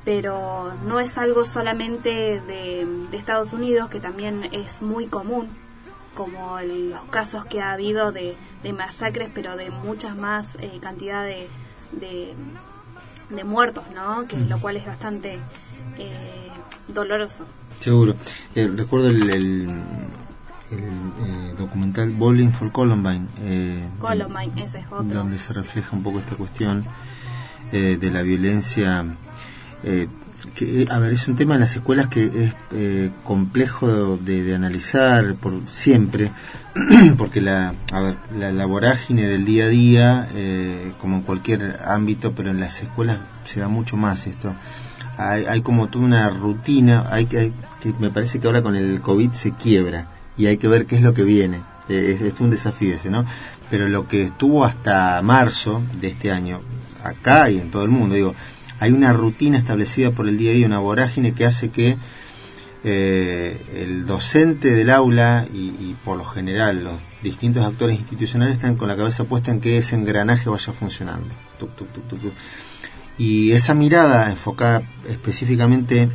Pero 0.06 0.74
no 0.88 1.00
es 1.02 1.18
algo 1.18 1.44
solamente 1.44 2.40
de, 2.48 2.88
de 3.12 3.18
Estados 3.18 3.52
Unidos, 3.52 3.90
que 3.90 4.00
también 4.00 4.48
es 4.54 4.82
muy 4.82 5.08
común, 5.08 5.50
como 6.16 6.58
el- 6.60 6.92
los 6.92 7.04
casos 7.06 7.44
que 7.46 7.62
ha 7.62 7.74
habido 7.74 8.14
de, 8.14 8.36
de 8.64 8.72
masacres, 8.74 9.30
pero 9.34 9.58
de 9.58 9.70
muchas 9.70 10.16
más 10.16 10.56
eh, 10.62 10.80
cantidad 10.82 11.26
de, 11.26 11.50
de, 11.92 12.34
de 13.30 13.44
muertos, 13.44 13.84
¿no? 13.94 14.26
Que 14.28 14.38
lo 14.38 14.58
cual 14.60 14.78
es 14.78 14.86
bastante 14.86 15.38
eh, 15.98 16.48
doloroso. 16.88 17.46
Seguro. 17.82 18.16
Eh, 18.56 18.72
recuerdo 18.74 19.10
el, 19.10 19.30
el, 19.30 19.70
el, 20.72 20.80
eh, 20.80 21.54
documental 21.58 22.12
Bowling 22.12 22.50
for 22.52 22.72
Columbine. 22.72 23.28
eh, 23.42 23.84
Columbine, 24.00 24.52
ese 24.64 24.80
es 24.80 24.86
otro. 24.90 25.04
donde 25.04 25.38
se 25.40 25.54
refleja 25.54 25.96
un 25.96 26.04
poco 26.04 26.20
esta 26.20 26.36
cuestión 26.36 26.84
eh, 27.72 27.98
de 28.00 28.12
la 28.12 28.22
violencia. 28.22 29.06
eh, 29.84 30.08
que, 30.56 30.88
a 30.90 30.98
ver, 30.98 31.14
es 31.14 31.28
un 31.28 31.36
tema 31.36 31.54
en 31.54 31.60
las 31.60 31.76
escuelas 31.76 32.08
que 32.08 32.24
es 32.26 32.54
eh, 32.72 33.12
complejo 33.24 34.18
de, 34.18 34.44
de 34.44 34.56
analizar 34.56 35.36
por 35.36 35.54
siempre, 35.68 36.32
porque 37.18 37.42
la, 37.42 37.76
a 37.92 38.02
ver, 38.02 38.16
la, 38.36 38.52
la 38.52 38.66
vorágine 38.66 39.28
del 39.28 39.46
día 39.46 39.66
a 39.66 39.68
día, 39.68 40.28
eh, 40.34 40.94
como 41.00 41.18
en 41.18 41.22
cualquier 41.22 41.80
ámbito, 41.86 42.34
pero 42.34 42.50
en 42.50 42.60
las 42.60 42.82
escuelas 42.82 43.20
se 43.46 43.60
da 43.60 43.68
mucho 43.68 43.98
más 43.98 44.26
esto. 44.26 44.56
Hay, 45.18 45.46
hay 45.46 45.62
como 45.62 45.90
toda 45.90 46.06
una 46.06 46.28
rutina, 46.32 47.06
hay 47.12 47.28
que, 47.28 47.38
hay 47.38 47.54
que 47.80 47.94
me 48.00 48.10
parece 48.10 48.40
que 48.40 48.48
ahora 48.48 48.64
con 48.64 48.76
el 48.76 49.00
COVID 49.00 49.32
se 49.34 49.52
quiebra 49.52 50.08
y 50.38 50.46
hay 50.48 50.58
que 50.58 50.68
ver 50.68 50.86
qué 50.86 50.96
es 50.96 51.02
lo 51.02 51.14
que 51.14 51.24
viene. 51.24 51.62
Eh, 51.90 52.18
es, 52.22 52.40
un 52.40 52.50
desafío 52.50 52.96
ese, 52.96 53.10
¿no? 53.10 53.26
Pero 53.70 53.90
lo 53.90 54.08
que 54.08 54.24
estuvo 54.24 54.66
hasta 54.66 55.22
marzo 55.22 55.82
de 56.00 56.10
este 56.10 56.32
año, 56.32 56.62
acá 57.04 57.50
y 57.50 57.58
en 57.58 57.72
todo 57.72 57.84
el 57.84 57.90
mundo, 57.90 58.16
digo, 58.16 58.36
hay 58.80 58.92
una 58.92 59.14
rutina 59.14 59.58
establecida 59.58 60.12
por 60.12 60.28
el 60.28 60.38
día 60.38 60.52
a 60.52 60.54
día, 60.54 60.66
una 60.66 60.80
vorágine 60.80 61.34
que 61.34 61.46
hace 61.46 61.70
que 61.70 61.98
eh, 62.84 63.62
el 63.76 64.08
docente 64.08 64.74
del 64.74 64.90
aula 64.90 65.46
y, 65.54 65.96
por 66.04 66.18
lo 66.18 66.26
general 66.26 66.84
los 66.84 66.96
distintos 67.22 67.64
actores 67.64 68.00
institucionales 68.00 68.56
están 68.56 68.76
con 68.76 68.88
la 68.88 68.98
cabeza 68.98 69.26
puesta 69.26 69.52
en 69.52 69.62
que 69.62 69.78
ese 69.78 69.96
engranaje 69.96 70.50
vaya 70.50 70.74
funcionando. 70.74 71.28
Tuc. 71.60 71.70
Y 73.20 73.52
esa 73.52 73.76
mirada 73.76 74.32
enfocada 74.32 74.82
específicamente 75.08 76.10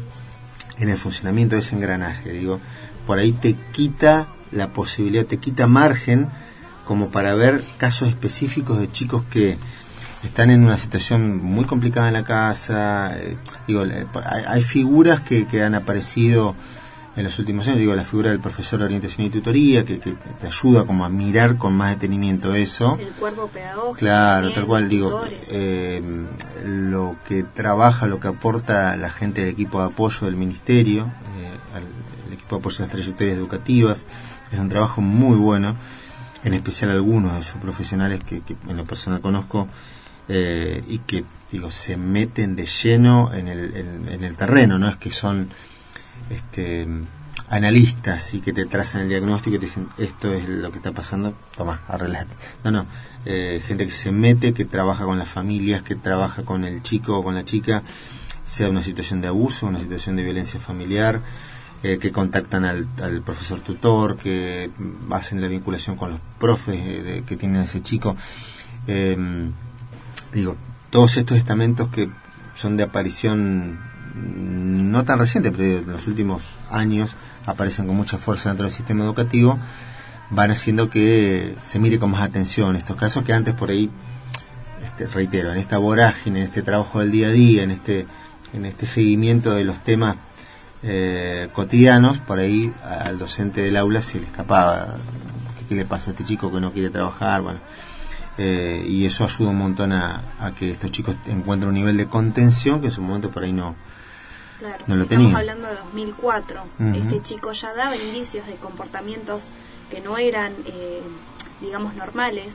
en 0.79 0.89
el 0.89 0.99
funcionamiento 0.99 1.55
de 1.55 1.61
ese 1.61 1.77
engranaje, 1.77 2.33
digo, 2.33 2.61
por 3.07 3.19
ahí 3.19 3.33
te 3.33 3.55
quita 3.73 4.27
la 4.53 4.69
posibilidad, 4.69 5.25
te 5.27 5.39
quita 5.39 5.67
margen 5.67 6.29
como 6.87 7.09
para 7.09 7.35
ver 7.35 7.63
casos 7.79 8.09
específicos 8.09 8.79
de 8.79 8.91
chicos 8.91 9.23
que 9.31 9.57
están 10.25 10.51
en 10.51 10.65
una 10.65 10.77
situación 10.79 11.43
muy 11.43 11.65
complicada 11.65 12.09
en 12.09 12.15
la 12.15 12.25
casa. 12.25 13.17
eh, 13.19 13.37
digo, 13.67 13.85
le- 13.85 14.07
hay, 14.25 14.45
hay 14.47 14.63
figuras 14.63 15.21
que, 15.21 15.47
que 15.47 15.63
han 15.63 15.75
aparecido 15.75 16.55
en 17.17 17.25
los 17.25 17.39
últimos 17.39 17.67
años, 17.67 17.79
digo, 17.79 17.95
la 17.95 18.05
figura 18.05 18.29
del 18.31 18.41
profesor 18.41 18.79
de 18.79 18.85
orientación 18.85 19.27
y 19.27 19.31
tutoría, 19.31 19.85
que, 19.87 19.99
que 19.99 20.13
te 20.13 20.47
ayuda 20.47 20.85
como 20.85 21.03
a 21.05 21.09
mirar 21.09 21.57
con 21.57 21.73
más 21.73 21.91
detenimiento 21.91 22.55
eso. 22.55 22.99
El 23.01 23.09
cuerpo 23.13 23.49
pedagógico. 23.49 23.95
Claro, 23.99 24.53
tal 24.53 24.67
cual 24.67 24.89
digo, 24.89 25.23
eh, 25.49 26.03
lo 26.65 27.17
que 27.27 27.43
trabaja, 27.43 28.07
lo 28.07 28.21
que 28.21 28.29
aporta 28.29 28.97
la 28.97 29.09
gente 29.11 29.41
del 29.41 29.51
equipo 29.51 29.81
de 29.81 29.87
apoyo 29.87 30.27
del 30.27 30.37
ministerio, 30.37 31.05
eh, 31.05 31.07
apoyo 32.55 32.79
a 32.79 32.83
las 32.83 32.91
trayectorias 32.91 33.37
educativas, 33.37 34.07
es 34.53 34.59
un 34.59 34.69
trabajo 34.69 35.01
muy 35.01 35.37
bueno, 35.37 35.75
en 36.45 36.55
especial 36.55 36.91
algunos 36.91 37.35
de 37.35 37.43
sus 37.43 37.61
profesionales 37.61 38.23
que, 38.25 38.41
que 38.43 38.57
en 38.69 38.77
lo 38.77 38.85
personal 38.85 39.21
conozco 39.21 39.69
eh, 40.29 40.85
y 40.89 40.99
que 41.01 41.25
digo 41.51 41.71
se 41.71 41.97
meten 41.97 42.57
de 42.57 42.67
lleno 42.67 43.33
en 43.35 43.49
el, 43.49 43.77
en, 43.77 44.09
en 44.09 44.25
el 44.25 44.37
terreno, 44.37 44.79
no 44.79 44.89
es 44.89 44.97
que 44.97 45.11
son 45.11 45.51
este 46.31 46.87
analistas 47.49 48.35
y 48.35 48.41
que 48.41 48.53
te 48.53 48.67
trazan 48.67 49.03
el 49.03 49.09
diagnóstico 49.09 49.57
y 49.57 49.59
te 49.59 49.67
dicen 49.67 49.89
esto 49.99 50.33
es 50.33 50.49
lo 50.49 50.71
que 50.71 50.79
está 50.79 50.93
pasando, 50.93 51.35
toma, 51.57 51.83
arreglate. 51.89 52.35
No, 52.65 52.71
no, 52.71 52.87
eh, 53.25 53.63
gente 53.65 53.87
que 53.87 53.93
se 53.93 54.11
mete, 54.11 54.53
que 54.53 54.65
trabaja 54.65 55.05
con 55.05 55.19
las 55.19 55.29
familias, 55.29 55.83
que 55.83 55.95
trabaja 55.95 56.43
con 56.43 56.65
el 56.65 56.83
chico 56.83 57.17
o 57.19 57.23
con 57.23 57.35
la 57.35 57.45
chica, 57.45 57.83
sea 58.45 58.69
una 58.69 58.83
situación 58.83 59.21
de 59.21 59.29
abuso, 59.29 59.67
una 59.67 59.81
situación 59.81 60.17
de 60.17 60.23
violencia 60.25 60.59
familiar, 60.61 61.21
eh, 61.87 61.99
que 61.99 62.11
contactan 62.11 62.65
al, 62.65 62.89
profesor 63.25 63.61
tutor, 63.61 64.17
que 64.17 64.71
hacen 65.11 65.41
la 65.41 65.47
vinculación 65.47 65.95
con 65.97 66.11
los 66.11 66.21
profes 66.41 66.81
eh, 66.81 67.23
que 67.25 67.37
tienen 67.37 67.63
ese 67.63 67.81
chico. 67.81 68.17
Eh, 68.89 69.17
digo, 70.33 70.57
todos 70.91 71.17
estos 71.17 71.39
estamentos 71.39 71.89
que 71.91 72.09
son 72.57 72.77
de 72.77 72.83
aparición 72.83 73.79
mm, 74.15 74.91
no 74.91 75.05
tan 75.05 75.21
reciente, 75.21 75.53
pero 75.53 75.79
en 75.79 75.93
los 75.93 76.09
últimos 76.09 76.43
años 76.73 77.15
aparecen 77.47 77.87
con 77.87 77.95
mucha 77.95 78.19
fuerza 78.19 78.49
dentro 78.49 78.67
del 78.67 78.75
sistema 78.75 79.05
educativo, 79.05 79.57
van 80.31 80.51
haciendo 80.51 80.91
que 80.91 81.55
se 81.63 81.79
mire 81.79 82.01
con 82.01 82.11
más 82.11 82.23
atención 82.23 82.75
estos 82.75 82.97
casos 82.97 83.23
que 83.23 83.33
antes 83.33 83.55
por 83.55 83.71
ahí, 83.71 83.91
este, 84.85 85.07
reitero, 85.07 85.53
en 85.53 85.59
esta 85.59 85.79
vorágine, 85.79 86.41
en 86.41 86.47
este 86.47 86.63
trabajo 86.63 86.99
del 86.99 87.13
día 87.13 87.29
a 87.29 87.31
día, 87.31 87.63
en 87.63 87.71
este, 87.71 88.07
en 88.53 88.67
este 88.67 88.87
seguimiento 88.87 89.55
de 89.55 89.63
los 89.63 89.79
temas 89.85 90.17
eh, 90.89 91.49
cotidianos, 91.53 92.19
por 92.19 92.39
ahí 92.39 92.73
al 92.85 93.19
docente 93.19 93.61
del 93.61 93.77
aula 93.77 94.03
se 94.03 94.21
le 94.21 94.27
escapaba, 94.27 94.97
¿qué, 95.59 95.65
qué 95.69 95.75
le 95.75 95.85
pasa 95.85 96.11
a 96.11 96.13
este 96.13 96.25
chico 96.25 96.53
que 96.53 96.61
no 96.61 96.73
quiere 96.73 96.91
trabajar? 96.91 97.43
Bueno, 97.43 97.59
eh, 98.39 98.85
y 98.87 99.05
eso 99.07 99.25
ayuda 99.25 99.51
un 99.51 99.59
montón 99.59 99.93
a, 99.93 100.23
a 100.39 100.53
que 100.55 100.71
estos 100.71 100.91
chicos 100.93 101.17
encuentren 101.27 101.69
un 101.71 101.75
nivel 101.75 101.97
de 101.97 102.07
contención 102.07 102.81
que 102.81 102.87
en 102.87 102.93
su 102.93 103.03
momento 103.03 103.31
por 103.31 103.43
ahí 103.43 103.53
no, 103.53 103.75
Claro, 104.59 104.85
no 104.87 104.97
lo 104.97 105.03
estamos 105.03 105.25
tenía. 105.25 105.39
hablando 105.39 105.69
de 105.69 105.75
2004. 105.77 106.63
Ujú. 106.79 106.95
Este 106.97 107.23
chico 107.23 107.53
ya 107.53 107.75
daba 107.75 107.97
indicios 107.97 108.47
de 108.47 108.55
comportamientos 108.55 109.49
que 109.91 110.01
no 110.01 110.17
eran, 110.19 110.53
eh, 110.67 111.01
digamos, 111.61 111.95
normales. 111.95 112.55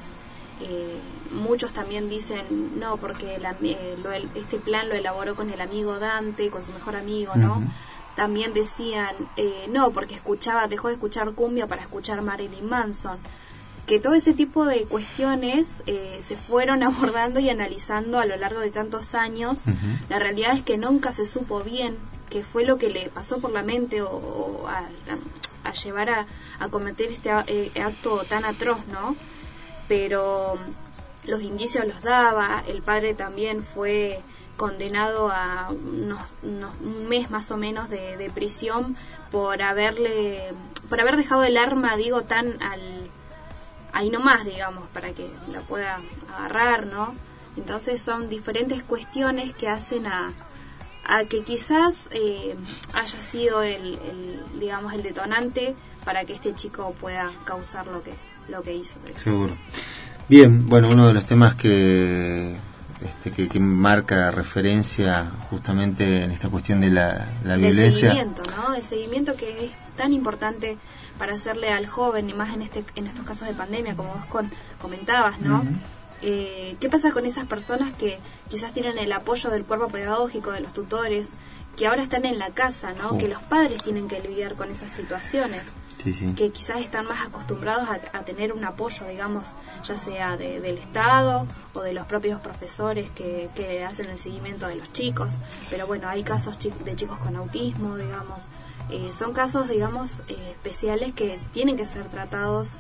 Eh, 0.62 0.98
muchos 1.32 1.74
también 1.74 2.10
dicen, 2.10 2.80
no, 2.80 2.98
porque 2.98 3.36
el 3.36 3.46
eh, 3.64 3.98
lo 4.04 4.12
el- 4.12 4.30
este 4.36 4.58
plan 4.58 4.90
lo 4.90 4.96
elaboró 4.96 5.36
con 5.36 5.50
el 5.52 5.62
amigo 5.62 5.98
Dante, 6.00 6.50
con 6.50 6.64
su 6.66 6.72
mejor 6.72 6.96
amigo, 6.96 7.34
¿no? 7.36 7.64
También 8.16 8.54
decían, 8.54 9.16
eh, 9.38 9.68
no, 9.70 9.92
porque 9.92 10.16
escuchaba, 10.16 10.68
dejó 10.68 10.90
de 10.90 10.96
escuchar 10.96 11.32
cumbia 11.32 11.68
para 11.68 11.82
escuchar 11.82 12.22
Marilyn 12.22 12.68
Manson. 12.68 13.18
Que 13.88 14.00
todo 14.00 14.14
ese 14.14 14.34
tipo 14.34 14.66
de 14.66 14.84
cuestiones 14.86 15.82
eh, 15.88 16.18
se 16.22 16.36
fueron 16.38 16.84
abordando 16.84 17.40
y 17.40 17.50
analizando 17.50 18.20
a 18.20 18.26
lo 18.26 18.36
largo 18.38 18.60
de 18.60 18.70
tantos 18.72 19.16
años. 19.16 19.66
La 20.10 20.20
realidad 20.20 20.54
es 20.56 20.62
que 20.64 20.78
nunca 20.78 21.12
se 21.12 21.26
supo 21.26 21.62
bien 21.62 21.98
qué 22.30 22.44
fue 22.44 22.64
lo 22.66 22.78
que 22.78 22.90
le 22.90 23.10
pasó 23.10 23.40
por 23.40 23.52
la 23.52 23.64
mente 23.64 24.02
o, 24.02 24.10
o 24.10 24.68
a, 24.68 24.80
a- 25.66 25.74
llevar 25.74 26.10
a, 26.10 26.26
a 26.60 26.68
cometer 26.70 27.12
este 27.12 27.30
eh, 27.48 27.72
acto 27.82 28.24
tan 28.28 28.44
atroz, 28.46 28.80
¿no? 28.88 29.16
Pero 29.88 30.56
mm, 30.56 31.30
los 31.30 31.42
indicios 31.42 31.86
los 31.86 32.02
daba, 32.04 32.64
el 32.68 32.82
padre 32.82 33.14
también 33.14 33.64
fue 33.64 34.22
condenado 34.62 35.32
a 35.32 35.70
unos- 35.72 36.30
unos- 36.44 36.76
un 36.82 37.10
mes 37.10 37.32
más 37.32 37.50
o 37.50 37.58
menos 37.58 37.90
de, 37.90 38.16
de 38.18 38.30
prisión 38.30 38.96
por 39.32 39.62
haberle 39.64 40.54
por 40.88 41.02
haber 41.02 41.16
dejado 41.18 41.44
el 41.44 41.58
arma 41.58 41.96
digo 41.98 42.22
tan 42.22 42.62
al 42.62 42.82
ahí 43.92 44.10
nomás 44.12 44.46
digamos 44.46 44.84
para 44.94 45.10
que 45.14 45.26
la 45.52 45.62
pueda 45.62 46.00
agarrar 46.38 46.86
no 46.86 47.16
entonces 47.58 48.02
son 48.02 48.30
diferentes 48.30 48.84
cuestiones 48.84 49.54
que 49.56 49.68
hacen 49.68 50.06
a, 50.06 50.32
a 51.08 51.24
que 51.26 51.42
quizás 51.44 52.08
eh, 52.12 52.56
haya 52.94 53.20
sido 53.20 53.64
el, 53.64 53.98
el, 54.10 54.60
digamos 54.60 54.94
el 54.94 55.02
detonante 55.02 55.74
para 56.06 56.24
que 56.26 56.34
este 56.34 56.54
chico 56.54 56.94
pueda 57.02 57.32
causar 57.46 57.88
lo 57.88 58.04
que 58.04 58.14
lo 58.48 58.62
que 58.62 58.76
hizo 58.76 58.94
Seguro. 59.16 59.54
Bien, 60.30 60.68
bueno, 60.70 60.90
uno 60.90 61.08
de 61.08 61.14
los 61.14 61.26
temas 61.26 61.56
que, 61.56 62.56
este, 63.08 63.32
que, 63.32 63.48
que 63.48 63.60
marca 63.60 64.32
referencia 64.32 65.32
justamente 65.50 66.24
en 66.24 66.32
esta 66.32 66.50
cuestión 66.50 66.82
de 66.82 66.90
la, 66.92 67.28
la 67.44 67.54
del 67.58 67.62
violencia. 67.74 68.10
seguimiento, 68.12 68.44
¿no? 68.56 68.74
El 68.76 68.84
seguimiento 68.84 69.36
que 69.36 69.66
es 69.66 69.72
tan 69.98 70.14
importante 70.14 70.78
para 71.18 71.36
hacerle 71.36 71.70
al 71.72 71.88
joven, 71.88 72.30
y 72.30 72.34
más 72.34 72.54
en 72.54 72.62
este 72.62 72.84
en 72.96 73.08
estos 73.08 73.26
casos 73.26 73.48
de 73.48 73.54
pandemia, 73.54 73.96
como 73.96 74.10
vos 74.14 74.26
con- 74.26 74.52
comentabas, 74.82 75.40
¿no? 75.40 75.64
Eh, 76.24 76.76
¿Qué 76.80 76.88
pasa 76.90 77.12
con 77.12 77.26
esas 77.26 77.46
personas 77.48 77.92
que 77.94 78.20
quizás 78.50 78.74
tienen 78.74 78.98
el 79.00 79.12
apoyo 79.12 79.50
del 79.50 79.64
cuerpo 79.66 79.88
pedagógico, 79.88 80.52
de 80.52 80.60
los 80.62 80.72
tutores, 80.74 81.34
que 81.76 81.88
ahora 81.88 82.04
están 82.04 82.26
en 82.26 82.38
la 82.38 82.50
casa, 82.52 82.94
¿no? 82.94 83.18
Que 83.18 83.28
los 83.28 83.42
padres 83.42 83.82
tienen 83.84 84.08
que 84.08 84.20
lidiar 84.20 84.54
con 84.56 84.70
esas 84.70 84.92
situaciones, 84.92 85.62
Sí, 86.02 86.14
sí. 86.14 86.34
que 86.36 86.52
quizás 86.52 86.82
están 86.82 87.06
más 87.06 87.26
acostumbrados 87.28 87.88
a, 87.90 88.18
a 88.18 88.22
tener 88.24 88.54
un 88.54 88.64
apoyo, 88.66 89.08
digamos, 89.08 89.44
ya 89.86 89.98
sea 89.98 90.38
de- 90.38 90.60
del 90.60 90.78
Estado 90.78 91.46
o 91.74 91.82
de 91.82 91.94
los 91.94 92.06
propios 92.08 92.40
profesores 92.42 93.10
que, 93.12 93.50
que 93.56 93.84
hacen 93.84 94.10
el 94.10 94.18
seguimiento 94.18 94.68
de 94.68 94.76
los 94.76 94.92
chicos. 94.94 95.30
Pero 95.70 95.86
bueno, 95.88 96.08
hay 96.10 96.24
casos 96.24 96.58
chi- 96.58 96.74
de 96.86 96.96
chicos 96.96 97.20
con 97.20 97.36
autismo, 97.36 97.98
digamos. 97.98 98.46
Eh, 98.90 99.12
son 99.14 99.32
casos, 99.32 99.70
digamos, 99.70 100.22
eh, 100.28 100.36
especiales 100.52 101.14
que 101.14 101.40
tienen 101.54 101.78
que 101.78 101.86
ser 101.86 102.06
tratados 102.08 102.72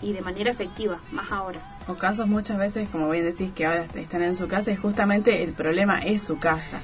y 0.00 0.12
de 0.12 0.20
manera 0.20 0.50
efectiva, 0.50 1.00
más 1.10 1.32
ahora. 1.32 1.60
O 1.88 1.94
casos 1.94 2.26
muchas 2.28 2.56
veces, 2.58 2.88
como 2.88 3.08
bien 3.10 3.24
decís, 3.24 3.50
que 3.52 3.66
ahora 3.66 3.84
están 3.94 4.22
en 4.22 4.36
su 4.36 4.46
casa 4.48 4.70
y 4.70 4.76
justamente 4.76 5.42
el 5.42 5.54
problema 5.54 6.04
es 6.04 6.22
su 6.22 6.38
casa. 6.38 6.80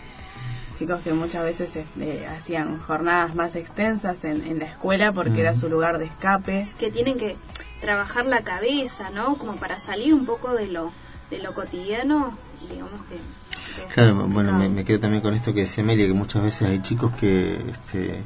Chicos 0.82 1.00
que 1.02 1.12
muchas 1.12 1.44
veces 1.44 1.76
este, 1.76 2.26
hacían 2.26 2.80
jornadas 2.80 3.36
más 3.36 3.54
extensas 3.54 4.24
en, 4.24 4.42
en 4.42 4.59
la 4.59 4.64
escuela 4.64 5.12
porque 5.12 5.40
era 5.40 5.54
su 5.54 5.68
lugar 5.68 5.98
de 5.98 6.06
escape. 6.06 6.68
que 6.76 6.90
tienen 6.90 7.18
que 7.18 7.36
trabajar 7.80 8.26
la 8.26 8.40
cabeza, 8.40 9.10
¿no? 9.10 9.36
Como 9.36 9.54
para 9.56 9.78
salir 9.78 10.12
un 10.12 10.26
poco 10.26 10.54
de 10.54 10.66
lo 10.66 10.90
de 11.30 11.38
lo 11.38 11.54
cotidiano, 11.54 12.36
digamos 12.68 13.00
que... 13.09 13.14
que 13.14 13.86
es 13.86 13.94
Claro, 13.94 14.26
bueno, 14.26 14.52
me, 14.52 14.68
me 14.68 14.84
quedo 14.84 14.98
también 14.98 15.22
con 15.22 15.34
esto 15.34 15.54
que 15.54 15.60
decía 15.60 15.84
Amelia, 15.84 16.09
que 16.09 16.14
muchas 16.14 16.42
veces 16.42 16.68
hay 16.68 16.82
chicos 16.82 17.12
que, 17.14 17.54
este, 17.70 18.20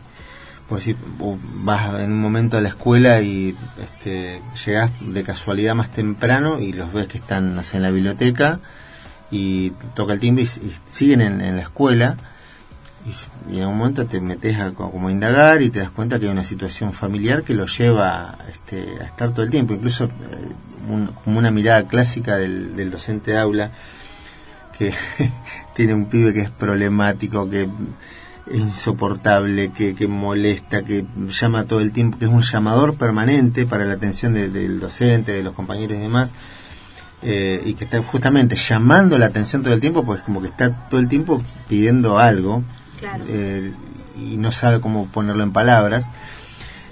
o 1.21 1.39
vas 1.63 2.01
en 2.01 2.11
un 2.11 2.21
momento 2.21 2.57
a 2.57 2.63
la 2.63 2.71
escuela 2.71 3.21
y 3.21 3.55
este, 3.83 4.41
llegas 4.65 4.91
de 5.01 5.23
casualidad 5.25 5.75
más 5.75 5.91
temprano 5.91 6.59
y 6.59 6.73
los 6.73 6.91
ves 6.95 7.07
que 7.07 7.19
están 7.19 7.55
no 7.55 7.63
sé, 7.63 7.77
en 7.77 7.83
la 7.83 7.91
biblioteca 7.91 8.61
y 9.31 9.71
toca 9.95 10.15
el 10.15 10.21
timbre 10.21 10.45
y, 10.45 10.47
y 10.47 10.75
siguen 10.89 11.21
en, 11.21 11.43
en 11.43 11.57
la 11.57 11.63
escuela 11.63 12.17
y, 13.51 13.59
en 13.59 13.67
un 13.69 13.79
momento 13.79 14.07
te 14.07 14.21
metes 14.21 14.59
a 14.59 14.73
co- 14.73 14.91
como 14.91 15.09
a 15.09 15.13
indagar 15.13 15.63
y 15.63 15.71
te 15.71 15.79
das 15.81 15.91
cuenta 15.91 16.19
que 16.19 16.27
hay 16.27 16.33
una 16.33 16.45
situación 16.45 16.93
familiar 16.93 17.43
que 17.45 17.55
lo 17.55 17.67
lleva 17.67 18.37
este, 18.51 18.99
a 19.01 19.05
estar 19.05 19.31
todo 19.31 19.43
el 19.45 19.51
tiempo, 19.51 19.75
incluso 19.75 20.05
eh, 20.07 20.11
un- 20.91 21.11
como 21.25 21.39
una 21.39 21.51
mirada 21.51 21.87
clásica 21.87 22.37
del, 22.37 22.75
del 22.77 22.91
docente 22.91 23.31
de 23.33 23.39
aula 23.39 23.71
que 24.77 24.93
tiene 25.75 25.95
un 25.95 26.07
pibe 26.07 26.33
que 26.35 26.41
es 26.41 26.51
problemático, 26.51 27.49
que 27.49 27.69
es 28.51 28.57
insoportable, 28.57 29.71
que, 29.73 29.95
que 29.95 30.07
molesta, 30.07 30.83
que 30.85 31.05
llama 31.29 31.65
todo 31.65 31.81
el 31.81 31.93
tiempo, 31.93 32.19
que 32.19 32.27
es 32.27 32.31
un 32.31 32.43
llamador 32.43 32.95
permanente 32.97 33.67
para 33.67 33.85
la 33.85 33.95
atención 33.95 34.35
de- 34.35 34.49
del 34.51 34.81
docente, 34.81 35.33
de 35.33 35.43
los 35.43 35.55
compañeros 35.55 35.97
y 35.97 36.01
demás, 36.01 36.33
eh, 37.23 37.63
y 37.65 37.75
que 37.75 37.85
está 37.85 38.03
justamente 38.03 38.55
llamando 38.57 39.19
la 39.19 39.27
atención 39.27 39.63
todo 39.63 39.75
el 39.75 39.81
tiempo, 39.81 40.05
pues 40.05 40.21
como 40.23 40.41
que 40.43 40.49
está 40.49 40.71
todo 40.89 41.01
el 41.01 41.09
tiempo 41.09 41.43
pidiendo 41.69 42.19
algo 42.19 42.63
Eh, 43.29 43.73
y 44.19 44.37
no 44.39 44.51
sabe 44.53 44.81
cómo 44.81 45.07
ponerlo 45.07 45.43
en 45.43 45.53
palabras. 45.53 46.09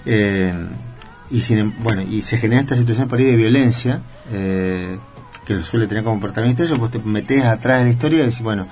Eh, 0.06 0.52
y 1.30 1.52
em- 1.54 1.72
bueno 1.82 2.02
y 2.02 2.20
se 2.22 2.36
genera 2.36 2.60
esta 2.60 2.76
situación 2.76 3.08
por 3.08 3.18
ahí 3.18 3.24
de 3.24 3.36
violencia 3.36 4.00
eh, 4.30 4.98
que 5.46 5.54
lo 5.54 5.64
suele 5.64 5.86
tener 5.86 6.04
como 6.04 6.20
protagonista 6.20 6.62
ellos 6.64 6.78
pues 6.78 6.90
te 6.90 6.98
metes 6.98 7.42
atrás 7.44 7.78
de 7.78 7.84
la 7.86 7.90
historia 7.90 8.18
y 8.18 8.26
decís 8.26 8.42
bueno 8.42 8.68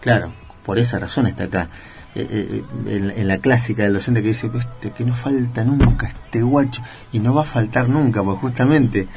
claro 0.00 0.32
por 0.64 0.78
esa 0.78 1.00
razón 1.00 1.26
está 1.26 1.44
acá 1.44 1.68
en, 2.14 3.12
en 3.14 3.28
la 3.28 3.38
clásica 3.38 3.82
del 3.82 3.94
docente 3.94 4.22
que 4.22 4.28
dice 4.28 4.48
este, 4.54 4.92
que 4.92 5.04
no 5.04 5.14
falta 5.14 5.64
nunca 5.64 6.06
este 6.06 6.42
guacho 6.42 6.80
y 7.12 7.18
no 7.18 7.34
va 7.34 7.42
a 7.42 7.44
faltar 7.44 7.88
nunca 7.88 8.22
porque 8.22 8.40
justamente 8.40 9.08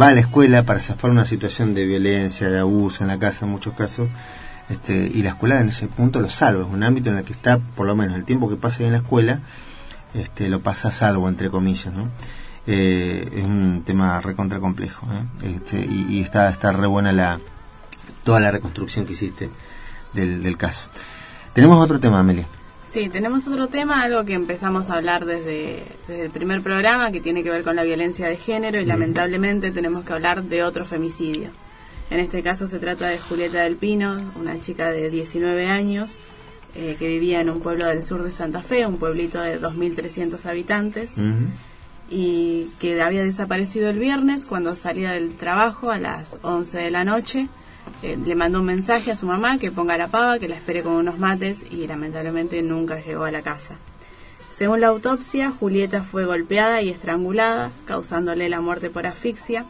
va 0.00 0.08
a 0.08 0.14
la 0.14 0.20
escuela 0.20 0.62
para 0.64 0.78
zafar 0.80 1.10
una 1.10 1.24
situación 1.24 1.72
de 1.74 1.86
violencia 1.86 2.50
de 2.50 2.58
abuso 2.58 3.02
en 3.02 3.08
la 3.08 3.18
casa 3.18 3.46
en 3.46 3.52
muchos 3.52 3.74
casos 3.74 4.08
este, 4.70 4.94
y 4.94 5.22
la 5.22 5.30
escuela 5.30 5.60
en 5.60 5.68
ese 5.68 5.88
punto 5.88 6.20
lo 6.20 6.30
salva 6.30 6.66
es 6.66 6.72
un 6.72 6.82
ámbito 6.82 7.10
en 7.10 7.18
el 7.18 7.24
que 7.24 7.32
está 7.32 7.58
por 7.58 7.86
lo 7.86 7.94
menos 7.94 8.16
el 8.16 8.24
tiempo 8.24 8.48
que 8.48 8.56
pasa 8.56 8.78
ahí 8.80 8.86
en 8.86 8.92
la 8.92 8.98
escuela 8.98 9.40
este, 10.14 10.48
lo 10.48 10.60
pasa 10.60 10.88
a 10.88 10.92
salvo, 10.92 11.28
entre 11.28 11.50
comillas, 11.50 11.92
¿no? 11.92 12.08
Eh, 12.66 13.28
es 13.36 13.44
un 13.44 13.82
tema 13.84 14.20
recontra 14.20 14.58
complejo, 14.58 15.06
¿eh? 15.12 15.56
este, 15.56 15.84
y, 15.84 16.06
y 16.08 16.20
está, 16.20 16.48
está 16.48 16.72
re 16.72 16.86
buena 16.86 17.12
la, 17.12 17.40
toda 18.22 18.40
la 18.40 18.50
reconstrucción 18.50 19.04
que 19.04 19.12
hiciste 19.12 19.50
del, 20.12 20.42
del 20.42 20.56
caso. 20.56 20.88
Tenemos 21.52 21.78
otro 21.82 22.00
tema, 22.00 22.20
Amelia. 22.20 22.46
Sí, 22.84 23.08
tenemos 23.08 23.46
otro 23.48 23.66
tema, 23.68 24.02
algo 24.02 24.24
que 24.24 24.34
empezamos 24.34 24.88
a 24.88 24.94
hablar 24.94 25.24
desde, 25.24 25.84
desde 26.06 26.26
el 26.26 26.30
primer 26.30 26.62
programa, 26.62 27.10
que 27.10 27.20
tiene 27.20 27.42
que 27.42 27.50
ver 27.50 27.64
con 27.64 27.76
la 27.76 27.82
violencia 27.82 28.28
de 28.28 28.36
género 28.36 28.80
y 28.80 28.84
lamentablemente 28.84 29.72
tenemos 29.72 30.04
que 30.04 30.12
hablar 30.12 30.44
de 30.44 30.62
otro 30.62 30.84
femicidio. 30.84 31.50
En 32.10 32.20
este 32.20 32.42
caso 32.42 32.68
se 32.68 32.78
trata 32.78 33.08
de 33.08 33.18
Julieta 33.18 33.62
del 33.62 33.76
Pino, 33.76 34.20
una 34.36 34.60
chica 34.60 34.90
de 34.90 35.10
19 35.10 35.66
años 35.66 36.18
eh, 36.74 36.96
que 36.98 37.06
vivía 37.08 37.40
en 37.40 37.50
un 37.50 37.60
pueblo 37.60 37.86
del 37.86 38.02
sur 38.02 38.24
de 38.24 38.32
Santa 38.32 38.62
Fe, 38.62 38.84
un 38.84 38.98
pueblito 38.98 39.40
de 39.40 39.60
2.300 39.60 40.44
habitantes, 40.46 41.14
y 42.10 42.68
que 42.80 43.00
había 43.00 43.22
desaparecido 43.22 43.88
el 43.90 43.98
viernes 43.98 44.44
cuando 44.44 44.74
salía 44.74 45.12
del 45.12 45.36
trabajo 45.36 45.92
a 45.92 45.98
las 45.98 46.38
11 46.42 46.78
de 46.78 46.90
la 46.90 47.04
noche. 47.04 47.48
Eh, 48.02 48.18
le 48.22 48.34
mandó 48.34 48.60
un 48.60 48.66
mensaje 48.66 49.12
a 49.12 49.16
su 49.16 49.26
mamá 49.26 49.58
que 49.58 49.70
ponga 49.70 49.96
la 49.96 50.08
pava, 50.08 50.38
que 50.38 50.48
la 50.48 50.56
espere 50.56 50.82
con 50.82 50.94
unos 50.94 51.18
mates 51.18 51.64
y 51.70 51.86
lamentablemente 51.86 52.60
nunca 52.62 53.00
llegó 53.00 53.24
a 53.24 53.30
la 53.30 53.42
casa. 53.42 53.76
Según 54.50 54.80
la 54.80 54.88
autopsia, 54.88 55.50
Julieta 55.50 56.02
fue 56.02 56.24
golpeada 56.24 56.82
y 56.82 56.88
estrangulada, 56.88 57.70
causándole 57.86 58.48
la 58.48 58.60
muerte 58.60 58.90
por 58.90 59.06
asfixia. 59.06 59.66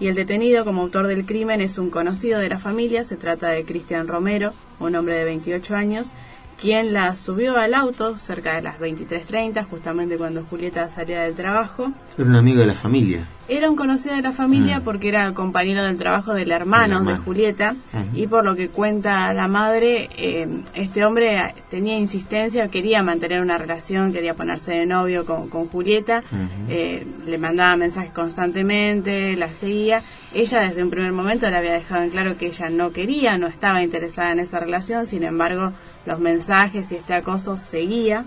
Y 0.00 0.06
el 0.06 0.14
detenido 0.14 0.64
como 0.64 0.82
autor 0.82 1.08
del 1.08 1.26
crimen 1.26 1.60
es 1.60 1.76
un 1.76 1.90
conocido 1.90 2.38
de 2.38 2.48
la 2.48 2.58
familia, 2.58 3.02
se 3.04 3.16
trata 3.16 3.48
de 3.48 3.64
Cristian 3.64 4.06
Romero, 4.06 4.52
un 4.78 4.94
hombre 4.94 5.16
de 5.16 5.24
28 5.24 5.74
años, 5.74 6.12
quien 6.60 6.92
la 6.92 7.16
subió 7.16 7.56
al 7.56 7.74
auto 7.74 8.16
cerca 8.16 8.54
de 8.54 8.62
las 8.62 8.78
23.30, 8.78 9.66
justamente 9.66 10.16
cuando 10.16 10.44
Julieta 10.44 10.88
salía 10.90 11.22
del 11.22 11.34
trabajo. 11.34 11.92
Era 12.16 12.28
un 12.28 12.36
amigo 12.36 12.60
de 12.60 12.66
la 12.66 12.74
familia. 12.74 13.28
Era 13.50 13.70
un 13.70 13.76
conocido 13.76 14.14
de 14.14 14.20
la 14.20 14.32
familia 14.32 14.80
Mm. 14.80 14.82
porque 14.82 15.08
era 15.08 15.32
compañero 15.32 15.82
del 15.82 15.96
trabajo 15.96 16.34
del 16.34 16.52
hermano, 16.52 17.00
de. 17.00 17.16
Julieta 17.16 17.74
y 18.14 18.26
por 18.26 18.44
lo 18.44 18.54
que 18.54 18.68
cuenta 18.68 19.32
la 19.32 19.48
madre, 19.48 20.10
eh, 20.18 20.46
este 20.74 21.04
hombre 21.04 21.54
tenía 21.70 21.96
insistencia, 21.98 22.68
quería 22.68 23.02
mantener 23.02 23.40
una 23.40 23.56
relación, 23.56 24.12
quería 24.12 24.34
ponerse 24.34 24.72
de 24.72 24.84
novio 24.86 25.24
con, 25.24 25.48
con 25.48 25.66
Julieta, 25.68 26.22
eh, 26.68 27.06
le 27.26 27.38
mandaba 27.38 27.76
mensajes 27.76 28.12
constantemente, 28.12 29.34
la 29.36 29.48
seguía. 29.48 30.02
Ella 30.34 30.60
desde 30.60 30.82
un 30.82 30.90
primer 30.90 31.12
momento 31.12 31.48
le 31.48 31.56
había 31.56 31.72
dejado 31.72 32.02
en 32.02 32.10
claro 32.10 32.36
que 32.36 32.48
ella 32.48 32.68
no 32.68 32.92
quería, 32.92 33.38
no 33.38 33.46
estaba 33.46 33.82
interesada 33.82 34.32
en 34.32 34.40
esa 34.40 34.60
relación, 34.60 35.06
sin 35.06 35.22
embargo 35.24 35.72
los 36.04 36.20
mensajes 36.20 36.92
y 36.92 36.96
este 36.96 37.14
acoso 37.14 37.56
seguía. 37.56 38.24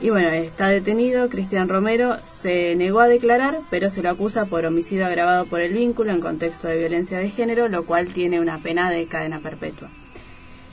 Y 0.00 0.10
bueno, 0.10 0.28
está 0.28 0.68
detenido. 0.68 1.28
Cristian 1.28 1.68
Romero 1.68 2.18
se 2.24 2.76
negó 2.76 3.00
a 3.00 3.08
declarar, 3.08 3.60
pero 3.68 3.90
se 3.90 4.02
lo 4.02 4.10
acusa 4.10 4.44
por 4.44 4.64
homicidio 4.64 5.06
agravado 5.06 5.46
por 5.46 5.60
el 5.60 5.72
vínculo 5.72 6.12
en 6.12 6.20
contexto 6.20 6.68
de 6.68 6.78
violencia 6.78 7.18
de 7.18 7.30
género, 7.30 7.68
lo 7.68 7.84
cual 7.84 8.06
tiene 8.06 8.38
una 8.40 8.58
pena 8.58 8.90
de 8.90 9.06
cadena 9.06 9.40
perpetua. 9.40 9.90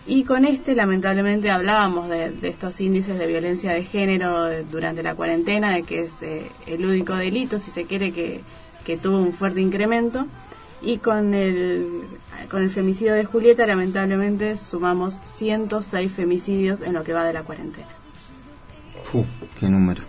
Y 0.07 0.23
con 0.23 0.45
este, 0.45 0.75
lamentablemente, 0.75 1.49
hablábamos 1.49 2.07
de, 2.09 2.35
estos 2.43 2.79
índices 2.79 3.17
de 3.17 3.25
violencia 3.25 3.71
de 3.71 3.83
género 3.83 4.63
durante 4.65 5.01
la 5.01 5.15
cuarentena, 5.15 5.73
de 5.73 5.81
que 5.81 6.01
es 6.01 6.21
eh, 6.21 6.51
el 6.67 6.85
único 6.85 7.15
delito, 7.15 7.57
si 7.57 7.71
se 7.71 7.85
quiere, 7.85 8.11
que, 8.11 8.41
que 8.85 8.97
tuvo 8.97 9.17
un 9.17 9.33
fuerte 9.33 9.61
incremento. 9.61 10.27
Y 10.83 10.99
con 10.99 11.33
el, 11.33 12.03
con 12.51 12.61
el 12.61 12.69
femicidio 12.69 13.15
de 13.15 13.25
Julieta, 13.25 13.65
lamentablemente, 13.65 14.55
sumamos 14.55 15.19
106 15.23 16.11
femicidios 16.11 16.83
en 16.83 16.93
lo 16.93 17.03
que 17.03 17.13
va 17.13 17.25
de 17.25 17.33
la 17.33 17.41
cuarentena. 17.41 18.04
Qué 19.59 19.69
número. 19.69 20.03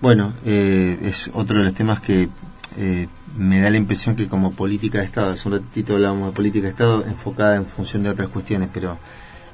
Bueno, 0.00 0.32
eh, 0.44 0.98
es 1.02 1.30
otro 1.32 1.58
de 1.58 1.64
los 1.64 1.74
temas 1.74 2.00
que 2.00 2.28
eh, 2.76 3.08
me 3.36 3.60
da 3.60 3.70
la 3.70 3.76
impresión 3.76 4.14
que 4.14 4.28
como 4.28 4.52
política 4.52 4.98
de 4.98 5.04
Estado, 5.04 5.32
hace 5.32 5.48
un 5.48 5.54
ratito 5.54 5.94
hablábamos 5.94 6.28
de 6.28 6.36
política 6.36 6.64
de 6.64 6.70
Estado 6.70 7.04
enfocada 7.06 7.56
en 7.56 7.66
función 7.66 8.02
de 8.02 8.10
otras 8.10 8.28
cuestiones, 8.28 8.68
pero 8.72 8.98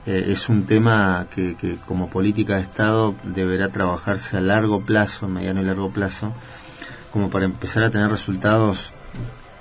eh, 0.07 0.27
es 0.29 0.49
un 0.49 0.65
tema 0.65 1.27
que, 1.35 1.55
que 1.55 1.77
como 1.87 2.09
política 2.09 2.57
de 2.57 2.63
Estado 2.63 3.15
deberá 3.23 3.71
trabajarse 3.71 4.37
a 4.37 4.41
largo 4.41 4.83
plazo, 4.83 5.29
mediano 5.29 5.63
y 5.63 5.65
largo 5.65 5.91
plazo, 5.91 6.33
como 7.13 7.31
para 7.31 7.47
empezar 7.47 7.85
a 7.85 7.91
tener 7.91 8.11
resultados, 8.11 8.93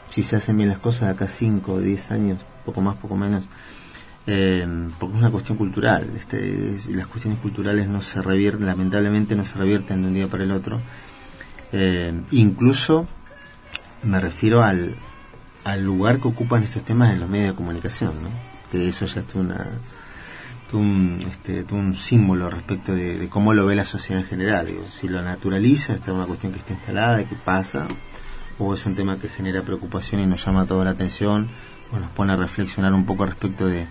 si 0.10 0.24
se 0.24 0.36
hacen 0.36 0.58
bien 0.58 0.70
las 0.70 0.80
cosas, 0.80 1.08
de 1.08 1.14
acá 1.14 1.28
5 1.28 1.72
o 1.72 1.80
10 1.80 2.12
años, 2.12 2.40
poco 2.66 2.82
más, 2.82 2.98
poco 2.98 3.16
menos, 3.16 3.46
eh, 4.28 4.68
porque 5.00 5.16
es 5.16 5.22
una 5.22 5.32
cuestión 5.32 5.58
cultural. 5.58 6.10
Este, 6.18 6.78
las 6.90 7.08
cuestiones 7.08 7.40
culturales 7.40 7.88
no 7.88 8.02
se 8.02 8.22
revierten, 8.22 8.66
lamentablemente 8.66 9.36
no 9.36 9.46
se 9.46 9.58
revierten 9.58 10.02
de 10.02 10.08
un 10.08 10.14
día 10.14 10.28
para 10.28 10.44
el 10.44 10.52
otro. 10.52 10.80
Eh, 11.72 12.14
incluso 12.32 13.08
me 14.04 14.20
refiero 14.20 14.64
al, 14.64 14.96
al 15.64 15.84
lugar 15.84 16.20
que 16.20 16.28
ocupan 16.28 16.64
estos 16.64 16.84
temas 16.84 17.14
en 17.14 17.20
los 17.20 17.30
medios 17.30 17.50
de 17.50 17.56
comunicación, 17.56 18.12
¿no? 18.22 18.30
que 18.72 18.88
eso 18.90 19.06
ya 19.06 19.22
es 19.22 19.36
una, 19.36 19.68
un, 20.74 21.24
este, 21.30 21.66
un 21.74 21.96
símbolo 21.96 22.50
respecto 22.50 22.94
de, 22.94 23.28
cómo 23.30 23.54
lo 23.54 23.66
ve 23.66 23.76
la 23.76 23.86
sociedad 23.86 24.22
en 24.22 24.28
general. 24.28 24.66
Digo, 24.68 24.84
si 24.86 25.08
lo 25.08 25.22
naturaliza, 25.22 25.94
esta 25.94 26.12
es 26.12 26.18
una 26.18 26.26
cuestión 26.26 26.52
que 26.52 26.60
está 26.60 26.74
instalada, 26.74 27.24
que 27.24 27.36
pasa, 27.36 27.88
o 28.60 28.74
es 28.74 28.86
un 28.86 28.96
tema 28.96 29.18
que 29.18 29.30
genera 29.30 29.62
preocupación 29.62 30.22
y 30.22 30.26
nos 30.26 30.44
llama 30.46 30.66
toda 30.66 30.86
la 30.86 30.92
atención, 30.92 31.50
o 31.92 32.00
nos 32.00 32.10
pone 32.12 32.34
a 32.34 32.38
reflexionar 32.38 32.94
un 32.94 33.06
poco 33.06 33.26
respecto 33.26 33.68
de 33.68 33.86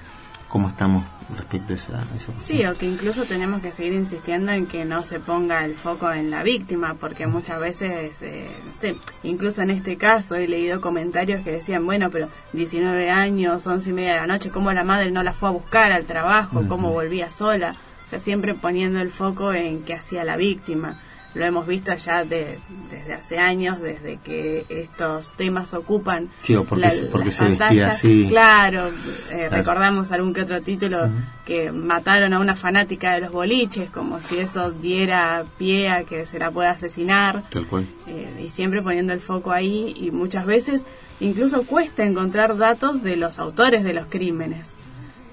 cómo 0.53 0.69
estamos 0.69 1.03
respecto 1.35 1.73
a 1.73 1.77
esa, 1.77 1.99
a 1.99 2.03
esa 2.03 2.15
cuestión. 2.15 2.39
Sí, 2.39 2.67
o 2.67 2.77
que 2.77 2.85
incluso 2.85 3.25
tenemos 3.25 3.63
que 3.63 3.73
seguir 3.73 3.95
insistiendo 3.95 4.53
en 4.53 4.67
que 4.67 4.85
no 4.85 5.03
se 5.03 5.19
ponga 5.19 5.65
el 5.65 5.75
foco 5.75 6.13
en 6.13 6.31
la 6.31 6.43
víctima, 6.43 6.97
porque 7.01 7.27
muchas 7.27 7.59
veces, 7.59 8.21
eh, 8.21 8.51
no 8.67 8.75
sé, 8.75 8.97
incluso 9.23 9.63
en 9.63 9.71
este 9.71 9.97
caso 9.97 10.35
he 10.35 10.47
leído 10.47 10.83
comentarios 10.83 11.43
que 11.43 11.53
decían, 11.53 11.87
bueno, 11.87 12.11
pero 12.11 12.29
19 12.53 13.09
años, 13.09 13.67
11 13.67 13.89
y 13.89 13.93
media 13.95 14.13
de 14.13 14.21
la 14.21 14.27
noche, 14.27 14.51
¿cómo 14.51 14.71
la 14.75 14.85
madre 14.85 15.11
no 15.11 15.23
la 15.23 15.33
fue 15.33 15.49
a 15.49 15.53
buscar 15.53 15.91
al 15.91 16.05
trabajo? 16.05 16.63
¿Cómo 16.69 16.93
volvía 16.93 17.31
sola? 17.31 17.77
O 18.07 18.11
sea, 18.11 18.21
siempre 18.21 18.53
poniendo 18.53 19.01
el 19.01 19.11
foco 19.11 19.55
en 19.55 19.85
qué 19.85 19.95
hacía 19.95 20.23
la 20.23 20.37
víctima. 20.37 21.01
Lo 21.35 21.45
hemos 21.47 21.67
visto 21.67 21.95
ya 21.95 22.25
de- 22.25 22.59
desde 22.91 23.15
hace 23.15 23.39
años, 23.39 23.81
desde 23.81 24.19
que 24.19 24.67
estos 24.69 25.31
temas 25.33 25.73
ocupan 25.75 26.29
Sí, 26.43 26.55
o 26.57 26.65
porque 26.65 26.91
se- 26.91 27.03
porque 27.05 27.29
las 27.29 27.37
se 27.37 27.45
vestía 27.45 27.59
pantallas. 27.69 27.95
así. 27.95 28.27
Claro, 28.29 28.89
eh, 28.89 28.93
Claro. 29.31 29.57
recordamos 29.57 30.13
algún 30.13 30.35
que 30.35 30.43
otro 30.43 30.61
título 30.63 31.09
que 31.47 31.73
mataron 31.73 32.33
a 32.35 32.39
una 32.39 32.55
fanática 32.55 33.15
de 33.15 33.21
los 33.21 33.33
boliches, 33.33 33.91
como 33.91 34.21
si 34.21 34.39
eso 34.39 34.71
diera 34.73 35.45
pie 35.59 35.89
a 35.91 36.05
que 36.05 36.27
se 36.27 36.39
la 36.39 36.51
pueda 36.51 36.71
asesinar. 36.71 37.45
Tal 37.51 37.67
cual. 37.67 37.87
Eh, 38.07 38.45
y 38.47 38.51
siempre 38.51 38.83
poniendo 38.83 39.13
el 39.13 39.21
foco 39.21 39.53
ahí 39.53 39.95
y 39.97 40.11
muchas 40.11 40.45
veces 40.47 40.85
incluso 41.21 41.63
cuesta 41.65 42.05
encontrar 42.05 42.57
datos 42.59 43.03
de 43.03 43.17
los 43.17 43.39
autores 43.39 43.85
de 43.85 43.93
los 43.95 44.07
crímenes. 44.07 44.77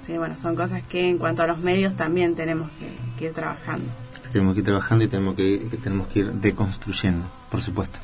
Sí, 0.02 0.18
bueno, 0.18 0.38
son 0.38 0.56
cosas 0.56 0.82
que 0.90 1.08
en 1.10 1.18
cuanto 1.20 1.44
a 1.44 1.48
los 1.48 1.60
medios 1.60 1.96
también 1.96 2.34
tenemos 2.34 2.70
que, 2.80 2.88
que 3.20 3.26
ir 3.26 3.34
trabajando. 3.34 3.86
Tenemos 4.32 4.54
que 4.54 4.60
ir 4.60 4.66
trabajando 4.66 5.04
y 5.04 5.08
tenemos 5.08 5.36
que, 5.36 5.68
que 5.70 5.78
tenemos 5.78 6.08
que 6.08 6.20
ir 6.20 6.32
deconstruyendo, 6.34 7.26
por 7.50 7.62
supuesto. 7.62 8.00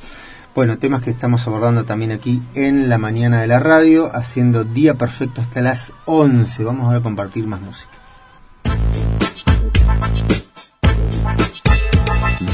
Bueno, 0.56 0.78
temas 0.78 1.02
que 1.02 1.10
estamos 1.10 1.46
abordando 1.46 1.84
también 1.84 2.12
aquí 2.12 2.40
en 2.54 2.88
la 2.88 2.96
mañana 2.96 3.42
de 3.42 3.46
la 3.46 3.60
radio, 3.60 4.10
haciendo 4.16 4.64
día 4.64 4.94
perfecto 4.94 5.42
hasta 5.42 5.60
las 5.60 5.92
11. 6.06 6.64
Vamos 6.64 6.94
a 6.94 7.00
compartir 7.00 7.46
más 7.46 7.60
música. 7.60 7.90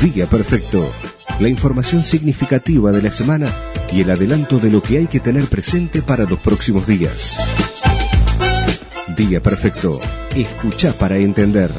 Día 0.02 0.26
Perfecto. 0.26 0.90
La 1.38 1.48
información 1.48 2.02
significativa 2.02 2.90
de 2.90 3.02
la 3.02 3.12
semana 3.12 3.46
y 3.92 4.00
el 4.00 4.10
adelanto 4.10 4.58
de 4.58 4.68
lo 4.68 4.82
que 4.82 4.98
hay 4.98 5.06
que 5.06 5.20
tener 5.20 5.44
presente 5.44 6.02
para 6.02 6.24
los 6.24 6.40
próximos 6.40 6.88
días. 6.88 7.38
Día 9.16 9.40
Perfecto. 9.40 10.00
Escucha 10.34 10.92
para 10.92 11.18
entender. 11.18 11.70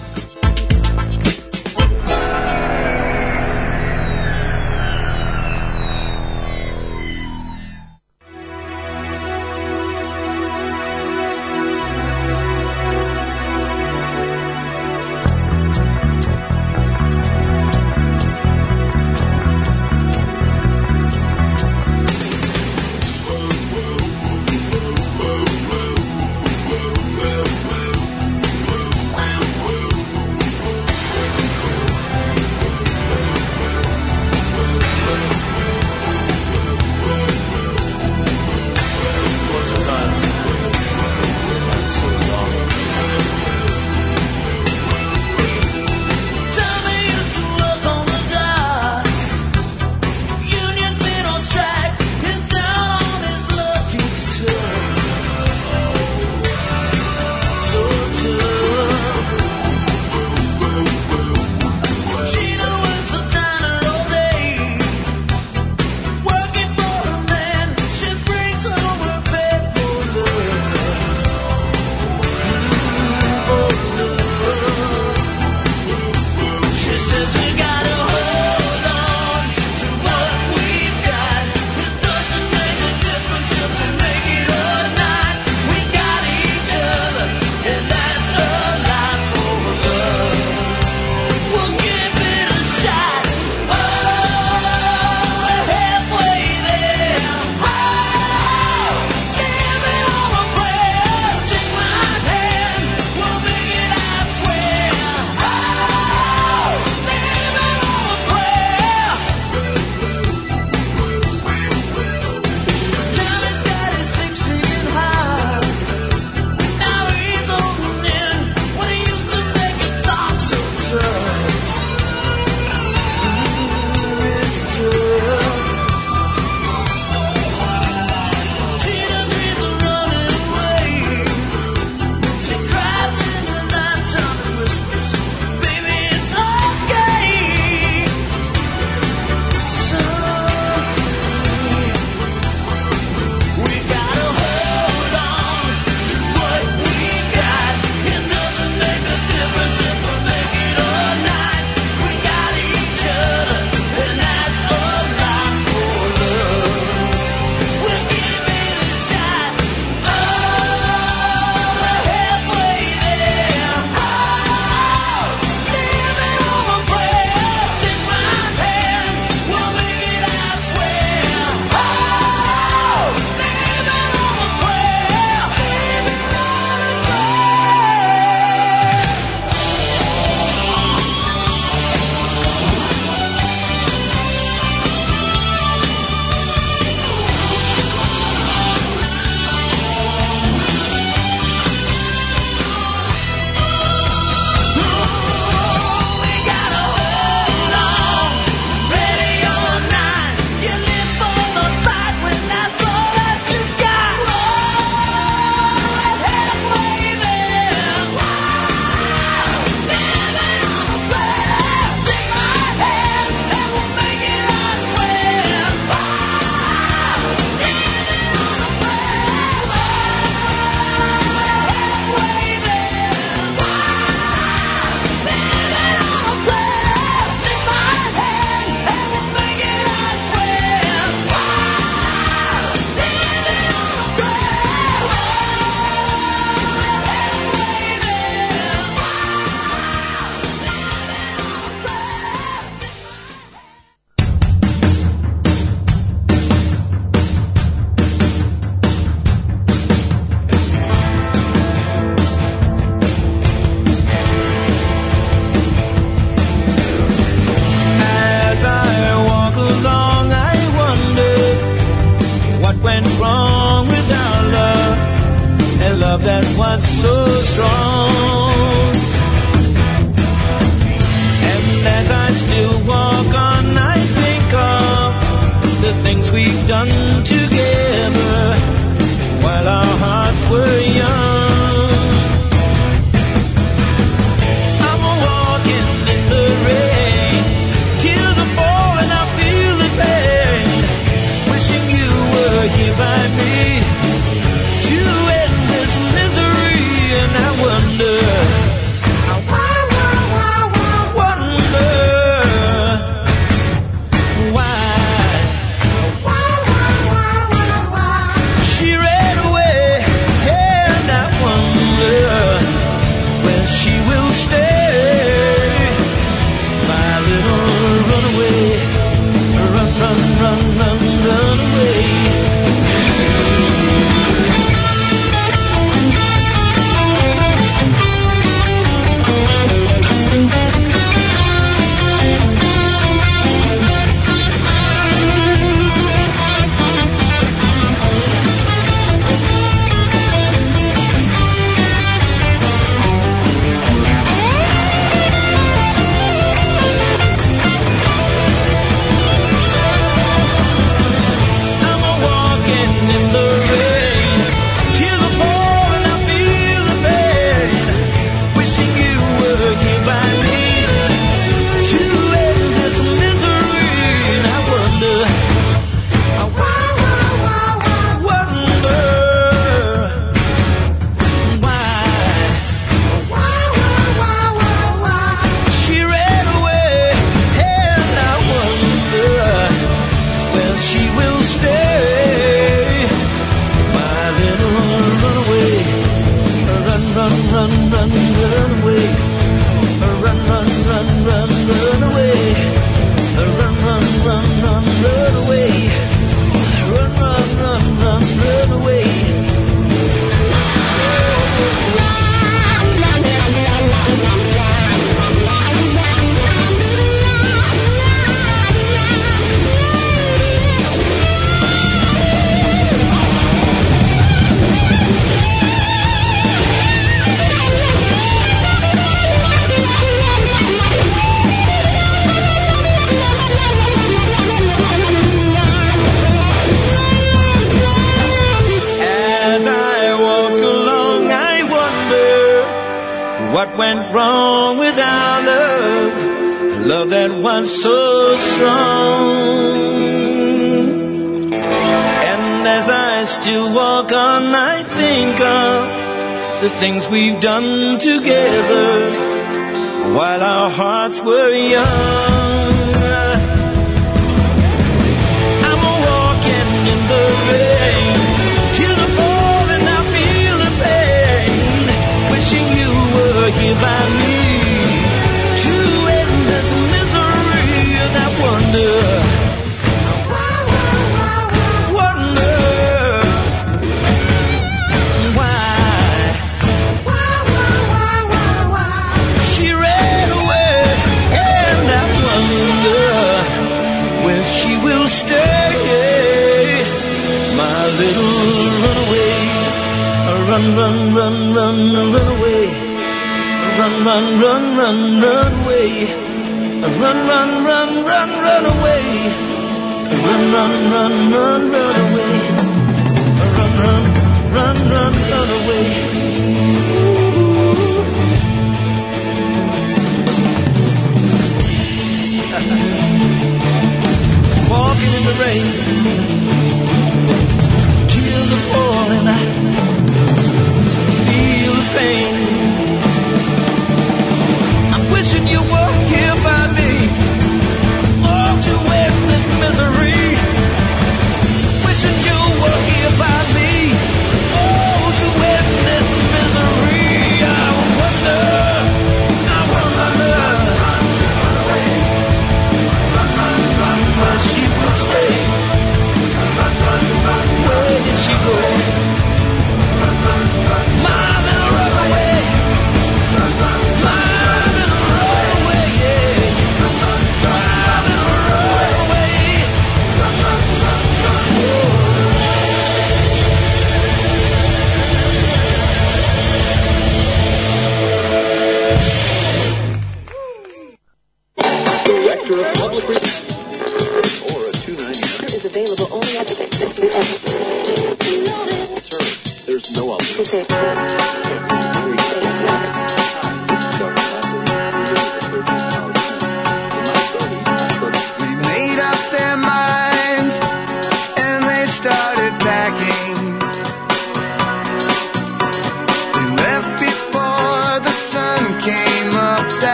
Things 446.83 447.07
we've 447.07 447.39
done 447.39 447.97
together 447.97 448.52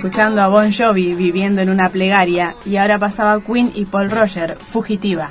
escuchando 0.00 0.40
a 0.40 0.48
Bon 0.48 0.72
Jovi 0.72 1.14
viviendo 1.14 1.60
en 1.60 1.68
una 1.68 1.90
plegaria 1.90 2.56
y 2.64 2.76
ahora 2.78 2.98
pasaba 2.98 3.38
Queen 3.44 3.70
y 3.74 3.84
Paul 3.84 4.10
Roger, 4.10 4.56
Fugitiva. 4.56 5.30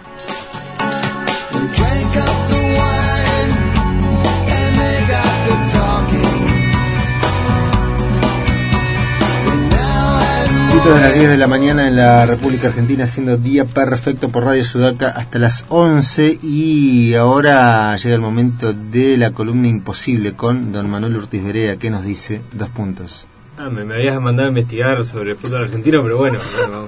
De 10.80 11.02
las 11.02 11.14
10 11.14 11.30
de 11.30 11.38
la 11.38 11.48
mañana 11.48 11.88
en 11.88 11.96
la 11.96 12.26
República 12.26 12.68
Argentina, 12.70 13.06
siendo 13.06 13.38
día 13.38 13.66
perfecto 13.66 14.30
por 14.30 14.46
Radio 14.46 14.64
Sudaca 14.64 15.10
hasta 15.10 15.38
las 15.38 15.66
11. 15.70 16.40
Y 16.42 17.14
ahora 17.14 17.96
llega 17.98 18.16
el 18.16 18.22
momento 18.22 18.74
de 18.74 19.18
la 19.18 19.32
columna 19.32 19.68
imposible 19.68 20.34
con 20.34 20.72
don 20.72 20.90
Manuel 20.90 21.18
Ortiz 21.18 21.44
Berea, 21.44 21.78
que 21.78 21.92
nos 21.92 22.04
dice 22.04 22.42
dos 22.54 22.70
puntos. 22.70 23.28
Ah, 23.62 23.70
me, 23.70 23.84
me 23.84 23.96
habías 23.96 24.22
mandado 24.22 24.48
a 24.48 24.50
investigar 24.50 25.04
sobre 25.04 25.32
el 25.32 25.38
fútbol 25.38 25.64
argentino, 25.66 26.02
pero 26.02 26.18
bueno, 26.18 26.40
bueno, 26.58 26.88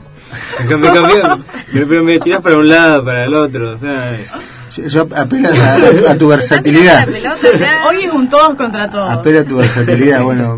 me, 0.70 0.78
me 0.78 0.88
cambiaron. 0.94 1.46
Pero, 1.74 2.04
me 2.04 2.20
tirás 2.20 2.42
para 2.42 2.58
un 2.58 2.70
lado, 2.70 3.04
para 3.04 3.26
el 3.26 3.34
otro, 3.34 3.72
o 3.74 3.78
sea... 3.78 4.18
Yo, 4.78 4.88
yo 4.88 5.08
apenas 5.18 5.60
a, 5.60 6.12
a 6.12 6.18
tu 6.18 6.30
versatilidad. 6.30 7.06
Hoy 7.90 8.06
es 8.06 8.14
un 8.14 8.30
todos 8.30 8.56
contra 8.56 8.90
todos. 8.90 9.10
Apela 9.10 9.42
a 9.42 9.44
tu 9.44 9.58
versatilidad, 9.58 10.22
bueno. 10.24 10.58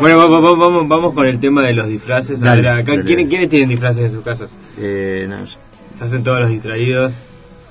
Bueno, 0.00 0.16
vamos, 0.16 0.42
vamos, 0.42 0.58
vamos, 0.58 0.88
vamos 0.88 1.12
con 1.14 1.26
el 1.26 1.38
tema 1.38 1.60
de 1.66 1.74
los 1.74 1.86
disfraces. 1.86 2.40
A 2.40 2.44
Dale, 2.46 2.62
ver, 2.62 2.70
acá. 2.70 3.02
¿quiénes, 3.04 3.28
¿quiénes 3.28 3.50
tienen 3.50 3.68
disfraces 3.68 4.04
en 4.04 4.12
sus 4.12 4.24
casas? 4.24 4.50
Eh, 4.78 5.26
no, 5.28 5.38
yo- 5.44 5.58
Se 5.98 6.04
hacen 6.04 6.24
todos 6.24 6.40
los 6.40 6.48
distraídos. 6.48 7.12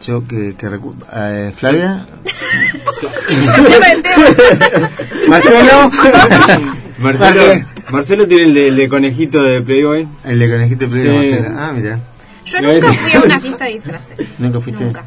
Yo 0.04 0.24
que, 0.28 0.54
que 0.56 0.68
recu- 0.70 0.94
eh, 1.12 1.52
Flavia, 1.56 2.06
Marcelo, 5.28 5.92
Marcelo, 6.98 7.66
Marcelo 7.92 8.28
tiene 8.28 8.44
el 8.46 8.54
de, 8.54 8.68
el 8.70 8.76
de 8.78 8.90
conejito 8.90 9.44
de 9.44 9.62
Playboy. 9.62 10.08
el 10.24 10.40
de 10.40 10.50
conejito 10.50 10.88
de 10.88 11.02
Sí. 11.02 11.08
Marcelo. 11.10 11.56
Ah, 11.60 11.74
mira, 11.76 12.00
Yo 12.46 12.62
nunca 12.62 12.94
fui 12.94 13.14
a 13.14 13.22
una 13.22 13.40
fiesta 13.40 13.66
de 13.66 13.72
disfraces. 13.74 14.28
nunca 14.40 14.60
fuiste. 14.62 14.84
Nunca. 14.86 15.04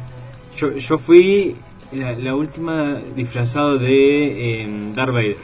Yo, 0.57 0.75
yo 0.75 0.97
fui 0.99 1.55
la, 1.93 2.11
la 2.13 2.35
última 2.35 2.97
disfrazado 3.15 3.77
de 3.79 4.63
eh, 4.63 4.91
Darth 4.93 5.13
Vader. 5.13 5.37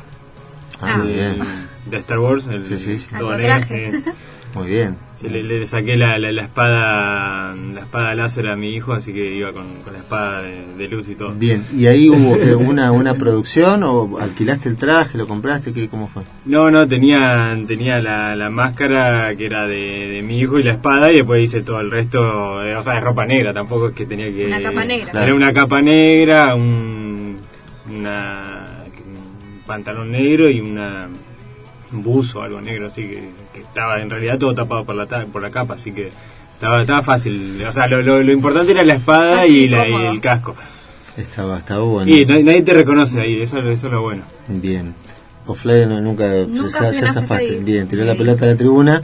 Ah, 0.81 0.97
muy 0.97 1.13
bien. 1.13 1.37
De 1.85 1.97
Star 1.97 2.19
Wars, 2.19 2.45
el 2.51 2.65
Sí, 2.65 2.97
sí, 2.97 3.07
todo 3.17 3.37
negro, 3.37 3.61
sí. 3.67 4.03
Muy 4.55 4.67
bien. 4.67 4.95
Sí, 5.17 5.29
le, 5.29 5.43
le 5.43 5.65
saqué 5.67 5.95
la, 5.95 6.17
la, 6.17 6.31
la 6.31 6.43
espada 6.43 7.53
la 7.55 7.81
espada 7.81 8.15
láser 8.15 8.47
a 8.47 8.55
mi 8.55 8.73
hijo, 8.73 8.93
así 8.93 9.13
que 9.13 9.35
iba 9.35 9.53
con, 9.53 9.81
con 9.83 9.93
la 9.93 9.99
espada 9.99 10.41
de, 10.41 10.75
de 10.77 10.87
luz 10.87 11.07
y 11.09 11.15
todo. 11.15 11.31
Bien, 11.33 11.63
¿y 11.75 11.87
ahí 11.87 12.09
hubo 12.09 12.35
eh, 12.35 12.55
una, 12.55 12.91
una 12.91 13.13
producción 13.13 13.83
o 13.83 14.17
alquilaste 14.19 14.67
el 14.69 14.77
traje, 14.77 15.17
lo 15.17 15.27
compraste? 15.27 15.71
¿Qué, 15.73 15.87
¿Cómo 15.89 16.07
fue? 16.07 16.23
No, 16.45 16.71
no, 16.71 16.87
tenía, 16.87 17.57
tenía 17.67 17.99
la, 17.99 18.35
la 18.35 18.49
máscara 18.49 19.35
que 19.35 19.45
era 19.45 19.67
de, 19.67 19.75
de 19.75 20.21
mi 20.21 20.39
hijo 20.39 20.57
y 20.59 20.63
la 20.63 20.73
espada 20.73 21.11
y 21.11 21.17
después 21.17 21.43
hice 21.43 21.61
todo 21.61 21.79
el 21.81 21.91
resto, 21.91 22.63
eh, 22.63 22.75
o 22.75 22.83
sea, 22.83 22.95
de 22.95 23.01
ropa 23.01 23.25
negra, 23.25 23.53
tampoco 23.53 23.89
es 23.89 23.95
que 23.95 24.05
tenía 24.05 24.27
que... 24.33 24.47
Una 24.47 24.61
capa 24.61 24.85
negra. 24.85 25.23
Era 25.23 25.35
una 25.35 25.53
capa 25.53 25.81
negra, 25.81 26.55
un, 26.55 27.37
una, 27.89 28.83
un 29.05 29.61
pantalón 29.65 30.11
negro 30.11 30.49
y 30.49 30.59
una, 30.59 31.07
un 31.93 32.03
buzo, 32.03 32.41
algo 32.41 32.59
negro, 32.61 32.87
así 32.87 33.01
que 33.01 33.44
estaba 33.75 34.01
en 34.01 34.09
realidad 34.09 34.37
todo 34.39 34.55
tapado 34.55 34.85
por 34.85 34.95
la, 34.95 35.05
ta- 35.05 35.25
por 35.25 35.41
la 35.41 35.51
capa, 35.51 35.73
así 35.73 35.91
que 35.91 36.09
estaba, 36.53 36.79
estaba 36.81 37.03
fácil. 37.03 37.61
O 37.67 37.73
sea, 37.73 37.87
lo, 37.87 38.01
lo, 38.01 38.23
lo 38.23 38.31
importante 38.31 38.71
era 38.71 38.85
la 38.85 38.93
espada 38.93 39.45
y 39.45 39.67
la, 39.67 39.85
y 39.87 39.93
el 40.05 40.21
casco. 40.21 40.55
Estaba, 41.17 41.57
estaba 41.59 41.83
bueno. 41.83 42.09
Y 42.09 42.25
no- 42.25 42.39
nadie 42.41 42.61
te 42.61 42.73
reconoce 42.73 43.19
ahí, 43.19 43.41
eso, 43.41 43.59
eso 43.59 43.87
es 43.87 43.91
lo 43.93 44.01
bueno. 44.01 44.23
Bien. 44.47 44.93
Offline 45.45 45.89
no, 45.89 45.99
nunca, 46.01 46.25
Nunca 46.47 46.91
ya, 46.91 47.11
zafaste. 47.11 47.59
Bien, 47.59 47.87
tiró 47.87 48.05
la 48.05 48.13
de- 48.13 48.17
pelota 48.17 48.45
a 48.45 48.47
la 48.47 48.55
tribuna, 48.55 49.01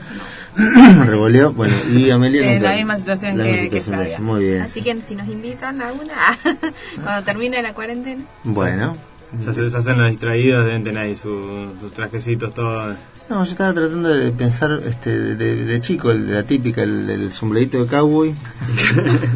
revoleó, 1.06 1.52
bueno, 1.52 1.74
y 1.90 2.10
Amelia 2.10 2.42
Eh, 2.50 2.54
nunca- 2.56 2.70
la 2.70 2.76
misma 2.76 2.96
situación 2.98 3.38
la 3.38 3.44
que- 3.44 3.68
que 3.68 4.18
Muy 4.20 4.44
bien. 4.44 4.62
Así 4.62 4.82
que 4.82 4.96
si 5.02 5.14
nos 5.14 5.28
invitan 5.28 5.82
a 5.82 5.92
una, 5.92 6.38
cuando 7.04 7.22
termine 7.24 7.60
la 7.62 7.74
cuarentena. 7.74 8.22
Bueno. 8.44 8.96
Se, 9.44 9.50
hace- 9.50 9.70
se 9.70 9.76
hacen 9.78 9.98
los 10.00 10.10
distraídos, 10.10 10.64
deben 10.66 10.82
tener 10.84 11.02
ahí 11.04 11.14
su- 11.14 11.72
sus 11.80 11.92
trajecitos 11.92 12.52
todos. 12.54 12.96
No, 13.28 13.44
yo 13.44 13.50
estaba 13.52 13.72
tratando 13.72 14.08
de 14.10 14.30
pensar 14.32 14.80
este, 14.86 15.10
de, 15.10 15.64
de 15.64 15.80
chico, 15.80 16.10
el- 16.10 16.32
la 16.34 16.42
típica, 16.42 16.82
el, 16.82 17.08
el 17.08 17.32
sombrerito 17.32 17.82
de 17.82 17.86
cowboy, 17.90 18.34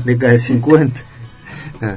década 0.05 0.33
de 0.35 0.39
50. 0.39 1.01
Ah, 1.81 1.97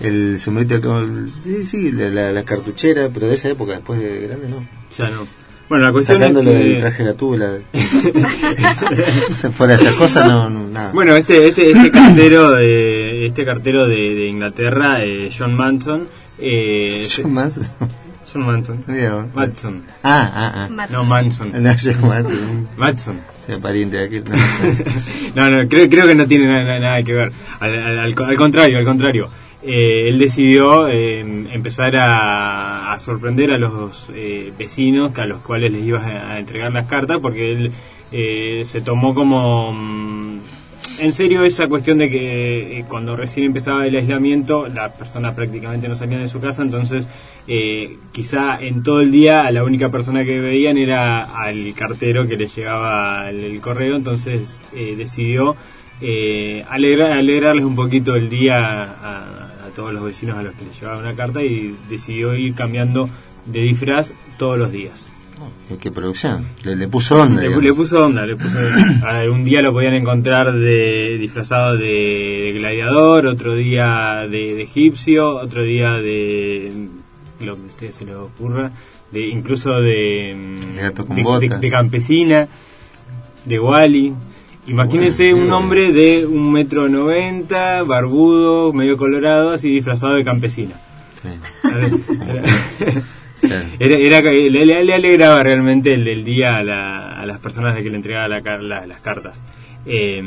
El 0.00 0.38
sombrerito 0.38 0.74
de 0.74 0.80
cowboy, 0.80 1.32
sí, 1.44 1.64
sí, 1.64 1.92
la, 1.92 2.08
la- 2.08 2.32
la 2.32 2.44
cartuchera, 2.44 3.08
pero 3.12 3.26
de 3.26 3.34
esa 3.34 3.48
época, 3.48 3.72
después 3.72 4.00
de 4.00 4.20
grande, 4.28 4.48
no. 4.48 4.66
Ya 4.96 5.10
no. 5.10 5.26
Bueno, 5.68 5.84
la 5.84 5.92
cuestión 5.92 6.18
Sacándolo 6.18 6.50
es 6.50 6.56
que... 6.62 6.64
del 6.68 6.80
traje 6.80 7.04
gatúbela. 7.04 7.50
fuera 9.56 9.76
de 9.76 9.82
esas 9.82 9.94
cosas, 9.94 10.28
no, 10.28 10.50
no, 10.50 10.68
nada. 10.68 10.92
Bueno, 10.92 11.14
este 11.16 11.48
este 11.48 11.70
este 11.70 11.90
cartero 11.92 12.50
de 12.52 13.26
este 13.26 13.44
cartero 13.44 13.86
de, 13.86 13.94
de 13.96 14.26
Inglaterra, 14.28 15.04
eh, 15.04 15.30
John 15.36 15.54
Manson, 15.54 16.08
eh, 16.38 17.06
John 17.14 17.32
Manson. 17.32 17.66
John 18.32 18.46
Manson, 18.46 18.84
Mira. 18.86 19.26
Manson, 19.34 19.84
Ah, 20.02 20.30
ah, 20.34 20.68
ah. 20.78 20.86
No 20.90 21.04
Manson, 21.04 21.50
No, 21.62 21.70
John 21.82 22.08
Manson. 22.08 22.68
Manson. 22.76 23.20
sea 23.46 23.58
pariente 23.58 23.96
de 23.96 24.04
aquel. 24.04 24.24
no. 24.24 24.36
No, 25.34 25.50
no, 25.62 25.68
creo, 25.68 25.88
creo 25.88 26.06
que 26.06 26.14
no 26.14 26.26
tiene 26.26 26.46
nada, 26.46 26.78
nada 26.78 27.02
que 27.02 27.12
ver. 27.14 27.32
Al, 27.60 27.74
al- 27.78 27.98
al- 28.00 28.14
al 28.28 28.36
contrario, 28.36 28.78
al 28.78 28.84
contrario. 28.84 29.28
Eh, 29.62 30.08
él 30.08 30.18
decidió 30.18 30.88
eh, 30.88 31.20
empezar 31.20 31.94
a, 31.96 32.92
a 32.94 32.98
sorprender 32.98 33.52
a 33.52 33.58
los 33.58 34.10
eh, 34.14 34.52
vecinos 34.58 35.12
a 35.18 35.26
los 35.26 35.42
cuales 35.42 35.70
les 35.70 35.82
iba 35.84 36.00
a, 36.00 36.32
a 36.32 36.38
entregar 36.38 36.72
las 36.72 36.86
cartas 36.86 37.18
porque 37.20 37.52
él 37.52 37.72
eh, 38.10 38.62
se 38.64 38.80
tomó 38.80 39.14
como 39.14 39.70
mm, 39.72 40.29
en 41.00 41.12
serio 41.12 41.44
esa 41.44 41.68
cuestión 41.68 41.98
de 41.98 42.10
que 42.10 42.78
eh, 42.80 42.84
cuando 42.88 43.16
recién 43.16 43.46
empezaba 43.46 43.86
el 43.86 43.96
aislamiento 43.96 44.68
las 44.68 44.92
personas 44.92 45.34
prácticamente 45.34 45.88
no 45.88 45.96
salían 45.96 46.20
de 46.22 46.28
su 46.28 46.40
casa 46.40 46.62
entonces 46.62 47.08
eh, 47.48 47.96
quizá 48.12 48.60
en 48.60 48.82
todo 48.82 49.00
el 49.00 49.10
día 49.10 49.50
la 49.50 49.64
única 49.64 49.90
persona 49.90 50.24
que 50.24 50.40
veían 50.40 50.78
era 50.78 51.22
al 51.24 51.74
cartero 51.74 52.26
que 52.28 52.36
les 52.36 52.54
llegaba 52.54 53.28
el, 53.30 53.60
correo 53.60 53.96
entonces 53.96 54.60
eh, 54.74 54.94
decidió 54.96 55.56
eh, 56.00 56.64
alegra- 56.70 57.18
alegrarles 57.18 57.64
un 57.64 57.76
poquito 57.76 58.14
el 58.14 58.30
día 58.30 58.56
a, 58.58 59.66
a 59.66 59.70
todos 59.76 59.92
los 59.92 60.02
vecinos 60.04 60.38
a 60.38 60.42
los 60.42 60.54
que 60.54 60.64
les 60.64 60.80
llevaba 60.80 60.98
una 60.98 61.14
carta 61.14 61.42
y 61.42 61.76
decidió 61.88 62.34
ir 62.34 62.54
cambiando 62.54 63.10
de 63.46 63.60
disfraz 63.62 64.12
todos 64.38 64.58
los 64.58 64.72
días. 64.72 65.09
Qué 65.80 65.90
producción. 65.90 66.46
Le, 66.64 66.74
le 66.76 66.88
puso 66.88 67.20
onda. 67.22 67.40
Le, 67.42 67.72
puso 67.74 68.04
onda, 68.06 68.26
le 68.26 68.36
puso 68.36 68.58
a 68.58 69.12
ver, 69.18 69.30
un 69.30 69.42
día 69.42 69.62
lo 69.62 69.72
podían 69.72 69.94
encontrar 69.94 70.52
de 70.52 71.16
disfrazado 71.18 71.76
de, 71.76 71.84
de 71.86 72.52
gladiador, 72.58 73.26
otro 73.26 73.54
día 73.54 74.26
de, 74.30 74.54
de 74.54 74.62
egipcio, 74.62 75.36
otro 75.36 75.62
día 75.62 75.92
de 75.92 76.88
lo 77.44 77.54
que 77.56 77.62
a 77.62 77.66
ustedes 77.66 77.94
se 77.94 78.04
les 78.04 78.16
ocurra, 78.16 78.70
de 79.12 79.28
incluso 79.28 79.80
de 79.80 80.34
mm, 80.36 80.76
gato 80.76 81.06
con 81.06 81.16
de, 81.16 81.22
botas. 81.22 81.50
de- 81.50 81.58
de 81.58 81.70
campesina, 81.70 82.48
de 83.44 83.58
Wally. 83.60 84.12
Imagínense 84.66 85.30
Bueno, 85.32 85.46
un 85.46 85.52
hombre 85.52 85.92
de 85.92 86.26
un 86.26 86.52
metro 86.52 86.88
noventa, 86.88 87.82
barbudo, 87.82 88.72
medio 88.72 88.96
colorado, 88.96 89.52
así 89.52 89.70
disfrazado 89.70 90.14
de 90.14 90.24
campesina. 90.24 90.78
Era, 92.80 93.02
era- 93.78 94.20
le, 94.20 94.50
le- 94.50 94.84
le 94.84 94.94
alegraba 94.94 95.42
realmente 95.42 95.94
el, 95.94 96.06
el 96.08 96.24
día 96.24 96.56
a, 96.58 96.62
la- 96.64 97.20
a 97.20 97.26
las 97.26 97.38
personas 97.38 97.74
de 97.74 97.82
que 97.82 97.90
le 97.90 97.96
entregaba 97.96 98.28
la 98.28 98.42
car- 98.42 98.62
la- 98.62 98.86
las 98.86 99.00
cartas. 99.00 99.40
Eh, 99.86 100.22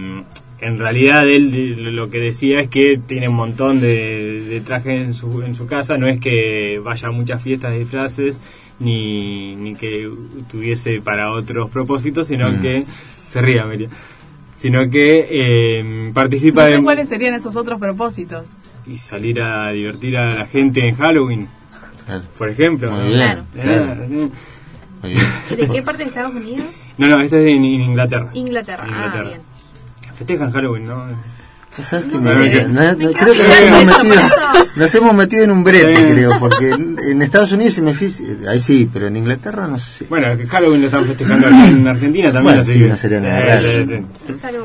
en 0.61 0.77
realidad 0.80 1.27
él 1.27 1.94
lo 1.95 2.10
que 2.10 2.19
decía 2.19 2.60
es 2.61 2.69
que 2.69 2.98
tiene 3.06 3.27
un 3.27 3.35
montón 3.35 3.81
de, 3.81 4.41
de 4.48 4.61
trajes 4.61 5.02
en 5.02 5.14
su, 5.14 5.41
en 5.41 5.56
su 5.56 5.65
casa, 5.68 5.98
no 5.98 6.07
es 6.07 6.19
que 6.22 6.80
vaya 6.84 7.10
a 7.10 7.11
muchas 7.11 7.41
fiestas 7.41 7.72
de 7.73 7.80
disfraces 7.80 8.40
ni, 8.80 9.56
ni 9.57 9.76
que 9.76 10.10
tuviese 10.49 11.02
para 11.02 11.31
otros 11.34 11.69
propósitos, 11.69 12.27
sino 12.27 12.49
Mm. 12.52 12.61
que 12.61 12.84
se 13.30 13.41
ría, 13.41 13.65
Miriam, 13.65 13.91
sino 14.56 14.90
que 14.90 15.27
eh, 15.30 16.11
participa 16.14 16.61
No 16.64 16.68
sé 16.69 16.76
de 16.77 16.84
cuáles 16.84 17.10
serían 17.10 17.34
esos 17.34 17.56
otros 17.57 17.80
propósitos. 17.80 18.49
y 18.88 18.95
salir 18.98 19.41
a 19.41 19.69
divertir 19.72 20.15
a 20.18 20.34
la 20.34 20.45
gente 20.48 20.88
en 20.88 20.95
Halloween, 20.95 21.48
Claro. 22.05 22.23
por 22.38 22.49
ejemplo. 22.49 22.91
Muy 22.91 23.07
bien, 23.13 23.45
claro. 23.53 23.95
Muy 23.95 24.07
bien. 25.11 25.23
¿Y 25.49 25.55
de 25.55 25.67
qué 25.69 25.81
parte 25.84 26.03
de 26.03 26.09
Estados 26.09 26.34
Unidos? 26.34 26.67
No, 26.97 27.07
no, 27.07 27.21
esto 27.21 27.38
es 27.38 27.49
en, 27.49 27.57
en 27.57 27.65
Inglaterra. 27.65 28.30
Inglaterra. 28.34 28.88
Inglaterra. 28.88 29.23
Ah, 29.23 29.30
bien. 29.30 29.41
Festejan 30.15 30.51
Halloween, 30.51 30.84
¿no? 30.85 31.05
¿Sabes 31.81 32.05
qué? 32.05 32.15
No 32.17 32.21
Me- 32.21 32.53
sé. 32.53 32.67
no- 32.67 32.73
no- 32.73 32.97
Me 32.97 33.13
creo 33.13 33.33
que 33.33 33.43
nos 33.43 33.59
hemos, 33.61 33.85
metido, 34.03 34.13
eso. 34.13 34.65
nos 34.75 34.95
hemos 34.95 35.13
metido 35.15 35.43
en 35.43 35.51
un 35.51 35.63
brete, 35.63 35.95
Sí. 35.95 36.03
creo, 36.13 36.39
porque 36.39 36.69
en, 36.69 36.95
en 37.09 37.21
Estados 37.23 37.51
Unidos, 37.51 37.73
si 37.73 37.81
me 37.81 37.93
decís, 37.93 38.21
ahí 38.47 38.59
sí, 38.59 38.87
pero 38.93 39.07
en 39.07 39.17
Inglaterra 39.17 39.67
no 39.67 39.79
sé. 39.79 40.05
Bueno, 40.07 40.37
que 40.37 40.47
Halloween 40.47 40.81
lo 40.81 40.87
están 40.87 41.05
festejando 41.05 41.47
aquí 41.47 41.55
en 41.71 41.87
Argentina 41.87 42.31
también. 42.31 42.43
Bueno, 42.57 42.63
sí, 42.63 42.79
que- 42.79 42.87
no 42.87 42.95
sería 42.95 43.19
nada 43.19 43.61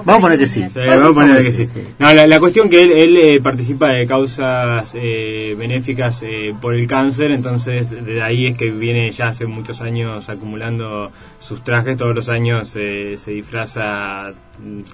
Vamos 0.05 0.19
a 0.19 0.21
poner 0.21 0.39
que 0.39 0.47
sí. 0.47 0.65
vamos 0.75 1.11
a 1.11 1.15
poner 1.15 1.43
que 1.43 1.53
sí. 1.53 1.69
No, 1.99 2.13
la, 2.13 2.27
la 2.27 2.41
cuestión 2.41 2.69
que 2.69 2.83
él, 2.83 2.93
él 2.93 3.17
eh, 3.17 3.41
participa 3.41 3.89
de 3.91 4.07
causas 4.07 4.91
eh, 4.95 5.55
benéficas 5.59 6.21
eh, 6.23 6.55
por 6.61 6.75
el 6.75 6.87
cáncer, 6.87 7.31
entonces 7.31 7.91
de 7.91 8.23
ahí 8.23 8.47
es 8.49 8.57
que 8.57 8.71
viene 8.71 9.11
ya 9.11 9.29
hace 9.29 9.47
muchos 9.47 9.81
años 9.81 10.29
acumulando 10.29 11.11
sus 11.39 11.65
trajes, 11.65 11.97
todos 11.97 12.15
los 12.15 12.29
años 12.29 12.73
eh, 12.77 13.17
se 13.17 13.31
disfraza 13.31 14.33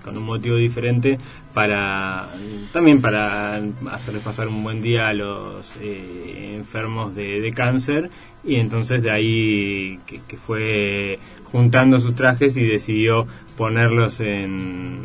con 0.02 0.16
un 0.16 0.24
motivo 0.24 0.56
diferente 0.56 1.18
para 1.52 2.28
también 2.72 3.00
para 3.00 3.60
hacerles 3.90 4.22
pasar 4.22 4.48
un 4.48 4.62
buen 4.62 4.82
día 4.82 5.08
a 5.08 5.14
los 5.14 5.76
eh, 5.80 6.54
enfermos 6.56 7.14
de, 7.14 7.40
de 7.40 7.52
cáncer. 7.52 8.10
Y 8.46 8.56
entonces 8.56 9.02
de 9.02 9.10
ahí 9.10 9.98
que, 10.06 10.20
que 10.28 10.36
fue 10.36 11.18
juntando 11.44 11.98
sus 11.98 12.14
trajes 12.14 12.56
y 12.56 12.64
decidió 12.64 13.26
ponerlos 13.56 14.20
en, 14.20 15.04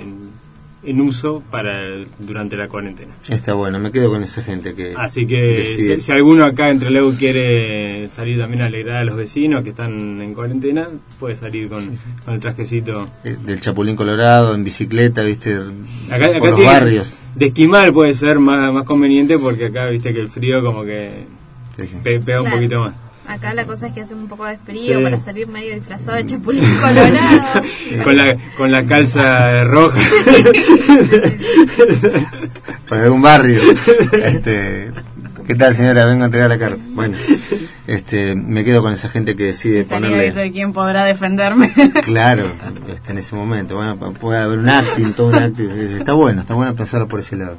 en, 0.00 0.23
en 0.86 1.00
uso 1.00 1.42
para 1.50 1.72
durante 2.18 2.56
la 2.56 2.68
cuarentena. 2.68 3.14
Está 3.28 3.54
bueno, 3.54 3.78
me 3.78 3.90
quedo 3.92 4.10
con 4.10 4.22
esa 4.22 4.42
gente 4.42 4.74
que. 4.74 4.94
Así 4.96 5.26
que 5.26 5.64
si, 5.66 6.00
si 6.00 6.12
alguno 6.12 6.44
acá 6.44 6.70
entre 6.70 6.90
Leu 6.90 7.14
quiere 7.16 8.08
salir 8.12 8.38
también 8.38 8.62
a 8.62 8.66
alegrar 8.66 8.96
a 8.98 9.04
los 9.04 9.16
vecinos 9.16 9.62
que 9.64 9.70
están 9.70 10.20
en 10.20 10.34
cuarentena, 10.34 10.88
puede 11.18 11.36
salir 11.36 11.68
con, 11.68 11.84
con 12.24 12.34
el 12.34 12.40
trajecito. 12.40 13.08
eh, 13.24 13.36
Del 13.44 13.60
Chapulín 13.60 13.96
Colorado, 13.96 14.54
en 14.54 14.64
bicicleta, 14.64 15.22
viste, 15.22 15.54
Acá, 16.10 16.26
acá 16.26 16.38
por 16.38 16.50
los 16.50 16.64
barrios. 16.64 17.18
De 17.34 17.46
esquimal 17.46 17.92
puede 17.92 18.14
ser 18.14 18.38
más, 18.38 18.72
más 18.72 18.84
conveniente 18.84 19.38
porque 19.38 19.66
acá 19.66 19.86
viste 19.90 20.12
que 20.12 20.20
el 20.20 20.28
frío 20.28 20.62
como 20.62 20.84
que 20.84 21.24
Sí, 21.76 21.86
sí. 21.88 21.96
pe- 22.02 22.20
pega 22.20 22.38
un 22.40 22.44
Claro. 22.44 22.56
poquito 22.56 22.80
más. 22.80 22.94
Acá 23.26 23.54
la 23.54 23.64
cosa 23.64 23.86
es 23.86 23.94
que 23.94 24.02
hace 24.02 24.14
un 24.14 24.28
poco 24.28 24.44
de 24.46 24.58
frío 24.58 24.98
Sí. 24.98 25.02
para 25.04 25.18
salir 25.18 25.46
medio 25.48 25.74
disfrazado 25.74 26.16
de 26.16 26.26
chapulín 26.26 26.76
colorado. 26.76 27.62
Con 28.04 28.16
la, 28.16 28.36
con 28.56 28.70
la 28.70 28.84
calza 28.84 29.64
roja. 29.64 29.98
Por 32.88 32.98
algún 32.98 33.22
barrio. 33.22 33.60
Este, 34.12 34.90
¿Qué 35.46 35.54
tal, 35.54 35.74
señora? 35.74 36.04
Vengo 36.06 36.22
a 36.22 36.26
entregar 36.26 36.48
la 36.50 36.58
carta. 36.58 36.78
Bueno, 36.90 37.16
este, 37.86 38.34
me 38.34 38.64
quedo 38.64 38.82
con 38.82 38.92
esa 38.92 39.08
gente 39.08 39.36
que 39.36 39.44
decide 39.44 39.84
ponerle. 39.84 40.32
de 40.32 40.52
quién 40.52 40.72
podrá 40.72 41.04
defenderme. 41.04 41.72
Claro, 42.04 42.44
este, 42.94 43.12
en 43.12 43.18
ese 43.18 43.34
momento. 43.34 43.76
Bueno, 43.76 43.98
pu- 43.98 44.14
puede 44.14 44.38
haber 44.40 44.58
un 44.58 44.68
acting, 44.68 45.12
todo 45.12 45.28
un 45.28 45.34
acting. 45.34 45.70
Está 45.98 46.12
bueno, 46.12 46.42
está 46.42 46.54
bueno 46.54 46.74
pensarlo 46.74 47.08
por 47.08 47.20
ese 47.20 47.36
lado. 47.36 47.56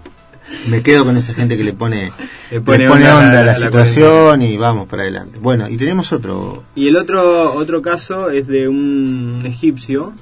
Me 0.70 0.82
quedo 0.84 1.06
con 1.06 1.18
esa 1.18 1.34
gente 1.34 1.58
que 1.58 1.64
le 1.64 1.74
pone, 1.74 2.12
Le 2.52 2.58
le 2.60 2.62
pone 2.62 2.88
onda 2.88 3.42
a 3.42 3.44
la- 3.44 3.56
situación 3.56 4.42
y 4.42 4.58
vamos 4.58 4.88
para 4.88 5.04
adelante. 5.04 5.40
Bueno, 5.40 5.68
y 5.70 5.78
tenemos 5.78 6.12
otro. 6.14 6.64
Y 6.76 6.88
el 6.88 6.96
otro 6.98 7.54
otro 7.54 7.82
caso 7.82 8.30
es 8.30 8.48
de 8.48 8.68
un 8.68 9.44
egipcio 9.46 10.14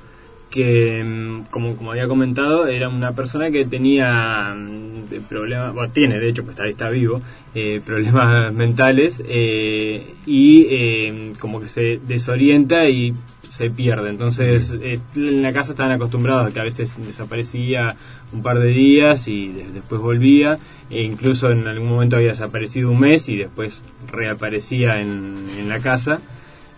que, 0.50 1.04
mm, 1.04 1.50
como, 1.50 1.76
como 1.76 1.92
había 1.92 2.08
comentado, 2.08 2.68
era 2.68 2.88
una 2.88 3.12
persona 3.14 3.50
que 3.52 3.66
tenía 3.66 4.54
mm, 4.56 5.24
problemas, 5.28 5.74
bueno, 5.74 5.92
tiene 5.92 6.20
de 6.20 6.30
hecho, 6.30 6.44
pues 6.44 6.54
está, 6.56 6.68
está 6.70 6.90
vivo, 6.90 7.22
eh, 7.56 7.82
problemas 7.86 8.54
mentales 8.54 9.22
eh, 9.28 10.14
y 10.26 10.68
eh, 10.70 11.34
como 11.40 11.60
que 11.60 11.68
se 11.70 12.00
desorienta 12.08 12.88
y 12.88 13.14
se 13.50 13.70
pierde. 13.70 14.10
Entonces, 14.10 14.74
eh, 14.82 15.00
en 15.16 15.42
la 15.42 15.52
casa 15.54 15.72
estaban 15.72 15.92
acostumbrados 15.92 16.48
a 16.48 16.54
que 16.54 16.60
a 16.60 16.64
veces 16.64 16.96
desaparecía 17.06 17.96
un 18.34 18.42
par 18.42 18.60
de 18.60 18.68
días 18.70 19.28
y 19.28 19.50
de- 19.50 19.66
después 19.74 20.02
volvía, 20.02 20.58
e 20.90 21.04
incluso 21.04 21.50
en 21.52 21.68
algún 21.68 21.90
momento 21.90 22.18
había 22.18 22.32
desaparecido 22.32 22.92
un 22.92 23.00
mes 23.00 23.30
y 23.30 23.38
después 23.38 23.84
reaparecía 24.12 25.00
en, 25.02 25.46
en 25.58 25.70
la 25.70 25.80
casa. 25.80 26.20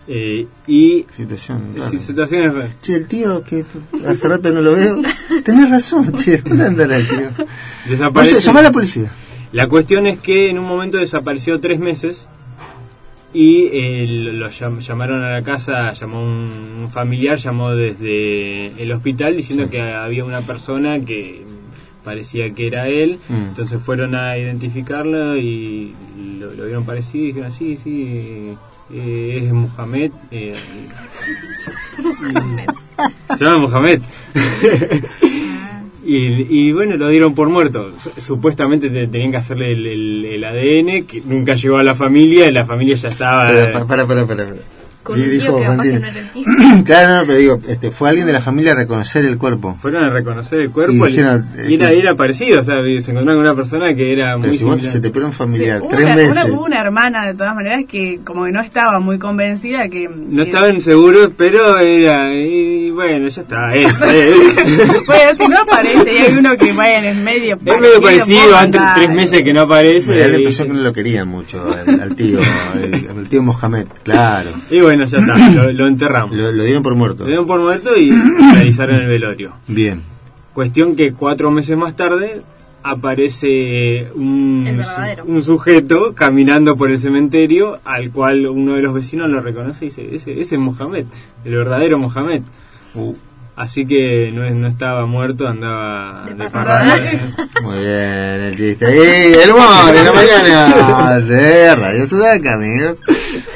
Eh, 0.08 0.46
y 0.68 1.04
Situación. 1.10 1.74
rara. 1.76 1.90
sí, 1.90 1.98
situaciones. 1.98 2.52
Che, 2.80 2.94
el 2.94 3.08
tío 3.08 3.42
que 3.42 3.64
hace 4.06 4.28
rato 4.28 4.52
no 4.52 4.60
lo 4.60 4.74
veo. 4.74 5.02
Tenés 5.44 5.68
razón, 5.68 6.12
che. 6.12 6.36
¿Dónde 6.42 6.64
andará 6.66 6.96
el 6.98 7.08
tío? 7.08 7.28
Desaparece. 7.88 8.34
Oye, 8.36 8.40
llamá 8.44 8.60
a 8.60 8.62
la 8.64 8.70
policía. 8.72 9.10
La 9.52 9.68
cuestión 9.68 10.06
es 10.06 10.20
que 10.20 10.48
en 10.50 10.58
un 10.60 10.64
momento 10.66 10.98
desapareció 10.98 11.58
tres 11.60 11.80
meses 11.80 12.28
y 13.38 13.68
eh, 13.72 14.06
lo, 14.08 14.32
lo 14.32 14.48
llam- 14.50 14.80
llamaron 14.80 15.22
a 15.22 15.30
la 15.30 15.42
casa, 15.42 15.92
llamó 15.92 16.22
un, 16.22 16.50
un 16.84 16.90
familiar, 16.90 17.36
llamó 17.36 17.74
desde 17.74 18.68
el 18.82 18.90
hospital 18.92 19.36
diciendo 19.36 19.68
que 19.68 19.80
había 19.82 20.24
una 20.24 20.40
persona 20.40 20.98
que 21.04 21.42
parecía 22.04 22.54
que 22.54 22.66
era 22.68 22.88
él, 22.88 23.18
Mm. 23.28 23.34
entonces 23.48 23.82
fueron 23.82 24.14
a 24.14 24.38
identificarlo 24.38 25.36
y 25.36 25.92
lo, 26.38 26.50
lo 26.54 26.64
vieron 26.64 26.84
parecido 26.86 27.24
y 27.24 27.26
dijeron, 27.28 27.50
sí, 27.52 27.76
sí, 27.82 28.54
eh, 28.92 29.42
es 29.46 29.52
Mohamed. 29.52 30.12
eh, 30.30 30.54
se 33.36 33.44
llama 33.44 33.58
Mohamed. 33.58 34.00
Y, 36.08 36.72
bueno, 36.72 36.96
lo 36.96 37.08
dieron 37.08 37.34
por 37.34 37.48
muerto. 37.48 37.92
Su- 37.98 38.20
Supuestamente 38.20 38.90
te- 38.90 39.08
tenían 39.08 39.32
que 39.32 39.36
hacerle 39.38 39.72
el, 39.72 40.44
ADN, 40.44 41.04
que 41.06 41.20
nunca 41.24 41.54
llegó 41.56 41.78
a 41.78 41.82
la 41.82 41.94
familia, 41.94 42.48
y 42.48 42.52
la 42.52 42.64
familia 42.64 42.94
ya 42.94 43.08
estaba... 43.08 43.50
Para, 43.72 44.06
para, 44.06 44.06
para, 44.06 44.26
para. 44.26 44.46
Con 45.06 45.20
un 45.20 45.30
tío 45.30 45.56
que 45.56 45.62
capaz 45.64 45.82
que 45.82 45.92
no 46.00 46.06
era 46.08 46.18
el 46.20 46.30
tío. 46.30 46.44
claro, 46.84 47.14
no, 47.14 47.26
pero 47.26 47.38
digo, 47.38 47.58
este, 47.68 47.90
fue 47.90 48.08
alguien 48.08 48.26
de 48.26 48.32
la 48.32 48.40
familia 48.40 48.72
a 48.72 48.74
reconocer 48.74 49.24
el 49.24 49.38
cuerpo. 49.38 49.76
Fueron 49.80 50.04
a 50.04 50.10
reconocer 50.10 50.60
el 50.60 50.70
cuerpo 50.70 50.92
Y 50.92 51.10
y, 51.10 51.12
dijeron, 51.12 51.46
y 51.68 51.74
era, 51.74 51.92
eh, 51.92 51.98
era 51.98 52.14
parecido, 52.16 52.60
o 52.60 52.62
sea, 52.64 52.76
se 52.82 53.10
encontraron 53.10 53.26
con 53.26 53.38
una 53.38 53.54
persona 53.54 53.94
que 53.94 54.12
era 54.12 54.36
Pero 54.36 54.48
muy 54.48 54.58
si 54.58 54.64
vos 54.64 54.82
se 54.82 55.00
te 55.00 55.10
pierde 55.10 55.26
un 55.28 55.32
familiar 55.32 55.80
Hubo 55.80 55.88
tres 55.90 56.04
una, 56.04 56.14
veces. 56.16 56.32
una- 56.32 56.46
hubo 56.46 56.64
una 56.64 56.80
hermana, 56.80 57.26
de 57.26 57.34
todas 57.34 57.54
maneras, 57.54 57.84
que 57.88 58.20
como 58.24 58.44
que 58.44 58.52
no 58.52 58.60
estaba 58.60 58.98
muy 59.00 59.18
convencida 59.18 59.88
que... 59.88 60.08
No 60.08 60.42
que- 60.42 60.50
estaban 60.50 60.80
seguros, 60.80 61.30
pero 61.36 61.78
era... 61.78 62.34
Y 62.34 62.90
bueno, 62.90 63.28
ya 63.28 63.40
está, 63.42 63.74
es, 63.74 63.86
es. 64.02 65.06
bueno, 65.06 65.30
si 65.38 65.48
no 65.48 65.58
aparece 65.58 66.12
y 66.14 66.16
hay 66.18 66.36
uno 66.38 66.56
que, 66.56 66.72
bueno, 66.72 67.08
es 67.08 67.16
medio 67.16 67.56
Es 67.56 67.80
medio 67.80 68.00
parecido, 68.00 68.56
antes 68.56 68.80
mandar. 68.80 68.94
tres 68.96 69.10
meses 69.10 69.42
que 69.42 69.52
no 69.52 69.60
aparece. 69.62 70.24
Él 70.24 70.32
y- 70.32 70.36
empezó 70.36 70.64
que 70.66 70.72
no 70.72 70.80
lo 70.80 70.92
querían 70.92 71.28
mucho 71.28 71.62
al, 71.64 72.00
al 72.00 72.16
tío, 72.16 72.38
el, 72.82 72.94
el 72.94 73.28
tío 73.28 73.42
Mohamed, 73.42 73.86
claro. 74.02 74.52
Y 74.70 74.80
bueno, 74.80 74.95
ya 75.04 75.18
está, 75.18 75.50
lo, 75.54 75.72
lo 75.72 75.86
enterramos. 75.86 76.36
Lo, 76.36 76.52
lo 76.52 76.64
dieron 76.64 76.82
por 76.82 76.94
muerto. 76.94 77.24
Lo 77.24 77.28
dieron 77.28 77.46
por 77.46 77.60
muerto 77.60 77.96
y 77.96 78.10
realizaron 78.54 78.96
el 78.96 79.06
velorio. 79.06 79.54
Bien. 79.68 80.00
Cuestión 80.52 80.96
que 80.96 81.12
cuatro 81.12 81.50
meses 81.50 81.76
más 81.76 81.94
tarde 81.96 82.42
aparece 82.82 84.08
un, 84.14 84.80
un 85.26 85.42
sujeto 85.42 86.14
caminando 86.14 86.76
por 86.76 86.90
el 86.90 86.98
cementerio 86.98 87.80
al 87.84 88.10
cual 88.12 88.46
uno 88.46 88.74
de 88.74 88.82
los 88.82 88.94
vecinos 88.94 89.28
lo 89.28 89.40
reconoce 89.40 89.86
y 89.86 89.88
dice, 89.88 90.14
ese, 90.14 90.40
ese 90.40 90.54
es 90.54 90.60
Mohamed, 90.60 91.04
el 91.44 91.52
verdadero 91.52 91.98
Mohamed. 91.98 92.42
Uh, 92.94 93.14
Así 93.56 93.86
que 93.86 94.30
no, 94.34 94.44
es- 94.44 94.54
no 94.54 94.68
estaba 94.68 95.06
muerto, 95.06 95.48
andaba 95.48 96.24
De 96.26 96.34
de 96.34 96.50
parranda. 96.50 96.94
muy 97.62 97.78
bien, 97.78 98.40
el 98.42 98.56
chiste. 98.56 98.86
¡Ey, 98.88 99.32
el 99.32 99.50
humor 99.50 99.94
en 99.96 100.04
la 100.04 100.12
mañana! 100.12 101.20
De 101.20 101.74
Radio 101.74 102.06
Sudaca, 102.06 102.54
amigos. 102.54 102.96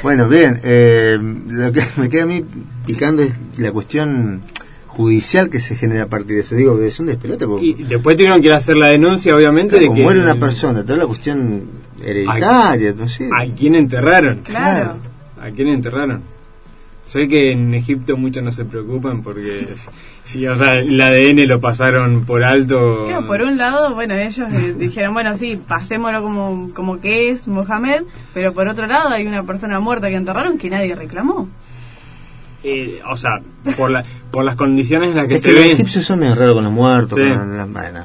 Bueno, 0.03 0.27
bien, 0.27 0.59
eh, 0.65 1.19
lo 1.49 1.71
que 1.73 1.83
me 1.97 2.09
queda 2.09 2.23
a 2.23 2.27
mí 2.27 2.43
picando 2.87 3.21
es 3.23 3.33
la 3.59 3.71
cuestión 3.73 4.41
judicial 4.87 5.51
que 5.51 5.61
se 5.61 5.77
genera 5.77 6.05
a 6.05 6.07
partir 6.07 6.37
de 6.37 6.41
eso. 6.41 6.55
Digo, 6.55 6.81
es 6.81 6.99
un 6.99 7.07
despelote. 7.07 7.47
porque 7.47 7.67
Y 7.67 7.75
después 7.85 8.17
tuvieron 8.17 8.41
que 8.41 8.47
ir 8.47 8.53
a 8.55 8.57
hacer 8.57 8.77
la 8.77 8.87
denuncia, 8.89 9.37
obviamente, 9.37 9.77
Claro, 9.77 9.83
de 9.83 9.87
como 9.89 9.97
que... 9.99 10.03
muere 10.03 10.21
una 10.23 10.35
persona, 10.37 10.83
toda 10.83 10.97
la 10.99 11.07
cuestión 11.07 11.65
hereditaria, 12.03 12.95
no 12.97 13.07
sé. 13.07 13.29
¿A 13.39 13.45
quién 13.55 13.75
enterraron? 13.75 14.39
Claro. 14.39 14.97
¿A 15.41 15.51
quién 15.51 15.69
enterraron? 15.69 16.23
Sé 17.11 17.27
que 17.27 17.51
en 17.51 17.75
Egipto 17.75 18.17
muchos 18.17 18.41
no 18.41 18.53
se 18.53 18.65
preocupan 18.65 19.25
porque, 19.25 19.67
sí, 20.23 20.47
o 20.47 20.57
sea, 20.57 20.77
el 20.79 21.01
ADN 21.01 21.49
lo 21.49 21.61
pasaron 21.61 22.25
por 22.25 22.45
alto. 22.45 23.07
Claro, 23.09 23.27
por 23.27 23.43
un 23.43 23.59
lado, 23.59 23.97
bueno, 23.97 24.15
ellos 24.15 24.49
eh, 24.53 24.75
dijeron, 24.79 25.13
bueno, 25.13 25.35
sí, 25.37 25.59
pasémoslo 25.67 26.23
como, 26.23 26.71
como 26.73 27.01
que 27.01 27.31
es 27.31 27.49
Mohamed, 27.49 28.03
pero 28.33 28.53
por 28.55 28.69
otro 28.69 28.87
lado 28.87 29.09
hay 29.09 29.27
una 29.27 29.43
persona 29.43 29.81
muerta 29.81 30.09
que 30.09 30.15
enterraron 30.15 30.57
que 30.57 30.71
nadie 30.71 30.95
reclamó. 30.95 31.49
Eh, 32.63 33.01
o 33.11 33.17
sea, 33.17 33.41
por, 33.77 33.91
la, 33.91 34.05
por 34.31 34.45
las 34.45 34.55
condiciones 34.55 35.11
en 35.11 35.17
las 35.17 35.27
que 35.27 35.35
Es 35.35 35.43
se 35.43 35.49
que 35.49 35.55
los 35.55 35.63
ven, 35.65 35.73
egipcios 35.73 36.05
son 36.05 36.21
medio 36.21 36.37
raros 36.37 36.55
con 36.55 36.63
los 36.63 36.73
muertos. 36.73 37.19
Sí. 37.19 37.37
Con 37.37 37.57
las, 37.57 37.73
bueno, 37.73 38.05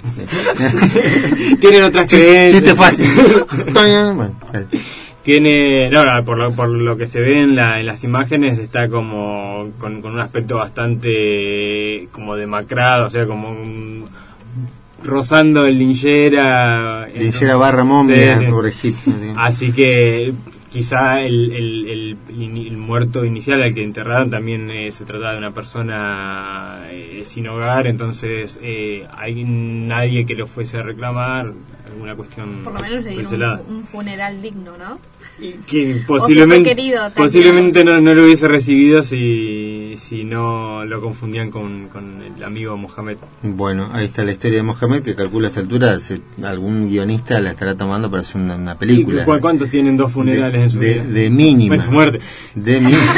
tienen 1.59 1.83
otras 1.83 2.07
Chiste 2.07 2.25
creencias. 2.25 2.75
fácil. 2.75 3.07
bueno, 3.71 4.35
dale. 4.51 4.65
Tiene, 5.25 5.89
no, 5.89 6.05
no, 6.05 6.23
por 6.23 6.37
lo, 6.37 6.51
por 6.51 6.69
lo 6.69 6.95
que 6.97 7.07
se 7.07 7.19
ve 7.19 7.41
en, 7.41 7.55
la, 7.55 7.79
en 7.79 7.87
las 7.87 8.03
imágenes 8.03 8.59
está 8.59 8.87
como 8.89 9.71
con, 9.79 9.99
con 10.03 10.13
un 10.13 10.19
aspecto 10.19 10.55
bastante 10.57 12.07
como 12.11 12.35
demacrado, 12.35 13.07
o 13.07 13.09
sea, 13.09 13.25
como 13.25 13.49
un- 13.49 14.05
rozando 15.03 15.65
el 15.65 15.77
linchera. 15.79 17.07
Linchera 17.13 17.55
barra 17.57 17.83
momia 17.83 18.37
Sí, 18.37 18.45
sí. 18.45 18.51
por 18.51 18.67
Egipto. 18.67 19.11
sí. 19.11 19.33
Así 19.35 19.71
que 19.71 20.31
quizá 20.71 21.21
el, 21.21 21.51
el, 21.53 21.89
el, 21.89 22.17
el 22.67 22.77
muerto 22.77 23.25
inicial 23.25 23.63
al 23.63 23.73
que 23.73 23.83
enterraron 23.83 24.29
también 24.29 24.69
eh, 24.69 24.91
se 24.91 25.05
trataba 25.05 25.31
de 25.31 25.37
una 25.39 25.51
persona 25.51 26.81
eh, 26.91 27.21
sin 27.25 27.47
hogar, 27.47 27.87
entonces 27.87 28.59
eh, 28.61 29.07
hay 29.17 29.43
nadie 29.43 30.25
que 30.27 30.35
lo 30.35 30.45
fuese 30.47 30.77
a 30.77 30.83
reclamar, 30.83 31.51
alguna 31.85 32.15
cuestión 32.15 32.61
Por 32.63 32.73
lo 32.73 32.79
menos 32.81 33.03
le 33.03 33.09
dieron 33.11 33.33
un, 33.69 33.75
un 33.77 33.83
funeral 33.85 34.41
digno, 34.41 34.71
¿no? 34.77 34.99
que 35.67 36.01
posiblemente, 36.07 36.69
querido 36.69 36.97
también. 37.01 37.25
posiblemente 37.25 37.83
no, 37.83 37.99
no 37.99 38.13
lo 38.13 38.23
hubiese 38.23 38.47
recibido 38.47 39.03
si, 39.03 39.95
si 39.97 40.23
no 40.23 40.85
lo 40.85 41.01
confundían 41.01 41.51
con, 41.51 41.89
con 41.89 42.21
el 42.21 42.41
amigo 42.43 42.77
Mohamed. 42.77 43.17
Bueno, 43.43 43.89
ahí 43.91 44.05
está 44.05 44.23
la 44.23 44.31
historia 44.31 44.57
de 44.59 44.63
Mohamed 44.63 45.01
que 45.01 45.13
calcula 45.13 45.47
a 45.47 45.49
esta 45.49 45.59
altura 45.59 45.99
se- 45.99 46.21
algún 46.43 46.87
guionista 46.89 47.41
la 47.41 47.49
estará 47.51 47.75
tomando 47.75 48.09
para 48.09 48.21
hacer 48.21 48.39
una, 48.39 48.55
una 48.55 48.77
película. 48.77 49.23
¿Y 49.23 49.25
cu- 49.25 49.39
¿Cuántos 49.41 49.69
tienen 49.69 49.97
dos 49.97 50.11
funerales 50.13 50.61
en 50.61 50.69
su 50.69 50.79
de, 50.79 50.93
vida? 50.93 51.03
de 51.03 51.29
mínima. 51.29 51.75
En 51.75 51.81
su 51.81 51.91
muerte. 51.91 52.19
De 52.55 52.79
mínima. 52.79 53.13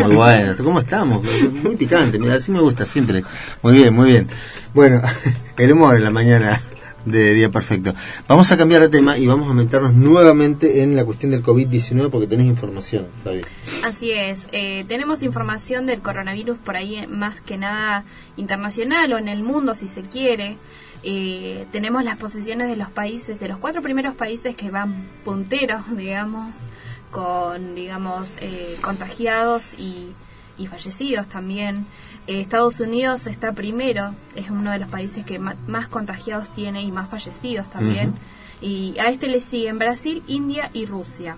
muy 0.06 0.16
bueno. 0.16 0.54
¿Cómo 0.62 0.80
estamos? 0.80 1.24
Muy 1.62 1.76
picante. 1.76 2.18
Mira, 2.18 2.34
así 2.34 2.50
me 2.52 2.60
gusta 2.60 2.84
siempre. 2.84 3.24
Muy 3.62 3.72
bien, 3.74 3.94
muy 3.94 4.10
bien. 4.10 4.28
Bueno, 4.74 5.00
el 5.56 5.72
humor 5.72 5.96
en 5.96 6.04
la 6.04 6.10
mañana 6.10 6.60
de 7.06 7.32
Día 7.32 7.50
Perfecto. 7.50 7.94
Vamos 8.28 8.52
a 8.52 8.56
cambiar 8.58 8.82
de 8.82 8.88
tema 8.90 9.16
y 9.16 9.26
vamos 9.26 9.50
a 9.50 9.54
meternos 9.54 9.94
nuevamente 9.94 10.82
en 10.82 10.94
la 10.94 11.04
cuestión 11.04 11.30
del 11.30 11.42
COVID-19 11.42 12.10
porque 12.10 12.26
tenés 12.26 12.46
información, 12.46 13.06
David. 13.24 13.44
Así 13.82 14.10
es, 14.10 14.46
eh, 14.52 14.84
tenemos 14.88 15.22
información 15.22 15.86
del 15.86 16.00
coronavirus 16.00 16.58
por 16.58 16.76
ahí 16.76 16.96
eh, 16.96 17.06
más 17.06 17.40
que 17.40 17.56
nada 17.56 18.04
internacional 18.36 19.12
o 19.14 19.18
en 19.18 19.28
el 19.28 19.42
mundo 19.42 19.74
si 19.74 19.88
se 19.88 20.02
quiere. 20.02 20.58
Eh, 21.02 21.66
tenemos 21.70 22.02
las 22.02 22.16
posiciones 22.16 22.68
de 22.68 22.74
los 22.74 22.90
países, 22.90 23.38
de 23.38 23.48
los 23.48 23.58
cuatro 23.58 23.80
primeros 23.80 24.16
países 24.16 24.56
que 24.56 24.70
van 24.70 25.06
punteros, 25.24 25.82
digamos, 25.96 26.68
con, 27.10 27.76
digamos, 27.76 28.34
eh, 28.40 28.76
contagiados 28.80 29.74
y, 29.78 30.12
y 30.58 30.66
fallecidos 30.66 31.28
también. 31.28 31.86
Estados 32.26 32.80
Unidos 32.80 33.26
está 33.26 33.52
primero, 33.52 34.14
es 34.34 34.50
uno 34.50 34.72
de 34.72 34.78
los 34.78 34.88
países 34.88 35.24
que 35.24 35.38
más 35.38 35.88
contagiados 35.88 36.52
tiene 36.54 36.82
y 36.82 36.90
más 36.90 37.08
fallecidos 37.08 37.70
también. 37.70 38.14
Y 38.60 38.98
a 38.98 39.08
este 39.10 39.28
le 39.28 39.40
siguen 39.40 39.78
Brasil, 39.78 40.22
India 40.26 40.70
y 40.72 40.86
Rusia. 40.86 41.36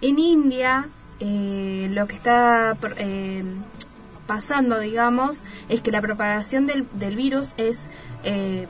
En 0.00 0.18
India, 0.18 0.86
eh, 1.20 1.88
lo 1.90 2.06
que 2.06 2.14
está 2.14 2.76
eh, 2.96 3.44
pasando, 4.26 4.78
digamos, 4.78 5.42
es 5.68 5.80
que 5.80 5.90
la 5.90 6.00
propagación 6.00 6.66
del, 6.66 6.86
del 6.92 7.16
virus 7.16 7.54
es 7.56 7.88
eh, 8.22 8.66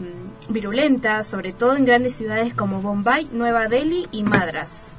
virulenta, 0.49 1.23
sobre 1.23 1.53
todo 1.53 1.77
en 1.77 1.85
grandes 1.85 2.17
ciudades 2.17 2.55
como 2.55 2.83
Bombay, 2.83 3.29
Nueva 3.33 3.69
Delhi 3.69 4.09
y 4.11 4.25
Madras. 4.25 4.95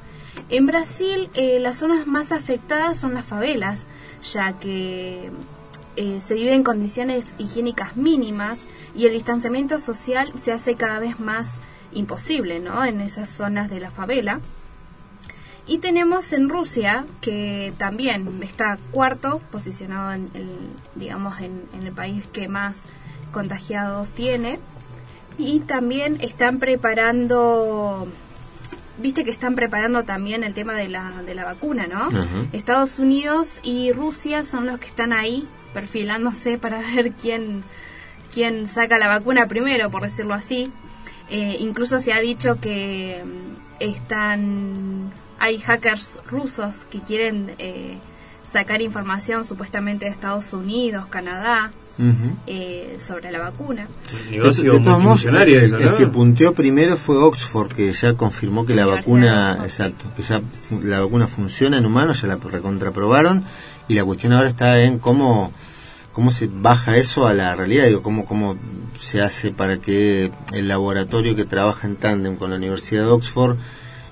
En 0.48 0.66
Brasil, 0.66 1.28
eh, 1.34 1.58
las 1.60 1.78
zonas 1.78 2.06
más 2.06 2.32
afectadas 2.32 2.96
son 2.96 3.14
las 3.14 3.24
favelas, 3.24 3.86
ya 4.32 4.52
que 4.54 5.30
eh, 5.96 6.20
se 6.20 6.34
vive 6.34 6.54
en 6.54 6.62
condiciones 6.62 7.26
higiénicas 7.38 7.96
mínimas 7.96 8.68
y 8.94 9.06
el 9.06 9.12
distanciamiento 9.12 9.78
social 9.78 10.32
se 10.36 10.52
hace 10.52 10.74
cada 10.74 10.98
vez 10.98 11.18
más 11.18 11.60
imposible, 11.92 12.60
¿no? 12.60 12.84
En 12.84 13.00
esas 13.00 13.28
zonas 13.28 13.70
de 13.70 13.80
la 13.80 13.90
favela. 13.90 14.40
Y 15.66 15.78
tenemos 15.78 16.32
en 16.32 16.48
Rusia, 16.48 17.06
que 17.20 17.72
también 17.76 18.40
está 18.42 18.78
cuarto, 18.92 19.40
posicionado 19.50 20.12
en 20.12 20.30
el, 20.34 20.48
digamos, 20.94 21.40
en, 21.40 21.62
en 21.72 21.86
el 21.86 21.92
país 21.92 22.24
que 22.32 22.46
más 22.46 22.82
contagiados 23.32 24.10
tiene. 24.10 24.60
Y 25.38 25.60
también 25.60 26.18
están 26.20 26.60
preparando, 26.60 28.06
viste 28.98 29.24
que 29.24 29.30
están 29.30 29.54
preparando 29.54 30.04
también 30.04 30.44
el 30.44 30.54
tema 30.54 30.74
de 30.74 30.88
la, 30.88 31.22
de 31.26 31.34
la 31.34 31.44
vacuna, 31.44 31.86
¿no? 31.86 32.08
Estados 32.52 32.98
Unidos 32.98 33.60
y 33.62 33.92
Rusia 33.92 34.44
son 34.44 34.66
los 34.66 34.78
que 34.78 34.86
están 34.86 35.12
ahí 35.12 35.46
perfilándose 35.76 36.56
para 36.56 36.80
ver 36.94 37.12
quién, 37.12 37.62
quién 38.32 38.66
saca 38.66 38.98
la 38.98 39.08
vacuna 39.08 39.46
primero, 39.46 39.90
por 39.90 40.02
decirlo 40.02 40.32
así. 40.32 40.72
Eh, 41.28 41.58
incluso 41.60 42.00
se 42.00 42.14
ha 42.14 42.20
dicho 42.20 42.58
que 42.60 43.22
mm, 43.22 43.82
están 43.82 45.12
hay 45.38 45.58
hackers 45.58 46.16
rusos 46.30 46.86
que 46.90 47.00
quieren 47.00 47.52
eh, 47.58 47.98
sacar 48.42 48.80
información 48.80 49.44
supuestamente 49.44 50.06
de 50.06 50.12
Estados 50.12 50.54
Unidos, 50.54 51.06
Canadá. 51.06 51.70
Eh, 52.46 52.96
sobre 52.98 53.32
la 53.32 53.38
vacuna. 53.38 53.88
Negocio 54.30 54.70
de, 54.70 54.78
de 54.78 54.84
todos 54.84 55.02
modos, 55.02 55.24
el, 55.24 55.34
eso, 55.34 55.78
el 55.78 55.94
que 55.94 56.06
punteó 56.06 56.52
primero 56.52 56.98
fue 56.98 57.16
Oxford, 57.16 57.72
que 57.72 57.90
ya 57.94 58.12
confirmó 58.12 58.66
que 58.66 58.74
la 58.74 58.86
Universidad 58.86 59.14
vacuna, 59.14 59.58
exacto, 59.64 60.04
que 60.14 60.22
ya 60.22 60.42
la 60.82 61.00
vacuna 61.00 61.26
funciona 61.26 61.78
en 61.78 61.86
humanos, 61.86 62.20
ya 62.20 62.28
la 62.28 62.36
recontraprobaron, 62.36 63.44
y 63.88 63.94
la 63.94 64.04
cuestión 64.04 64.34
ahora 64.34 64.46
está 64.46 64.82
en 64.82 64.98
cómo 64.98 65.52
cómo 66.16 66.30
se 66.32 66.48
baja 66.50 66.96
eso 66.96 67.26
a 67.26 67.34
la 67.34 67.54
realidad, 67.54 67.84
digo, 67.86 68.00
cómo, 68.02 68.24
cómo 68.24 68.56
se 68.98 69.20
hace 69.20 69.50
para 69.50 69.76
que 69.76 70.32
el 70.52 70.66
laboratorio 70.66 71.36
que 71.36 71.44
trabaja 71.44 71.86
en 71.86 71.96
tándem 71.96 72.36
con 72.36 72.48
la 72.48 72.56
Universidad 72.56 73.02
de 73.02 73.08
Oxford 73.10 73.58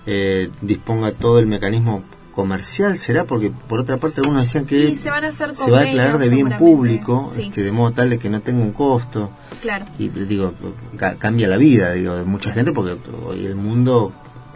eh, 0.07 0.51
disponga 0.61 1.13
todo 1.13 1.39
el 1.39 1.47
mecanismo 1.47 2.05
comercial, 2.35 2.99
¿será? 2.99 3.25
Porque 3.25 3.51
por 3.51 3.81
otra 3.81 3.97
parte 3.97 4.21
algunos 4.21 4.43
decían 4.43 4.67
que 4.67 4.91
Y 4.91 4.95
se 4.97 5.09
van 5.09 5.25
a 5.25 5.29
hacer 5.29 5.55
se 5.55 5.71
va 5.71 5.79
a 5.79 5.83
declarar 5.85 6.19
de 6.19 6.29
bien 6.29 6.51
público. 6.59 7.33
Sí. 7.35 7.45
este, 7.45 7.63
de 7.63 7.73
modo 7.73 7.93
tal 7.93 8.11
de 8.11 8.19
que 8.19 8.29
no 8.29 8.41
tenga 8.43 8.61
un 8.63 8.73
costo 8.73 9.31
Claro. 9.63 9.87
y 9.99 10.09
digo 10.09 10.53
ca- 10.99 11.15
cambia 11.17 11.49
la 11.49 11.57
vida 11.57 11.93
digo 11.93 12.17
de 12.17 12.25
mucha 12.25 12.53
gente 12.53 12.73
porque 12.73 12.97
hoy 13.25 13.47
el 13.47 13.55
mundo 13.55 14.13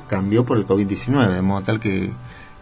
cambió 0.07 0.45
por 0.45 0.59
el 0.59 0.66
COVID-19 0.66 1.29
de 1.33 1.41
modo 1.41 1.62
tal 1.62 1.81
que 1.81 2.11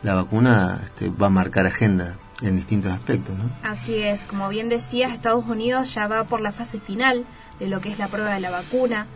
la 0.04 0.14
vacuna 0.14 0.80
este, 0.84 1.08
va 1.08 1.26
a 1.26 1.30
marcar 1.30 1.66
agenda 1.66 2.14
en 2.42 2.56
distintos 2.56 2.92
aspectos 2.92 3.34
¿no? 3.36 3.50
Así 3.62 3.94
es, 3.96 4.22
como 4.24 4.48
bien 4.48 4.68
decías, 4.68 5.12
Estados 5.12 5.46
Unidos 5.46 5.94
ya 5.94 6.06
va 6.06 6.24
por 6.24 6.40
la 6.40 6.52
fase 6.52 6.78
final 6.80 7.24
de 7.58 7.66
lo 7.66 7.80
que 7.80 7.88
es 7.90 7.98
la 7.98 8.08
prueba 8.08 8.34
de 8.34 8.40
la 8.40 8.50
vacuna. 8.50 9.06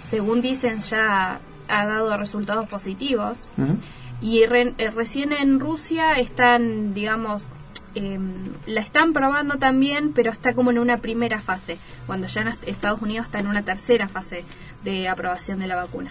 Según 0.00 0.40
dicen, 0.40 0.78
ya 0.80 1.40
ha 1.68 1.86
dado 1.86 2.16
resultados 2.16 2.68
positivos. 2.68 3.48
Y 4.20 4.46
re- 4.46 4.74
eh, 4.78 4.90
recién 4.90 5.32
en 5.32 5.60
Rusia 5.60 6.12
están, 6.14 6.94
digamos, 6.94 7.50
em, 7.94 8.52
la 8.66 8.80
están 8.80 9.12
probando 9.12 9.56
también, 9.58 10.12
pero 10.12 10.30
está 10.30 10.54
como 10.54 10.70
en 10.70 10.78
una 10.78 10.98
primera 10.98 11.38
fase, 11.40 11.78
cuando 12.06 12.26
ya 12.26 12.42
en 12.42 12.48
Estados 12.66 13.02
Unidos 13.02 13.26
está 13.26 13.40
en 13.40 13.48
una 13.48 13.62
tercera 13.62 14.08
fase 14.08 14.44
de 14.84 15.08
aprobación 15.08 15.58
de 15.58 15.66
la 15.66 15.76
vacuna. 15.76 16.10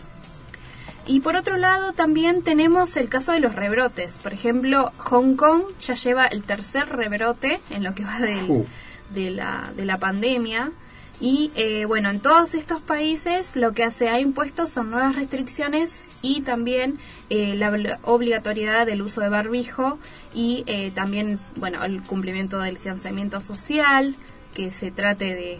Y 1.08 1.22
por 1.22 1.36
otro 1.38 1.56
lado 1.58 1.94
también 1.94 2.42
tenemos 2.44 2.98
el 2.98 3.08
caso 3.10 3.32
de 3.32 3.40
los 3.40 3.56
rebrotes. 3.56 4.18
Por 4.18 4.34
ejemplo, 4.34 4.92
Hong 4.98 5.36
Kong 5.36 5.64
ya 5.82 5.94
lleva 5.94 6.28
el 6.28 6.44
tercer 6.44 6.90
rebrote 6.90 7.62
en 7.70 7.84
lo 7.84 7.96
que 7.96 8.04
va 8.04 8.20
del- 8.20 8.50
Uh. 8.50 8.66
de, 9.14 9.32
la, 9.32 9.72
de 9.76 9.86
la 9.86 9.98
pandemia. 10.00 10.72
Y 11.20 11.50
eh, 11.56 11.86
bueno, 11.86 12.10
en 12.12 12.20
todos 12.20 12.54
estos 12.54 12.82
países 12.82 13.56
lo 13.56 13.72
que 13.74 13.90
se 13.90 14.10
ha 14.10 14.20
impuesto 14.20 14.68
son 14.68 14.92
nuevas 14.92 15.16
restricciones 15.16 16.02
y 16.22 16.42
también 16.42 17.00
eh, 17.30 17.56
la 17.56 17.72
obli- 17.72 17.98
obligatoriedad 18.04 18.86
del 18.86 19.02
uso 19.02 19.22
de 19.22 19.30
barbijo 19.30 19.98
y 20.34 20.64
eh, 20.68 20.92
también, 20.94 21.40
bueno, 21.56 21.84
el 21.86 22.04
cumplimiento 22.04 22.60
del 22.60 22.76
distanciamiento 22.76 23.42
social, 23.42 24.14
que 24.54 24.70
se 24.72 24.92
trate 24.92 25.34
de, 25.34 25.60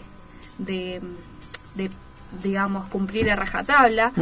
de, 0.58 1.00
de, 1.74 1.90
digamos, 2.42 2.86
cumplir 2.88 3.30
a 3.30 3.36
rajatabla. 3.36 4.12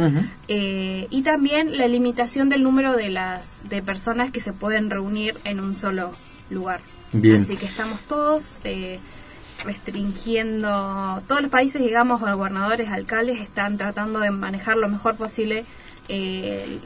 Eh, 0.47 1.07
y 1.09 1.21
también 1.23 1.77
la 1.77 1.87
limitación 1.87 2.49
del 2.49 2.63
número 2.63 2.95
de 2.95 3.09
las 3.09 3.67
de 3.69 3.81
personas 3.81 4.31
que 4.31 4.39
se 4.39 4.53
pueden 4.53 4.89
reunir 4.89 5.35
en 5.43 5.59
un 5.59 5.77
solo 5.77 6.11
lugar. 6.49 6.81
Bien. 7.13 7.41
Así 7.41 7.55
que 7.55 7.65
estamos 7.65 8.01
todos 8.01 8.59
eh, 8.63 8.99
restringiendo, 9.63 11.21
todos 11.27 11.41
los 11.41 11.51
países, 11.51 11.81
digamos, 11.81 12.21
gobernadores, 12.21 12.89
alcaldes, 12.89 13.39
están 13.39 13.77
tratando 13.77 14.19
de 14.19 14.31
manejar 14.31 14.77
lo 14.77 14.89
mejor 14.89 15.15
posible 15.15 15.65
eh, 16.09 16.79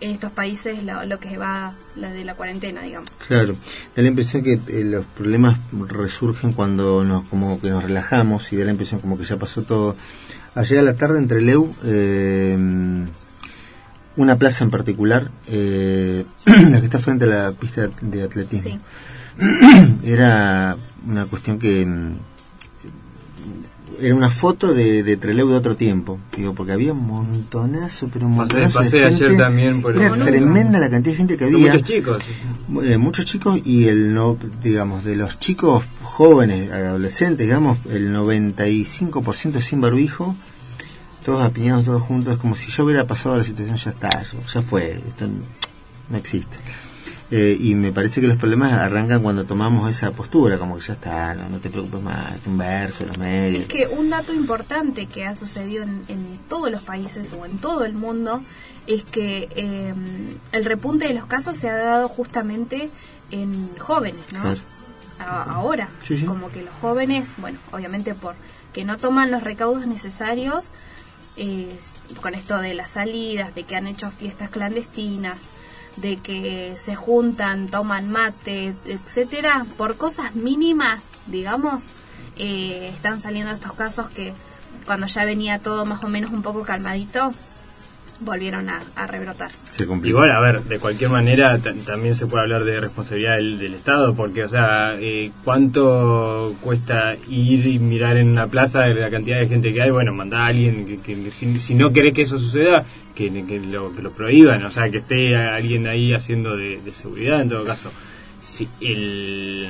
en 0.00 0.10
estos 0.10 0.32
países 0.32 0.82
lo, 0.82 1.04
lo 1.04 1.20
que 1.20 1.36
va 1.36 1.74
la 1.96 2.10
de 2.10 2.24
la 2.24 2.34
cuarentena, 2.34 2.82
digamos. 2.82 3.10
Claro, 3.26 3.54
da 3.94 4.02
la 4.02 4.08
impresión 4.08 4.42
que 4.42 4.54
eh, 4.54 4.84
los 4.84 5.06
problemas 5.06 5.58
resurgen 5.72 6.52
cuando 6.52 7.04
nos 7.04 7.28
como 7.28 7.60
que 7.60 7.70
nos 7.70 7.84
relajamos 7.84 8.52
y 8.52 8.56
da 8.56 8.64
la 8.64 8.70
impresión 8.70 9.00
como 9.00 9.18
que 9.18 9.24
ya 9.24 9.36
pasó 9.36 9.62
todo. 9.62 9.96
Ayer 10.54 10.78
a 10.80 10.82
la 10.82 10.94
tarde 10.94 11.18
entre 11.18 11.40
Leu, 11.40 11.72
eh, 11.84 12.58
una 14.16 14.36
plaza 14.36 14.64
en 14.64 14.70
particular, 14.70 15.30
eh, 15.48 16.24
la 16.46 16.80
que 16.80 16.86
está 16.86 16.98
frente 16.98 17.24
a 17.24 17.28
la 17.28 17.52
pista 17.52 17.88
de 18.00 18.22
atletismo, 18.24 18.78
era 20.04 20.76
una 21.06 21.26
cuestión 21.26 21.58
que 21.58 21.86
era 24.00 24.14
una 24.14 24.30
foto 24.30 24.72
de, 24.74 25.02
de 25.02 25.16
Trelew 25.16 25.48
de 25.50 25.56
otro 25.56 25.76
tiempo, 25.76 26.18
digo, 26.36 26.54
porque 26.54 26.72
había 26.72 26.92
un 26.92 27.06
montonazo, 27.06 28.08
pero 28.12 28.26
un 28.26 28.32
Pasé- 28.32 28.36
montonazo 28.38 28.78
pasé 28.78 28.96
de 28.98 29.04
ayer 29.06 29.36
también 29.36 29.82
por 29.82 29.94
el 29.94 30.02
Era 30.02 30.24
tremenda 30.24 30.78
la 30.78 30.88
cantidad 30.90 31.12
de 31.12 31.18
gente 31.18 31.36
que 31.36 31.44
había. 31.44 31.72
muchos 31.74 31.82
chicos. 31.88 32.22
Eh, 32.84 32.96
muchos 32.98 33.24
chicos 33.26 33.60
y 33.64 33.86
el 33.86 34.14
no, 34.14 34.36
digamos, 34.62 35.04
de 35.04 35.16
los 35.16 35.38
chicos 35.38 35.84
jóvenes, 36.02 36.70
adolescentes, 36.72 37.46
digamos, 37.46 37.78
el 37.90 38.12
95% 38.14 39.60
sin 39.60 39.80
barbijo, 39.80 40.34
todos 41.24 41.42
apiñados, 41.44 41.84
todos 41.84 42.02
juntos, 42.02 42.38
como 42.38 42.54
si 42.56 42.70
yo 42.70 42.84
hubiera 42.84 43.04
pasado 43.06 43.36
la 43.38 43.44
situación, 43.44 43.76
ya 43.76 43.90
está, 43.90 44.08
ya, 44.22 44.62
fue, 44.62 44.92
esto 45.06 45.26
no 46.08 46.16
existe. 46.16 46.56
Eh, 47.32 47.56
y 47.60 47.74
me 47.76 47.92
parece 47.92 48.20
que 48.20 48.26
los 48.26 48.36
problemas 48.38 48.72
arrancan 48.72 49.22
cuando 49.22 49.44
tomamos 49.44 49.88
esa 49.88 50.10
postura, 50.10 50.58
como 50.58 50.76
que 50.78 50.84
ya 50.84 50.94
está, 50.94 51.34
no, 51.34 51.48
no 51.48 51.58
te 51.58 51.70
preocupes 51.70 52.02
más, 52.02 52.34
este 52.34 52.48
un 52.48 52.58
verso, 52.58 53.06
los 53.06 53.18
medios. 53.18 53.62
Es 53.62 53.68
que 53.68 53.86
un 53.86 54.10
dato 54.10 54.32
importante 54.34 55.06
que 55.06 55.24
ha 55.26 55.34
sucedido 55.36 55.84
en, 55.84 56.02
en 56.08 56.38
todos 56.48 56.70
los 56.72 56.82
países 56.82 57.32
o 57.32 57.46
en 57.46 57.58
todo 57.58 57.84
el 57.84 57.92
mundo 57.92 58.42
es 58.88 59.04
que 59.04 59.48
eh, 59.54 59.94
el 60.50 60.64
repunte 60.64 61.06
de 61.06 61.14
los 61.14 61.26
casos 61.26 61.56
se 61.56 61.70
ha 61.70 61.76
dado 61.76 62.08
justamente 62.08 62.90
en 63.30 63.68
jóvenes, 63.78 64.24
¿no? 64.32 64.40
Claro. 64.42 64.60
A- 65.20 65.42
ahora, 65.54 65.88
Sí, 66.04 66.18
sí. 66.18 66.24
como 66.24 66.48
que 66.50 66.62
los 66.62 66.74
jóvenes, 66.80 67.34
bueno, 67.38 67.58
obviamente 67.70 68.14
por 68.14 68.34
que 68.72 68.84
no 68.84 68.96
toman 68.96 69.30
los 69.30 69.44
recaudos 69.44 69.86
necesarios 69.86 70.72
eh, 71.36 71.76
con 72.20 72.34
esto 72.34 72.58
de 72.58 72.74
las 72.74 72.90
salidas, 72.92 73.54
de 73.54 73.62
que 73.62 73.76
han 73.76 73.86
hecho 73.86 74.10
fiestas 74.10 74.50
clandestinas, 74.50 75.36
de 75.96 76.16
que 76.16 76.74
se 76.76 76.94
juntan, 76.94 77.68
toman 77.68 78.10
mate, 78.10 78.74
etcétera, 78.84 79.66
por 79.76 79.96
cosas 79.96 80.34
mínimas, 80.34 81.02
digamos, 81.26 81.90
eh, 82.36 82.90
están 82.94 83.20
saliendo 83.20 83.52
estos 83.52 83.72
casos 83.74 84.08
que 84.10 84.32
cuando 84.86 85.06
ya 85.06 85.24
venía 85.24 85.58
todo 85.58 85.84
más 85.84 86.02
o 86.02 86.08
menos 86.08 86.30
un 86.30 86.42
poco 86.42 86.62
calmadito, 86.62 87.32
volvieron 88.20 88.68
a, 88.68 88.80
a 88.96 89.06
rebrotar. 89.06 89.50
Se 89.76 89.86
complicó. 89.86 90.18
Igual, 90.18 90.30
a 90.32 90.40
ver, 90.40 90.62
de 90.64 90.78
cualquier 90.78 91.10
manera 91.10 91.58
ta- 91.58 91.72
también 91.86 92.14
se 92.14 92.26
puede 92.26 92.42
hablar 92.42 92.64
de 92.64 92.78
responsabilidad 92.80 93.36
del, 93.36 93.58
del 93.58 93.74
Estado, 93.74 94.14
porque, 94.14 94.44
o 94.44 94.48
sea, 94.48 94.96
eh, 95.00 95.30
¿cuánto 95.44 96.54
cuesta 96.60 97.16
ir 97.28 97.66
y 97.66 97.78
mirar 97.78 98.16
en 98.18 98.28
una 98.28 98.46
plaza 98.46 98.82
de 98.82 98.94
la 98.94 99.10
cantidad 99.10 99.38
de 99.40 99.48
gente 99.48 99.72
que 99.72 99.80
hay? 99.82 99.90
Bueno, 99.90 100.12
mandá 100.12 100.44
a 100.44 100.46
alguien 100.48 100.84
que, 100.86 100.98
que 101.16 101.30
si, 101.30 101.58
si 101.58 101.74
no 101.74 101.92
querés 101.92 102.12
que 102.12 102.22
eso 102.22 102.38
suceda, 102.38 102.84
que, 103.14 103.30
que 103.46 103.58
lo, 103.60 103.94
que 103.94 104.02
lo 104.02 104.10
prohíban, 104.12 104.64
o 104.64 104.70
sea, 104.70 104.90
que 104.90 104.98
esté 104.98 105.36
alguien 105.36 105.86
ahí 105.86 106.12
haciendo 106.12 106.56
de, 106.56 106.80
de 106.80 106.90
seguridad 106.90 107.40
en 107.40 107.48
todo 107.48 107.64
caso. 107.64 107.90
Si 108.44 108.68
el 108.80 109.68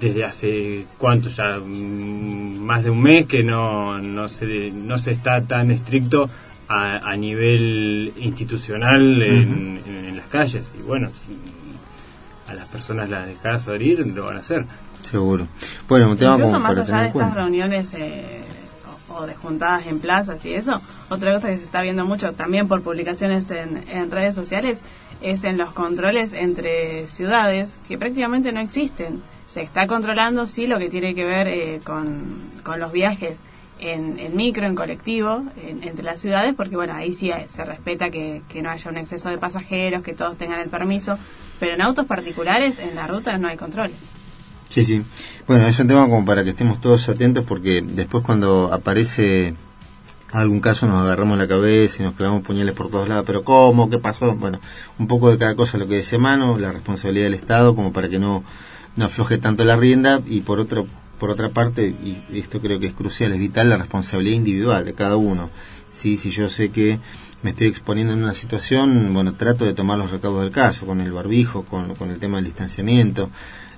desde 0.00 0.24
hace 0.24 0.86
cuánto 0.98 1.28
ya 1.28 1.58
Mm, 1.58 2.58
más 2.60 2.82
de 2.84 2.90
un 2.90 3.02
mes 3.02 3.26
que 3.26 3.42
no 3.42 3.98
no 3.98 4.28
se 4.28 4.70
no 4.70 4.96
se 4.98 5.12
está 5.12 5.42
tan 5.42 5.70
estricto 5.70 6.28
a, 6.68 6.96
a 7.10 7.16
nivel 7.16 8.12
institucional 8.16 9.22
en, 9.22 9.82
en- 9.86 10.04
en 10.06 10.16
las 10.16 10.26
calles 10.26 10.66
y 10.78 10.82
bueno 10.82 11.10
si 11.26 11.36
a 12.50 12.54
las 12.54 12.66
personas 12.68 13.08
las 13.08 13.26
dejas 13.26 13.64
salir 13.64 14.06
lo 14.06 14.24
van 14.26 14.36
a 14.36 14.40
hacer 14.40 14.64
Seguro. 15.10 15.46
Bueno, 15.88 16.10
un 16.12 16.16
tema 16.16 16.34
Incluso 16.36 16.58
más 16.58 16.72
para 16.72 16.82
allá 16.82 17.00
de 17.02 17.08
estas 17.08 17.34
reuniones 17.34 17.92
eh, 17.92 18.42
o, 19.10 19.14
o 19.16 19.26
de 19.26 19.34
juntadas 19.34 19.86
en 19.86 19.98
plazas 20.00 20.42
y 20.46 20.54
eso, 20.54 20.80
otra 21.10 21.34
cosa 21.34 21.48
que 21.48 21.58
se 21.58 21.64
está 21.64 21.82
viendo 21.82 22.06
mucho 22.06 22.32
también 22.32 22.68
por 22.68 22.80
publicaciones 22.82 23.50
en, 23.50 23.84
en 23.88 24.10
redes 24.10 24.34
sociales 24.34 24.80
es 25.20 25.44
en 25.44 25.58
los 25.58 25.72
controles 25.72 26.32
entre 26.32 27.06
ciudades 27.06 27.78
que 27.86 27.98
prácticamente 27.98 28.50
no 28.52 28.60
existen. 28.60 29.20
Se 29.50 29.60
está 29.62 29.86
controlando, 29.86 30.46
sí, 30.46 30.66
lo 30.66 30.78
que 30.78 30.88
tiene 30.88 31.14
que 31.14 31.24
ver 31.24 31.48
eh, 31.48 31.80
con, 31.84 32.38
con 32.62 32.80
los 32.80 32.90
viajes 32.90 33.40
en, 33.80 34.18
en 34.18 34.36
micro, 34.36 34.66
en 34.66 34.74
colectivo, 34.74 35.42
en- 35.56 35.82
entre 35.82 36.04
las 36.04 36.20
ciudades, 36.20 36.54
porque 36.56 36.76
bueno, 36.76 36.94
ahí 36.94 37.12
sí 37.12 37.30
se 37.48 37.64
respeta 37.64 38.10
que, 38.10 38.42
no 38.62 38.70
haya 38.70 38.90
un 38.90 38.98
exceso 38.98 39.28
de 39.28 39.38
pasajeros, 39.38 40.02
que 40.02 40.12
todos 40.14 40.36
tengan 40.36 40.60
el 40.60 40.68
permiso, 40.68 41.18
pero 41.60 41.74
en 41.74 41.80
autos 41.82 42.06
particulares, 42.06 42.78
en 42.78 42.94
la 42.94 43.06
ruta 43.06 43.36
no 43.38 43.48
hay 43.48 43.56
controles. 43.56 43.96
Sí, 44.70 44.84
sí. 44.84 45.02
Bueno, 45.46 45.66
es 45.66 45.78
un 45.78 45.86
tema 45.86 46.08
como 46.08 46.24
para 46.24 46.42
que 46.42 46.50
estemos 46.50 46.80
todos 46.80 47.08
atentos 47.08 47.44
porque 47.46 47.82
después 47.82 48.24
cuando 48.24 48.72
aparece 48.72 49.54
algún 50.32 50.60
caso 50.60 50.86
nos 50.88 51.00
agarramos 51.00 51.38
la 51.38 51.46
cabeza 51.46 52.02
y 52.02 52.04
nos 52.06 52.14
clavamos 52.16 52.42
puñales 52.42 52.74
por 52.74 52.90
todos 52.90 53.08
lados. 53.08 53.24
Pero 53.24 53.44
¿cómo? 53.44 53.88
¿Qué 53.88 53.98
pasó? 53.98 54.34
Bueno, 54.34 54.58
un 54.98 55.06
poco 55.06 55.30
de 55.30 55.38
cada 55.38 55.54
cosa 55.54 55.78
lo 55.78 55.86
que 55.86 55.94
decía 55.96 56.18
Mano, 56.18 56.58
la 56.58 56.72
responsabilidad 56.72 57.26
del 57.26 57.34
Estado 57.34 57.76
como 57.76 57.92
para 57.92 58.08
que 58.08 58.18
no, 58.18 58.42
no 58.96 59.04
afloje 59.04 59.38
tanto 59.38 59.64
la 59.64 59.76
rienda 59.76 60.20
y 60.26 60.40
por 60.40 60.58
otro 60.58 60.86
por 61.18 61.30
otra 61.30 61.50
parte, 61.50 61.88
y 61.88 62.38
esto 62.38 62.60
creo 62.60 62.78
que 62.78 62.86
es 62.86 62.94
crucial, 62.94 63.32
es 63.32 63.38
vital 63.38 63.68
la 63.68 63.76
responsabilidad 63.76 64.36
individual 64.36 64.84
de 64.84 64.94
cada 64.94 65.16
uno. 65.16 65.50
¿sí? 65.94 66.16
Si 66.16 66.30
yo 66.30 66.48
sé 66.48 66.70
que 66.70 66.98
me 67.42 67.50
estoy 67.50 67.66
exponiendo 67.66 68.12
en 68.12 68.22
una 68.22 68.34
situación, 68.34 69.12
bueno, 69.12 69.34
trato 69.34 69.64
de 69.64 69.74
tomar 69.74 69.98
los 69.98 70.10
recaudos 70.10 70.42
del 70.42 70.50
caso, 70.50 70.86
con 70.86 71.00
el 71.00 71.12
barbijo, 71.12 71.64
con, 71.64 72.10
el 72.10 72.18
tema 72.18 72.38
del 72.38 72.46
distanciamiento, 72.46 73.30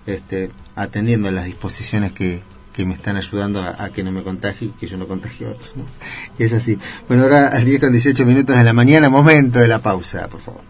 este, 0.07 0.51
atendiendo 0.77 1.29
a 1.29 1.33
las 1.33 1.47
disposiciones 1.47 2.13
que, 2.13 2.43
que 2.73 2.85
me 2.85 2.95
están 2.95 3.17
ayudando 3.17 3.63
a, 3.63 3.91
que 3.91 4.05
no 4.05 4.13
me 4.13 4.23
contagie 4.23 4.69
y 4.69 4.71
que 4.71 4.87
yo 4.87 4.97
no 4.97 5.09
contagie 5.09 5.47
a 5.47 5.51
otros. 5.51 5.73
¿no? 5.77 5.85
Es 6.39 6.53
así. 6.53 6.79
Bueno, 7.09 7.25
ahora 7.25 7.49
al 7.49 7.65
10 7.65 7.81
con 7.81 7.93
18 7.93 8.25
minutos 8.25 8.57
de 8.57 8.63
la 8.63 8.73
mañana, 8.73 9.09
momento 9.09 9.59
de 9.59 9.69
la 9.69 9.81
pausa, 9.81 10.29
por 10.29 10.41
favor. 10.41 10.61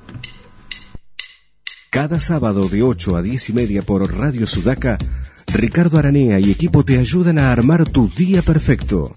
Cada 1.91 2.21
sábado 2.21 2.69
de 2.69 2.83
8 2.83 3.17
a 3.17 3.23
10 3.23 3.51
y 3.51 3.53
media 3.53 3.83
por 3.83 4.15
Radio 4.17 4.47
Sudaca 4.47 4.99
Ricardo 5.53 5.99
Aranea 5.99 6.39
y 6.41 6.51
equipo 6.51 6.85
te 6.85 6.99
ayudan 6.99 7.39
a 7.39 7.53
armar 7.53 7.89
tu 7.89 8.09
día 8.09 8.43
perfecto. 8.43 9.15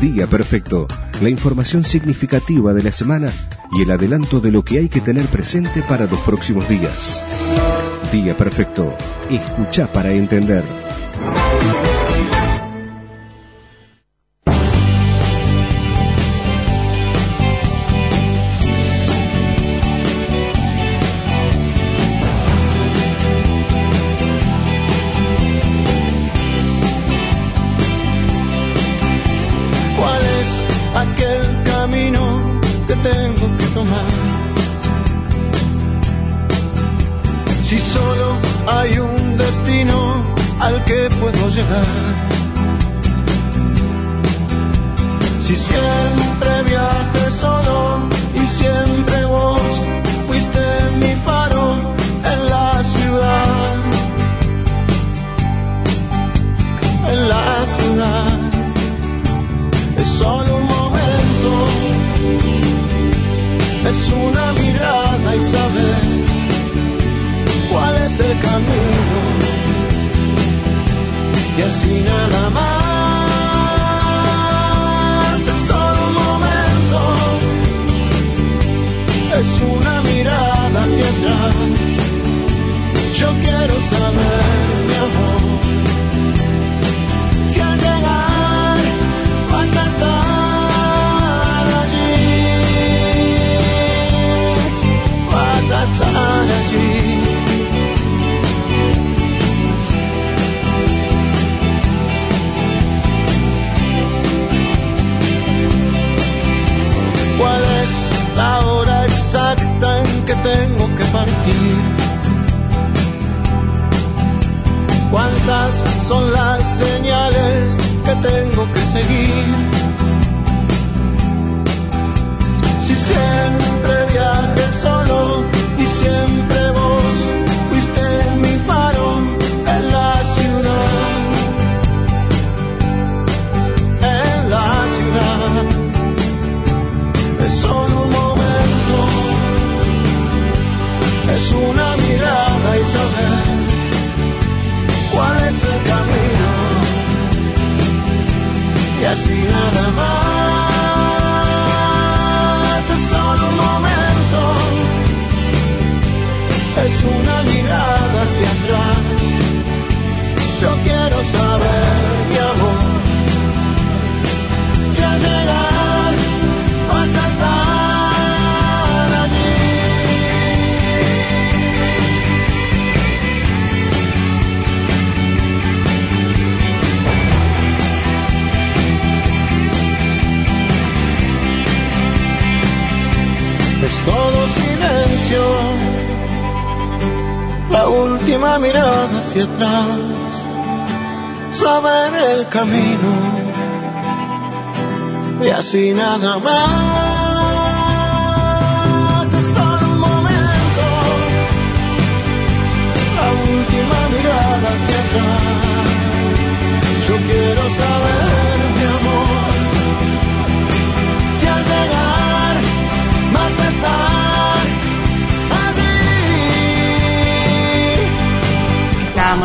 Día 0.00 0.26
perfecto, 0.26 0.86
la 1.20 1.28
información 1.28 1.84
significativa 1.84 2.72
de 2.72 2.82
la 2.82 2.92
semana 2.92 3.32
y 3.72 3.82
el 3.82 3.90
adelanto 3.90 4.40
de 4.40 4.50
lo 4.50 4.64
que 4.64 4.78
hay 4.78 4.88
que 4.88 5.00
tener 5.00 5.26
presente 5.26 5.82
para 5.82 6.06
los 6.06 6.20
próximos 6.20 6.68
días. 6.68 7.22
Día 8.12 8.36
perfecto, 8.36 8.94
escucha 9.30 9.86
para 9.92 10.12
entender. 10.12 10.64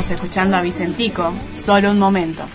escuchando 0.08 0.56
a 0.56 0.62
Vicentico, 0.62 1.34
solo 1.52 1.92
un 1.92 2.00
momento. 2.00 2.46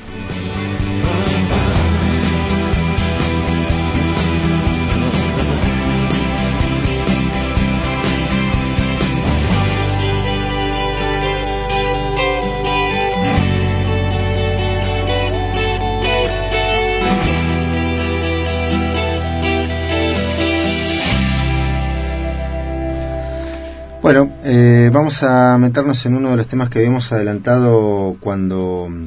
Bueno, 24.05 24.31
eh, 24.45 24.91
vamos 24.93 25.23
a 25.23 25.57
meternos 25.57 26.05
en 26.05 26.15
uno 26.15 26.33
de 26.33 26.37
los 26.37 26.47
temas 26.47 26.69
que 26.69 26.79
habíamos 26.79 27.11
adelantado 27.11 28.15
cuando 28.21 28.87
mm, 28.91 29.07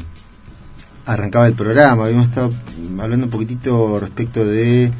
arrancaba 1.06 1.46
el 1.46 1.54
programa. 1.54 2.06
Habíamos 2.06 2.30
estado 2.30 2.52
hablando 3.00 3.28
un 3.28 3.30
poquitito 3.30 4.00
respecto 4.00 4.44
de 4.44 4.92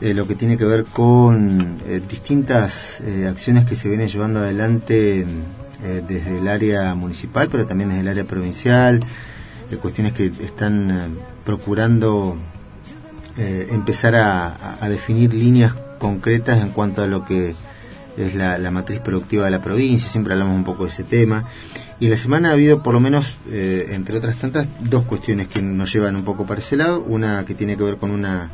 eh, 0.00 0.14
lo 0.14 0.26
que 0.26 0.36
tiene 0.36 0.56
que 0.56 0.64
ver 0.64 0.84
con 0.84 1.76
eh, 1.86 2.00
distintas 2.08 3.02
eh, 3.02 3.26
acciones 3.28 3.66
que 3.66 3.76
se 3.76 3.90
vienen 3.90 4.08
llevando 4.08 4.40
adelante 4.40 5.26
mm, 5.26 6.06
desde 6.08 6.38
el 6.38 6.48
área 6.48 6.94
municipal, 6.94 7.48
pero 7.52 7.66
también 7.66 7.90
desde 7.90 8.00
el 8.00 8.08
área 8.08 8.24
provincial, 8.24 9.00
cuestiones 9.82 10.14
que 10.14 10.32
están 10.42 11.10
mm, 11.10 11.18
procurando 11.44 12.38
empezar 13.36 14.14
a 14.16 14.88
definir 14.88 15.34
líneas 15.34 15.74
concretas 15.98 16.62
en 16.62 16.70
cuanto 16.70 17.02
a 17.02 17.06
lo 17.06 17.26
que 17.26 17.54
es 18.16 18.34
la, 18.34 18.70
matriz 18.70 19.00
productiva 19.00 19.44
de 19.44 19.50
la 19.50 19.62
provincia, 19.62 20.08
siempre 20.08 20.32
hablamos 20.32 20.54
un 20.54 20.64
poco 20.64 20.84
de 20.84 20.90
ese 20.90 21.04
tema. 21.04 21.44
Y 21.98 22.06
en 22.06 22.10
la 22.10 22.16
semana 22.16 22.50
ha 22.50 22.52
habido, 22.52 22.82
por 22.82 22.94
lo 22.94 23.00
menos, 23.00 23.34
eh, 23.50 23.88
entre 23.92 24.18
otras 24.18 24.36
tantas, 24.36 24.66
dos 24.80 25.04
cuestiones 25.04 25.48
que 25.48 25.62
nos 25.62 25.92
llevan 25.92 26.16
un 26.16 26.24
poco 26.24 26.46
para 26.46 26.60
ese 26.60 26.76
lado. 26.76 27.02
Una 27.02 27.44
que 27.46 27.54
tiene 27.54 27.76
que 27.76 27.84
ver 27.84 27.96
con 27.96 28.10
una, 28.10 28.50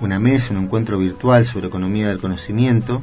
una 0.00 0.18
mesa, 0.18 0.54
un 0.54 0.64
encuentro 0.64 0.98
virtual 0.98 1.44
sobre 1.44 1.68
economía 1.68 2.08
del 2.08 2.18
conocimiento, 2.18 3.02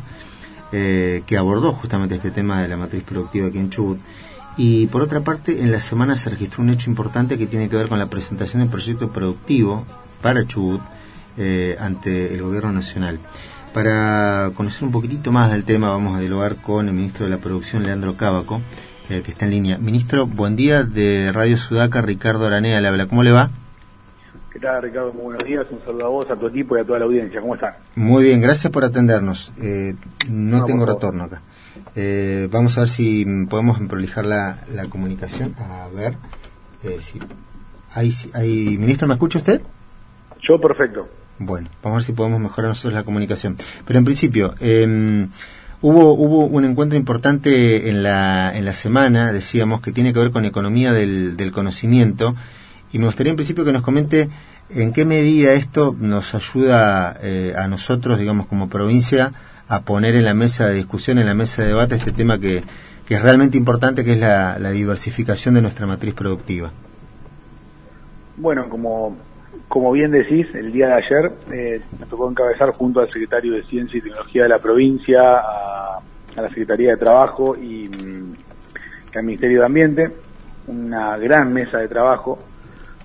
eh, 0.72 1.24
que 1.28 1.38
abordó 1.38 1.74
justamente 1.74 2.16
este 2.16 2.32
tema 2.32 2.62
de 2.62 2.68
la 2.68 2.78
matriz 2.78 3.04
productiva 3.04 3.48
aquí 3.48 3.60
en 3.60 3.70
Chubut. 3.70 4.00
Y 4.58 4.88
por 4.88 5.02
otra 5.02 5.22
parte, 5.22 5.62
en 5.62 5.72
la 5.72 5.80
semana 5.80 6.16
se 6.16 6.30
registró 6.30 6.64
un 6.64 6.70
hecho 6.70 6.90
importante 6.90 7.38
que 7.38 7.48
tiene 7.48 7.70
que 7.70 7.76
ver 7.76 7.88
con 7.88 8.00
la 8.00 8.08
presentación 8.08 8.62
del 8.62 8.70
proyecto 8.70 9.12
productivo 9.12 9.86
para 10.22 10.46
Chubut 10.46 10.82
eh, 11.38 11.76
ante 11.80 12.34
el 12.34 12.42
Gobierno 12.44 12.72
Nacional. 12.72 13.20
Para 13.74 14.52
conocer 14.56 14.84
un 14.84 14.92
poquitito 14.92 15.32
más 15.32 15.50
del 15.50 15.64
tema, 15.64 15.90
vamos 15.90 16.16
a 16.16 16.20
dialogar 16.20 16.58
con 16.58 16.88
el 16.88 16.94
ministro 16.94 17.26
de 17.26 17.32
la 17.32 17.40
Producción, 17.40 17.84
Leandro 17.84 18.16
Cábaco, 18.16 18.62
eh, 19.10 19.24
que 19.24 19.32
está 19.32 19.46
en 19.46 19.52
línea. 19.52 19.78
Ministro, 19.80 20.28
buen 20.28 20.56
día 20.56 20.84
de 20.84 21.32
Radio 21.34 21.58
Sudaca, 21.58 22.02
Ricardo 22.04 22.46
Aranea 22.46 22.80
le 22.82 22.88
habla. 22.88 23.08
¿Cómo 23.08 23.24
le 23.24 23.32
va? 23.32 23.50
¿Qué 24.52 24.60
tal, 24.60 24.84
Ricardo? 24.84 25.12
Muy 25.14 25.24
buenos 25.24 25.44
días. 25.44 25.66
Un 25.72 25.80
saludo 25.84 26.06
a 26.06 26.10
vos, 26.10 26.30
a 26.30 26.36
tu 26.36 26.46
equipo 26.46 26.78
y 26.78 26.82
a 26.82 26.86
toda 26.86 27.00
la 27.00 27.06
audiencia. 27.06 27.42
¿Cómo 27.42 27.56
están? 27.56 27.74
Muy 27.96 28.26
bien, 28.26 28.42
gracias 28.42 28.72
por 28.72 28.86
atendernos. 28.86 29.52
Eh, 29.60 29.96
no, 30.30 30.60
No, 30.60 30.66
tengo 30.66 30.86
retorno 30.86 31.24
acá. 31.24 31.42
Eh, 31.96 32.48
vamos 32.52 32.78
a 32.78 32.82
ver 32.82 32.90
si 32.90 33.26
podemos 33.50 33.80
prolijar 33.90 34.26
la, 34.26 34.60
la 34.72 34.86
comunicación. 34.86 35.56
A 35.58 35.88
ver 35.88 36.14
eh, 36.84 36.98
si 37.02 37.20
hay, 37.96 38.14
hay... 38.36 38.78
Ministro, 38.78 39.08
¿me 39.08 39.16
escucha 39.16 39.40
usted? 39.40 39.62
Yo, 40.48 40.60
perfecto. 40.62 41.08
Bueno, 41.40 41.70
vamos 41.82 41.96
a 41.96 42.00
ver 42.00 42.06
si 42.06 42.14
podemos 42.14 42.40
mejorar 42.40 42.70
nosotros 42.70 42.94
la 42.94 43.04
comunicación. 43.04 43.58
Pero 43.86 44.00
en 44.00 44.06
principio, 44.06 44.54
eh, 44.60 45.28
hubo, 45.82 46.14
hubo 46.14 46.46
un 46.46 46.66
encuentro 46.66 46.98
importante 46.98 47.90
en 47.90 48.04
la, 48.04 48.56
en 48.56 48.66
la 48.66 48.74
semana, 48.74 49.32
decíamos, 49.32 49.82
que 49.82 49.92
tiene 49.92 50.14
que 50.14 50.20
ver 50.20 50.32
con 50.32 50.46
economía 50.46 50.94
del, 50.94 51.36
del 51.36 51.52
conocimiento. 51.52 52.36
Y 52.92 53.00
me 53.00 53.06
gustaría 53.06 53.32
en 53.32 53.36
principio 53.36 53.66
que 53.66 53.74
nos 53.74 53.82
comente 53.82 54.30
en 54.70 54.94
qué 54.94 55.06
medida 55.06 55.54
esto 55.54 55.96
nos 56.00 56.36
ayuda 56.36 57.18
eh, 57.22 57.54
a 57.58 57.68
nosotros, 57.68 58.20
digamos, 58.20 58.46
como 58.46 58.70
provincia, 58.70 59.34
a 59.68 59.82
poner 59.82 60.16
en 60.16 60.26
la 60.26 60.34
mesa 60.34 60.68
de 60.68 60.76
discusión, 60.76 61.18
en 61.18 61.26
la 61.26 61.34
mesa 61.34 61.64
de 61.64 61.70
debate, 61.70 61.96
este 61.96 62.12
tema 62.12 62.40
que, 62.40 62.64
que 63.08 63.16
es 63.16 63.22
realmente 63.22 63.58
importante, 63.58 64.06
que 64.06 64.14
es 64.14 64.20
la 64.20 64.72
diversificación 64.72 65.56
de 65.56 65.62
nuestra 65.62 65.88
matriz 65.88 66.14
productiva. 66.14 66.72
Bueno, 68.38 68.68
como, 68.68 69.16
como 69.68 69.92
bien 69.92 70.12
decís, 70.12 70.48
el 70.54 70.72
día 70.72 70.88
de 70.88 70.94
ayer 70.94 71.32
eh, 71.52 71.82
me 72.00 72.06
tocó 72.06 72.30
encabezar 72.30 72.72
junto 72.72 73.00
al 73.00 73.08
secretario 73.08 73.54
de 73.54 73.64
Ciencia 73.64 73.98
y 73.98 74.02
Tecnología 74.02 74.44
de 74.44 74.50
la 74.50 74.60
provincia, 74.60 75.22
a, 75.40 76.02
la 76.36 76.50
Secretaría 76.50 76.92
de 76.92 76.98
Trabajo 76.98 77.56
y, 77.56 77.88
mm, 77.88 78.34
y 79.14 79.18
al 79.18 79.24
Ministerio 79.24 79.60
de 79.60 79.66
Ambiente 79.66 80.12
una 80.68 81.18
gran 81.18 81.52
mesa 81.54 81.80
de 81.80 81.88
trabajo 81.88 82.40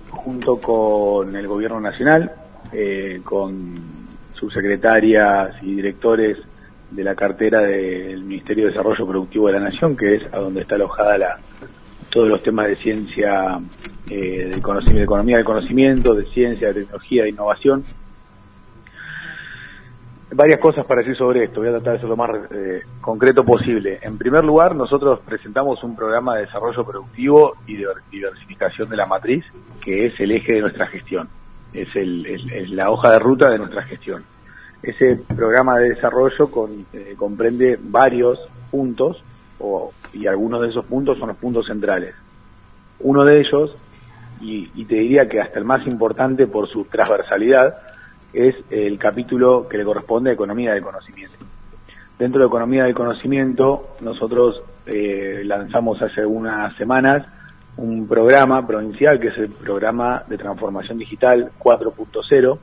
junto 0.09 0.59
con 0.59 1.35
el 1.35 1.47
Gobierno 1.47 1.79
Nacional, 1.79 2.31
eh, 2.71 3.21
con 3.23 3.99
subsecretarias 4.33 5.61
y 5.61 5.75
directores 5.75 6.37
de 6.89 7.03
la 7.03 7.15
cartera 7.15 7.61
del 7.61 8.23
Ministerio 8.23 8.65
de 8.65 8.71
Desarrollo 8.71 9.05
Productivo 9.07 9.47
de 9.47 9.53
la 9.53 9.59
Nación, 9.59 9.95
que 9.95 10.15
es 10.15 10.33
a 10.33 10.39
donde 10.39 10.61
está 10.61 10.75
alojada 10.75 11.17
la, 11.17 11.39
todos 12.09 12.27
los 12.29 12.41
temas 12.43 12.67
de 12.67 12.75
ciencia, 12.75 13.59
eh, 14.09 14.47
del 14.49 14.61
conocimiento, 14.61 14.99
de 14.99 15.03
economía 15.03 15.35
del 15.37 15.45
conocimiento, 15.45 16.13
de 16.15 16.25
ciencia, 16.25 16.69
de 16.69 16.81
tecnología, 16.81 17.23
de 17.23 17.29
innovación. 17.29 17.83
Varias 20.31 20.59
cosas 20.59 20.85
para 20.85 21.01
decir 21.01 21.15
sobre 21.15 21.43
esto, 21.45 21.59
voy 21.59 21.69
a 21.69 21.73
tratar 21.73 21.93
de 21.93 21.99
ser 22.01 22.09
lo 22.09 22.15
más 22.15 22.29
eh, 22.51 22.81
concreto 23.01 23.43
posible. 23.43 23.97
En 24.03 24.17
primer 24.17 24.43
lugar, 24.43 24.75
nosotros 24.75 25.19
presentamos 25.25 25.83
un 25.83 25.95
programa 25.95 26.35
de 26.35 26.41
desarrollo 26.45 26.83
productivo 26.85 27.55
y 27.65 27.77
de 27.77 27.87
diversificación 28.11 28.89
de 28.89 28.97
la 28.97 29.07
matriz, 29.07 29.43
que 29.81 30.05
es 30.05 30.19
el 30.19 30.31
eje 30.31 30.53
de 30.53 30.61
nuestra 30.61 30.85
gestión, 30.85 31.27
es, 31.73 31.87
el, 31.95 32.75
la 32.75 32.91
hoja 32.91 33.11
de 33.13 33.19
ruta 33.19 33.49
de 33.49 33.57
nuestra 33.57 33.81
gestión. 33.83 34.23
Ese 34.83 35.19
programa 35.35 35.79
de 35.79 35.89
desarrollo 35.89 36.49
con- 36.51 36.85
eh, 36.93 37.15
comprende 37.17 37.79
varios 37.81 38.39
puntos 38.69 39.23
o- 39.59 39.91
y 40.13 40.27
algunos 40.27 40.61
de 40.61 40.69
esos 40.69 40.85
puntos 40.85 41.17
son 41.17 41.29
los 41.29 41.37
puntos 41.37 41.65
centrales. 41.67 42.15
Uno 43.01 43.23
de 43.23 43.39
ellos, 43.39 43.75
y, 44.41 44.69
y 44.75 44.85
te 44.85 44.95
diría 44.95 45.27
que 45.27 45.39
hasta 45.41 45.59
el 45.59 45.65
más 45.65 45.85
importante 45.87 46.47
por 46.47 46.67
su 46.67 46.85
transversalidad, 46.85 47.77
es 48.33 48.55
el 48.69 48.97
capítulo 48.97 49.67
que 49.67 49.77
le 49.77 49.83
corresponde 49.85 50.29
a 50.29 50.33
Economía 50.33 50.73
del 50.73 50.83
Conocimiento. 50.83 51.37
Dentro 52.17 52.41
de 52.41 52.47
Economía 52.47 52.83
del 52.83 52.93
Conocimiento, 52.93 53.95
nosotros 54.01 54.61
eh, 54.85 55.41
lanzamos 55.45 56.01
hace 56.01 56.25
unas 56.25 56.75
semanas 56.75 57.25
un 57.77 58.07
programa 58.07 58.65
provincial 58.67 59.19
que 59.21 59.29
es 59.29 59.37
el 59.37 59.49
programa 59.49 60.23
de 60.27 60.37
transformación 60.37 60.97
digital 60.97 61.49
4.0 61.57 62.57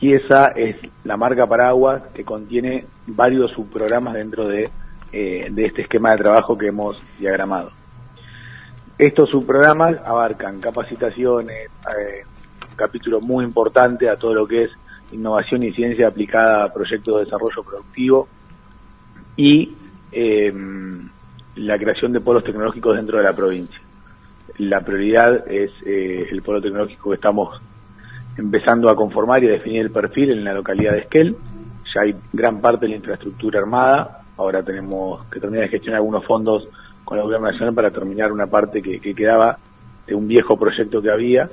y 0.00 0.14
esa 0.14 0.46
es 0.48 0.76
la 1.04 1.16
marca 1.16 1.46
paraguas 1.46 2.02
que 2.14 2.24
contiene 2.24 2.84
varios 3.06 3.52
subprogramas 3.52 4.14
dentro 4.14 4.48
de, 4.48 4.70
eh, 5.14 5.48
de 5.48 5.66
este 5.66 5.82
esquema 5.82 6.10
de 6.10 6.18
trabajo 6.18 6.58
que 6.58 6.66
hemos 6.66 7.00
diagramado. 7.18 7.70
Estos 8.98 9.30
subprogramas 9.30 9.96
abarcan 10.04 10.60
capacitaciones, 10.60 11.68
eh, 11.68 12.24
un 12.68 12.76
capítulo 12.76 13.20
muy 13.20 13.44
importante 13.44 14.08
a 14.08 14.16
todo 14.16 14.34
lo 14.34 14.46
que 14.46 14.64
es 14.64 14.70
innovación 15.12 15.62
y 15.62 15.72
ciencia 15.72 16.08
aplicada 16.08 16.64
a 16.64 16.72
proyectos 16.72 17.16
de 17.16 17.24
desarrollo 17.24 17.62
productivo 17.62 18.28
y 19.36 19.72
eh, 20.10 20.52
la 21.56 21.78
creación 21.78 22.12
de 22.12 22.20
polos 22.20 22.42
tecnológicos 22.42 22.96
dentro 22.96 23.18
de 23.18 23.24
la 23.24 23.32
provincia. 23.32 23.80
La 24.58 24.80
prioridad 24.80 25.48
es 25.48 25.70
eh, 25.86 26.26
el 26.30 26.42
polo 26.42 26.60
tecnológico 26.60 27.10
que 27.10 27.16
estamos 27.16 27.60
empezando 28.36 28.88
a 28.88 28.96
conformar 28.96 29.42
y 29.44 29.48
a 29.48 29.52
definir 29.52 29.82
el 29.82 29.90
perfil 29.90 30.30
en 30.30 30.44
la 30.44 30.54
localidad 30.54 30.92
de 30.92 31.00
Esquel. 31.00 31.36
Ya 31.94 32.02
hay 32.02 32.14
gran 32.32 32.60
parte 32.60 32.86
de 32.86 32.90
la 32.90 32.96
infraestructura 32.96 33.60
armada. 33.60 34.23
Ahora 34.36 34.62
tenemos 34.62 35.24
que 35.26 35.40
terminar 35.40 35.64
de 35.64 35.70
gestionar 35.70 35.98
algunos 35.98 36.24
fondos 36.24 36.68
con 37.04 37.18
el 37.18 37.24
gobierno 37.24 37.50
nacional 37.50 37.74
para 37.74 37.90
terminar 37.90 38.32
una 38.32 38.46
parte 38.46 38.82
que, 38.82 38.98
que 39.00 39.14
quedaba 39.14 39.58
de 40.06 40.14
un 40.14 40.26
viejo 40.26 40.56
proyecto 40.56 41.00
que 41.00 41.10
había, 41.10 41.48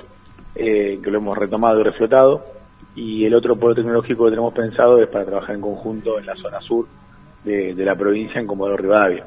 eh, 0.54 0.98
que 1.02 1.10
lo 1.10 1.18
hemos 1.18 1.36
retomado 1.36 1.80
y 1.80 1.84
reflotado. 1.84 2.44
Y 2.94 3.24
el 3.24 3.34
otro 3.34 3.56
polo 3.56 3.74
tecnológico 3.74 4.24
que 4.24 4.30
tenemos 4.30 4.52
pensado 4.52 4.98
es 5.02 5.08
para 5.08 5.24
trabajar 5.24 5.54
en 5.54 5.60
conjunto 5.60 6.18
en 6.18 6.26
la 6.26 6.34
zona 6.36 6.60
sur 6.60 6.86
de, 7.44 7.74
la 7.76 7.94
provincia, 7.94 8.40
en 8.40 8.46
Comodoro 8.46 8.76
Rivadavia. 8.76 9.26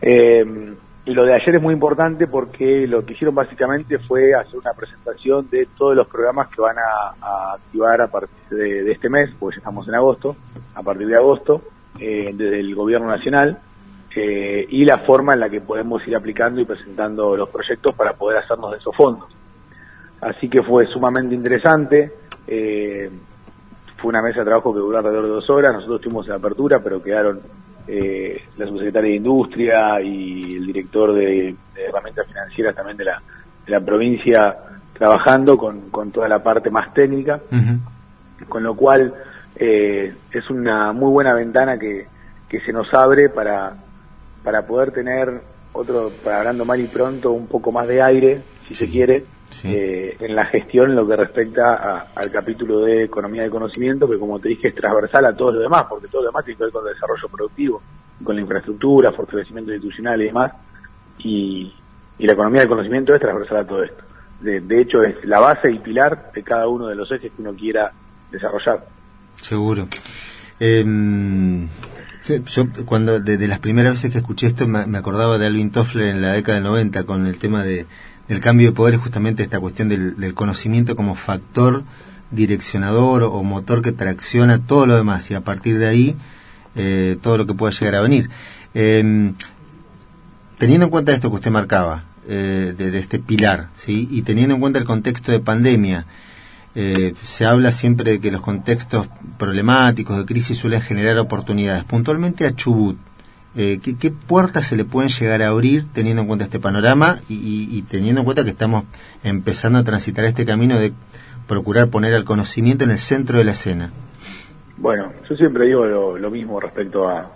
Eh, 0.00 0.74
lo 1.06 1.24
de 1.24 1.34
ayer 1.34 1.56
es 1.56 1.62
muy 1.62 1.74
importante 1.74 2.26
porque 2.26 2.86
lo 2.86 3.04
que 3.04 3.14
hicieron 3.14 3.34
básicamente 3.34 3.98
fue 3.98 4.34
hacer 4.34 4.58
una 4.58 4.72
presentación 4.72 5.48
de 5.50 5.66
todos 5.76 5.96
los 5.96 6.06
programas 6.08 6.48
que 6.48 6.60
van 6.60 6.76
a, 6.78 7.14
a 7.20 7.54
activar 7.54 8.00
a 8.00 8.06
partir 8.06 8.38
de, 8.50 8.84
de 8.84 8.92
este 8.92 9.08
mes, 9.08 9.30
porque 9.38 9.56
ya 9.56 9.58
estamos 9.58 9.88
en 9.88 9.94
agosto, 9.94 10.36
a 10.74 10.82
partir 10.82 11.08
de 11.08 11.16
agosto, 11.16 11.62
eh, 11.98 12.30
desde 12.34 12.60
el 12.60 12.74
gobierno 12.74 13.08
nacional, 13.08 13.58
eh, 14.14 14.66
y 14.68 14.84
la 14.84 14.98
forma 14.98 15.34
en 15.34 15.40
la 15.40 15.48
que 15.48 15.60
podemos 15.60 16.06
ir 16.06 16.16
aplicando 16.16 16.60
y 16.60 16.64
presentando 16.64 17.36
los 17.36 17.48
proyectos 17.48 17.94
para 17.94 18.12
poder 18.12 18.38
hacernos 18.38 18.72
de 18.72 18.78
esos 18.78 18.94
fondos. 18.94 19.28
Así 20.20 20.48
que 20.48 20.62
fue 20.62 20.86
sumamente 20.86 21.34
interesante. 21.34 22.12
eh, 22.46 23.10
fue 23.96 24.08
una 24.08 24.22
mesa 24.22 24.38
de 24.40 24.46
trabajo 24.46 24.72
que 24.72 24.80
duró 24.80 24.96
alrededor 24.96 25.24
de 25.24 25.30
dos 25.30 25.50
horas. 25.50 25.74
Nosotros 25.74 25.96
estuvimos 26.00 26.26
en 26.26 26.32
apertura, 26.32 26.80
pero 26.82 27.02
quedaron 27.02 27.38
eh, 27.86 28.42
la 28.56 28.66
subsecretaria 28.66 29.10
de 29.10 29.16
Industria 29.16 30.00
y 30.00 30.54
el 30.56 30.66
director 30.66 31.12
de, 31.12 31.54
de 31.74 31.84
herramientas 31.84 32.26
financieras 32.26 32.74
también 32.74 32.96
de 32.96 33.04
la, 33.04 33.22
de 33.66 33.70
la 33.70 33.80
provincia 33.80 34.56
trabajando 34.94 35.56
con, 35.58 35.90
con 35.90 36.10
toda 36.10 36.28
la 36.28 36.42
parte 36.42 36.70
más 36.70 36.92
técnica, 36.94 37.40
con 38.48 38.62
lo 38.62 38.74
cual 38.74 39.12
eh, 39.56 40.14
es 40.32 40.50
una 40.50 40.92
muy 40.92 41.10
buena 41.10 41.34
ventana 41.34 41.78
que, 41.78 42.06
que 42.48 42.60
se 42.60 42.72
nos 42.72 42.92
abre 42.94 43.28
para, 43.28 43.74
para 44.42 44.66
poder 44.66 44.92
tener 44.92 45.40
otro, 45.72 46.10
para 46.24 46.38
hablando 46.38 46.64
mal 46.64 46.80
y 46.80 46.86
pronto, 46.86 47.30
un 47.32 47.46
poco 47.46 47.70
más 47.72 47.86
de 47.86 48.02
aire, 48.02 48.42
si 48.66 48.74
se 48.74 48.88
quiere, 48.90 49.24
eh, 49.74 50.16
en 50.20 50.34
la 50.36 50.46
gestión 50.46 50.90
en 50.90 50.96
lo 50.96 51.06
que 51.06 51.16
respecta 51.16 51.74
a- 51.74 52.06
al 52.14 52.30
capítulo 52.30 52.80
de 52.80 53.04
economía 53.04 53.42
de 53.42 53.50
conocimiento, 53.50 54.08
que 54.08 54.18
como 54.18 54.38
te 54.38 54.48
dije 54.48 54.68
es 54.68 54.74
transversal 54.74 55.24
a 55.26 55.36
todo 55.36 55.52
lo 55.52 55.60
demás, 55.60 55.84
porque 55.88 56.08
todo 56.08 56.22
lo 56.22 56.28
demás 56.28 56.44
tiene 56.44 56.58
que 56.58 56.64
ver 56.64 56.72
con 56.72 56.86
el 56.86 56.94
desarrollo 56.94 57.28
productivo, 57.28 57.82
con 58.24 58.34
la 58.36 58.42
infraestructura, 58.42 59.12
fortalecimiento 59.12 59.72
institucional 59.72 60.20
y 60.22 60.26
demás, 60.26 60.52
y, 61.18 61.74
y 62.18 62.26
la 62.26 62.32
economía 62.32 62.60
del 62.60 62.68
conocimiento 62.68 63.14
es 63.14 63.20
transversal 63.20 63.58
a 63.58 63.66
todo 63.66 63.82
esto. 63.82 64.04
De, 64.40 64.60
de 64.60 64.80
hecho, 64.80 65.02
es 65.02 65.22
la 65.24 65.38
base 65.40 65.70
y 65.70 65.78
pilar 65.78 66.30
de 66.34 66.42
cada 66.42 66.66
uno 66.66 66.86
de 66.86 66.94
los 66.94 67.10
ejes 67.12 67.30
que 67.32 67.42
uno 67.42 67.52
quiera 67.54 67.92
desarrollar. 68.30 68.80
Seguro. 69.42 69.88
Em, 70.58 71.68
yo 72.46 72.68
cuando 72.84 73.18
de, 73.20 73.36
de 73.38 73.48
las 73.48 73.58
primeras 73.58 73.94
veces 73.94 74.12
que 74.12 74.18
escuché 74.18 74.46
esto 74.46 74.68
me, 74.68 74.98
acordaba 74.98 75.38
de 75.38 75.46
Alvin 75.46 75.70
Toffler 75.70 76.08
en 76.08 76.20
la 76.20 76.32
década 76.32 76.56
del 76.56 76.64
90 76.64 77.04
con 77.04 77.26
el 77.26 77.38
tema 77.38 77.64
de, 77.64 77.86
del 78.28 78.40
cambio 78.40 78.68
de 78.68 78.72
poder, 78.72 78.96
justamente 78.96 79.42
esta 79.42 79.58
cuestión 79.58 79.88
del, 79.88 80.34
conocimiento 80.34 80.96
como 80.96 81.14
factor 81.14 81.82
direccionador 82.30 83.24
o 83.24 83.42
motor 83.42 83.82
que 83.82 83.92
tracciona 83.92 84.58
todo 84.58 84.86
lo 84.86 84.96
demás 84.96 85.30
y 85.30 85.34
a 85.34 85.40
partir 85.40 85.78
de 85.78 85.88
ahí 85.88 86.16
eh, 86.76 87.16
todo 87.22 87.38
lo 87.38 87.46
que 87.46 87.54
pueda 87.54 87.72
llegar 87.72 87.96
a 87.96 88.00
venir. 88.02 88.30
Em, 88.74 89.34
teniendo 90.58 90.84
en 90.84 90.90
cuenta 90.90 91.12
esto 91.12 91.30
que 91.30 91.36
usted 91.36 91.50
marcaba, 91.50 92.04
eh, 92.28 92.74
de, 92.76 92.90
de 92.90 92.98
este 92.98 93.18
pilar, 93.18 93.68
¿sí? 93.76 94.06
y 94.10 94.22
teniendo 94.22 94.54
en 94.54 94.60
cuenta 94.60 94.78
el 94.78 94.84
contexto 94.84 95.32
de 95.32 95.40
pandemia, 95.40 96.04
eh, 96.82 97.12
se 97.22 97.44
habla 97.44 97.72
siempre 97.72 98.12
de 98.12 98.20
que 98.20 98.30
los 98.30 98.40
contextos 98.40 99.06
problemáticos 99.38 100.16
de 100.16 100.24
crisis 100.24 100.56
suelen 100.56 100.80
generar 100.80 101.18
oportunidades. 101.18 101.84
Puntualmente 101.84 102.46
a 102.46 102.54
Chubut, 102.54 102.96
eh, 103.54 103.80
¿qué, 103.82 104.10
puertas 104.10 104.68
se 104.68 104.76
le 104.76 104.86
pueden 104.86 105.10
llegar 105.10 105.42
a 105.42 105.48
abrir 105.48 105.84
teniendo 105.92 106.22
en 106.22 106.28
cuenta 106.28 106.46
este 106.46 106.58
panorama 106.58 107.18
y, 107.28 107.82
teniendo 107.82 108.22
en 108.22 108.24
cuenta 108.24 108.44
que 108.44 108.50
estamos 108.50 108.84
empezando 109.22 109.78
a 109.78 109.84
transitar 109.84 110.24
este 110.24 110.46
camino 110.46 110.78
de 110.78 110.94
procurar 111.46 111.88
poner 111.88 112.14
al 112.14 112.24
conocimiento 112.24 112.84
en 112.84 112.92
el 112.92 112.98
centro 112.98 113.36
de 113.36 113.44
la 113.44 113.50
escena? 113.50 113.90
Bueno, 114.78 115.12
yo 115.28 115.36
siempre 115.36 115.66
digo 115.66 115.84
lo, 115.84 116.30
mismo 116.30 116.60
respecto 116.60 117.10
a... 117.10 117.30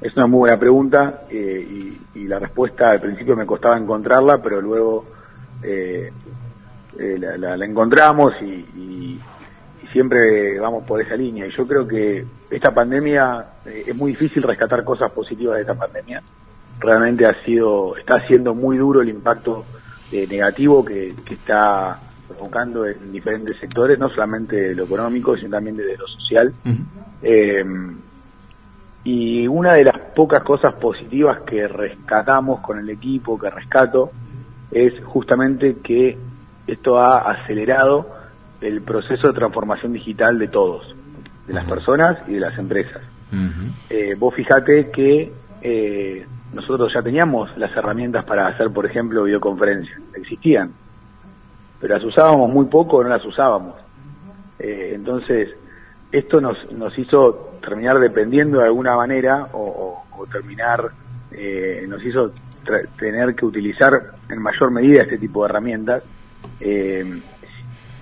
Es 0.00 0.16
una 0.16 0.26
muy 0.26 0.40
buena 0.40 0.58
pregunta 0.58 1.22
eh, 1.30 1.94
y, 2.14 2.26
la 2.26 2.40
respuesta 2.40 2.90
al 2.90 3.00
principio 3.00 3.36
me 3.36 3.46
costaba 3.46 3.76
encontrarla, 3.78 4.38
pero 4.38 4.60
luego 4.60 5.04
eh, 6.98 7.16
la, 7.18 7.36
la- 7.36 7.56
la 7.56 7.64
encontramos 7.66 8.34
y, 8.42 8.44
y- 8.46 9.20
y 9.82 9.86
siempre 9.92 10.58
vamos 10.58 10.84
por 10.84 11.00
esa 11.00 11.16
línea. 11.16 11.46
Y 11.46 11.50
yo 11.56 11.66
creo 11.66 11.86
que 11.86 12.24
esta 12.50 12.72
pandemia, 12.72 13.44
eh, 13.66 13.84
es 13.88 13.96
muy 13.96 14.12
difícil 14.12 14.42
rescatar 14.42 14.84
cosas 14.84 15.10
positivas 15.12 15.56
de 15.56 15.62
esta 15.62 15.74
pandemia. 15.74 16.22
Realmente 16.80 17.26
ha 17.26 17.34
sido, 17.44 17.96
está 17.96 18.26
siendo 18.26 18.54
muy 18.54 18.76
duro 18.76 19.02
el 19.02 19.08
impacto 19.08 19.64
eh, 20.10 20.26
negativo 20.26 20.84
que, 20.84 21.14
que 21.24 21.34
está 21.34 21.98
provocando 22.28 22.86
en 22.86 23.12
diferentes 23.12 23.56
sectores, 23.58 23.98
no 23.98 24.08
solamente 24.08 24.56
de 24.56 24.74
lo 24.74 24.84
económico, 24.84 25.36
sino 25.36 25.50
también 25.50 25.76
de 25.76 25.96
lo 25.96 26.06
social. 26.08 26.52
Eh, 27.22 27.64
y 29.04 29.46
una 29.48 29.74
de 29.74 29.84
las 29.84 29.98
pocas 30.14 30.42
cosas 30.42 30.74
positivas 30.74 31.40
que 31.42 31.66
rescatamos 31.66 32.60
con 32.60 32.78
el 32.78 32.88
equipo, 32.90 33.38
que 33.38 33.50
rescato, 33.50 34.10
es 34.70 35.02
justamente 35.04 35.76
que 35.82 36.16
esto 36.66 36.98
ha 36.98 37.30
acelerado 37.30 38.06
el 38.60 38.82
proceso 38.82 39.28
de 39.28 39.34
transformación 39.34 39.92
digital 39.92 40.38
de 40.38 40.48
todos, 40.48 40.94
de 41.46 41.52
las 41.52 41.64
personas 41.66 42.18
y 42.28 42.34
de 42.34 42.40
las 42.40 42.56
empresas. 42.58 43.02
Eh, 43.90 44.14
vos 44.18 44.34
fijate 44.34 44.90
que 44.90 45.32
eh, 45.62 46.26
nosotros 46.52 46.92
ya 46.94 47.02
teníamos 47.02 47.56
las 47.56 47.74
herramientas 47.76 48.24
para 48.24 48.46
hacer, 48.46 48.70
por 48.70 48.84
ejemplo, 48.86 49.24
videoconferencias. 49.24 49.98
Existían, 50.14 50.70
pero 51.80 51.94
las 51.94 52.04
usábamos 52.04 52.50
muy 52.50 52.66
poco 52.66 52.98
o 52.98 53.02
no 53.02 53.08
las 53.08 53.24
usábamos. 53.24 53.74
Eh, 54.58 54.92
entonces, 54.94 55.48
esto 56.12 56.40
nos, 56.40 56.70
nos 56.72 56.96
hizo 56.98 57.56
terminar 57.60 57.98
dependiendo 57.98 58.58
de 58.58 58.66
alguna 58.66 58.94
manera 58.94 59.48
o, 59.52 59.58
o- 60.14 60.20
o 60.22 60.26
terminar, 60.26 60.90
eh, 61.32 61.84
nos 61.88 62.04
hizo 62.04 62.30
tener 62.98 63.34
que 63.34 63.44
utilizar 63.46 63.92
en 64.28 64.40
mayor 64.40 64.70
medida 64.70 65.02
este 65.02 65.18
tipo 65.18 65.42
de 65.42 65.48
herramientas. 65.50 66.02
Eh, 66.60 67.20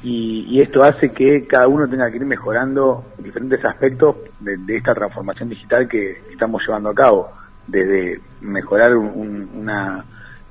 y, 0.02 0.60
esto 0.60 0.83
hace 0.83 1.10
que 1.12 1.47
cada 1.47 1.69
uno 1.69 1.86
tenga 1.89 2.10
que 2.10 2.17
ir 2.17 2.25
mejorando 2.25 3.05
diferentes 3.19 3.62
aspectos 3.65 4.17
de, 4.41 4.77
esta 4.77 4.94
transformación 4.94 5.51
digital 5.51 5.86
que 5.89 6.23
estamos 6.33 6.62
llevando 6.67 6.89
a 6.91 6.94
cabo, 6.94 7.31
desde 7.67 8.20
mejorar 8.41 8.97
un- 8.97 9.09
un- 9.15 9.51
una, 9.60 10.05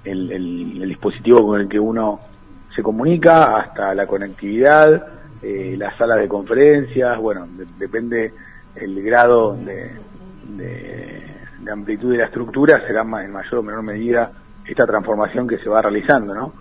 el, 0.04 0.88
dispositivo 0.88 1.46
con 1.46 1.62
el 1.62 1.68
que 1.68 1.80
uno 1.80 2.20
se 2.76 2.84
comunica 2.84 3.58
hasta 3.58 3.94
la 3.96 4.06
conectividad, 4.06 5.08
eh, 5.42 5.76
las 5.78 5.98
salas 5.98 6.20
de 6.20 6.28
conferencias, 6.28 7.18
bueno, 7.18 7.48
de- 7.48 7.66
depende 7.80 8.34
el 8.76 9.02
grado 9.02 9.56
de, 9.56 9.92
de- 10.58 11.24
de 11.60 11.72
amplitud 11.72 12.12
de 12.12 12.20
la 12.20 12.26
estructura, 12.26 12.82
será 12.86 13.02
en 13.02 13.32
mayor 13.32 13.56
o 13.56 13.64
menor 13.64 13.82
medida 13.82 14.32
esta 14.66 14.86
transformación 14.86 15.48
que 15.48 15.58
se 15.58 15.70
va 15.70 15.82
realizando, 15.82 16.36
¿no? 16.36 16.54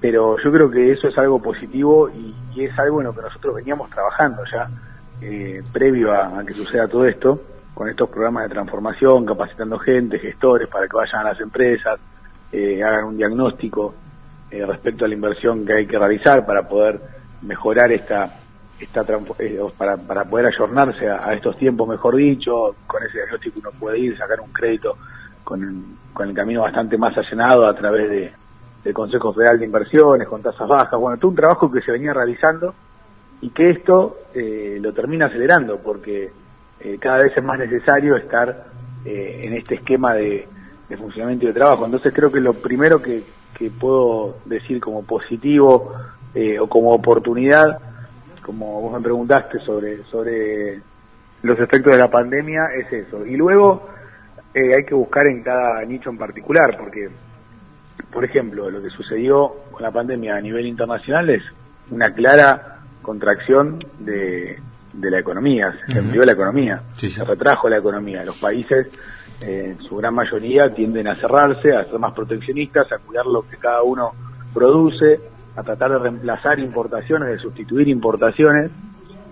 Pero 0.00 0.36
yo 0.38 0.52
creo 0.52 0.70
que 0.70 0.92
eso 0.92 1.08
es 1.08 1.18
algo 1.18 1.40
positivo 1.40 2.08
y, 2.10 2.34
es 2.56 2.76
algo 2.76 3.00
en 3.00 3.06
lo 3.06 3.14
que 3.14 3.22
nosotros 3.22 3.54
veníamos 3.54 3.88
trabajando 3.88 4.42
ya 4.50 4.68
eh, 5.20 5.62
previo 5.72 6.12
a, 6.12 6.44
que 6.44 6.52
suceda 6.52 6.88
todo 6.88 7.06
esto, 7.06 7.40
con 7.72 7.88
estos 7.88 8.08
programas 8.08 8.44
de 8.44 8.48
transformación, 8.48 9.24
capacitando 9.24 9.78
gente, 9.78 10.18
gestores 10.18 10.66
para 10.66 10.88
que 10.88 10.96
vayan 10.96 11.20
a 11.20 11.30
las 11.30 11.40
empresas, 11.40 12.00
eh, 12.50 12.82
hagan 12.82 13.04
un 13.04 13.16
diagnóstico 13.16 13.94
eh, 14.50 14.66
respecto 14.66 15.04
a 15.04 15.08
la 15.08 15.14
inversión 15.14 15.64
que 15.64 15.74
hay 15.74 15.86
que 15.86 15.96
realizar 15.96 16.44
para 16.44 16.66
poder 16.66 17.00
mejorar 17.42 17.92
esta 17.92 18.34
esta 18.80 19.04
eh, 19.38 19.60
para, 19.76 19.96
para 19.96 20.24
poder 20.24 20.46
ayornarse 20.46 21.08
a, 21.08 21.28
a 21.28 21.34
estos 21.34 21.56
tiempos, 21.58 21.88
mejor 21.88 22.16
dicho, 22.16 22.74
con 22.86 23.02
ese 23.04 23.18
diagnóstico 23.18 23.60
uno 23.60 23.70
puede 23.78 23.98
ir, 23.98 24.16
sacar 24.16 24.40
un 24.40 24.52
crédito 24.52 24.96
con, 25.44 25.96
con 26.12 26.28
el 26.28 26.34
camino 26.34 26.62
bastante 26.62 26.96
más 26.96 27.16
allanado 27.16 27.66
a 27.66 27.74
través 27.74 28.10
de, 28.10 28.32
del 28.84 28.94
Consejo 28.94 29.32
Federal 29.32 29.58
de 29.58 29.66
Inversiones, 29.66 30.28
con 30.28 30.42
tasas 30.42 30.68
bajas, 30.68 30.98
bueno, 30.98 31.18
todo 31.18 31.30
un 31.30 31.36
trabajo 31.36 31.70
que 31.70 31.80
se 31.80 31.92
venía 31.92 32.12
realizando 32.12 32.74
y 33.40 33.50
que 33.50 33.70
esto 33.70 34.18
eh, 34.34 34.78
lo 34.80 34.92
termina 34.92 35.26
acelerando 35.26 35.78
porque 35.78 36.30
eh, 36.80 36.98
cada 37.00 37.22
vez 37.22 37.36
es 37.36 37.44
más 37.44 37.58
necesario 37.58 38.16
estar 38.16 38.66
eh, 39.04 39.40
en 39.44 39.54
este 39.54 39.76
esquema 39.76 40.14
de, 40.14 40.46
funcionamiento 40.96 41.44
y 41.44 41.48
de 41.48 41.54
trabajo. 41.54 41.84
Entonces 41.84 42.12
creo 42.14 42.32
que 42.32 42.40
lo 42.40 42.54
primero 42.54 43.00
que, 43.00 43.22
que 43.54 43.70
puedo 43.70 44.36
decir 44.46 44.80
como 44.80 45.04
positivo 45.04 45.94
eh, 46.34 46.58
o 46.58 46.68
como 46.68 46.92
oportunidad, 46.92 47.78
como 48.42 48.80
vos 48.80 48.92
me 48.92 49.00
preguntaste 49.00 49.58
sobre, 49.60 50.02
sobre 50.04 50.80
los 51.42 51.58
efectos 51.58 51.92
de 51.92 51.98
la 51.98 52.10
pandemia, 52.10 52.66
es 52.76 52.92
eso. 52.92 53.24
Y 53.24 53.36
luego 53.36 53.88
eh, 54.54 54.74
hay 54.74 54.84
que 54.84 54.94
buscar 54.94 55.26
en 55.26 55.42
cada 55.42 55.84
nicho 55.84 56.10
en 56.10 56.18
particular, 56.18 56.76
porque 56.76 57.08
por 58.12 58.24
ejemplo, 58.24 58.70
lo 58.70 58.82
que 58.82 58.90
sucedió 58.90 59.52
con 59.70 59.82
la 59.82 59.90
pandemia 59.90 60.36
a 60.36 60.40
nivel 60.40 60.66
internacional 60.66 61.30
es 61.30 61.42
una 61.90 62.12
clara 62.12 62.78
contracción 63.02 63.78
de, 63.98 64.58
de 64.92 65.10
la 65.10 65.18
economía, 65.18 65.74
se 65.88 65.98
enfrió 65.98 66.24
la 66.24 66.32
economía, 66.32 66.82
se 66.96 67.24
retrajo 67.24 67.68
la 67.68 67.78
economía. 67.78 68.24
Los 68.24 68.36
países, 68.36 68.88
eh, 69.42 69.76
en 69.76 69.82
su 69.84 69.96
gran 69.96 70.14
mayoría, 70.14 70.68
tienden 70.70 71.08
a 71.08 71.16
cerrarse, 71.16 71.74
a 71.74 71.84
ser 71.84 71.98
más 71.98 72.12
proteccionistas, 72.12 72.90
a 72.92 72.98
cuidar 72.98 73.26
lo 73.26 73.42
que 73.48 73.56
cada 73.56 73.82
uno 73.82 74.12
produce, 74.52 75.20
a 75.56 75.62
tratar 75.62 75.92
de 75.92 75.98
reemplazar 75.98 76.58
importaciones, 76.58 77.28
de 77.28 77.38
sustituir 77.38 77.88
importaciones, 77.88 78.70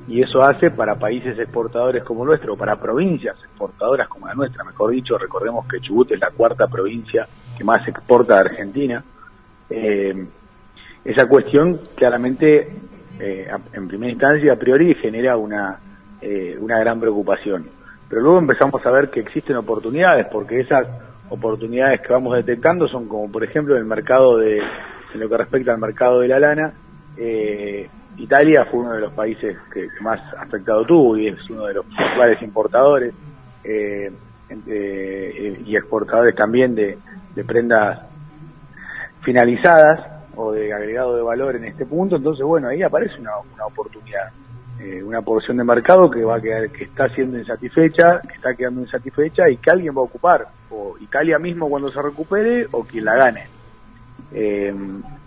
y 0.08 0.22
eso 0.22 0.42
hace 0.42 0.70
para 0.70 0.94
países 0.94 1.38
exportadores 1.38 2.04
como 2.04 2.24
nuestro, 2.24 2.56
para 2.56 2.76
provincias 2.76 3.36
exportadoras 3.42 4.08
como 4.08 4.26
la 4.26 4.34
nuestra, 4.34 4.64
mejor 4.64 4.90
dicho, 4.92 5.18
recordemos 5.18 5.66
que 5.66 5.80
Chubut 5.80 6.12
es 6.12 6.20
la 6.20 6.30
cuarta 6.30 6.66
provincia 6.66 7.26
que 7.56 7.64
más 7.64 7.86
exporta 7.88 8.34
de 8.34 8.40
Argentina, 8.40 9.02
eh, 9.70 10.26
esa 11.04 11.26
cuestión 11.26 11.80
claramente, 11.94 12.68
eh, 13.18 13.48
en 13.72 13.88
primera 13.88 14.12
instancia, 14.12 14.52
a 14.52 14.56
priori, 14.56 14.94
genera 14.94 15.36
una, 15.36 15.78
eh, 16.20 16.56
una 16.60 16.78
gran 16.80 17.00
preocupación. 17.00 17.66
Pero 18.08 18.20
luego 18.20 18.38
empezamos 18.38 18.84
a 18.84 18.90
ver 18.90 19.10
que 19.10 19.20
existen 19.20 19.56
oportunidades, 19.56 20.26
porque 20.30 20.60
esas 20.60 20.86
oportunidades 21.28 22.00
que 22.00 22.12
vamos 22.12 22.36
detectando 22.36 22.88
son 22.88 23.08
como, 23.08 23.30
por 23.30 23.44
ejemplo, 23.44 23.76
el 23.76 23.84
mercado 23.84 24.38
de, 24.38 24.58
en 24.58 25.20
lo 25.20 25.28
que 25.28 25.36
respecta 25.36 25.72
al 25.72 25.78
mercado 25.78 26.20
de 26.20 26.28
la 26.28 26.38
lana, 26.38 26.72
eh, 27.16 27.88
Italia 28.18 28.64
fue 28.64 28.80
uno 28.80 28.92
de 28.92 29.00
los 29.00 29.12
países 29.12 29.56
que, 29.72 29.88
más 30.00 30.20
afectado 30.34 30.84
tuvo 30.84 31.16
y 31.16 31.28
es 31.28 31.50
uno 31.50 31.66
de 31.66 31.74
los 31.74 31.86
principales 31.86 32.42
importadores 32.42 33.14
eh, 33.64 34.10
eh, 34.66 35.62
y 35.64 35.76
exportadores 35.76 36.34
también 36.34 36.74
de, 36.74 36.98
prendas 37.46 38.00
finalizadas 39.22 40.00
o 40.36 40.52
de 40.52 40.72
agregado 40.72 41.16
de 41.16 41.22
valor 41.22 41.56
en 41.56 41.64
este 41.64 41.84
punto, 41.84 42.16
entonces 42.16 42.44
bueno, 42.46 42.68
ahí 42.68 42.82
aparece 42.82 43.18
una, 43.20 43.32
una 43.54 43.66
oportunidad, 43.66 44.30
eh, 44.80 45.02
una 45.02 45.20
porción 45.20 45.56
de 45.56 45.64
mercado 45.64 46.10
que 46.10 46.24
va 46.24 46.36
a 46.36 46.40
quedar, 46.40 46.70
que 46.70 46.84
está 46.84 47.08
siendo 47.08 47.38
insatisfecha, 47.38 48.20
que 48.20 48.34
está 48.34 48.54
quedando 48.54 48.82
insatisfecha 48.82 49.48
y 49.50 49.56
que 49.56 49.70
alguien 49.70 49.94
va 49.94 50.00
a 50.00 50.04
ocupar, 50.04 50.46
o 50.70 50.96
Italia 51.00 51.38
mismo 51.38 51.68
cuando 51.68 51.90
se 51.90 52.00
recupere 52.00 52.66
o 52.72 52.84
quien 52.84 53.04
la 53.04 53.16
gane. 53.16 53.48
Eh, 54.32 54.74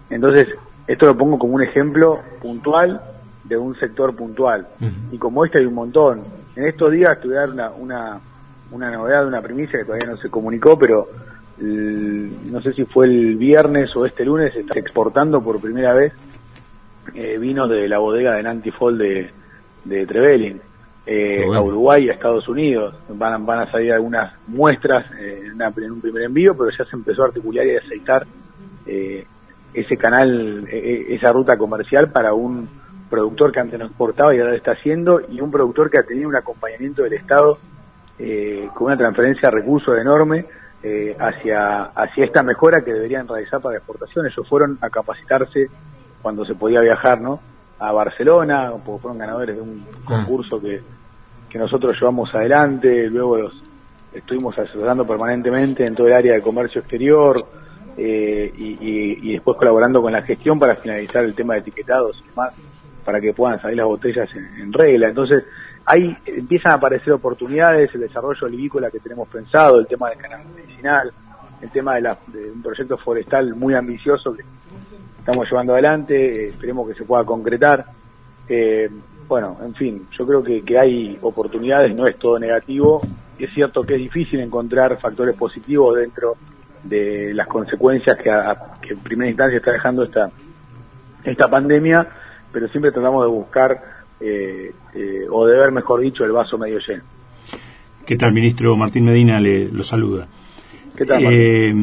entonces, 0.09 0.48
esto 0.92 1.06
lo 1.06 1.18
pongo 1.18 1.38
como 1.40 1.53
un 1.56 1.64
ejemplo 1.64 2.19
puntual 2.42 3.00
de 3.43 3.58
un 3.58 3.76
sector 3.80 4.16
puntual. 4.16 4.68
Y 5.11 5.18
como 5.18 5.45
este 5.45 5.59
hay 5.59 5.66
un 5.66 5.74
montón. 5.76 6.24
En 6.56 6.66
estos 6.68 6.92
días 6.92 7.18
dar 7.24 7.50
una, 7.50 7.69
una, 7.72 8.19
una 8.72 8.92
novedad, 8.92 9.26
una 9.27 9.42
primicia 9.42 9.80
que 9.80 9.85
todavía 9.85 10.08
no 10.08 10.18
se 10.18 10.30
comunicó, 10.30 10.77
pero 10.77 11.08
el- 11.59 12.51
no 12.51 12.61
sé 12.61 12.74
si 12.74 12.85
fue 12.85 13.06
el 13.08 13.35
viernes 13.35 13.95
o 13.95 14.06
este 14.06 14.26
lunes, 14.26 14.56
está 14.56 14.80
exportando 14.80 15.42
por 15.42 15.59
primera 15.61 15.93
vez 15.93 16.14
eh, 17.16 17.38
vinos 17.38 17.69
de 17.69 17.88
la 17.88 17.98
bodega 18.00 18.35
de 18.35 18.43
Nantifol 18.43 18.98
de, 18.98 19.30
de 19.85 20.06
Trevelin 20.06 20.59
eh, 21.06 21.43
bueno. 21.45 21.59
a 21.59 21.64
Uruguay 21.64 22.06
y 22.06 22.09
a 22.09 22.14
Estados 22.14 22.48
Unidos. 22.48 22.93
Van, 23.09 23.34
a- 23.34 23.38
van 23.38 23.59
a 23.61 23.72
salir 23.72 23.93
algunas 23.93 24.34
muestras 24.48 25.06
eh, 25.19 25.43
en, 25.45 25.53
una- 25.53 25.74
en 25.77 25.92
un 25.92 26.01
primer 26.01 26.24
envío, 26.24 26.56
pero 26.56 26.69
ya 26.72 26.85
se 26.85 26.95
empezó 26.95 27.24
a 27.24 27.27
articular 27.27 27.66
y 27.66 27.76
a 27.76 27.80
aceitar 27.80 28.26
eh, 28.85 29.26
ese 29.73 29.98
canal, 29.98 30.67
eh, 30.67 30.77
eh, 30.77 31.06
esa 31.15 31.31
ruta 31.31 31.57
comercial 31.57 32.11
para 32.11 32.33
un 32.33 32.67
productor 33.09 33.51
que 33.51 33.59
antes 33.59 33.80
no 33.80 33.85
exportaba 33.85 34.33
y 34.33 34.39
ahora 34.39 34.51
lo 34.51 34.57
está 34.57 34.72
haciendo 34.72 35.22
y 35.30 35.41
un 35.41 35.51
productor 35.51 35.89
que 35.89 35.98
ha 35.98 36.03
tenido 36.03 36.30
un 36.30 36.35
acompañamiento 36.35 37.03
del 37.03 37.14
Estado 37.14 37.57
eh, 38.19 38.69
con 38.73 38.88
una 38.88 38.98
transferencia 38.98 39.49
de 39.49 39.56
recursos 39.56 39.98
enorme 39.98 40.45
eh, 40.83 41.15
hacia, 41.19 41.85
hacia 41.85 42.25
esta 42.25 42.43
mejora 42.43 42.81
que 42.81 42.93
deberían 42.93 43.27
realizar 43.27 43.59
para 43.59 43.73
la 43.73 43.80
exportación. 43.80 44.25
Ellos 44.27 44.48
fueron 44.48 44.77
a 44.81 44.89
capacitarse 44.89 45.67
cuando 46.22 46.45
se 46.45 46.53
podía 46.56 46.81
viajar, 46.81 47.19
¿no? 47.19 47.39
A 47.80 47.91
Barcelona, 47.91 48.72
porque 48.85 49.01
fueron 49.01 49.17
ganadores 49.17 49.56
de 49.56 49.61
un 49.61 49.85
concurso 50.03 50.61
que, 50.61 50.81
que 51.49 51.57
nosotros 51.57 51.95
llevamos 51.99 52.33
adelante, 52.35 53.09
luego 53.09 53.38
los 53.38 53.64
estuvimos 54.14 54.57
asesorando 54.57 55.06
permanentemente 55.06 55.85
en 55.85 55.95
todo 55.95 56.07
el 56.07 56.14
área 56.14 56.33
de 56.33 56.41
comercio 56.41 56.81
exterior 56.81 57.38
eh, 58.01 58.53
y, 58.57 59.33
después 59.33 59.57
colaborando 59.57 60.01
con 60.01 60.11
la 60.13 60.21
gestión 60.21 60.57
para 60.57 60.75
finalizar 60.75 61.25
el 61.25 61.33
tema 61.35 61.55
de 61.55 61.59
etiquetados 61.59 62.21
y 62.25 62.29
demás, 62.29 62.53
para 63.03 63.19
que 63.19 63.33
puedan 63.33 63.59
salir 63.61 63.77
las 63.77 63.85
botellas 63.87 64.29
en, 64.35 64.45
en 64.61 64.71
regla. 64.73 65.09
Entonces, 65.09 65.43
ahí 65.85 66.15
empiezan 66.25 66.71
a 66.71 66.75
aparecer 66.75 67.11
oportunidades, 67.13 67.93
el 67.93 68.01
desarrollo 68.01 68.47
olivícola 68.47 68.89
que 68.89 68.99
tenemos 68.99 69.27
pensado, 69.27 69.79
el 69.79 69.87
tema 69.87 70.09
del 70.09 70.17
canal 70.19 70.41
medicinal, 70.55 71.11
el 71.61 71.69
tema 71.71 71.95
de, 71.95 72.01
la- 72.01 72.17
de 72.27 72.51
un 72.51 72.61
proyecto 72.61 72.97
forestal 72.97 73.53
muy 73.55 73.73
ambicioso 73.73 74.33
que 74.33 74.43
estamos 75.19 75.49
llevando 75.49 75.73
adelante, 75.73 76.15
eh, 76.45 76.49
esperemos 76.49 76.87
que 76.87 76.93
se 76.95 77.03
pueda 77.03 77.23
concretar. 77.25 77.85
Eh, 78.47 78.89
bueno, 79.27 79.57
en 79.63 79.75
fin, 79.75 80.07
yo 80.17 80.25
creo 80.25 80.41
que, 80.43 80.61
que 80.63 80.79
hay 80.79 81.17
oportunidades, 81.21 81.93
no 81.95 82.07
es 82.07 82.17
todo 82.17 82.39
negativo. 82.39 83.01
Es 83.37 83.53
cierto 83.53 83.83
que 83.83 83.95
es 83.95 83.99
difícil 84.01 84.39
encontrar 84.39 84.97
factores 84.99 85.35
positivos 85.35 85.95
dentro 85.97 86.35
de 86.83 87.33
las 87.33 87.48
consecuencias 87.48 88.17
que, 88.17 88.30
a- 88.32 88.56
que 88.82 88.93
en 88.93 88.99
primera 88.99 89.30
instancia 89.30 89.58
está 89.58 89.72
dejando 89.72 90.03
esta, 90.03 90.30
esta 91.24 91.49
pandemia, 91.49 92.08
pero 92.51 92.67
siempre 92.69 92.91
tratamos 92.91 93.25
de 93.25 93.30
buscar, 93.32 93.82
eh, 94.19 94.72
eh, 94.95 95.25
o 95.30 95.45
de 95.45 95.58
ver, 95.58 95.72
mejor 95.72 96.01
dicho, 96.01 96.24
el 96.25 96.32
vaso 96.32 96.58
medio 96.58 96.80
lleno. 96.80 97.03
¿Qué 98.06 98.16
tal, 98.17 98.32
ministro 98.33 98.75
Martín 98.75 99.06
Medina? 99.06 99.40
Le 99.40 99.69
lo 99.69 99.83
saluda. 99.83 100.27
¿Qué 100.95 101.06
tal, 101.06 101.24
Eh, 101.24 101.74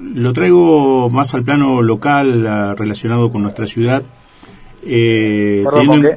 lo 0.00 0.32
traigo 0.32 1.10
más 1.10 1.34
al 1.34 1.42
plano 1.42 1.82
local, 1.82 2.46
ah, 2.46 2.74
relacionado 2.78 3.30
con 3.32 3.42
nuestra 3.42 3.66
ciudad. 3.66 4.02
Eh, 4.82 5.62
Perdón, 5.64 5.80
teniendo 5.82 6.08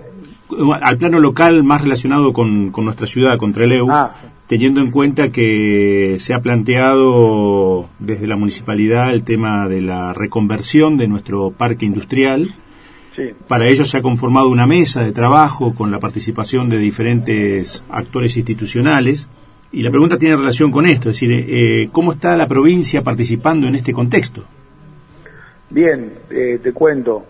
¿con 0.47 0.77
en- 0.77 0.83
al 0.83 0.97
plano 0.97 1.19
local, 1.19 1.63
más 1.63 1.81
relacionado 1.81 2.31
con, 2.31 2.71
con 2.71 2.85
nuestra 2.85 3.07
ciudad, 3.07 3.37
con 3.37 3.53
Trelew, 3.53 3.87
Ah. 3.91 4.11
Teniendo 4.53 4.81
en 4.81 4.91
cuenta 4.91 5.29
que 5.29 6.17
se 6.19 6.35
ha 6.35 6.39
planteado 6.39 7.89
desde 7.97 8.27
la 8.27 8.35
municipalidad 8.35 9.11
el 9.11 9.23
tema 9.23 9.67
de 9.67 9.81
la 9.81 10.13
reconversión 10.13 10.95
de 10.95 11.07
nuestro 11.07 11.49
parque 11.49 11.87
industrial. 11.87 12.53
Sí. 13.15 13.31
Para 13.47 13.67
ello 13.67 13.83
se 13.83 13.97
ha 13.97 14.03
conformado 14.03 14.49
una 14.49 14.67
mesa 14.67 15.03
de 15.03 15.11
trabajo 15.11 15.73
con 15.73 15.89
la 15.89 15.97
participación 15.97 16.69
de 16.69 16.77
diferentes 16.77 17.83
actores 17.89 18.37
institucionales. 18.37 19.27
Y 19.71 19.81
la 19.81 19.89
pregunta 19.89 20.19
tiene 20.19 20.35
relación 20.35 20.71
con 20.71 20.85
esto, 20.85 21.09
es 21.09 21.15
decir, 21.15 21.31
eh, 21.31 21.89
¿cómo 21.91 22.11
está 22.11 22.37
la 22.37 22.47
provincia 22.47 23.01
participando 23.01 23.67
en 23.67 23.73
este 23.73 23.91
contexto? 23.91 24.43
Bien, 25.71 26.13
eh, 26.29 26.59
te 26.61 26.73
cuento. 26.73 27.25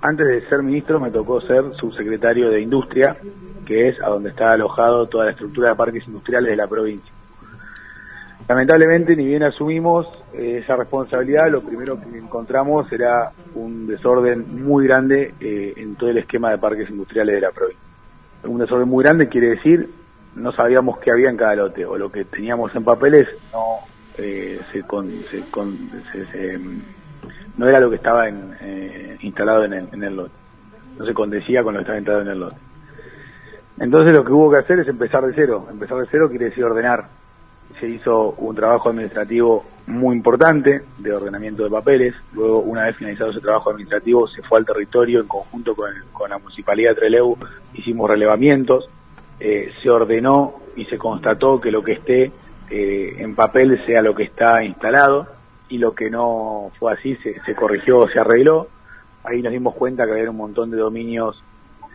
Antes 0.00 0.28
de 0.28 0.48
ser 0.48 0.62
ministro 0.62 1.00
me 1.00 1.10
tocó 1.10 1.40
ser 1.40 1.64
subsecretario 1.74 2.50
de 2.50 2.60
Industria, 2.60 3.16
que 3.72 3.88
es 3.88 4.00
a 4.02 4.08
donde 4.08 4.28
está 4.28 4.52
alojado 4.52 5.06
toda 5.06 5.24
la 5.24 5.30
estructura 5.30 5.70
de 5.70 5.76
parques 5.76 6.06
industriales 6.06 6.50
de 6.50 6.56
la 6.56 6.66
provincia. 6.66 7.10
Lamentablemente, 8.46 9.16
ni 9.16 9.24
bien 9.24 9.42
asumimos 9.44 10.06
eh, 10.34 10.60
esa 10.62 10.76
responsabilidad, 10.76 11.50
lo 11.50 11.62
primero 11.62 11.98
que 11.98 12.18
encontramos 12.18 12.90
era 12.92 13.30
un 13.54 13.86
desorden 13.86 14.44
muy 14.62 14.86
grande 14.86 15.34
eh, 15.40 15.72
en 15.76 15.94
todo 15.96 16.10
el 16.10 16.18
esquema 16.18 16.50
de 16.50 16.58
parques 16.58 16.90
industriales 16.90 17.36
de 17.36 17.40
la 17.40 17.50
provincia. 17.50 17.82
Un 18.44 18.58
desorden 18.58 18.88
muy 18.88 19.04
grande 19.04 19.28
quiere 19.28 19.48
decir 19.50 19.88
no 20.34 20.52
sabíamos 20.52 20.98
qué 20.98 21.10
había 21.10 21.30
en 21.30 21.36
cada 21.36 21.54
lote, 21.54 21.84
o 21.86 21.96
lo 21.96 22.10
que 22.10 22.24
teníamos 22.24 22.74
en 22.74 22.84
papeles 22.84 23.28
no 23.52 23.78
eh, 24.18 24.58
se, 24.72 24.82
con- 24.82 25.10
se 25.30 25.40
con- 25.50 25.76
se- 26.10 26.58
era 27.68 27.80
lo 27.80 27.90
que 27.90 27.96
estaba 27.96 28.28
eh, 28.28 29.16
instalado 29.22 29.64
en 29.64 29.72
el, 29.74 29.88
en 29.92 30.02
el 30.04 30.16
lote. 30.16 30.34
No 30.98 31.06
se 31.06 31.14
condecía 31.14 31.62
con 31.62 31.74
lo 31.74 31.78
que 31.80 31.82
estaba 31.82 31.98
instalado 31.98 32.22
en 32.24 32.28
el 32.32 32.40
lote. 32.40 32.56
Entonces 33.78 34.12
lo 34.12 34.24
que 34.24 34.32
hubo 34.32 34.50
que 34.50 34.58
hacer 34.58 34.78
es 34.80 34.88
empezar 34.88 35.24
de 35.26 35.32
cero. 35.34 35.66
Empezar 35.70 35.98
de 35.98 36.06
cero 36.10 36.28
quiere 36.28 36.46
decir 36.46 36.64
ordenar. 36.64 37.06
Se 37.80 37.88
hizo 37.88 38.30
un 38.38 38.54
trabajo 38.54 38.90
administrativo 38.90 39.64
muy 39.86 40.14
importante 40.16 40.82
de 40.98 41.12
ordenamiento 41.12 41.64
de 41.64 41.70
papeles. 41.70 42.14
Luego, 42.32 42.60
una 42.60 42.84
vez 42.84 42.96
finalizado 42.96 43.30
ese 43.30 43.40
trabajo 43.40 43.70
administrativo, 43.70 44.28
se 44.28 44.42
fue 44.42 44.58
al 44.58 44.66
territorio 44.66 45.20
en 45.20 45.26
conjunto 45.26 45.74
con, 45.74 45.90
con 46.12 46.30
la 46.30 46.38
Municipalidad 46.38 46.90
de 46.90 46.96
Trelew. 46.96 47.36
Hicimos 47.74 48.08
relevamientos. 48.08 48.88
eh, 49.40 49.72
se 49.82 49.90
ordenó 49.90 50.54
y 50.76 50.84
se 50.84 50.96
constató 50.96 51.60
que 51.60 51.72
lo 51.72 51.82
que 51.82 51.92
esté 51.92 52.30
eh, 52.70 53.16
en 53.18 53.34
papel 53.34 53.84
sea 53.84 54.00
lo 54.00 54.14
que 54.14 54.22
está 54.22 54.62
instalado 54.62 55.26
y 55.68 55.78
lo 55.78 55.94
que 55.94 56.10
no 56.10 56.70
fue 56.78 56.92
así 56.92 57.16
se, 57.16 57.40
se 57.40 57.54
corrigió, 57.54 58.06
se 58.08 58.20
arregló. 58.20 58.68
Ahí 59.24 59.42
nos 59.42 59.52
dimos 59.52 59.74
cuenta 59.74 60.06
que 60.06 60.12
había 60.12 60.30
un 60.30 60.36
montón 60.36 60.70
de 60.70 60.76
dominios 60.76 61.42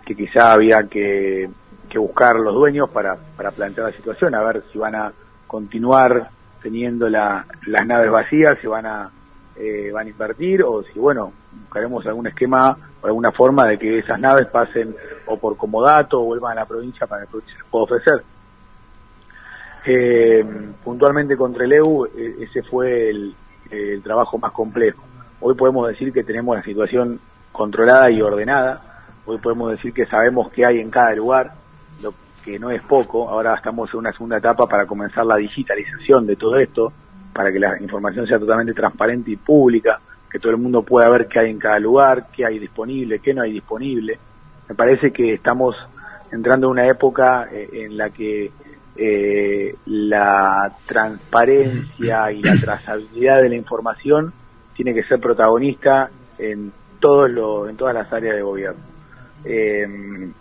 que 0.05 0.15
quizá 0.15 0.53
había 0.53 0.83
que, 0.83 1.49
buscar 1.97 2.35
los 2.35 2.53
dueños 2.53 2.89
para, 2.89 3.15
para 3.35 3.51
plantear 3.51 3.87
la 3.87 3.95
situación, 3.95 4.35
a 4.35 4.43
ver 4.43 4.63
si 4.71 4.77
van 4.77 4.95
a 4.95 5.11
continuar 5.45 6.29
teniendo 6.61 7.07
la, 7.09 7.45
las 7.65 7.87
naves 7.87 8.11
vacías, 8.11 8.57
si 8.59 8.67
van 8.67 8.85
a, 8.85 9.09
eh, 9.55 9.91
van 9.93 10.07
a 10.07 10.09
invertir 10.09 10.63
o 10.63 10.83
si, 10.83 10.99
bueno, 10.99 11.31
buscaremos 11.63 12.05
algún 12.05 12.27
esquema 12.27 12.77
o 13.01 13.07
alguna 13.07 13.31
forma 13.31 13.67
de 13.67 13.77
que 13.77 13.99
esas 13.99 14.19
naves 14.19 14.47
pasen 14.47 14.95
o 15.25 15.37
por 15.37 15.55
comodato 15.57 16.21
o 16.21 16.25
vuelvan 16.25 16.53
a 16.53 16.61
la 16.61 16.65
provincia 16.65 17.07
para 17.07 17.25
que 17.25 17.37
la 17.37 17.43
les 17.45 17.63
pueda 17.69 17.83
ofrecer. 17.83 18.23
Eh, 19.85 20.45
puntualmente 20.83 21.37
con 21.37 21.53
Treleu, 21.53 22.05
eh, 22.05 22.35
ese 22.41 22.61
fue 22.63 23.09
el, 23.09 23.33
el 23.71 24.01
trabajo 24.03 24.37
más 24.37 24.51
complejo. 24.51 25.01
Hoy 25.39 25.55
podemos 25.55 25.87
decir 25.87 26.11
que 26.11 26.23
tenemos 26.23 26.55
la 26.55 26.63
situación 26.63 27.19
controlada 27.51 28.09
y 28.11 28.21
ordenada. 28.21 28.81
Hoy 29.25 29.37
podemos 29.37 29.71
decir 29.71 29.93
que 29.93 30.05
sabemos 30.05 30.51
qué 30.51 30.65
hay 30.65 30.79
en 30.79 30.89
cada 30.89 31.13
lugar, 31.15 31.53
que 32.47 32.57
no 32.57 32.71
es 32.71 32.81
poco. 32.83 33.29
Ahora 33.29 33.55
estamos 33.55 33.93
en 33.93 33.99
una 33.99 34.13
segunda 34.13 34.37
etapa 34.37 34.65
para 34.67 34.85
comenzar 34.85 35.25
la 35.25 35.35
digitalización 35.35 36.25
de 36.25 36.37
todo 36.37 36.55
esto, 36.57 36.93
para 37.33 37.51
que 37.51 37.59
la 37.59 37.77
información 37.81 38.25
sea 38.25 38.39
totalmente 38.39 38.73
transparente 38.73 39.31
y 39.31 39.35
pública, 39.35 39.99
que 40.31 40.39
todo 40.39 40.53
el 40.53 40.57
mundo 40.57 40.81
pueda 40.81 41.09
ver 41.09 41.27
qué 41.27 41.39
hay 41.39 41.51
en 41.51 41.59
cada 41.59 41.77
lugar, 41.77 42.27
qué 42.33 42.45
hay 42.45 42.57
disponible, 42.57 43.19
qué 43.19 43.33
no 43.33 43.41
hay 43.41 43.51
disponible. 43.51 44.17
Me 44.69 44.75
parece 44.75 45.11
que 45.11 45.33
estamos 45.33 45.75
entrando 46.31 46.67
en 46.67 46.71
una 46.71 46.87
época 46.87 47.49
eh, 47.51 47.67
en 47.73 47.97
la 47.97 48.11
que 48.11 48.49
eh, 48.95 49.75
la 49.85 50.71
transparencia 50.85 52.31
y 52.31 52.41
la 52.41 52.55
trazabilidad 52.55 53.41
de 53.41 53.49
la 53.49 53.55
información 53.55 54.31
tiene 54.73 54.93
que 54.93 55.03
ser 55.03 55.19
protagonista 55.19 56.09
en 56.37 56.71
todos 57.01 57.69
en 57.69 57.75
todas 57.75 57.93
las 57.93 58.11
áreas 58.13 58.37
de 58.37 58.41
gobierno. 58.41 58.81
Eh, 59.43 60.31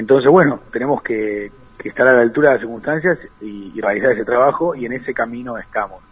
entonces, 0.00 0.30
bueno, 0.30 0.60
tenemos 0.72 1.02
que, 1.02 1.50
que 1.78 1.88
estar 1.88 2.06
a 2.06 2.12
la 2.12 2.20
altura 2.22 2.48
de 2.48 2.54
las 2.54 2.60
circunstancias 2.62 3.18
y, 3.40 3.72
y 3.74 3.80
realizar 3.80 4.12
ese 4.12 4.24
trabajo 4.24 4.74
y 4.74 4.86
en 4.86 4.92
ese 4.92 5.12
camino 5.14 5.56
estamos. 5.58 6.02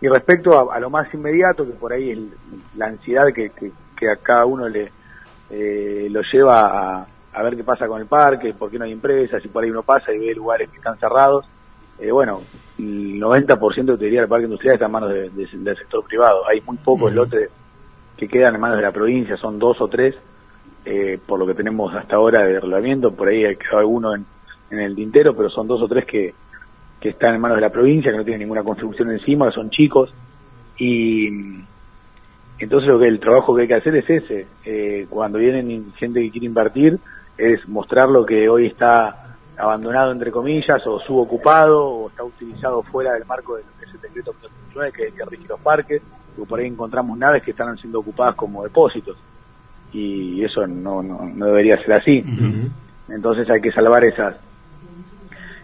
Y 0.00 0.08
respecto 0.08 0.70
a, 0.70 0.74
a 0.76 0.80
lo 0.80 0.90
más 0.90 1.12
inmediato, 1.12 1.64
que 1.66 1.72
por 1.72 1.92
ahí 1.92 2.10
es 2.10 2.18
la 2.76 2.86
ansiedad 2.86 3.26
que, 3.34 3.50
que, 3.50 3.72
que 3.96 4.10
a 4.10 4.16
cada 4.16 4.46
uno 4.46 4.68
le 4.68 4.90
eh, 5.50 6.08
lo 6.10 6.20
lleva 6.22 6.60
a, 7.00 7.06
a 7.32 7.42
ver 7.42 7.56
qué 7.56 7.64
pasa 7.64 7.86
con 7.86 8.00
el 8.00 8.06
parque, 8.06 8.52
por 8.54 8.70
qué 8.70 8.78
no 8.78 8.84
hay 8.84 8.92
empresas, 8.92 9.42
si 9.42 9.48
por 9.48 9.64
ahí 9.64 9.70
uno 9.70 9.82
pasa 9.82 10.12
y 10.12 10.18
ve 10.18 10.34
lugares 10.34 10.68
que 10.70 10.76
están 10.76 10.96
cerrados, 10.98 11.46
eh, 11.98 12.10
bueno, 12.12 12.40
el 12.78 13.18
90% 13.20 13.98
te 13.98 14.04
diría 14.04 14.20
del 14.20 14.28
parque 14.28 14.44
industrial 14.44 14.74
está 14.74 14.86
en 14.86 14.92
manos 14.92 15.10
de- 15.10 15.30
de- 15.30 15.48
del 15.52 15.76
sector 15.76 16.04
privado. 16.04 16.46
Hay 16.48 16.60
muy 16.60 16.76
pocos 16.76 17.12
lotes 17.12 17.50
que 18.16 18.28
quedan 18.28 18.54
en 18.54 18.60
manos 18.60 18.76
de 18.76 18.82
la 18.84 18.92
provincia, 18.92 19.36
son 19.36 19.58
dos 19.58 19.80
o 19.80 19.88
tres, 19.88 20.14
eh, 20.90 21.18
por 21.26 21.38
lo 21.38 21.46
que 21.46 21.52
tenemos 21.52 21.94
hasta 21.94 22.16
ahora 22.16 22.46
de 22.46 22.60
reglamento, 22.60 23.12
por 23.12 23.28
ahí 23.28 23.44
hay 23.44 23.58
alguno 23.72 24.14
en, 24.14 24.24
el 24.70 24.96
tintero, 24.96 25.36
pero 25.36 25.50
son 25.50 25.68
dos 25.68 25.82
o 25.82 25.86
tres 25.86 26.06
que, 26.06 26.32
que 26.98 27.10
están 27.10 27.34
en 27.34 27.42
manos 27.42 27.58
de 27.58 27.60
la 27.60 27.68
provincia, 27.68 28.10
que 28.10 28.16
no 28.16 28.24
tienen 28.24 28.40
ninguna 28.40 28.62
construcción 28.62 29.10
encima, 29.10 29.50
son 29.50 29.68
chicos, 29.68 30.14
y 30.78 31.28
entonces 32.58 32.88
lo 32.88 32.98
que 32.98 33.06
el 33.06 33.20
trabajo 33.20 33.54
que 33.54 33.62
hay 33.62 33.68
que 33.68 33.74
hacer 33.74 33.96
es 33.96 34.08
ese, 34.08 34.46
eh, 34.64 35.06
cuando 35.10 35.38
vienen 35.38 35.92
gente 35.92 36.22
que 36.22 36.30
quiere 36.30 36.46
invertir, 36.46 36.98
es 37.36 37.68
mostrar 37.68 38.08
lo 38.08 38.24
que 38.24 38.48
hoy 38.48 38.68
está 38.68 39.36
abandonado 39.58 40.10
entre 40.10 40.30
comillas, 40.30 40.86
o 40.86 41.00
subocupado, 41.00 41.84
o 41.86 42.08
está 42.08 42.24
utilizado 42.24 42.82
fuera 42.82 43.12
del 43.12 43.26
marco 43.26 43.56
de 43.56 43.62
ese 43.86 43.98
decreto 43.98 44.34
19 44.40 44.92
que, 44.92 45.12
que 45.12 45.24
rige 45.26 45.48
los 45.48 45.60
parques, 45.60 46.00
y 46.34 46.46
por 46.46 46.60
ahí 46.60 46.66
encontramos 46.66 47.18
naves 47.18 47.42
que 47.42 47.50
están 47.50 47.76
siendo 47.76 48.00
ocupadas 48.00 48.34
como 48.36 48.64
depósitos, 48.64 49.18
y 49.92 50.44
eso 50.44 50.66
no, 50.66 51.02
no, 51.02 51.24
no 51.24 51.46
debería 51.46 51.76
ser 51.78 51.94
así. 51.94 52.24
Entonces 53.08 53.48
hay 53.50 53.60
que 53.60 53.72
salvar 53.72 54.04
esas 54.04 54.36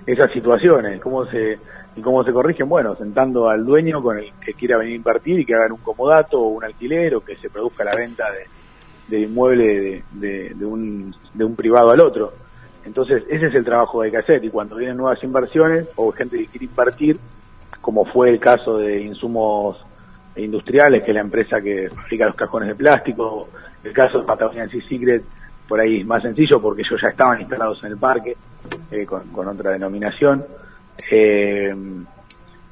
esas 0.07 0.31
situaciones, 0.33 1.01
cómo 1.01 1.25
se 1.27 1.59
y 1.97 2.01
cómo 2.01 2.25
se 2.25 2.33
corrigen, 2.33 2.69
bueno, 2.69 2.97
sentando 2.97 3.49
al 3.49 3.65
dueño 3.65 4.03
con 4.03 4.19
el 4.19 4.33
que 4.44 4.55
quiera 4.55 4.77
venir 4.77 4.94
a 4.94 4.97
invertir 4.97 5.41
y 5.41 5.47
que 5.47 5.55
hagan 5.55 5.73
un 5.73 5.78
comodato 5.78 6.41
o 6.41 6.49
un 6.49 6.65
alquiler 6.65 7.15
o 7.15 7.25
que 7.25 7.36
se 7.36 7.49
produzca 7.49 7.85
la 7.85 7.94
venta 7.94 8.25
de, 8.33 9.17
de 9.17 9.23
inmueble 9.23 9.65
de, 9.65 10.05
de, 10.12 10.55
de 10.55 10.67
un, 10.67 11.15
de 11.33 11.44
un 11.44 11.55
privado 11.55 11.91
al 11.91 12.01
otro. 12.01 12.33
Entonces, 12.85 13.23
ese 13.28 13.47
es 13.47 13.55
el 13.55 13.65
trabajo 13.65 14.01
que 14.01 14.07
hay 14.07 14.11
que 14.11 14.19
hacer 14.19 14.44
y 14.44 14.51
cuando 14.51 14.77
vienen 14.77 14.97
nuevas 14.97 15.23
inversiones 15.23 15.89
o 15.97 16.11
gente 16.11 16.36
que 16.36 16.47
quiere 16.47 16.67
invertir, 16.67 17.19
como 17.81 18.05
fue 18.05 18.31
el 18.31 18.41
caso 18.41 18.78
de 18.78 19.01
insumos 19.01 19.78
industriales, 20.36 21.05
que 21.05 21.12
es 21.12 21.15
la 21.15 21.20
empresa 21.20 21.61
que 21.61 21.89
fabrica 21.91 22.27
los 22.27 22.35
cajones 22.35 22.69
de 22.69 22.75
plástico, 22.75 23.49
el 23.85 23.93
caso 23.93 24.19
de 24.21 24.25
Patagonia 24.27 24.69
Sea 24.69 24.83
Secret, 24.89 25.23
por 25.69 25.81
ahí 25.81 26.01
es 26.01 26.07
más 26.07 26.23
sencillo 26.23 26.61
porque 26.61 26.83
ellos 26.83 27.01
ya 27.01 27.09
estaban 27.09 27.41
instalados 27.41 27.83
en 27.85 27.93
el 27.93 27.99
parque 27.99 28.37
eh, 28.91 29.07
con, 29.07 29.49
otra 29.49 29.71
denominación. 29.73 30.45
Eh, 31.11 31.75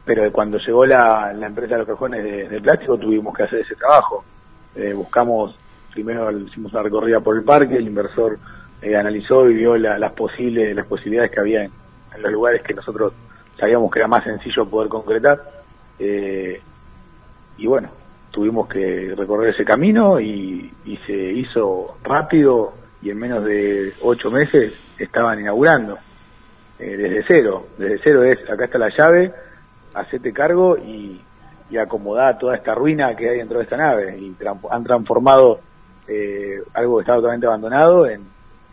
pero 0.04 0.32
cuando 0.32 0.58
llegó 0.58 0.84
la, 0.84 1.32
empresa 1.32 1.74
de 1.74 1.78
los 1.78 1.86
cajones 1.88 2.24
de, 2.24 2.48
de 2.48 2.60
plástico 2.60 2.98
tuvimos 2.98 3.34
que 3.34 3.44
hacer 3.44 3.60
ese 3.60 3.76
trabajo. 3.76 4.24
Eh, 4.74 4.92
buscamos, 4.94 5.56
primero 5.92 6.30
hicimos 6.38 6.72
una 6.72 6.82
recorrida 6.82 7.20
por 7.20 7.36
el 7.36 7.44
parque, 7.44 7.76
el 7.76 7.86
inversor 7.86 8.38
eh, 8.80 8.96
analizó 8.96 9.48
y 9.48 9.54
vio 9.54 9.76
la- 9.76 9.98
las 9.98 10.12
posibles 10.12 10.74
las 10.74 10.86
posibilidades 10.86 11.30
que 11.30 11.40
había 11.40 11.64
en, 11.64 11.70
en 12.16 12.22
los 12.22 12.32
lugares 12.32 12.62
que 12.62 12.74
nosotros 12.74 13.12
sabíamos 13.58 13.90
que 13.90 13.98
era 14.00 14.08
más 14.08 14.24
sencillo 14.24 14.66
poder 14.66 14.88
concretar. 14.88 15.40
Eh, 15.98 16.60
y 17.58 17.66
bueno, 17.66 17.90
tuvimos 18.32 18.66
que 18.66 19.14
recorrer 19.16 19.54
ese 19.54 19.64
camino 19.64 20.20
y, 20.20 20.72
se 21.06 21.14
hizo 21.14 21.96
rápido 22.02 22.74
y 23.02 23.10
en 23.10 23.18
menos 23.18 23.44
de 23.44 23.92
ocho 24.02 24.30
meses 24.30 24.72
estaban 24.98 25.40
inaugurando 25.40 25.98
eh, 26.78 26.96
desde 26.96 27.24
cero. 27.26 27.66
Desde 27.76 28.00
cero 28.02 28.24
es, 28.24 28.38
acá 28.48 28.64
está 28.64 28.78
la 28.78 28.90
llave, 28.96 29.32
hacete 29.94 30.32
cargo 30.32 30.76
y, 30.76 31.20
y 31.70 31.76
acomodá 31.76 32.38
toda 32.38 32.56
esta 32.56 32.74
ruina 32.74 33.14
que 33.16 33.30
hay 33.30 33.38
dentro 33.38 33.58
de 33.58 33.64
esta 33.64 33.76
nave. 33.76 34.16
Y 34.18 34.36
han 34.70 34.84
transformado 34.84 35.60
eh, 36.06 36.60
algo 36.74 36.96
que 36.96 37.02
estaba 37.02 37.18
totalmente 37.18 37.46
abandonado 37.46 38.06
en, 38.06 38.30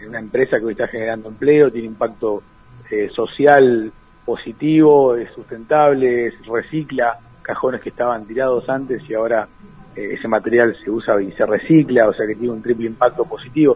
una 0.07 0.19
empresa 0.19 0.57
que 0.57 0.65
hoy 0.65 0.71
está 0.71 0.87
generando 0.87 1.27
empleo, 1.27 1.69
tiene 1.69 1.87
impacto 1.87 2.41
eh, 2.89 3.09
social 3.13 3.91
positivo, 4.23 5.15
es 5.17 5.29
sustentable, 5.31 6.33
recicla 6.47 7.19
cajones 7.49 7.81
que 7.81 7.89
estaban 7.89 8.27
tirados 8.27 8.69
antes 8.69 9.01
y 9.09 9.15
ahora 9.15 9.47
eh, 9.95 10.09
ese 10.13 10.27
material 10.27 10.75
se 10.83 10.91
usa 10.91 11.19
y 11.19 11.31
se 11.31 11.47
recicla, 11.47 12.07
o 12.07 12.13
sea 12.13 12.27
que 12.27 12.35
tiene 12.35 12.53
un 12.53 12.61
triple 12.61 12.85
impacto 12.85 13.25
positivo. 13.25 13.75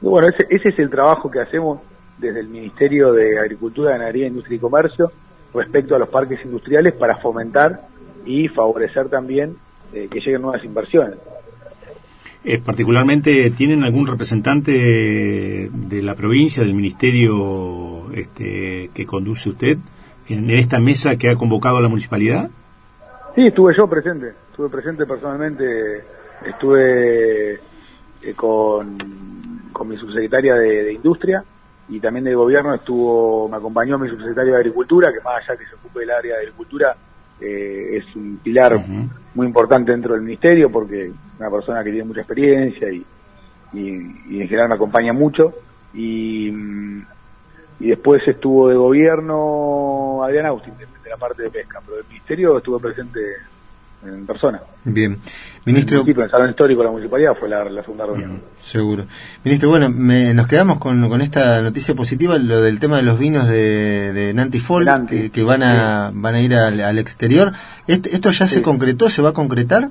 Bueno, 0.00 0.26
ese, 0.26 0.44
ese 0.50 0.70
es 0.70 0.78
el 0.80 0.90
trabajo 0.90 1.30
que 1.30 1.40
hacemos 1.40 1.78
desde 2.18 2.40
el 2.40 2.48
Ministerio 2.48 3.12
de 3.12 3.38
Agricultura, 3.38 3.92
Ganadería, 3.92 4.26
Industria 4.26 4.56
y 4.56 4.58
Comercio 4.58 5.12
respecto 5.54 5.94
a 5.94 6.00
los 6.00 6.08
parques 6.08 6.44
industriales 6.44 6.94
para 6.94 7.14
fomentar 7.16 7.82
y 8.26 8.48
favorecer 8.48 9.08
también 9.08 9.54
eh, 9.92 10.08
que 10.10 10.18
lleguen 10.18 10.42
nuevas 10.42 10.64
inversiones. 10.64 11.18
Eh, 12.44 12.58
particularmente, 12.58 13.52
¿tienen 13.52 13.84
algún 13.84 14.08
representante 14.08 14.72
de, 14.72 15.70
de 15.72 16.02
la 16.02 16.16
provincia, 16.16 16.64
del 16.64 16.74
ministerio 16.74 18.12
este, 18.12 18.90
que 18.92 19.06
conduce 19.06 19.48
usted, 19.48 19.78
en, 20.28 20.50
en 20.50 20.58
esta 20.58 20.80
mesa 20.80 21.14
que 21.14 21.30
ha 21.30 21.36
convocado 21.36 21.76
a 21.76 21.80
la 21.80 21.88
municipalidad? 21.88 22.50
Sí, 23.34 23.46
estuve 23.46 23.74
yo 23.76 23.86
presente, 23.86 24.34
estuve 24.50 24.68
presente 24.68 25.06
personalmente, 25.06 26.04
estuve 26.44 27.54
eh, 27.54 28.34
con, 28.36 28.98
con 29.72 29.88
mi 29.88 29.96
subsecretaria 29.96 30.54
de, 30.54 30.84
de 30.84 30.92
Industria 30.92 31.42
y 31.88 31.98
también 31.98 32.24
de 32.24 32.34
Gobierno 32.34 32.74
estuvo, 32.74 33.48
me 33.48 33.56
acompañó 33.56 33.98
mi 33.98 34.08
subsecretario 34.08 34.52
de 34.52 34.58
Agricultura, 34.58 35.10
que 35.10 35.20
más 35.20 35.42
allá 35.42 35.58
que 35.58 35.66
se 35.66 35.74
ocupe 35.74 36.00
del 36.00 36.10
área 36.10 36.34
de 36.34 36.40
Agricultura, 36.42 36.94
eh, 37.40 37.96
es 37.96 38.16
un 38.16 38.38
pilar 38.42 38.84
muy 39.34 39.46
importante 39.46 39.92
dentro 39.92 40.12
del 40.12 40.22
Ministerio 40.22 40.70
porque 40.70 41.06
es 41.06 41.12
una 41.38 41.50
persona 41.50 41.82
que 41.82 41.90
tiene 41.90 42.04
mucha 42.04 42.20
experiencia 42.20 42.90
y, 42.90 43.04
y, 43.72 43.80
y 44.28 44.40
en 44.42 44.48
general 44.48 44.68
me 44.68 44.74
acompaña 44.74 45.12
mucho. 45.12 45.54
Y, 45.94 46.50
mm, 46.50 47.06
y 47.80 47.88
después 47.88 48.22
estuvo 48.28 48.68
de 48.68 48.76
Gobierno 48.76 50.22
Adrián 50.22 50.46
Austin, 50.46 50.74
la 51.12 51.16
parte 51.18 51.42
de 51.42 51.50
pesca, 51.50 51.80
pero 51.84 51.98
del 51.98 52.06
Ministerio 52.08 52.56
estuve 52.58 52.78
presente 52.80 53.20
en 54.04 54.26
persona. 54.26 54.60
Bien. 54.84 55.12
En 55.12 55.20
Ministro, 55.64 56.02
el 56.04 56.10
en 56.10 56.20
el 56.22 56.30
Salón 56.30 56.50
Histórico 56.50 56.80
de 56.80 56.86
la 56.86 56.90
Municipalidad 56.90 57.34
fue 57.38 57.48
la, 57.48 57.64
la 57.64 57.82
segunda 57.82 58.04
reunión. 58.06 58.40
seguro. 58.58 59.04
Ministro, 59.44 59.68
bueno, 59.68 59.90
me- 59.90 60.34
nos 60.34 60.46
quedamos 60.48 60.78
con, 60.78 61.08
con 61.08 61.20
esta 61.20 61.62
noticia 61.62 61.94
positiva, 61.94 62.36
lo 62.38 62.60
del 62.62 62.80
tema 62.80 62.96
de 62.96 63.02
los 63.04 63.16
vinos 63.18 63.48
de, 63.48 64.12
de 64.12 64.34
Nanti 64.34 64.58
Fall, 64.58 65.06
que, 65.08 65.30
que 65.30 65.42
van 65.44 65.62
a 65.62 66.10
van 66.12 66.34
a 66.34 66.40
ir 66.40 66.54
al, 66.56 66.80
al 66.80 66.98
exterior. 66.98 67.52
¿Esto, 67.86 68.08
esto 68.10 68.30
ya 68.32 68.48
se 68.48 68.60
concretó? 68.62 69.08
¿Se 69.08 69.22
va 69.22 69.28
a 69.28 69.34
concretar? 69.34 69.88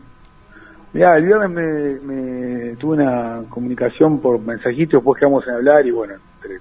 Mirá, 0.93 1.15
el 1.15 1.25
viernes 1.25 1.49
me, 1.49 2.13
me 2.13 2.75
tuve 2.75 2.97
una 2.97 3.43
comunicación 3.47 4.19
por 4.19 4.41
mensajito, 4.41 4.97
después 4.97 5.17
quedamos 5.19 5.47
en 5.47 5.53
hablar 5.53 5.85
y 5.85 5.91
bueno, 5.91 6.15
entre 6.41 6.57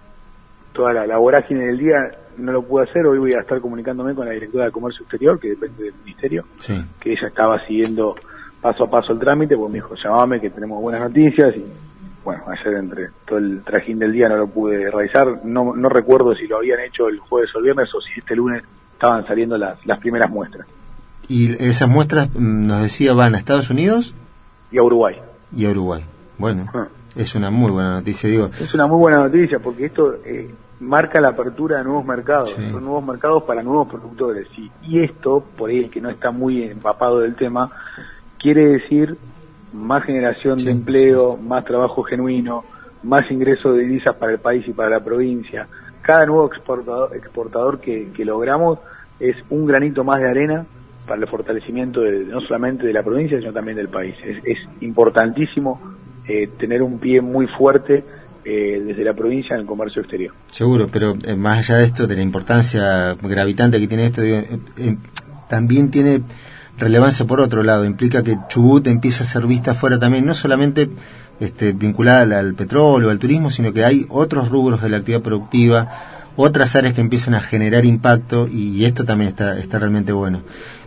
toda 0.73 0.93
la, 0.93 1.05
la 1.05 1.17
vorágine 1.19 1.67
del 1.67 1.79
día 1.79 1.97
no 2.41 2.53
lo 2.53 2.63
pude 2.63 2.85
hacer, 2.85 3.07
hoy 3.07 3.19
voy 3.19 3.33
a 3.35 3.41
estar 3.41 3.61
comunicándome 3.61 4.15
con 4.15 4.27
la 4.27 4.33
directora 4.33 4.67
de 4.67 4.71
Comercio 4.73 5.03
Exterior, 5.03 5.39
que 5.39 5.51
depende 5.51 5.85
del 5.85 5.95
Ministerio, 6.05 6.45
Sí. 6.59 6.85
que 7.01 7.13
ella 7.13 7.29
estaba 7.29 7.65
siguiendo 7.67 8.15
paso 8.61 8.85
a 8.85 8.91
paso 8.91 9.13
el 9.13 9.19
trámite, 9.19 9.57
pues 9.57 9.71
me 9.71 9.77
dijo, 9.79 9.95
llamame 9.95 10.41
que 10.41 10.51
tenemos 10.51 10.81
buenas 10.83 11.01
noticias 11.03 11.55
y 11.57 11.65
bueno, 12.25 12.43
ayer 12.49 12.75
entre 12.75 13.09
todo 13.27 13.39
el 13.39 13.63
trajín 13.65 13.99
del 13.99 14.13
día 14.13 14.29
no 14.29 14.37
lo 14.37 14.47
pude 14.47 14.91
realizar, 14.91 15.41
no, 15.45 15.75
no 15.75 15.89
recuerdo 15.89 16.35
si 16.35 16.47
lo 16.47 16.59
habían 16.59 16.81
hecho 16.81 17.09
el 17.09 17.19
jueves 17.19 17.55
o 17.55 17.59
el 17.59 17.65
viernes 17.65 17.89
o 17.95 18.01
si 18.03 18.21
este 18.21 18.37
lunes 18.37 18.63
estaban 18.93 19.27
saliendo 19.27 19.57
las, 19.57 19.85
las 19.87 19.99
primeras 19.99 20.29
muestras. 20.31 20.67
Y 21.29 21.53
esas 21.65 21.89
muestras, 21.89 22.29
mm, 22.35 22.67
nos 22.67 22.83
decía, 22.83 23.15
van 23.15 23.35
a 23.35 23.39
Estados 23.39 23.71
Unidos 23.71 24.15
Y 24.71 24.77
a 24.79 24.83
Uruguay. 24.83 25.17
y 25.57 25.65
a 25.65 25.71
Uruguay. 25.71 26.05
Bueno, 26.37 26.67
Ah. 26.75 26.89
es 27.17 27.35
una 27.35 27.51
muy 27.51 27.71
buena 27.71 27.91
noticia, 27.95 28.29
digo. 28.29 28.51
Es 28.61 28.75
una 28.75 28.87
muy 28.87 28.99
buena 28.99 29.19
noticia 29.19 29.59
porque 29.59 29.87
esto 29.87 30.17
eh, 30.25 30.51
marca 30.81 31.21
la 31.21 31.29
apertura 31.29 31.79
de 31.79 31.85
nuevos 31.85 32.05
mercados, 32.05 32.51
son 32.73 32.85
nuevos 32.85 33.05
mercados 33.05 33.43
para 33.45 33.63
nuevos 33.63 33.89
productores. 33.89 34.47
Y, 34.57 34.71
y 34.83 35.03
esto, 35.05 35.45
por 35.57 35.71
ahí 35.71 35.85
el 35.85 35.91
que 35.91 36.01
no 36.01 36.11
está 36.11 36.31
muy 36.31 36.65
empapado 36.65 37.21
del 37.21 37.35
tema, 37.35 37.71
quiere 38.39 38.67
decir 38.67 39.17
más 39.73 40.03
generación 40.05 40.65
de 40.65 40.71
empleo, 40.73 41.37
más 41.37 41.65
trabajo 41.65 42.03
genuino, 42.03 42.65
más 43.03 43.31
ingresos 43.31 43.77
de 43.77 43.83
divisas 43.83 44.15
para 44.17 44.33
el 44.33 44.39
país 44.39 44.67
y 44.67 44.73
para 44.73 44.91
la 44.91 45.01
provincia. 45.01 45.67
Cada 46.03 46.27
nuevo 46.27 46.47
exportador, 46.47 47.15
exportador 47.15 47.79
que, 47.81 48.09
que 48.13 48.25
logramos 48.25 48.79
es 49.19 49.37
un 49.51 49.67
granito 49.67 50.03
más 50.03 50.19
de 50.21 50.29
arena 50.29 50.65
para 51.07 51.21
el 51.21 51.27
fortalecimiento 51.29 52.01
de- 52.01 52.25
no 52.25 52.41
solamente 52.41 52.87
de 52.87 52.93
la 52.93 53.03
provincia, 53.03 53.39
sino 53.39 53.53
también 53.53 53.77
del 53.77 53.89
país. 53.89 54.15
Es, 54.25 54.39
es 54.45 54.59
importantísimo 54.81 55.81
eh, 56.27 56.49
tener 56.59 56.83
un 56.83 56.99
pie 56.99 57.21
muy 57.21 57.47
fuerte 57.47 58.03
eh, 58.51 58.83
desde 58.85 59.05
la 59.05 59.15
provincia 59.15 59.55
en 59.55 59.61
el 59.61 59.67
comercio 59.67 60.03
exterior. 60.03 60.35
Seguro, 60.51 60.89
pero 60.91 61.17
eh, 61.23 61.37
más 61.37 61.59
allá 61.59 61.79
de 61.79 61.85
esto, 61.85 62.07
de 62.09 62.17
la 62.17 62.23
importancia 62.23 63.15
gravitante 63.23 63.79
que 63.79 63.87
tiene 63.87 64.07
esto, 64.07 64.23
digo, 64.23 64.39
eh, 64.39 64.59
eh, 64.79 64.97
también 65.49 65.91
tiene 65.91 66.23
relevancia 66.77 67.27
por 67.27 67.41
otro 67.41 67.63
lado. 67.63 67.85
Implica 67.85 68.25
que 68.25 68.37
Chubut 68.49 68.87
empieza 68.89 69.23
a 69.23 69.27
ser 69.27 69.47
vista 69.47 69.71
afuera 69.73 70.01
también, 70.01 70.27
no 70.27 70.35
solamente 70.35 70.91
este, 71.39 71.73
vinculada 71.73 72.23
al, 72.23 72.33
al 72.33 72.55
petróleo, 72.55 73.11
al 73.11 73.21
turismo, 73.21 73.51
sino 73.51 73.73
que 73.73 73.85
hay 73.85 74.07
otros 74.09 74.49
rubros 74.49 74.83
de 74.83 74.89
la 74.89 74.97
actividad 74.97 75.23
productiva, 75.23 75.89
otras 76.35 76.75
áreas 76.75 76.95
que 76.95 77.01
empiezan 77.01 77.35
a 77.35 77.41
generar 77.41 77.85
impacto 77.85 78.49
y 78.49 78.85
esto 78.85 79.05
también 79.05 79.29
está, 79.29 79.59
está 79.61 79.79
realmente 79.79 80.13
bueno. 80.13 80.43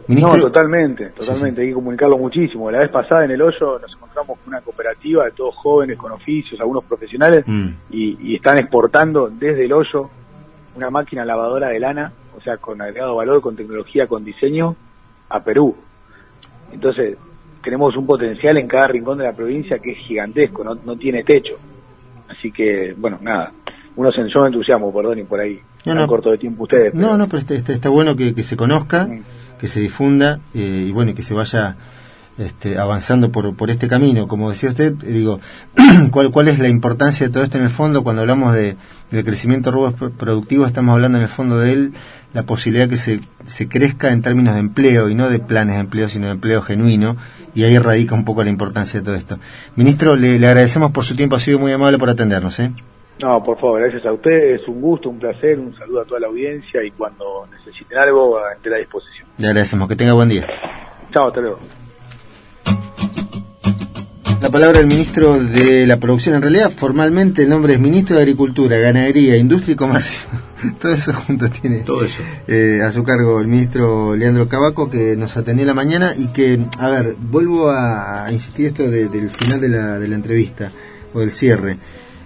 Ministro, 0.07 0.35
No, 0.37 0.43
totalmente, 0.43 1.05
totalmente, 1.11 1.61
hay 1.61 1.67
que 1.69 1.73
comunicarlo 1.73 2.17
muchísimo. 2.17 2.69
La 2.69 2.79
vez 2.79 2.89
pasada 2.89 3.25
en 3.25 3.31
el 3.31 3.41
hoyo 3.41 3.79
nos 3.79 3.93
encontramos 3.93 4.37
con 4.39 4.47
una 4.53 4.61
cooperativa 4.61 5.25
de 5.25 5.31
todos 5.31 5.55
jóvenes 5.55 5.97
con 5.97 6.11
oficios, 6.11 6.59
algunos 6.59 6.83
profesionales, 6.83 7.43
Mm. 7.47 7.67
y, 7.91 8.17
y 8.31 8.35
están 8.35 8.57
exportando 8.57 9.29
desde 9.29 9.65
el 9.65 9.73
hoyo 9.73 10.09
una 10.75 10.89
máquina 10.89 11.23
lavadora 11.23 11.69
de 11.69 11.79
lana, 11.79 12.11
o 12.37 12.41
sea, 12.41 12.57
con 12.57 12.81
agregado 12.81 13.15
valor, 13.15 13.41
con 13.41 13.55
tecnología, 13.55 14.07
con 14.07 14.25
diseño, 14.25 14.75
a 15.29 15.39
Perú. 15.41 15.75
Entonces, 16.71 17.17
tenemos 17.63 17.95
un 17.95 18.05
potencial 18.05 18.57
en 18.57 18.67
cada 18.67 18.87
rincón 18.87 19.17
de 19.19 19.23
la 19.25 19.33
provincia 19.33 19.79
que 19.79 19.91
es 19.91 19.97
gigantesco, 19.99 20.63
no, 20.63 20.75
no 20.83 20.95
tiene 20.97 21.23
techo. 21.23 21.55
Así 22.27 22.51
que, 22.51 22.93
bueno, 22.97 23.19
nada, 23.21 23.51
uno 23.95 24.11
se, 24.11 24.27
yo 24.29 24.45
entusiasmo, 24.45 24.91
perdón, 24.93 25.19
y 25.19 25.23
por 25.23 25.39
ahí, 25.39 25.59
No, 25.85 25.93
no. 25.95 26.07
corto 26.07 26.31
de 26.31 26.37
tiempo 26.39 26.63
ustedes. 26.63 26.93
No, 26.93 27.17
no, 27.17 27.27
pero 27.27 27.39
está, 27.39 27.53
está- 27.53 27.73
está 27.73 27.89
bueno 27.89 28.15
que, 28.15 28.33
que 28.33 28.43
se 28.43 28.57
conozca, 28.57 29.07
que 29.63 29.69
se 29.69 29.79
difunda 29.79 30.41
eh, 30.53 30.87
y 30.89 30.91
bueno, 30.91 31.15
que 31.15 31.23
se 31.23 31.33
vaya 31.33 31.77
este, 32.37 32.77
avanzando 32.77 33.31
por, 33.31 33.55
por 33.55 33.71
este 33.71 33.87
camino. 33.87 34.27
Como 34.27 34.49
decía 34.49 34.67
usted, 34.71 34.93
eh, 35.03 35.13
digo, 35.13 35.39
¿cuál, 36.11 36.31
¿cuál 36.31 36.49
es 36.49 36.59
la 36.59 36.67
importancia 36.67 37.25
de 37.27 37.31
todo 37.31 37.43
esto 37.43 37.57
en 37.59 37.63
el 37.63 37.69
fondo? 37.69 38.03
Cuando 38.03 38.23
hablamos 38.23 38.53
de, 38.53 38.75
de 39.09 39.23
crecimiento 39.23 39.71
de 39.71 39.91
pro- 39.93 40.11
productivos, 40.11 40.67
estamos 40.67 40.91
hablando 40.91 41.17
en 41.17 41.21
el 41.23 41.29
fondo 41.29 41.57
de 41.59 41.71
él 41.71 41.93
la 42.33 42.43
posibilidad 42.43 42.89
que 42.89 42.97
se, 42.97 43.21
se 43.47 43.69
crezca 43.69 44.11
en 44.11 44.21
términos 44.21 44.55
de 44.55 44.59
empleo 44.59 45.07
y 45.07 45.15
no 45.15 45.29
de 45.29 45.39
planes 45.39 45.75
de 45.75 45.79
empleo, 45.79 46.09
sino 46.09 46.25
de 46.25 46.33
empleo 46.33 46.61
genuino. 46.61 47.15
Y 47.55 47.63
ahí 47.63 47.77
radica 47.79 48.15
un 48.15 48.25
poco 48.25 48.43
la 48.43 48.49
importancia 48.49 48.99
de 48.99 49.05
todo 49.05 49.15
esto. 49.15 49.39
Ministro, 49.77 50.17
le, 50.17 50.39
le 50.39 50.47
agradecemos 50.47 50.91
por 50.91 51.05
su 51.05 51.15
tiempo, 51.15 51.37
ha 51.37 51.39
sido 51.39 51.57
muy 51.57 51.71
amable 51.71 51.97
por 51.97 52.09
atendernos. 52.09 52.59
¿eh? 52.59 52.71
No, 53.19 53.43
por 53.43 53.57
favor, 53.59 53.79
gracias 53.81 54.05
a 54.05 54.11
ustedes, 54.11 54.67
un 54.67 54.81
gusto, 54.81 55.09
un 55.09 55.19
placer, 55.19 55.57
un 55.59 55.75
saludo 55.77 56.01
a 56.01 56.05
toda 56.05 56.19
la 56.19 56.27
audiencia 56.27 56.83
y 56.83 56.91
cuando 56.91 57.47
necesiten 57.51 57.97
algo, 57.97 58.37
a 58.39 58.53
entera 58.53 58.77
disposición. 58.77 59.27
Le 59.37 59.47
agradecemos, 59.47 59.87
que 59.87 59.95
tenga 59.95 60.13
buen 60.13 60.29
día. 60.29 60.45
Chao, 61.13 61.27
hasta 61.27 61.39
luego. 61.41 61.59
La 64.41 64.49
palabra 64.49 64.79
del 64.79 64.87
ministro 64.87 65.39
de 65.41 65.87
la 65.87 65.97
producción, 65.97 66.35
en 66.35 66.41
realidad 66.41 66.69
formalmente 66.75 67.43
el 67.43 67.49
nombre 67.49 67.73
es 67.73 67.79
ministro 67.79 68.17
de 68.17 68.23
Agricultura, 68.23 68.77
Ganadería, 68.77 69.37
Industria 69.37 69.73
y 69.73 69.75
Comercio. 69.77 70.19
todo 70.81 70.91
eso 70.91 71.13
junto 71.13 71.49
tiene 71.49 71.79
Todo 71.79 72.03
eso. 72.03 72.21
eh, 72.47 72.81
a 72.85 72.91
su 72.91 73.03
cargo 73.05 73.39
el 73.39 73.47
ministro 73.47 74.15
Leandro 74.17 74.49
Cabaco 74.49 74.89
que 74.89 75.15
nos 75.15 75.37
atendió 75.37 75.63
en 75.63 75.67
la 75.67 75.73
mañana 75.73 76.13
y 76.17 76.27
que, 76.27 76.59
a 76.77 76.89
ver, 76.89 77.15
vuelvo 77.17 77.69
a, 77.69 78.25
a 78.25 78.33
insistir 78.33 78.65
esto 78.67 78.83
de- 78.83 79.07
del 79.07 79.29
final 79.29 79.61
de 79.61 79.69
la, 79.69 79.97
de 79.97 80.07
la 80.09 80.15
entrevista 80.15 80.69
o 81.13 81.19
del 81.21 81.31
cierre. 81.31 81.77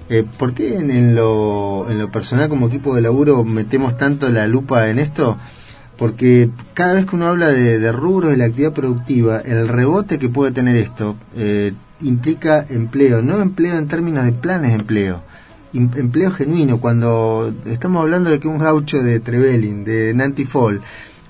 Eh, 0.09 0.25
¿Por 0.37 0.53
qué 0.53 0.75
en, 0.77 0.89
en 0.89 1.15
lo, 1.15 1.87
en 1.89 1.97
lo 1.99 2.09
personal 2.11 2.47
como 2.49 2.67
equipo 2.67 2.95
de 2.95 3.01
laburo 3.01 3.43
metemos 3.43 3.97
tanto 3.97 4.29
la 4.29 4.47
lupa 4.47 4.89
en 4.89 4.99
esto? 4.99 5.37
Porque 5.97 6.49
cada 6.73 6.93
vez 6.93 7.05
que 7.05 7.15
uno 7.15 7.27
habla 7.27 7.47
de, 7.51 7.79
de 7.79 7.91
rubros 7.91 8.31
de 8.31 8.37
la 8.37 8.45
actividad 8.45 8.73
productiva, 8.73 9.39
el 9.39 9.67
rebote 9.67 10.19
que 10.19 10.29
puede 10.29 10.51
tener 10.51 10.75
esto 10.75 11.15
eh, 11.35 11.73
implica 12.01 12.65
empleo, 12.69 13.21
no 13.21 13.41
empleo 13.41 13.77
en 13.77 13.87
términos 13.87 14.23
de 14.23 14.31
planes 14.31 14.69
de 14.69 14.75
empleo, 14.75 15.21
em- 15.73 15.89
empleo 15.95 16.31
genuino. 16.31 16.79
Cuando 16.79 17.51
estamos 17.65 18.01
hablando 18.03 18.29
de 18.29 18.39
que 18.39 18.47
un 18.47 18.59
gaucho 18.59 18.97
de 19.01 19.19
Trevelin, 19.19 19.83
de 19.83 20.13
Nancy 20.13 20.45
Fall, 20.45 20.81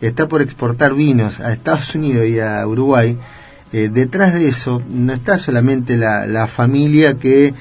está 0.01 0.27
por 0.27 0.41
exportar 0.41 0.93
vinos 0.93 1.39
a 1.39 1.53
Estados 1.53 1.95
Unidos 1.95 2.27
y 2.27 2.39
a 2.41 2.67
Uruguay, 2.67 3.17
eh, 3.73 3.89
detrás 3.91 4.33
de 4.33 4.49
eso 4.49 4.81
no 4.89 5.14
está 5.14 5.39
solamente 5.39 5.97
la, 5.97 6.27
la 6.27 6.45
familia 6.45 7.17
que 7.17 7.53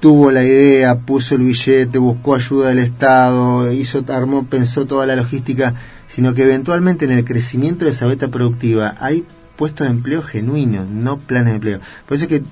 tuvo 0.00 0.30
la 0.30 0.44
idea, 0.44 0.96
puso 0.98 1.34
el 1.34 1.42
billete, 1.42 1.98
buscó 1.98 2.34
ayuda 2.34 2.68
del 2.68 2.78
Estado, 2.78 3.70
hizo, 3.72 4.04
armó, 4.08 4.46
pensó 4.46 4.86
toda 4.86 5.06
la 5.06 5.16
logística, 5.16 5.74
sino 6.08 6.34
que 6.34 6.42
eventualmente 6.42 7.04
en 7.04 7.12
el 7.12 7.24
crecimiento 7.24 7.84
de 7.84 7.90
esa 7.90 8.06
beta 8.06 8.28
productiva 8.28 8.94
hay 8.98 9.24
puestos 9.56 9.86
de 9.86 9.92
empleo 9.92 10.22
genuinos, 10.22 10.88
no 10.88 11.18
planes 11.18 11.48
de 11.48 11.54
empleo. 11.56 11.80
Por 12.06 12.16
eso 12.16 12.26
es 12.26 12.30
que, 12.30 12.42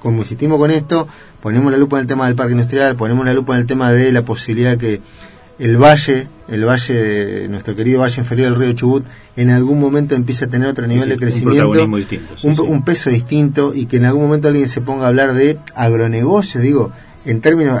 como 0.00 0.18
insistimos 0.18 0.58
con 0.58 0.70
esto, 0.70 1.06
ponemos 1.40 1.70
la 1.70 1.78
lupa 1.78 1.96
en 1.96 2.02
el 2.02 2.08
tema 2.08 2.26
del 2.26 2.34
parque 2.34 2.52
industrial, 2.52 2.96
ponemos 2.96 3.24
la 3.24 3.32
lupa 3.32 3.54
en 3.54 3.60
el 3.60 3.66
tema 3.66 3.92
de 3.92 4.10
la 4.12 4.22
posibilidad 4.22 4.76
que 4.76 5.00
el 5.58 5.76
valle, 5.76 6.28
el 6.48 6.64
valle 6.64 6.94
de 6.94 7.48
nuestro 7.48 7.74
querido 7.74 8.00
valle 8.00 8.20
inferior 8.20 8.50
del 8.50 8.60
río 8.60 8.72
Chubut, 8.72 9.04
en 9.36 9.50
algún 9.50 9.78
momento 9.78 10.14
empiece 10.14 10.46
a 10.46 10.48
tener 10.48 10.68
otro 10.68 10.86
nivel 10.86 11.04
sí, 11.04 11.10
de 11.10 11.16
crecimiento, 11.16 11.64
protagonismo 11.70 11.96
distinto, 11.98 12.36
sí, 12.36 12.46
un, 12.46 12.56
sí. 12.56 12.62
un 12.62 12.84
peso 12.84 13.10
distinto 13.10 13.74
y 13.74 13.86
que 13.86 13.98
en 13.98 14.06
algún 14.06 14.22
momento 14.24 14.48
alguien 14.48 14.68
se 14.68 14.80
ponga 14.80 15.04
a 15.04 15.08
hablar 15.08 15.34
de 15.34 15.58
agronegocio, 15.74 16.60
digo, 16.60 16.92
en 17.24 17.40
términos, 17.40 17.78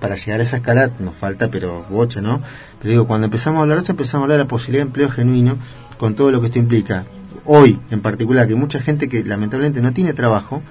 para 0.00 0.16
llegar 0.16 0.40
a 0.40 0.42
esa 0.42 0.56
escala 0.56 0.90
nos 0.98 1.14
falta, 1.14 1.48
pero 1.50 1.84
bocha, 1.90 2.20
¿no? 2.20 2.40
Pero 2.80 2.90
digo, 2.90 3.06
cuando 3.06 3.26
empezamos 3.26 3.58
a 3.58 3.62
hablar 3.62 3.76
de 3.78 3.82
esto, 3.82 3.92
empezamos 3.92 4.22
a 4.22 4.24
hablar 4.24 4.38
de 4.38 4.44
la 4.44 4.48
posibilidad 4.48 4.82
de 4.84 4.88
empleo 4.88 5.10
genuino 5.10 5.56
con 5.98 6.14
todo 6.14 6.30
lo 6.30 6.40
que 6.40 6.46
esto 6.46 6.58
implica. 6.58 7.04
Hoy, 7.44 7.78
en 7.90 8.00
particular, 8.00 8.48
que 8.48 8.54
mucha 8.54 8.80
gente 8.80 9.08
que 9.08 9.24
lamentablemente 9.24 9.80
no 9.82 9.92
tiene 9.92 10.14
trabajo, 10.14 10.62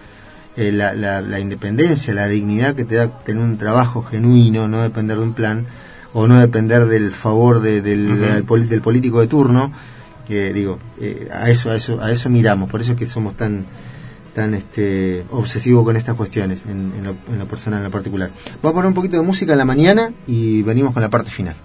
eh, 0.56 0.72
la, 0.72 0.94
la- 0.94 1.22
la 1.22 1.40
independencia, 1.40 2.14
la 2.14 2.28
dignidad 2.28 2.74
que 2.76 2.86
te 2.86 2.96
da 2.96 3.20
tener 3.20 3.44
un 3.44 3.58
trabajo 3.58 4.02
genuino, 4.02 4.68
no 4.68 4.82
depender 4.82 5.18
de 5.18 5.24
un 5.24 5.34
plan, 5.34 5.66
o 6.14 6.28
no 6.28 6.40
depender 6.40 6.86
del 6.88 7.12
favor 7.12 7.62
de- 7.62 7.82
del, 7.82 8.44
del 8.68 8.82
político 8.82 9.20
de 9.22 9.28
turno, 9.28 9.72
que 10.28 10.54
digo, 10.54 10.80
eh, 11.00 11.30
a 11.32 11.50
eso, 11.50 11.72
a 11.72 11.76
eso, 11.76 12.02
a 12.02 12.12
eso 12.12 12.30
miramos, 12.30 12.70
por 12.70 12.82
eso 12.82 12.94
es 12.94 13.00
que 13.00 13.06
somos 13.06 13.36
tan 13.36 13.66
tan 14.36 14.54
este 14.54 15.26
obsesivos 15.32 15.84
con 15.84 15.96
estas 15.96 16.16
cuestiones 16.16 16.64
en, 16.66 16.94
en 16.96 17.04
lo, 17.06 17.16
en 17.28 17.40
lo 17.40 17.48
personal, 17.48 17.80
en 17.80 17.86
lo 17.86 17.92
particular. 17.92 18.30
Voy 18.62 18.70
a 18.70 18.74
poner 18.74 18.88
un 18.88 18.94
poquito 18.94 19.18
de 19.18 19.24
música 19.24 19.54
en 19.54 19.58
la 19.58 19.66
mañana 19.66 20.12
y 20.28 20.62
venimos 20.62 20.94
con 20.94 21.02
la 21.02 21.10
parte 21.10 21.32
final. 21.32 21.56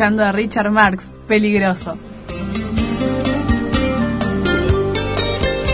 Escuchando 0.00 0.24
a 0.24 0.32
Richard 0.32 0.70
Marx, 0.70 1.12
peligroso. 1.28 1.98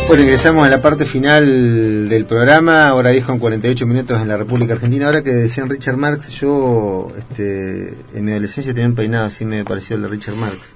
Bueno, 0.08 0.24
ingresamos 0.24 0.66
a 0.66 0.68
la 0.68 0.82
parte 0.82 1.06
final 1.06 2.08
del 2.08 2.24
programa, 2.24 2.88
ahora 2.88 3.10
10 3.10 3.24
con 3.24 3.38
48 3.38 3.86
minutos 3.86 4.20
en 4.20 4.26
la 4.26 4.36
República 4.36 4.72
Argentina. 4.74 5.06
Ahora 5.06 5.22
que 5.22 5.30
decían 5.32 5.70
Richard 5.70 5.96
Marx, 5.96 6.30
yo 6.40 7.12
este, 7.16 7.94
en 8.16 8.24
mi 8.24 8.32
adolescencia 8.32 8.74
tenía 8.74 8.88
un 8.88 8.96
peinado 8.96 9.26
así 9.26 9.44
me 9.44 9.64
parecido 9.64 9.94
al 9.98 10.02
de 10.02 10.08
Richard 10.08 10.34
Marx. 10.34 10.74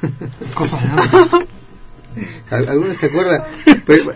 Cosas 0.54 0.80
de 0.82 0.88
antes. 0.88 1.48
¿Al- 2.50 2.68
¿Alguno 2.70 2.94
se 2.94 3.06
acuerda? 3.06 3.46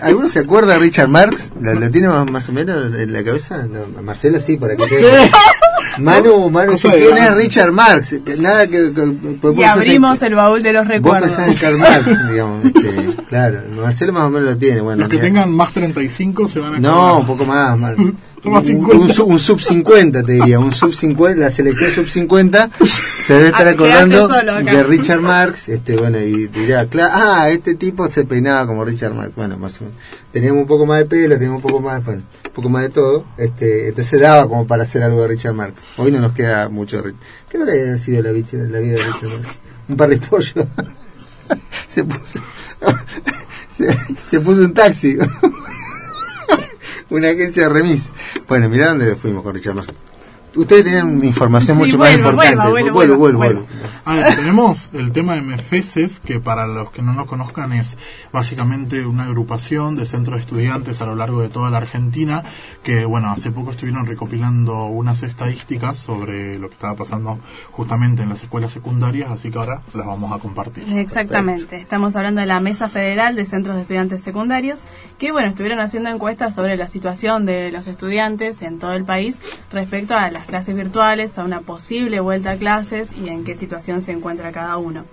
¿Alguno 0.00 0.28
se 0.30 0.38
acuerda 0.38 0.72
de 0.72 0.78
Richard 0.78 1.08
Marx? 1.08 1.50
¿Lo, 1.60 1.74
lo 1.74 1.90
tiene 1.90 2.08
más, 2.08 2.30
más 2.30 2.48
o 2.48 2.52
menos 2.52 2.94
en 2.94 3.12
la 3.12 3.22
cabeza? 3.22 3.66
No, 3.66 3.80
Marcelo 4.02 4.40
sí, 4.40 4.56
para 4.56 4.74
que 4.74 4.86
te... 4.86 5.30
Manu, 6.00 6.50
Manu, 6.50 6.72
Cosa 6.72 6.90
¿quién 6.92 7.16
es. 7.18 7.34
Richard 7.34 7.72
Marx? 7.72 8.14
Nada 8.38 8.66
que... 8.66 8.92
que- 8.92 9.38
que- 9.40 9.60
Y 9.60 9.62
abrimos 9.64 10.20
el 10.22 10.34
baúl 10.34 10.62
de 10.62 10.72
los 10.72 10.84
Vos 10.84 10.92
recuerdos. 10.94 11.30
pensás 11.32 11.54
en 11.54 11.60
Karl 11.60 11.78
Marx, 11.78 12.28
digamos. 12.30 12.64
este, 12.64 13.22
claro, 13.28 13.60
Marcelo 13.80 14.12
más 14.12 14.24
o 14.24 14.30
menos 14.30 14.50
lo 14.50 14.56
tiene. 14.56 14.80
Bueno, 14.80 15.00
Los 15.00 15.08
que 15.08 15.16
mira. 15.16 15.26
tengan 15.26 15.52
más 15.52 15.72
35 15.72 16.48
se 16.48 16.60
van 16.60 16.74
a 16.74 16.78
No, 16.80 16.90
acordar. 17.08 17.20
un 17.20 17.26
poco 17.26 17.44
más. 17.44 17.78
más. 17.78 17.94
Toma 18.42 18.60
Un, 18.60 18.64
50. 18.64 18.96
un 19.04 19.12
sub- 19.12 19.26
un 19.30 19.38
sub 19.40 19.60
50, 19.60 20.22
te 20.22 20.32
diría. 20.34 20.60
Un 20.60 20.70
sub 20.70 20.94
50, 20.94 21.40
la 21.40 21.50
selección 21.50 21.90
sub 21.90 22.08
50 22.08 22.70
se 23.26 23.34
debe 23.34 23.48
estar 23.48 23.66
Ah, 23.66 23.70
acordando 23.72 24.28
de 24.28 24.82
Richard 24.84 25.20
Marx. 25.20 25.68
Este, 25.68 25.96
bueno, 25.96 26.18
y 26.20 26.46
dirá, 26.46 26.86
ah, 27.12 27.48
este 27.50 27.74
tipo 27.74 28.08
se 28.08 28.24
peinaba 28.24 28.64
como 28.68 28.84
Richard 28.84 29.12
Marx. 29.14 29.34
Bueno, 29.34 29.58
más 29.58 29.80
o 29.80 29.84
menos. 29.86 29.98
Teníamos 30.32 30.60
un 30.62 30.68
poco 30.68 30.86
más 30.86 30.98
de 30.98 31.06
pelo, 31.06 31.34
teníamos 31.34 31.64
un 31.64 31.68
poco 31.68 31.80
más, 31.82 32.04
bueno, 32.04 32.22
poco 32.58 32.70
más 32.70 32.82
de 32.82 32.88
todo. 32.88 33.24
Este, 33.36 33.88
entonces 33.88 34.20
daba 34.20 34.48
como 34.48 34.66
para 34.66 34.82
hacer 34.82 35.04
algo 35.04 35.22
de 35.22 35.28
Richard 35.28 35.54
Marx. 35.54 35.80
Hoy 35.96 36.10
no 36.10 36.20
nos 36.20 36.32
queda 36.32 36.68
mucho. 36.68 37.00
de 37.00 37.14
¿Qué 37.48 37.56
habrá 37.56 37.96
sido 37.98 38.20
la, 38.20 38.30
la 38.30 38.34
vida 38.80 38.94
de 38.94 39.04
Richard 39.04 39.30
Marx? 39.30 39.60
Un 39.88 39.96
parripollo. 39.96 40.52
se 41.88 42.02
puso. 42.02 42.40
se, 43.70 43.96
se 44.28 44.40
puso 44.40 44.62
un 44.62 44.74
taxi. 44.74 45.16
una 47.10 47.28
agencia 47.28 47.62
de 47.62 47.68
remis. 47.68 48.08
Bueno, 48.48 48.68
mirá 48.68 48.88
dónde 48.88 49.14
fuimos 49.14 49.44
con 49.44 49.54
Richard 49.54 49.76
Marx. 49.76 49.92
Ustedes 50.58 50.84
tienen 50.84 51.24
información 51.24 51.76
Sí, 51.76 51.84
mucho 51.84 51.98
más 51.98 52.14
importante. 52.14 52.68
vuelvo, 52.68 52.92
vuelvo, 52.92 53.38
vuelvo. 53.38 53.66
A 54.04 54.14
ver, 54.14 54.36
tenemos 54.36 54.88
el 54.92 55.12
tema 55.12 55.34
de 55.34 55.42
MFESES, 55.42 56.18
que 56.20 56.40
para 56.40 56.66
los 56.66 56.90
que 56.90 57.00
no 57.00 57.12
lo 57.12 57.26
conozcan 57.26 57.72
es 57.72 57.96
básicamente 58.32 59.06
una 59.06 59.24
agrupación 59.24 59.94
de 59.94 60.04
centros 60.04 60.36
de 60.36 60.40
estudiantes 60.40 61.00
a 61.00 61.06
lo 61.06 61.14
largo 61.14 61.42
de 61.42 61.48
toda 61.48 61.70
la 61.70 61.76
Argentina, 61.78 62.42
que 62.82 63.04
bueno, 63.04 63.30
hace 63.30 63.52
poco 63.52 63.70
estuvieron 63.70 64.06
recopilando 64.06 64.86
unas 64.86 65.22
estadísticas 65.22 65.96
sobre 65.96 66.58
lo 66.58 66.68
que 66.68 66.74
estaba 66.74 66.96
pasando 66.96 67.38
justamente 67.70 68.22
en 68.22 68.30
las 68.30 68.42
escuelas 68.42 68.72
secundarias, 68.72 69.30
así 69.30 69.50
que 69.50 69.58
ahora 69.58 69.82
las 69.94 70.06
vamos 70.06 70.32
a 70.32 70.38
compartir. 70.38 70.84
Exactamente, 70.92 71.80
estamos 71.80 72.16
hablando 72.16 72.40
de 72.40 72.46
la 72.46 72.58
Mesa 72.60 72.88
Federal 72.88 73.36
de 73.36 73.46
Centros 73.46 73.76
de 73.76 73.82
Estudiantes 73.82 74.22
Secundarios, 74.22 74.82
que 75.18 75.30
bueno, 75.30 75.50
estuvieron 75.50 75.78
haciendo 75.78 76.10
encuestas 76.10 76.54
sobre 76.54 76.76
la 76.76 76.88
situación 76.88 77.46
de 77.46 77.70
los 77.70 77.86
estudiantes 77.86 78.62
en 78.62 78.78
todo 78.78 78.94
el 78.94 79.04
país 79.04 79.38
respecto 79.70 80.16
a 80.16 80.30
las 80.30 80.47
clases 80.48 80.74
virtuales, 80.74 81.38
a 81.38 81.44
una 81.44 81.60
posible 81.60 82.18
vuelta 82.18 82.52
a 82.52 82.56
clases 82.56 83.12
y 83.16 83.28
en 83.28 83.44
qué 83.44 83.54
situación 83.54 84.02
se 84.02 84.12
encuentra 84.12 84.50
cada 84.50 84.78
uno. 84.78 85.04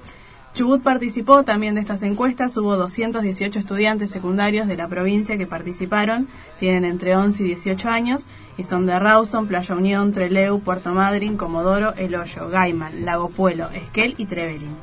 Chubut 0.55 0.81
participó 0.81 1.43
también 1.43 1.75
de 1.75 1.81
estas 1.81 2.01
encuestas, 2.03 2.55
hubo 2.55 2.77
218 2.77 3.59
estudiantes 3.59 4.09
secundarios 4.09 4.67
de 4.67 4.77
la 4.77 4.88
provincia 4.88 5.38
que 5.38 5.45
participaron, 5.45 6.30
tienen 6.57 6.85
entre 6.85 7.17
11 7.17 7.43
y 7.43 7.47
18 7.47 7.89
años 7.89 8.30
y 8.57 8.64
son 8.64 8.85
de 8.85 8.97
Rawson, 8.97 9.47
Playa 9.47 9.75
Unión, 9.75 10.14
Treleu, 10.14 10.61
Puerto 10.61 10.93
Madryn, 10.93 11.35
Comodoro, 11.35 11.93
El 11.95 12.15
Hoyo, 12.15 12.47
Gaiman, 12.47 13.03
Lago 13.03 13.30
Puelo, 13.30 13.69
Esquel 13.72 14.15
y 14.17 14.27
Trevelin. 14.27 14.77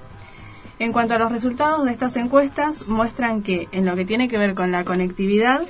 En 0.79 0.93
cuanto 0.93 1.15
a 1.15 1.19
los 1.19 1.33
resultados 1.33 1.85
de 1.85 1.93
estas 1.93 2.17
encuestas, 2.17 2.87
muestran 2.87 3.43
que 3.43 3.69
en 3.73 3.87
lo 3.87 3.97
que 3.97 4.05
tiene 4.05 4.29
que 4.29 4.37
ver 4.37 4.55
con 4.55 4.73
la 4.73 4.85
conectividad, 4.85 5.63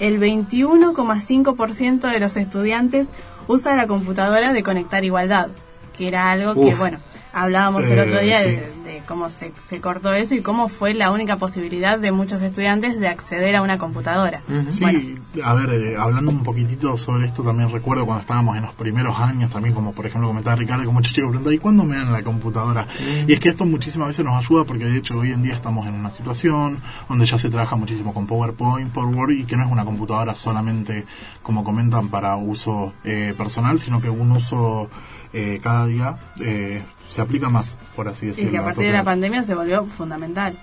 el 0.00 0.20
21,5% 0.20 2.10
de 2.10 2.20
los 2.20 2.36
estudiantes 2.36 3.08
usa 3.46 3.76
la 3.76 3.86
computadora 3.86 4.52
de 4.52 4.62
Conectar 4.62 5.04
Igualdad, 5.04 5.48
que 5.96 6.08
era 6.08 6.30
algo 6.30 6.54
que, 6.54 6.74
bueno, 6.74 6.98
hablábamos 7.36 7.86
el 7.86 7.98
Eh, 7.98 8.02
otro 8.02 8.20
día 8.20 8.40
sí. 8.40 8.48
de, 8.48 8.72
de 8.84 9.02
cómo 9.06 9.28
se, 9.30 9.52
se 9.66 9.80
cortó 9.80 10.12
eso 10.12 10.34
y 10.34 10.40
cómo 10.40 10.68
fue 10.68 10.94
la 10.94 11.10
única 11.10 11.36
posibilidad 11.36 11.98
de 11.98 12.10
muchos 12.10 12.40
estudiantes 12.42 12.98
de 12.98 13.08
acceder 13.08 13.54
a 13.56 13.62
una 13.62 13.78
computadora. 13.78 14.42
Sí, 14.70 14.80
Bueno, 14.80 15.00
a 15.44 15.54
ver, 15.54 15.70
eh, 15.70 15.96
hablando 15.98 16.30
un 16.30 16.42
poquitito 16.42 16.96
sobre 16.96 17.26
esto, 17.26 17.42
también 17.42 17.70
recuerdo 17.70 18.06
cuando 18.06 18.22
estábamos 18.22 18.56
en 18.56 18.62
los 18.62 18.72
primeros 18.74 19.18
años, 19.18 19.50
también 19.50 19.74
como 19.74 19.92
por 19.92 20.06
ejemplo 20.06 20.28
comentaba 20.28 20.56
Ricardo, 20.56 20.82
que 20.84 20.88
muchos 20.90 21.12
chicos 21.12 21.28
preguntan, 21.30 21.52
¿y 21.52 21.58
cuándo 21.58 21.84
me 21.84 21.96
dan 21.96 22.12
la 22.12 22.22
computadora? 22.22 22.86
Y 23.26 23.32
es 23.34 23.38
que 23.40 23.50
esto 23.50 23.64
muchísimas 23.66 24.08
veces 24.08 24.24
nos 24.24 24.34
ayuda 24.44 24.64
porque 24.64 24.86
de 24.86 24.96
hecho 24.96 25.18
hoy 25.18 25.32
en 25.32 25.42
día 25.42 25.54
estamos 25.54 25.86
en 25.86 25.94
una 25.94 26.10
situación 26.10 26.78
donde 27.08 27.26
ya 27.26 27.38
se 27.38 27.50
trabaja 27.50 27.76
muchísimo 27.76 28.14
con 28.14 28.26
PowerPoint, 28.26 28.90
por 28.92 29.04
Word, 29.06 29.32
y 29.32 29.44
que 29.44 29.56
no 29.56 29.64
es 29.64 29.70
una 29.70 29.84
computadora 29.84 30.34
solamente, 30.34 31.04
como 31.42 31.62
comentan, 31.64 32.08
para 32.08 32.36
uso 32.36 32.94
eh, 33.04 33.34
personal, 33.36 33.78
sino 33.78 34.00
que 34.00 34.08
un 34.08 34.30
uso 34.32 34.88
eh, 35.32 35.60
cada 35.62 35.86
día 35.86 36.16
eh, 36.40 36.82
se 37.08 37.20
aplica 37.20 37.48
más, 37.48 37.76
por 37.94 38.08
así 38.08 38.26
y 38.26 38.28
decirlo. 38.28 38.50
que 38.50 38.58
a 38.58 38.64
partir 38.64 38.84
de 38.86 38.92
la 38.92 39.04
pandemia 39.04 39.42
se 39.44 39.54
volvió 39.54 39.84
fundamental. 39.86 40.58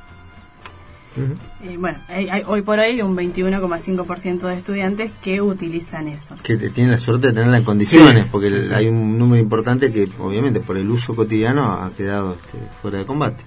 Y 1.64 1.78
bueno, 1.78 2.00
hay- 2.08 2.28
hay- 2.28 2.44
hoy 2.48 2.64
por 2.64 2.80
hoy 2.80 2.86
hay 2.86 3.02
un 3.04 3.16
21,5% 3.16 4.48
de 4.48 4.56
estudiantes 4.56 5.12
que 5.22 5.42
utilizan 5.44 6.08
eso. 6.08 6.36
Que 6.42 6.58
te- 6.58 6.72
tienen 6.72 6.92
la 6.92 6.98
suerte 6.98 7.28
de 7.28 7.34
tenerla 7.34 7.60
en 7.60 7.64
condiciones, 7.64 8.24
Sí, 8.24 8.30
porque 8.32 8.50
sí, 8.50 8.68
sí. 8.70 8.74
hay 8.74 8.88
un 8.88 9.20
número 9.20 9.40
importante 9.42 9.92
que 9.92 10.10
obviamente 10.18 10.60
por 10.60 10.76
el 10.76 10.90
uso 10.90 11.16
cotidiano 11.16 11.72
ha 11.72 11.92
quedado 11.92 12.34
este, 12.34 12.58
fuera 12.82 12.98
de 12.98 13.06
combate. 13.06 13.44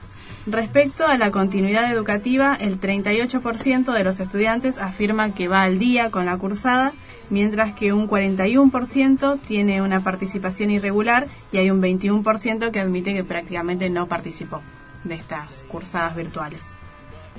Respecto 0.46 1.04
a 1.08 1.18
la 1.18 1.32
continuidad 1.32 1.90
educativa, 1.92 2.54
el 2.54 2.78
38% 2.78 3.92
de 3.92 4.04
los 4.04 4.20
estudiantes 4.20 4.78
afirma 4.78 5.34
que 5.34 5.48
va 5.48 5.62
al 5.62 5.80
día 5.80 6.12
con 6.12 6.24
la 6.24 6.36
cursada, 6.38 6.92
mientras 7.30 7.74
que 7.74 7.92
un 7.92 8.08
41% 8.08 9.40
tiene 9.40 9.82
una 9.82 10.00
participación 10.00 10.70
irregular 10.70 11.26
y 11.52 11.58
hay 11.58 11.70
un 11.70 11.82
21% 11.82 12.70
que 12.70 12.80
admite 12.80 13.14
que 13.14 13.24
prácticamente 13.24 13.90
no 13.90 14.06
participó 14.06 14.62
de 15.04 15.14
estas 15.14 15.64
cursadas 15.64 16.16
virtuales. 16.16 16.74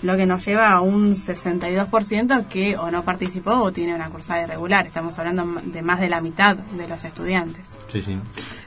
Lo 0.04 0.16
que 0.16 0.28
nos 0.28 0.46
lleva 0.46 0.72
a 0.72 0.82
un 0.82 1.16
62% 1.16 2.48
que 2.48 2.78
o 2.78 2.92
no 2.92 3.04
participó 3.04 3.54
o 3.54 3.72
tiene 3.72 3.96
una 3.96 4.12
cursada 4.12 4.44
irregular. 4.44 4.86
Estamos 4.86 5.18
hablando 5.18 5.60
de 5.64 5.82
más 5.82 6.00
de 6.00 6.08
la 6.08 6.22
mitad 6.22 6.56
de 6.56 6.88
los 6.88 7.04
estudiantes. 7.04 7.78
Sí, 7.92 8.04
sí. 8.04 8.20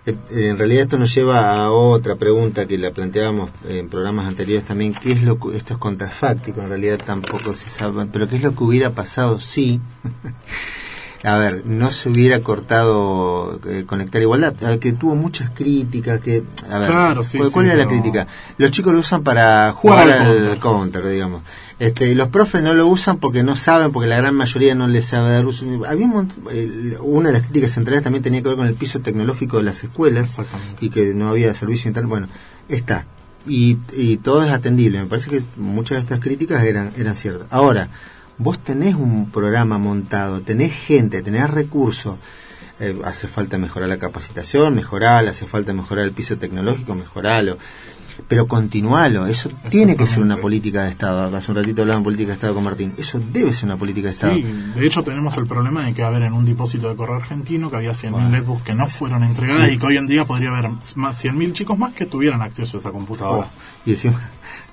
Eh, 0.06 0.16
en 0.30 0.58
realidad 0.58 0.84
esto 0.84 0.98
nos 0.98 1.14
lleva 1.14 1.54
a 1.54 1.70
otra 1.70 2.16
pregunta 2.16 2.66
que 2.66 2.78
la 2.78 2.90
planteábamos 2.90 3.50
en 3.68 3.88
programas 3.88 4.26
anteriores 4.26 4.64
también, 4.64 4.94
¿qué 4.94 5.12
es 5.12 5.22
lo 5.22 5.38
que, 5.38 5.56
esto 5.56 5.74
es 5.74 5.78
contrafáctico, 5.78 6.62
en 6.62 6.68
realidad 6.68 6.98
tampoco 7.04 7.52
se 7.52 7.68
sabe, 7.68 8.06
pero 8.06 8.28
qué 8.28 8.36
es 8.36 8.42
lo 8.42 8.54
que 8.54 8.64
hubiera 8.64 8.90
pasado 8.92 9.38
si, 9.38 9.80
a 11.22 11.36
ver, 11.36 11.66
no 11.66 11.90
se 11.90 12.08
hubiera 12.08 12.40
cortado 12.40 13.60
eh, 13.68 13.84
Conectar 13.86 14.22
Igualdad, 14.22 14.54
ver, 14.60 14.78
que 14.78 14.92
tuvo 14.92 15.14
muchas 15.14 15.50
críticas, 15.50 16.20
que, 16.20 16.42
a 16.70 16.78
ver, 16.78 16.88
Claro, 16.90 17.22
sí, 17.24 17.38
¿cuál, 17.38 17.66
sí, 17.66 17.70
era 17.72 17.74
la 17.84 17.88
crítica? 17.88 18.26
Los 18.58 18.70
chicos 18.70 18.92
lo 18.92 19.00
usan 19.00 19.22
para 19.22 19.72
jugar, 19.72 20.04
Jugar 20.04 20.20
al 20.20 20.28
al 20.28 20.36
counter. 20.44 20.58
counter, 20.60 21.08
digamos. 21.08 21.42
Este, 21.78 22.14
los 22.14 22.28
profes 22.28 22.62
no 22.62 22.74
lo 22.74 22.86
usan 22.86 23.18
porque 23.18 23.42
no 23.42 23.56
saben, 23.56 23.90
porque 23.92 24.06
la 24.08 24.16
gran 24.18 24.34
mayoría 24.34 24.74
no 24.74 24.86
les 24.86 25.06
sabe 25.06 25.30
dar 25.32 25.46
uso. 25.46 25.64
Había 25.88 26.06
un 26.06 26.12
mont- 26.12 26.50
el- 26.52 26.96
una 27.00 27.28
de 27.30 27.34
las 27.38 27.42
críticas 27.44 27.72
centrales 27.72 28.02
también 28.02 28.22
tenía 28.22 28.42
que 28.42 28.48
ver 28.48 28.56
con 28.58 28.66
el 28.66 28.74
piso 28.74 29.00
tecnológico 29.00 29.56
de 29.58 29.62
las 29.62 29.82
escuelas 29.82 30.36
y 30.80 30.90
que 30.90 31.14
no 31.14 31.28
había 31.28 31.52
servicio 31.54 31.88
internet. 31.88 32.08
Bueno, 32.10 32.28
está. 32.68 33.06
Y, 33.46 33.78
y 33.96 34.18
todo 34.18 34.42
es 34.44 34.50
atendible. 34.50 35.00
Me 35.00 35.06
parece 35.06 35.30
que 35.30 35.42
muchas 35.56 35.96
de 35.96 36.02
estas 36.02 36.20
críticas 36.20 36.62
eran, 36.64 36.92
eran 36.98 37.16
ciertas. 37.16 37.46
Ahora, 37.50 37.88
vos 38.40 38.58
tenés 38.58 38.94
un 38.94 39.30
programa 39.30 39.78
montado, 39.78 40.40
tenés 40.40 40.72
gente, 40.72 41.22
tenés 41.22 41.48
recursos. 41.48 42.16
eh, 42.80 42.98
hace 43.04 43.28
falta 43.28 43.58
mejorar 43.58 43.90
la 43.90 43.98
capacitación, 43.98 44.74
mejorarla, 44.74 45.32
hace 45.32 45.46
falta 45.46 45.74
mejorar 45.74 46.06
el 46.06 46.12
piso 46.12 46.38
tecnológico, 46.38 46.94
mejorarlo. 46.94 47.58
Pero 48.26 48.46
continualo, 48.48 49.26
eso 49.26 49.50
tiene 49.68 49.96
que 49.96 50.06
ser 50.06 50.22
una 50.22 50.36
política 50.38 50.84
de 50.84 50.90
Estado. 50.90 51.34
Hace 51.36 51.50
un 51.52 51.56
ratito 51.58 51.82
hablaba 51.82 52.00
de 52.00 52.04
política 52.04 52.28
de 52.28 52.34
Estado 52.34 52.54
con 52.54 52.64
Martín. 52.64 52.92
Eso 52.98 53.18
debe 53.18 53.52
ser 53.52 53.64
una 53.66 53.76
política 53.76 54.08
de 54.08 54.12
Estado. 54.14 54.34
Sí, 54.34 54.42
de 54.74 54.86
hecho 54.86 55.02
tenemos 55.02 55.36
el 55.36 55.46
problema 55.46 55.84
de 55.84 55.94
que, 55.94 56.02
a 56.02 56.10
ver, 56.10 56.22
en 56.22 56.32
un 56.32 56.44
depósito 56.44 56.88
de 56.88 56.96
correo 56.96 57.16
argentino 57.16 57.70
que 57.70 57.76
había 57.76 57.92
100.000 57.92 58.30
netbooks 58.30 58.62
que 58.62 58.74
no 58.74 58.88
fueron 58.88 59.24
entregadas 59.24 59.70
y 59.70 59.78
que 59.78 59.86
hoy 59.86 59.96
en 59.96 60.06
día 60.06 60.24
podría 60.24 60.50
haber 60.50 60.70
más 60.96 61.22
100.000 61.24 61.52
chicos 61.52 61.78
más 61.78 61.92
que 61.94 62.06
tuvieran 62.06 62.42
acceso 62.42 62.76
a 62.76 62.80
esa 62.80 62.90
computadora. 62.90 63.46
Oh, 63.46 63.80
y 63.86 63.90
encima 63.92 64.20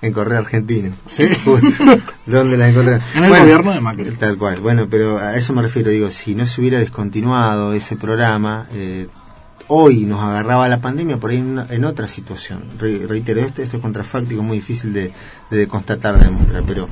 en 0.01 0.14
correo 0.14 0.40
argentino. 0.40 0.92
Sí. 1.08 1.27
Justo. 1.45 1.84
¿Dónde 2.26 2.58
la 2.58 2.69
encontré? 2.69 3.00
En 3.16 3.24
el 3.24 3.30
gobierno 3.30 3.72
de 3.74 3.82
Macri. 3.82 4.11
Tal 4.11 4.38
cual. 4.38 4.59
Bueno, 4.59 4.88
pero 4.90 5.17
a 5.19 5.35
eso 5.35 5.53
me 5.53 5.61
refiero. 5.61 5.90
Digo, 5.92 6.09
si 6.11 6.35
no 6.35 6.45
se 6.45 6.61
hubiera 6.61 6.80
descontinuado 6.80 7.74
ese 7.74 7.95
programa, 7.95 8.66
eh, 8.74 9.08
hoy 9.69 10.06
nos 10.06 10.22
agarraba 10.24 10.67
la 10.69 10.80
pandemia 10.80 11.17
por 11.17 11.32
ahí 11.32 11.38
en, 11.38 11.59
en 11.69 11.85
otra 11.85 12.08
situación. 12.08 12.64
Re- 12.80 13.06
reitero, 13.08 13.42
esto, 13.42 13.61
esto 13.61 13.77
es 13.77 13.82
contrafáctico, 13.82 14.42
muy 14.43 14.58
difícil 14.59 14.93
de, 14.93 15.11
de 15.50 15.67
constatar, 15.67 16.17
de 16.17 16.26
demostrar, 16.26 16.64
pero 16.66 16.88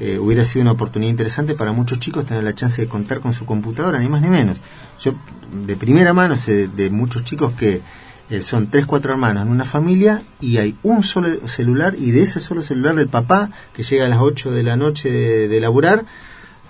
eh, 0.00 0.18
hubiera 0.18 0.44
sido 0.44 0.62
una 0.62 0.72
oportunidad 0.72 1.10
interesante 1.10 1.54
para 1.54 1.72
muchos 1.72 1.98
chicos 1.98 2.26
tener 2.26 2.42
la 2.44 2.54
chance 2.54 2.82
de 2.82 2.88
contar 2.88 3.20
con 3.20 3.32
su 3.32 3.46
computadora, 3.46 3.98
ni 3.98 4.08
más 4.08 4.20
ni 4.22 4.28
menos. 4.28 4.60
Yo 5.00 5.14
de 5.64 5.76
primera 5.76 6.12
mano 6.12 6.36
sé 6.36 6.52
de, 6.52 6.68
de 6.68 6.90
muchos 6.90 7.24
chicos 7.24 7.52
que 7.54 7.80
eh, 8.30 8.40
son 8.40 8.68
tres, 8.68 8.86
cuatro 8.86 9.12
hermanos 9.12 9.42
en 9.44 9.50
una 9.50 9.64
familia 9.64 10.22
y 10.40 10.58
hay 10.58 10.76
un 10.82 11.02
solo 11.02 11.48
celular 11.48 11.94
y 11.98 12.10
de 12.12 12.22
ese 12.22 12.40
solo 12.40 12.62
celular 12.62 12.94
del 12.94 13.08
papá 13.08 13.50
que 13.74 13.82
llega 13.82 14.04
a 14.06 14.08
las 14.08 14.20
8 14.20 14.50
de 14.52 14.62
la 14.62 14.76
noche 14.76 15.10
de, 15.10 15.48
de 15.48 15.60
laburar, 15.60 16.04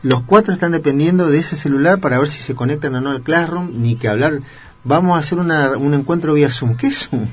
los 0.02 0.22
cuatro 0.22 0.54
están 0.54 0.72
dependiendo 0.72 1.28
de 1.28 1.38
ese 1.38 1.56
celular 1.56 2.00
para 2.00 2.18
ver 2.18 2.28
si 2.28 2.40
se 2.40 2.54
conectan 2.54 2.94
o 2.94 3.00
no 3.02 3.10
al 3.10 3.20
Classroom, 3.22 3.82
ni 3.82 3.96
que 3.96 4.08
hablar. 4.08 4.40
Vamos 4.84 5.14
a 5.16 5.20
hacer 5.20 5.38
una- 5.38 5.76
un 5.76 5.92
encuentro 5.92 6.32
vía 6.32 6.50
Zoom. 6.50 6.76
¿Qué 6.76 6.86
es 6.86 7.08
Zoom? 7.10 7.26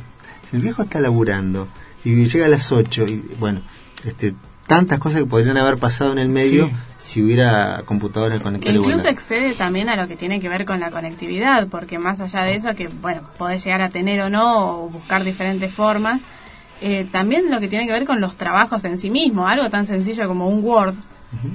El 0.51 0.59
viejo 0.59 0.81
está 0.81 0.99
laburando 0.99 1.69
y 2.03 2.25
llega 2.25 2.45
a 2.45 2.49
las 2.49 2.71
8 2.73 3.05
y 3.07 3.23
bueno, 3.39 3.61
este, 4.05 4.33
tantas 4.67 4.99
cosas 4.99 5.19
que 5.21 5.25
podrían 5.25 5.57
haber 5.57 5.77
pasado 5.77 6.11
en 6.11 6.19
el 6.19 6.29
medio 6.29 6.67
Sí. 6.67 6.73
si 6.99 7.23
hubiera 7.23 7.83
computadoras 7.85 8.37
Que 8.39 8.43
conectadas. 8.43 8.75
incluso 8.77 9.07
excede 9.07 9.53
también 9.53 9.87
a 9.89 9.95
lo 9.95 10.07
que 10.07 10.15
tiene 10.15 10.39
que 10.39 10.49
ver 10.49 10.65
con 10.65 10.79
la 10.79 10.91
conectividad, 10.91 11.67
porque 11.67 11.97
más 11.99 12.19
allá 12.19 12.43
de 12.43 12.55
eso, 12.55 12.75
que 12.75 12.87
bueno, 12.87 13.21
podés 13.37 13.63
llegar 13.63 13.81
a 13.81 13.89
tener 13.89 14.21
o 14.21 14.29
no, 14.29 14.83
o 14.83 14.89
buscar 14.89 15.23
diferentes 15.23 15.73
formas, 15.73 16.21
eh, 16.81 17.07
también 17.11 17.49
lo 17.49 17.59
que 17.59 17.67
tiene 17.67 17.87
que 17.87 17.93
ver 17.93 18.05
con 18.05 18.21
los 18.21 18.35
trabajos 18.35 18.83
en 18.85 18.99
sí 18.99 19.09
mismos, 19.09 19.49
algo 19.49 19.69
tan 19.69 19.85
sencillo 19.85 20.27
como 20.27 20.47
un 20.47 20.63
Word 20.63 20.95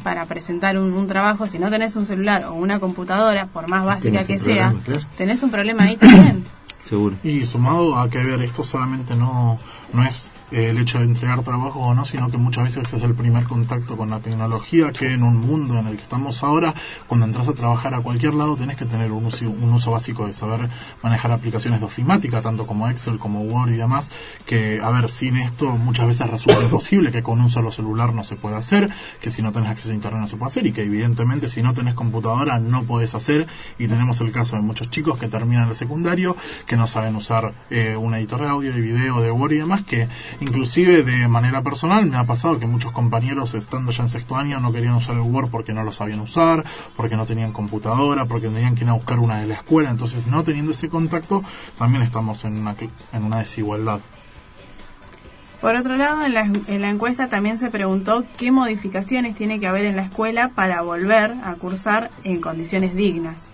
para 0.02 0.26
presentar 0.26 0.76
un, 0.78 0.92
un 0.92 1.07
trabajo, 1.07 1.47
si 1.47 1.58
no 1.58 1.70
tenés 1.70 1.97
un 1.97 2.05
celular 2.07 2.44
o 2.44 2.55
una 2.55 2.78
computadora, 2.81 3.47
por 3.47 3.68
más 3.68 3.84
básica 3.84 4.24
que 4.24 4.39
sea, 4.39 4.74
claro. 4.84 5.00
tenés 5.16 5.42
un 5.42 5.50
problema 5.50 5.84
ahí 5.84 5.97
también. 5.97 6.44
Seguro. 6.89 7.16
Y 7.23 7.47
sumado 7.47 7.97
a 7.97 8.10
que, 8.10 8.18
ver, 8.23 8.42
esto 8.42 8.65
solamente 8.65 9.15
no, 9.15 9.58
no 9.92 10.05
es 10.05 10.31
el 10.52 10.78
hecho 10.78 10.98
de 10.98 11.05
entregar 11.05 11.42
trabajo 11.42 11.81
o 11.81 11.94
no, 11.94 12.05
sino 12.05 12.31
que 12.31 12.36
muchas 12.36 12.64
veces 12.64 12.92
es 12.92 13.02
el 13.02 13.14
primer 13.14 13.44
contacto 13.44 13.97
con 13.97 14.10
la 14.10 14.20
tecnología, 14.20 14.92
que 14.92 15.12
en 15.12 15.22
un 15.22 15.40
mundo 15.40 15.78
en 15.78 15.86
el 15.86 15.97
que 15.97 16.02
estamos 16.02 16.42
ahora, 16.42 16.74
cuando 17.06 17.26
entras 17.26 17.48
a 17.48 17.55
trabajar 17.55 17.94
a 17.94 18.00
cualquier 18.00 18.34
lado, 18.34 18.56
tenés 18.56 18.76
que 18.76 18.84
tener 18.84 19.12
un 19.12 19.24
uso, 19.24 19.48
un 19.48 19.72
uso 19.72 19.90
básico 19.90 20.26
de 20.26 20.32
saber 20.32 20.68
manejar 21.02 21.32
aplicaciones 21.32 21.81
de 21.81 21.86
ofimática, 21.86 22.42
tanto 22.42 22.66
como 22.66 22.89
Excel, 22.89 23.18
como 23.18 23.42
Word 23.42 23.72
y 23.72 23.76
demás, 23.76 24.10
que, 24.47 24.81
a 24.82 24.90
ver, 24.90 25.10
sin 25.10 25.36
esto 25.36 25.76
muchas 25.76 26.06
veces 26.06 26.28
resulta 26.28 26.62
imposible, 26.62 27.12
que 27.12 27.22
con 27.22 27.40
un 27.40 27.50
solo 27.50 27.72
celular 27.72 28.12
no 28.12 28.24
se 28.24 28.36
puede 28.36 28.56
hacer, 28.56 28.90
que 29.20 29.31
si 29.31 29.42
no 29.42 29.52
tenés 29.52 29.70
acceso 29.70 29.90
a 29.90 29.94
internet 29.94 30.20
no 30.20 30.28
se 30.28 30.36
puede 30.36 30.50
hacer, 30.50 30.66
y 30.66 30.72
que 30.72 30.82
evidentemente 30.82 31.48
si 31.48 31.62
no 31.62 31.74
tenés 31.74 31.94
computadora 31.94 32.58
no 32.58 32.84
podés 32.84 33.14
hacer, 33.14 33.47
y 33.78 33.89
tenemos 33.89 34.20
el 34.20 34.32
caso 34.32 34.56
de 34.56 34.62
muchos 34.62 34.90
chicos 34.90 35.18
que 35.18 35.28
terminan 35.28 35.68
el 35.68 35.76
secundario, 35.76 36.36
que 36.66 36.76
no 36.76 36.86
saben 36.86 37.16
usar 37.16 37.55
eh, 37.70 37.97
un 37.97 38.14
editor 38.14 38.40
de 38.40 38.48
audio, 38.48 38.72
de 38.72 38.81
video, 38.81 39.20
de 39.20 39.31
Word 39.31 39.52
y 39.52 39.58
demás, 39.58 39.82
que 39.82 40.08
inclusive 40.42 41.02
de 41.02 41.28
manera 41.28 41.62
personal 41.62 42.06
me 42.06 42.16
ha 42.16 42.24
pasado 42.24 42.58
que 42.58 42.66
muchos 42.66 42.92
compañeros 42.92 43.54
estando 43.54 43.92
ya 43.92 44.02
en 44.02 44.08
sexto 44.08 44.36
año 44.36 44.60
no 44.60 44.72
querían 44.72 44.94
usar 44.94 45.16
el 45.16 45.22
Word 45.22 45.50
porque 45.50 45.72
no 45.72 45.84
lo 45.84 45.92
sabían 45.92 46.20
usar, 46.20 46.64
porque 46.96 47.16
no 47.16 47.26
tenían 47.26 47.52
computadora, 47.52 48.26
porque 48.26 48.48
tenían 48.48 48.74
que 48.74 48.84
ir 48.84 48.90
a 48.90 48.94
buscar 48.94 49.18
una 49.18 49.40
de 49.40 49.46
la 49.46 49.54
escuela, 49.54 49.90
entonces 49.90 50.26
no 50.26 50.44
teniendo 50.44 50.72
ese 50.72 50.88
contacto 50.88 51.42
también 51.78 52.02
estamos 52.02 52.44
en 52.44 52.58
una, 52.58 52.74
en 53.12 53.24
una 53.24 53.38
desigualdad. 53.38 54.00
Por 55.60 55.76
otro 55.76 55.96
lado, 55.96 56.24
en 56.24 56.34
la, 56.34 56.40
en 56.40 56.80
la 56.80 56.90
encuesta 56.90 57.28
también 57.28 57.56
se 57.56 57.70
preguntó 57.70 58.24
qué 58.36 58.50
modificaciones 58.50 59.36
tiene 59.36 59.60
que 59.60 59.68
haber 59.68 59.84
en 59.84 59.94
la 59.94 60.02
escuela 60.02 60.48
para 60.48 60.82
volver 60.82 61.36
a 61.44 61.54
cursar 61.54 62.10
en 62.24 62.40
condiciones 62.40 62.96
dignas. 62.96 63.52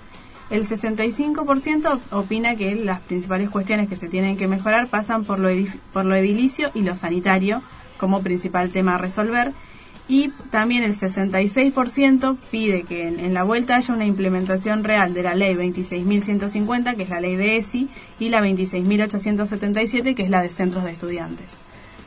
El 0.50 0.64
65% 0.64 2.00
opina 2.10 2.56
que 2.56 2.74
las 2.74 3.00
principales 3.00 3.50
cuestiones 3.50 3.88
que 3.88 3.96
se 3.96 4.08
tienen 4.08 4.36
que 4.36 4.48
mejorar 4.48 4.88
pasan 4.88 5.24
por 5.24 5.38
lo, 5.38 5.50
por 5.92 6.06
lo 6.06 6.14
edilicio 6.14 6.70
y 6.74 6.82
lo 6.82 6.96
sanitario 6.96 7.62
como 7.98 8.22
principal 8.22 8.70
tema 8.70 8.94
a 8.94 8.98
resolver. 8.98 9.52
Y 10.10 10.30
también 10.50 10.84
el 10.84 10.94
66% 10.94 12.38
pide 12.50 12.84
que 12.84 13.08
en, 13.08 13.20
en 13.20 13.34
la 13.34 13.42
vuelta 13.42 13.76
haya 13.76 13.92
una 13.92 14.06
implementación 14.06 14.84
real 14.84 15.12
de 15.12 15.22
la 15.22 15.34
ley 15.34 15.54
26.150, 15.54 16.96
que 16.96 17.02
es 17.02 17.10
la 17.10 17.20
ley 17.20 17.36
de 17.36 17.58
ESI, 17.58 17.90
y 18.18 18.30
la 18.30 18.40
26.877, 18.40 20.14
que 20.14 20.22
es 20.22 20.30
la 20.30 20.42
de 20.42 20.50
centros 20.50 20.84
de 20.84 20.92
estudiantes 20.92 21.58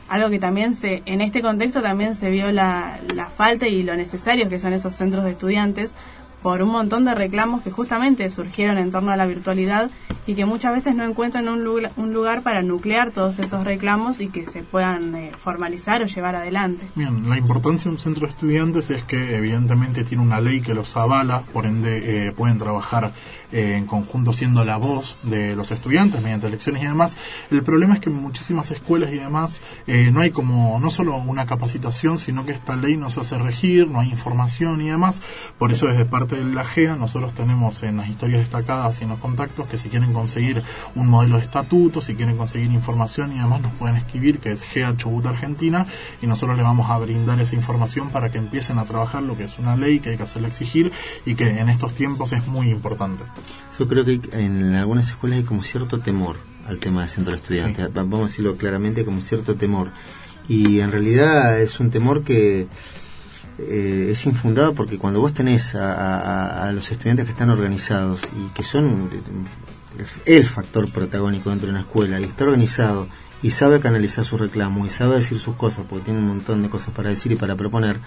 algo 0.08 0.28
que 0.28 0.38
también 0.38 0.74
se 0.74 1.02
en 1.06 1.22
este 1.22 1.40
contexto 1.40 1.80
también 1.80 2.14
se 2.14 2.28
vio 2.28 2.52
la, 2.52 3.00
la 3.14 3.30
falta 3.30 3.66
y 3.66 3.82
lo 3.82 3.96
necesarios 3.96 4.50
que 4.50 4.60
son 4.60 4.74
esos 4.74 4.94
centros 4.94 5.24
de 5.24 5.30
estudiantes 5.30 5.94
por 6.42 6.62
un 6.62 6.70
montón 6.70 7.04
de 7.04 7.14
reclamos 7.14 7.62
que 7.62 7.70
justamente 7.70 8.28
surgieron 8.30 8.78
en 8.78 8.90
torno 8.90 9.12
a 9.12 9.16
la 9.16 9.26
virtualidad 9.26 9.90
y 10.26 10.34
que 10.34 10.44
muchas 10.44 10.72
veces 10.72 10.94
no 10.94 11.04
encuentran 11.04 11.48
un 11.48 11.64
lugar, 11.64 12.42
para 12.42 12.62
nuclear 12.62 13.10
todos 13.10 13.38
esos 13.38 13.64
reclamos 13.64 14.20
y 14.20 14.28
que 14.28 14.46
se 14.46 14.62
puedan 14.62 15.14
eh, 15.14 15.32
formalizar 15.36 16.02
o 16.02 16.06
llevar 16.06 16.36
adelante. 16.36 16.86
Bien, 16.94 17.28
la 17.28 17.36
importancia 17.36 17.84
de 17.84 17.94
un 17.94 17.98
centro 17.98 18.26
de 18.26 18.32
estudiantes 18.32 18.90
es 18.90 19.02
que 19.04 19.36
evidentemente 19.36 20.04
tiene 20.04 20.22
una 20.22 20.40
ley 20.40 20.60
que 20.60 20.74
los 20.74 20.96
avala, 20.96 21.42
por 21.52 21.66
ende 21.66 22.28
eh, 22.28 22.32
pueden 22.32 22.58
trabajar 22.58 23.12
eh, 23.52 23.76
en 23.76 23.86
conjunto 23.86 24.32
siendo 24.32 24.64
la 24.64 24.78
voz 24.78 25.18
de 25.22 25.54
los 25.54 25.70
estudiantes 25.72 26.22
mediante 26.22 26.46
elecciones 26.46 26.82
y 26.82 26.86
demás. 26.86 27.18
El 27.50 27.62
problema 27.62 27.94
es 27.94 28.00
que 28.00 28.08
en 28.08 28.16
muchísimas 28.16 28.70
escuelas 28.70 29.12
y 29.12 29.16
demás 29.16 29.60
eh, 29.86 30.10
no 30.10 30.20
hay 30.20 30.30
como, 30.30 30.78
no 30.80 30.90
solo 30.90 31.16
una 31.16 31.44
capacitación, 31.44 32.16
sino 32.16 32.46
que 32.46 32.52
esta 32.52 32.76
ley 32.76 32.96
no 32.96 33.10
se 33.10 33.20
hace 33.20 33.36
regir, 33.36 33.88
no 33.88 34.00
hay 34.00 34.08
información 34.08 34.80
y 34.80 34.88
demás. 34.88 35.20
Por 35.58 35.70
eso 35.70 35.86
desde 35.86 36.06
parte 36.06 36.31
de 36.36 36.44
la 36.44 36.64
GEA 36.64 36.96
nosotros 36.96 37.32
tenemos 37.34 37.82
en 37.82 37.96
las 37.98 38.08
historias 38.08 38.40
destacadas 38.40 39.00
y 39.00 39.04
en 39.04 39.10
los 39.10 39.18
contactos 39.18 39.66
que 39.68 39.78
si 39.78 39.88
quieren 39.88 40.12
conseguir 40.12 40.62
un 40.94 41.06
modelo 41.08 41.36
de 41.36 41.42
estatuto, 41.42 42.02
si 42.02 42.14
quieren 42.14 42.36
conseguir 42.36 42.70
información 42.72 43.32
y 43.32 43.38
demás 43.38 43.60
nos 43.60 43.72
pueden 43.78 43.96
escribir 43.96 44.38
que 44.38 44.52
es 44.52 44.62
GEA 44.62 44.96
Chubut 44.96 45.26
Argentina 45.26 45.86
y 46.20 46.26
nosotros 46.26 46.56
le 46.56 46.62
vamos 46.62 46.90
a 46.90 46.98
brindar 46.98 47.40
esa 47.40 47.54
información 47.54 48.10
para 48.10 48.30
que 48.30 48.38
empiecen 48.38 48.78
a 48.78 48.84
trabajar 48.84 49.22
lo 49.22 49.36
que 49.36 49.44
es 49.44 49.58
una 49.58 49.76
ley 49.76 50.00
que 50.00 50.10
hay 50.10 50.16
que 50.16 50.22
hacerle 50.24 50.48
exigir 50.48 50.92
y 51.26 51.34
que 51.34 51.48
en 51.60 51.68
estos 51.68 51.94
tiempos 51.94 52.32
es 52.32 52.46
muy 52.46 52.70
importante. 52.70 53.24
Yo 53.78 53.88
creo 53.88 54.04
que 54.04 54.20
en 54.32 54.74
algunas 54.74 55.08
escuelas 55.08 55.38
hay 55.38 55.44
como 55.44 55.62
cierto 55.62 55.98
temor 56.00 56.36
al 56.68 56.78
tema 56.78 57.00
del 57.00 57.10
centro 57.10 57.32
de 57.32 57.36
estudiantes. 57.38 57.86
Va- 57.88 58.02
Vamos 58.02 58.20
a 58.20 58.22
decirlo 58.24 58.56
claramente, 58.56 59.04
como 59.04 59.20
cierto 59.20 59.54
temor. 59.56 59.90
Y 60.48 60.80
en 60.80 60.90
realidad 60.92 61.60
es 61.60 61.80
un 61.80 61.90
temor 61.90 62.22
que 62.24 62.66
eh, 63.68 64.08
es 64.12 64.26
infundado 64.26 64.74
porque 64.74 64.98
cuando 64.98 65.20
vos 65.20 65.32
tenés 65.32 65.74
a, 65.74 66.70
los 66.74 66.90
estudiantes 66.90 67.26
que 67.26 67.32
están 67.32 67.50
organizados 67.50 68.20
y 68.36 68.52
que 68.52 68.62
son 68.62 69.10
el 70.24 70.46
factor 70.46 70.90
protagónico 70.90 71.50
dentro 71.50 71.66
de 71.66 71.72
una 71.72 71.82
escuela 71.82 72.20
y 72.20 72.24
está 72.24 72.44
organizado 72.44 73.08
y 73.42 73.50
sabe 73.50 73.80
canalizar 73.80 74.24
sus 74.24 74.40
reclamos 74.40 74.86
y 74.86 74.90
sabe 74.90 75.16
decir 75.16 75.38
sus 75.38 75.56
cosas 75.56 75.84
porque 75.88 76.06
tiene 76.06 76.20
un 76.20 76.28
montón 76.28 76.62
de 76.62 76.70
cosas 76.70 76.94
para 76.94 77.10
decir 77.10 77.32
y 77.32 77.36
para 77.36 77.56
proponer, 77.56 77.98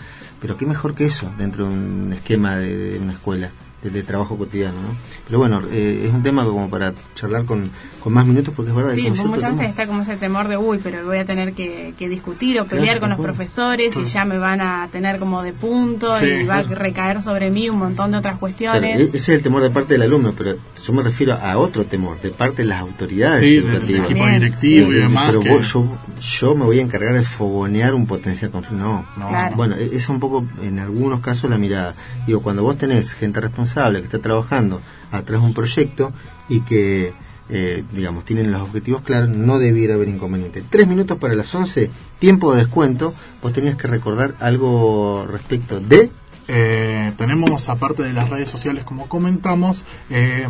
pero 0.42 0.58
qué 0.58 0.66
mejor 0.66 0.96
que 0.96 1.06
eso 1.06 1.32
dentro 1.38 1.68
de 1.68 1.74
un 1.74 2.14
esquema 2.14 2.56
de 2.56 2.98
una 3.02 3.14
escuela, 3.14 3.52
de, 3.86 3.90
de 3.92 4.04
trabajo 4.04 4.38
cotidiano, 4.38 4.82
¿no? 4.82 4.90
Pero 5.26 5.40
bueno, 5.40 5.62
eh, 5.72 6.06
es 6.08 6.14
un 6.14 6.22
tema 6.24 6.44
como 6.44 6.70
para 6.70 6.94
charlar 7.16 7.46
con, 7.46 7.70
con 8.00 8.14
más 8.14 8.26
minutos 8.26 8.54
porque 8.56 8.72
es 8.72 8.76
verdad. 8.76 8.94
Sí, 8.94 9.10
muchas 9.10 9.32
veces 9.34 9.58
tema. 9.58 9.70
está 9.70 9.88
como 9.88 10.02
ese 10.02 10.18
temor 10.18 10.48
de, 10.48 10.58
uy, 10.58 10.80
pero 10.84 11.04
voy 11.06 11.18
a 11.18 11.26
tener 11.26 11.54
que, 11.54 11.94
que 11.98 12.10
discutir 12.10 12.60
o 12.60 12.66
pelear 12.66 12.98
Claro, 12.98 13.00
con 13.02 13.10
los 13.12 13.20
profesores 13.20 13.94
Claro. 13.94 14.08
y 14.08 14.10
ya 14.10 14.26
me 14.26 14.38
van 14.38 14.62
a 14.62 14.88
tener 14.92 15.20
como 15.20 15.42
de 15.44 15.54
punto 15.54 16.18
Sí, 16.20 16.26
y 16.26 16.44
va 16.46 16.62
claro. 16.62 16.76
a 16.76 16.80
recaer 16.80 17.22
sobre 17.22 17.50
mí 17.52 17.70
un 17.70 17.80
montón 17.80 18.12
de 18.12 18.18
otras 18.18 18.38
cuestiones. 18.38 19.00
e- 19.00 19.04
ese 19.04 19.18
es 19.18 19.30
el 19.30 19.42
temor 19.42 19.64
de 19.64 19.70
parte 19.70 19.94
del 19.94 20.04
alumno, 20.04 20.34
pero 20.38 20.56
yo 20.86 20.94
me 20.94 21.04
refiero 21.04 21.34
a 21.34 21.58
otro 21.58 21.86
temor, 21.86 22.20
de 22.22 22.30
parte 22.30 22.62
de 22.64 22.68
las 22.70 22.82
autoridades 22.82 23.40
Sí, 23.40 23.56
del 23.58 23.66
educativas. 23.66 24.06
equipo 24.06 24.20
También. 24.20 24.40
directivo 24.42 24.92
y 24.92 24.96
demás 24.96 25.28
Pero 25.28 25.40
que- 25.42 25.50
vos- 25.50 25.74
yo, 25.74 25.98
yo 26.40 26.56
me 26.56 26.66
voy 26.66 26.80
a 26.80 26.82
encargar 26.82 27.14
de 27.14 27.24
fogonear 27.24 27.94
un 27.94 28.06
potencial 28.08 28.52
conflicto. 28.52 28.84
No, 28.86 29.06
No. 29.18 29.28
Claro. 29.30 29.56
Bueno, 29.56 29.76
e- 29.76 29.96
es 29.96 30.08
un 30.10 30.20
poco, 30.20 30.46
en 30.62 30.80
algunos 30.80 31.20
casos, 31.22 31.50
la 31.50 31.58
mirada. 31.58 31.94
Digo, 32.28 32.42
cuando 32.42 32.64
vos 32.64 32.78
tenés 32.78 33.14
gente 33.14 33.40
responsable 33.42 33.75
que 33.76 33.98
está 34.06 34.20
trabajando 34.20 34.82
atrás 35.12 35.42
de 35.42 35.48
un 35.48 35.54
proyecto 35.54 36.14
y 36.48 36.62
que, 36.62 37.14
eh, 37.50 37.84
digamos, 37.92 38.24
tienen 38.26 38.52
los 38.52 38.62
objetivos 38.62 39.02
claros, 39.02 39.30
no 39.30 39.60
debiera 39.60 39.96
haber 39.96 40.08
inconveniente. 40.08 40.64
Tres 40.70 40.88
minutos 40.88 41.18
para 41.18 41.36
las 41.36 41.54
11, 41.54 41.92
tiempo 42.20 42.54
de 42.54 42.60
descuento. 42.60 43.14
Vos 43.42 43.54
tenías 43.54 43.76
que 43.76 43.88
recordar 43.88 44.36
algo 44.40 45.28
respecto 45.30 45.80
de... 45.80 46.10
Eh, 46.48 47.12
tenemos, 47.18 47.70
aparte 47.70 48.04
de 48.04 48.14
las 48.14 48.30
redes 48.30 48.50
sociales, 48.50 48.84
como 48.84 49.10
comentamos, 49.10 49.84
eh, 50.12 50.48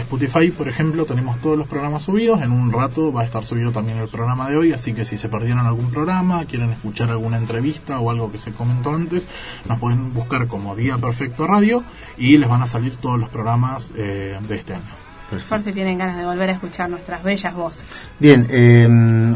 Spotify, 0.00 0.50
por 0.50 0.68
ejemplo, 0.68 1.04
tenemos 1.04 1.40
todos 1.40 1.56
los 1.56 1.66
programas 1.66 2.04
subidos. 2.04 2.42
En 2.42 2.52
un 2.52 2.72
rato 2.72 3.12
va 3.12 3.22
a 3.22 3.24
estar 3.24 3.44
subido 3.44 3.72
también 3.72 3.98
el 3.98 4.08
programa 4.08 4.48
de 4.48 4.56
hoy, 4.56 4.72
así 4.72 4.92
que 4.92 5.04
si 5.04 5.18
se 5.18 5.28
perdieron 5.28 5.66
algún 5.66 5.90
programa, 5.90 6.44
quieren 6.44 6.70
escuchar 6.72 7.10
alguna 7.10 7.36
entrevista 7.38 7.98
o 8.00 8.10
algo 8.10 8.30
que 8.30 8.38
se 8.38 8.52
comentó 8.52 8.90
antes, 8.90 9.28
nos 9.68 9.78
pueden 9.78 10.12
buscar 10.12 10.46
como 10.46 10.76
Día 10.76 10.98
Perfecto 10.98 11.46
Radio 11.46 11.82
y 12.18 12.38
les 12.38 12.48
van 12.48 12.62
a 12.62 12.66
salir 12.66 12.96
todos 12.96 13.18
los 13.18 13.28
programas 13.28 13.92
eh, 13.96 14.38
de 14.46 14.56
este 14.56 14.74
año. 14.74 15.05
Por 15.48 15.60
si 15.60 15.72
tienen 15.72 15.98
ganas 15.98 16.16
de 16.18 16.24
volver 16.24 16.50
a 16.50 16.52
escuchar 16.52 16.88
nuestras 16.88 17.22
bellas 17.24 17.52
voces. 17.52 17.84
Bien, 18.20 18.46
eh, 18.48 18.84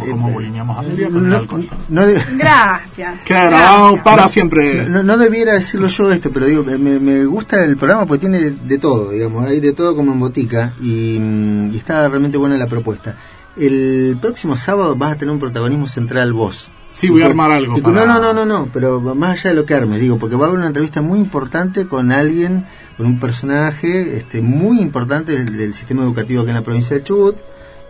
Como 0.09 0.31
bolineamos 0.31 0.79
a 0.79 0.83
Celia 0.85 1.09
con 1.11 1.25
el 1.25 1.31
no, 1.31 1.37
alcohol. 1.37 1.69
no 1.89 2.07
de- 2.07 2.23
Gracias. 2.39 3.21
Queda 3.25 3.47
grabado 3.47 3.85
Gracias. 3.95 4.05
para 4.05 4.29
siempre. 4.29 4.87
No, 4.89 5.03
no 5.03 5.19
debiera 5.19 5.55
decirlo 5.55 5.89
yo 5.89 6.13
esto, 6.13 6.31
pero 6.31 6.47
digo, 6.47 6.63
me, 6.63 7.01
me 7.01 7.25
gusta 7.25 7.65
el 7.65 7.77
programa 7.77 8.07
porque 8.07 8.21
tiene 8.21 8.39
de, 8.51 8.79
todo, 8.79 9.11
digamos, 9.11 9.45
hay 9.47 9.59
de 9.59 9.73
todo 9.73 9.97
como 9.97 10.13
en 10.13 10.21
botica 10.21 10.75
y, 10.81 11.19
mm, 11.21 11.73
y 11.75 11.79
está 11.79 12.09
realmente 12.09 12.39
buena 12.39 12.57
la 12.57 12.69
propuesta. 12.69 13.17
El 13.57 14.17
próximo 14.21 14.57
sábado 14.57 14.95
vas 14.95 15.13
a 15.13 15.17
tener 15.17 15.33
un 15.35 15.41
protagonismo 15.41 15.89
central 15.89 16.33
vos. 16.33 16.71
Sí, 16.93 17.09
voy 17.09 17.23
a 17.23 17.27
armar 17.27 17.51
algo 17.51 17.79
para- 17.79 18.05
No, 18.05 18.07
no, 18.07 18.21
no, 18.21 18.33
no, 18.33 18.45
no, 18.47 18.69
pero 18.73 19.01
más 19.01 19.33
allá 19.41 19.51
de 19.51 19.57
lo 19.57 19.67
que 19.67 19.75
arme, 19.75 19.99
digo, 19.99 20.19
porque 20.19 20.37
va 20.37 20.45
a 20.45 20.49
haber 20.49 20.59
una 20.59 20.69
entrevista 20.69 21.03
muy 21.03 21.19
importante 21.19 21.87
con 21.87 22.11
alguien, 22.13 22.65
con 23.01 23.07
un 23.07 23.19
personaje 23.19 24.19
este, 24.19 24.43
muy 24.43 24.79
importante 24.79 25.33
del, 25.33 25.57
del 25.57 25.73
sistema 25.73 26.03
educativo 26.03 26.43
aquí 26.43 26.51
en 26.51 26.57
la 26.57 26.61
provincia 26.61 26.95
de 26.95 27.03
Chubut 27.03 27.35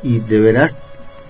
y 0.05 0.21
deberás 0.21 0.77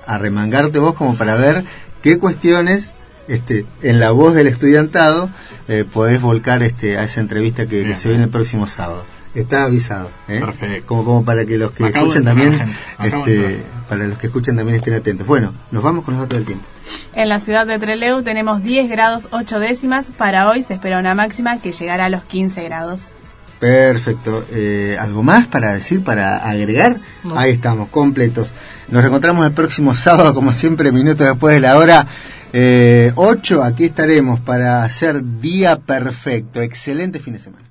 arremangarte 0.07 0.79
vos 0.79 0.93
como 0.93 1.17
para 1.17 1.35
ver 1.35 1.65
qué 2.03 2.19
cuestiones 2.19 2.93
este, 3.27 3.65
en 3.81 3.99
la 3.99 4.11
voz 4.11 4.35
del 4.35 4.49
estudiantado 4.49 5.31
eh, 5.69 5.87
podés 5.91 6.21
volcar 6.21 6.63
este, 6.63 6.99
a 6.99 7.05
esa 7.05 7.21
entrevista 7.21 7.65
que, 7.65 7.83
que 7.83 7.95
se 7.95 8.11
viene 8.11 8.25
el 8.25 8.29
próximo 8.29 8.69
sábado. 8.69 9.03
Está 9.35 9.65
avisado, 9.65 10.11
¿eh? 10.29 10.41
Perfecto. 10.41 10.87
Como, 10.87 11.05
como 11.07 11.25
para 11.25 11.47
que 11.47 11.57
los 11.57 11.71
que 11.71 11.87
Acabo 11.87 12.15
enterar, 12.15 12.35
también, 12.35 12.77
este, 13.03 13.63
para 13.89 14.05
los 14.09 14.19
que 14.19 14.27
escuchen 14.27 14.57
también 14.57 14.77
estén 14.77 14.93
atentos. 14.93 15.27
Bueno, 15.27 15.55
nos 15.71 15.83
vamos 15.83 16.05
con 16.05 16.13
los 16.13 16.23
datos 16.23 16.37
del 16.37 16.45
tiempo. 16.45 16.67
En 17.15 17.31
la 17.31 17.41
ciudad 17.41 17.67
de 17.67 17.79
Trelew 17.79 18.23
tenemos 18.23 18.63
10 18.63 18.91
grados 18.91 19.29
8 19.31 19.59
décimas. 19.59 20.11
Para 20.11 20.51
hoy 20.51 20.63
se 20.63 20.75
espera 20.75 20.99
una 20.99 21.15
máxima 21.15 21.63
que 21.63 21.73
llegará 21.73 22.05
a 22.05 22.11
los 22.11 22.25
15 22.25 22.63
grados. 22.65 23.15
Perfecto. 23.61 24.45
Eh, 24.51 24.97
¿Algo 24.99 25.23
más 25.23 25.47
para 25.47 25.75
decir, 25.75 26.03
para 26.03 26.39
agregar? 26.39 26.97
No. 27.23 27.39
Ahí 27.39 27.53
estamos, 27.53 27.91
completos. 27.91 28.53
Nos 28.89 29.05
encontramos 29.05 29.47
el 29.47 29.53
próximo 29.53 29.95
sábado, 29.95 30.35
como 30.35 30.53
siempre, 30.53 30.91
minutos 30.91 31.27
después 31.27 31.55
de 31.55 31.61
la 31.61 31.77
hora 31.77 32.07
eh, 32.53 33.13
8. 33.15 33.63
Aquí 33.63 33.85
estaremos 33.85 34.41
para 34.41 34.83
hacer 34.83 35.23
día 35.41 35.77
perfecto. 35.79 36.63
Excelente 36.63 37.21
fin 37.21 37.35
de 37.35 37.39
semana. 37.39 37.70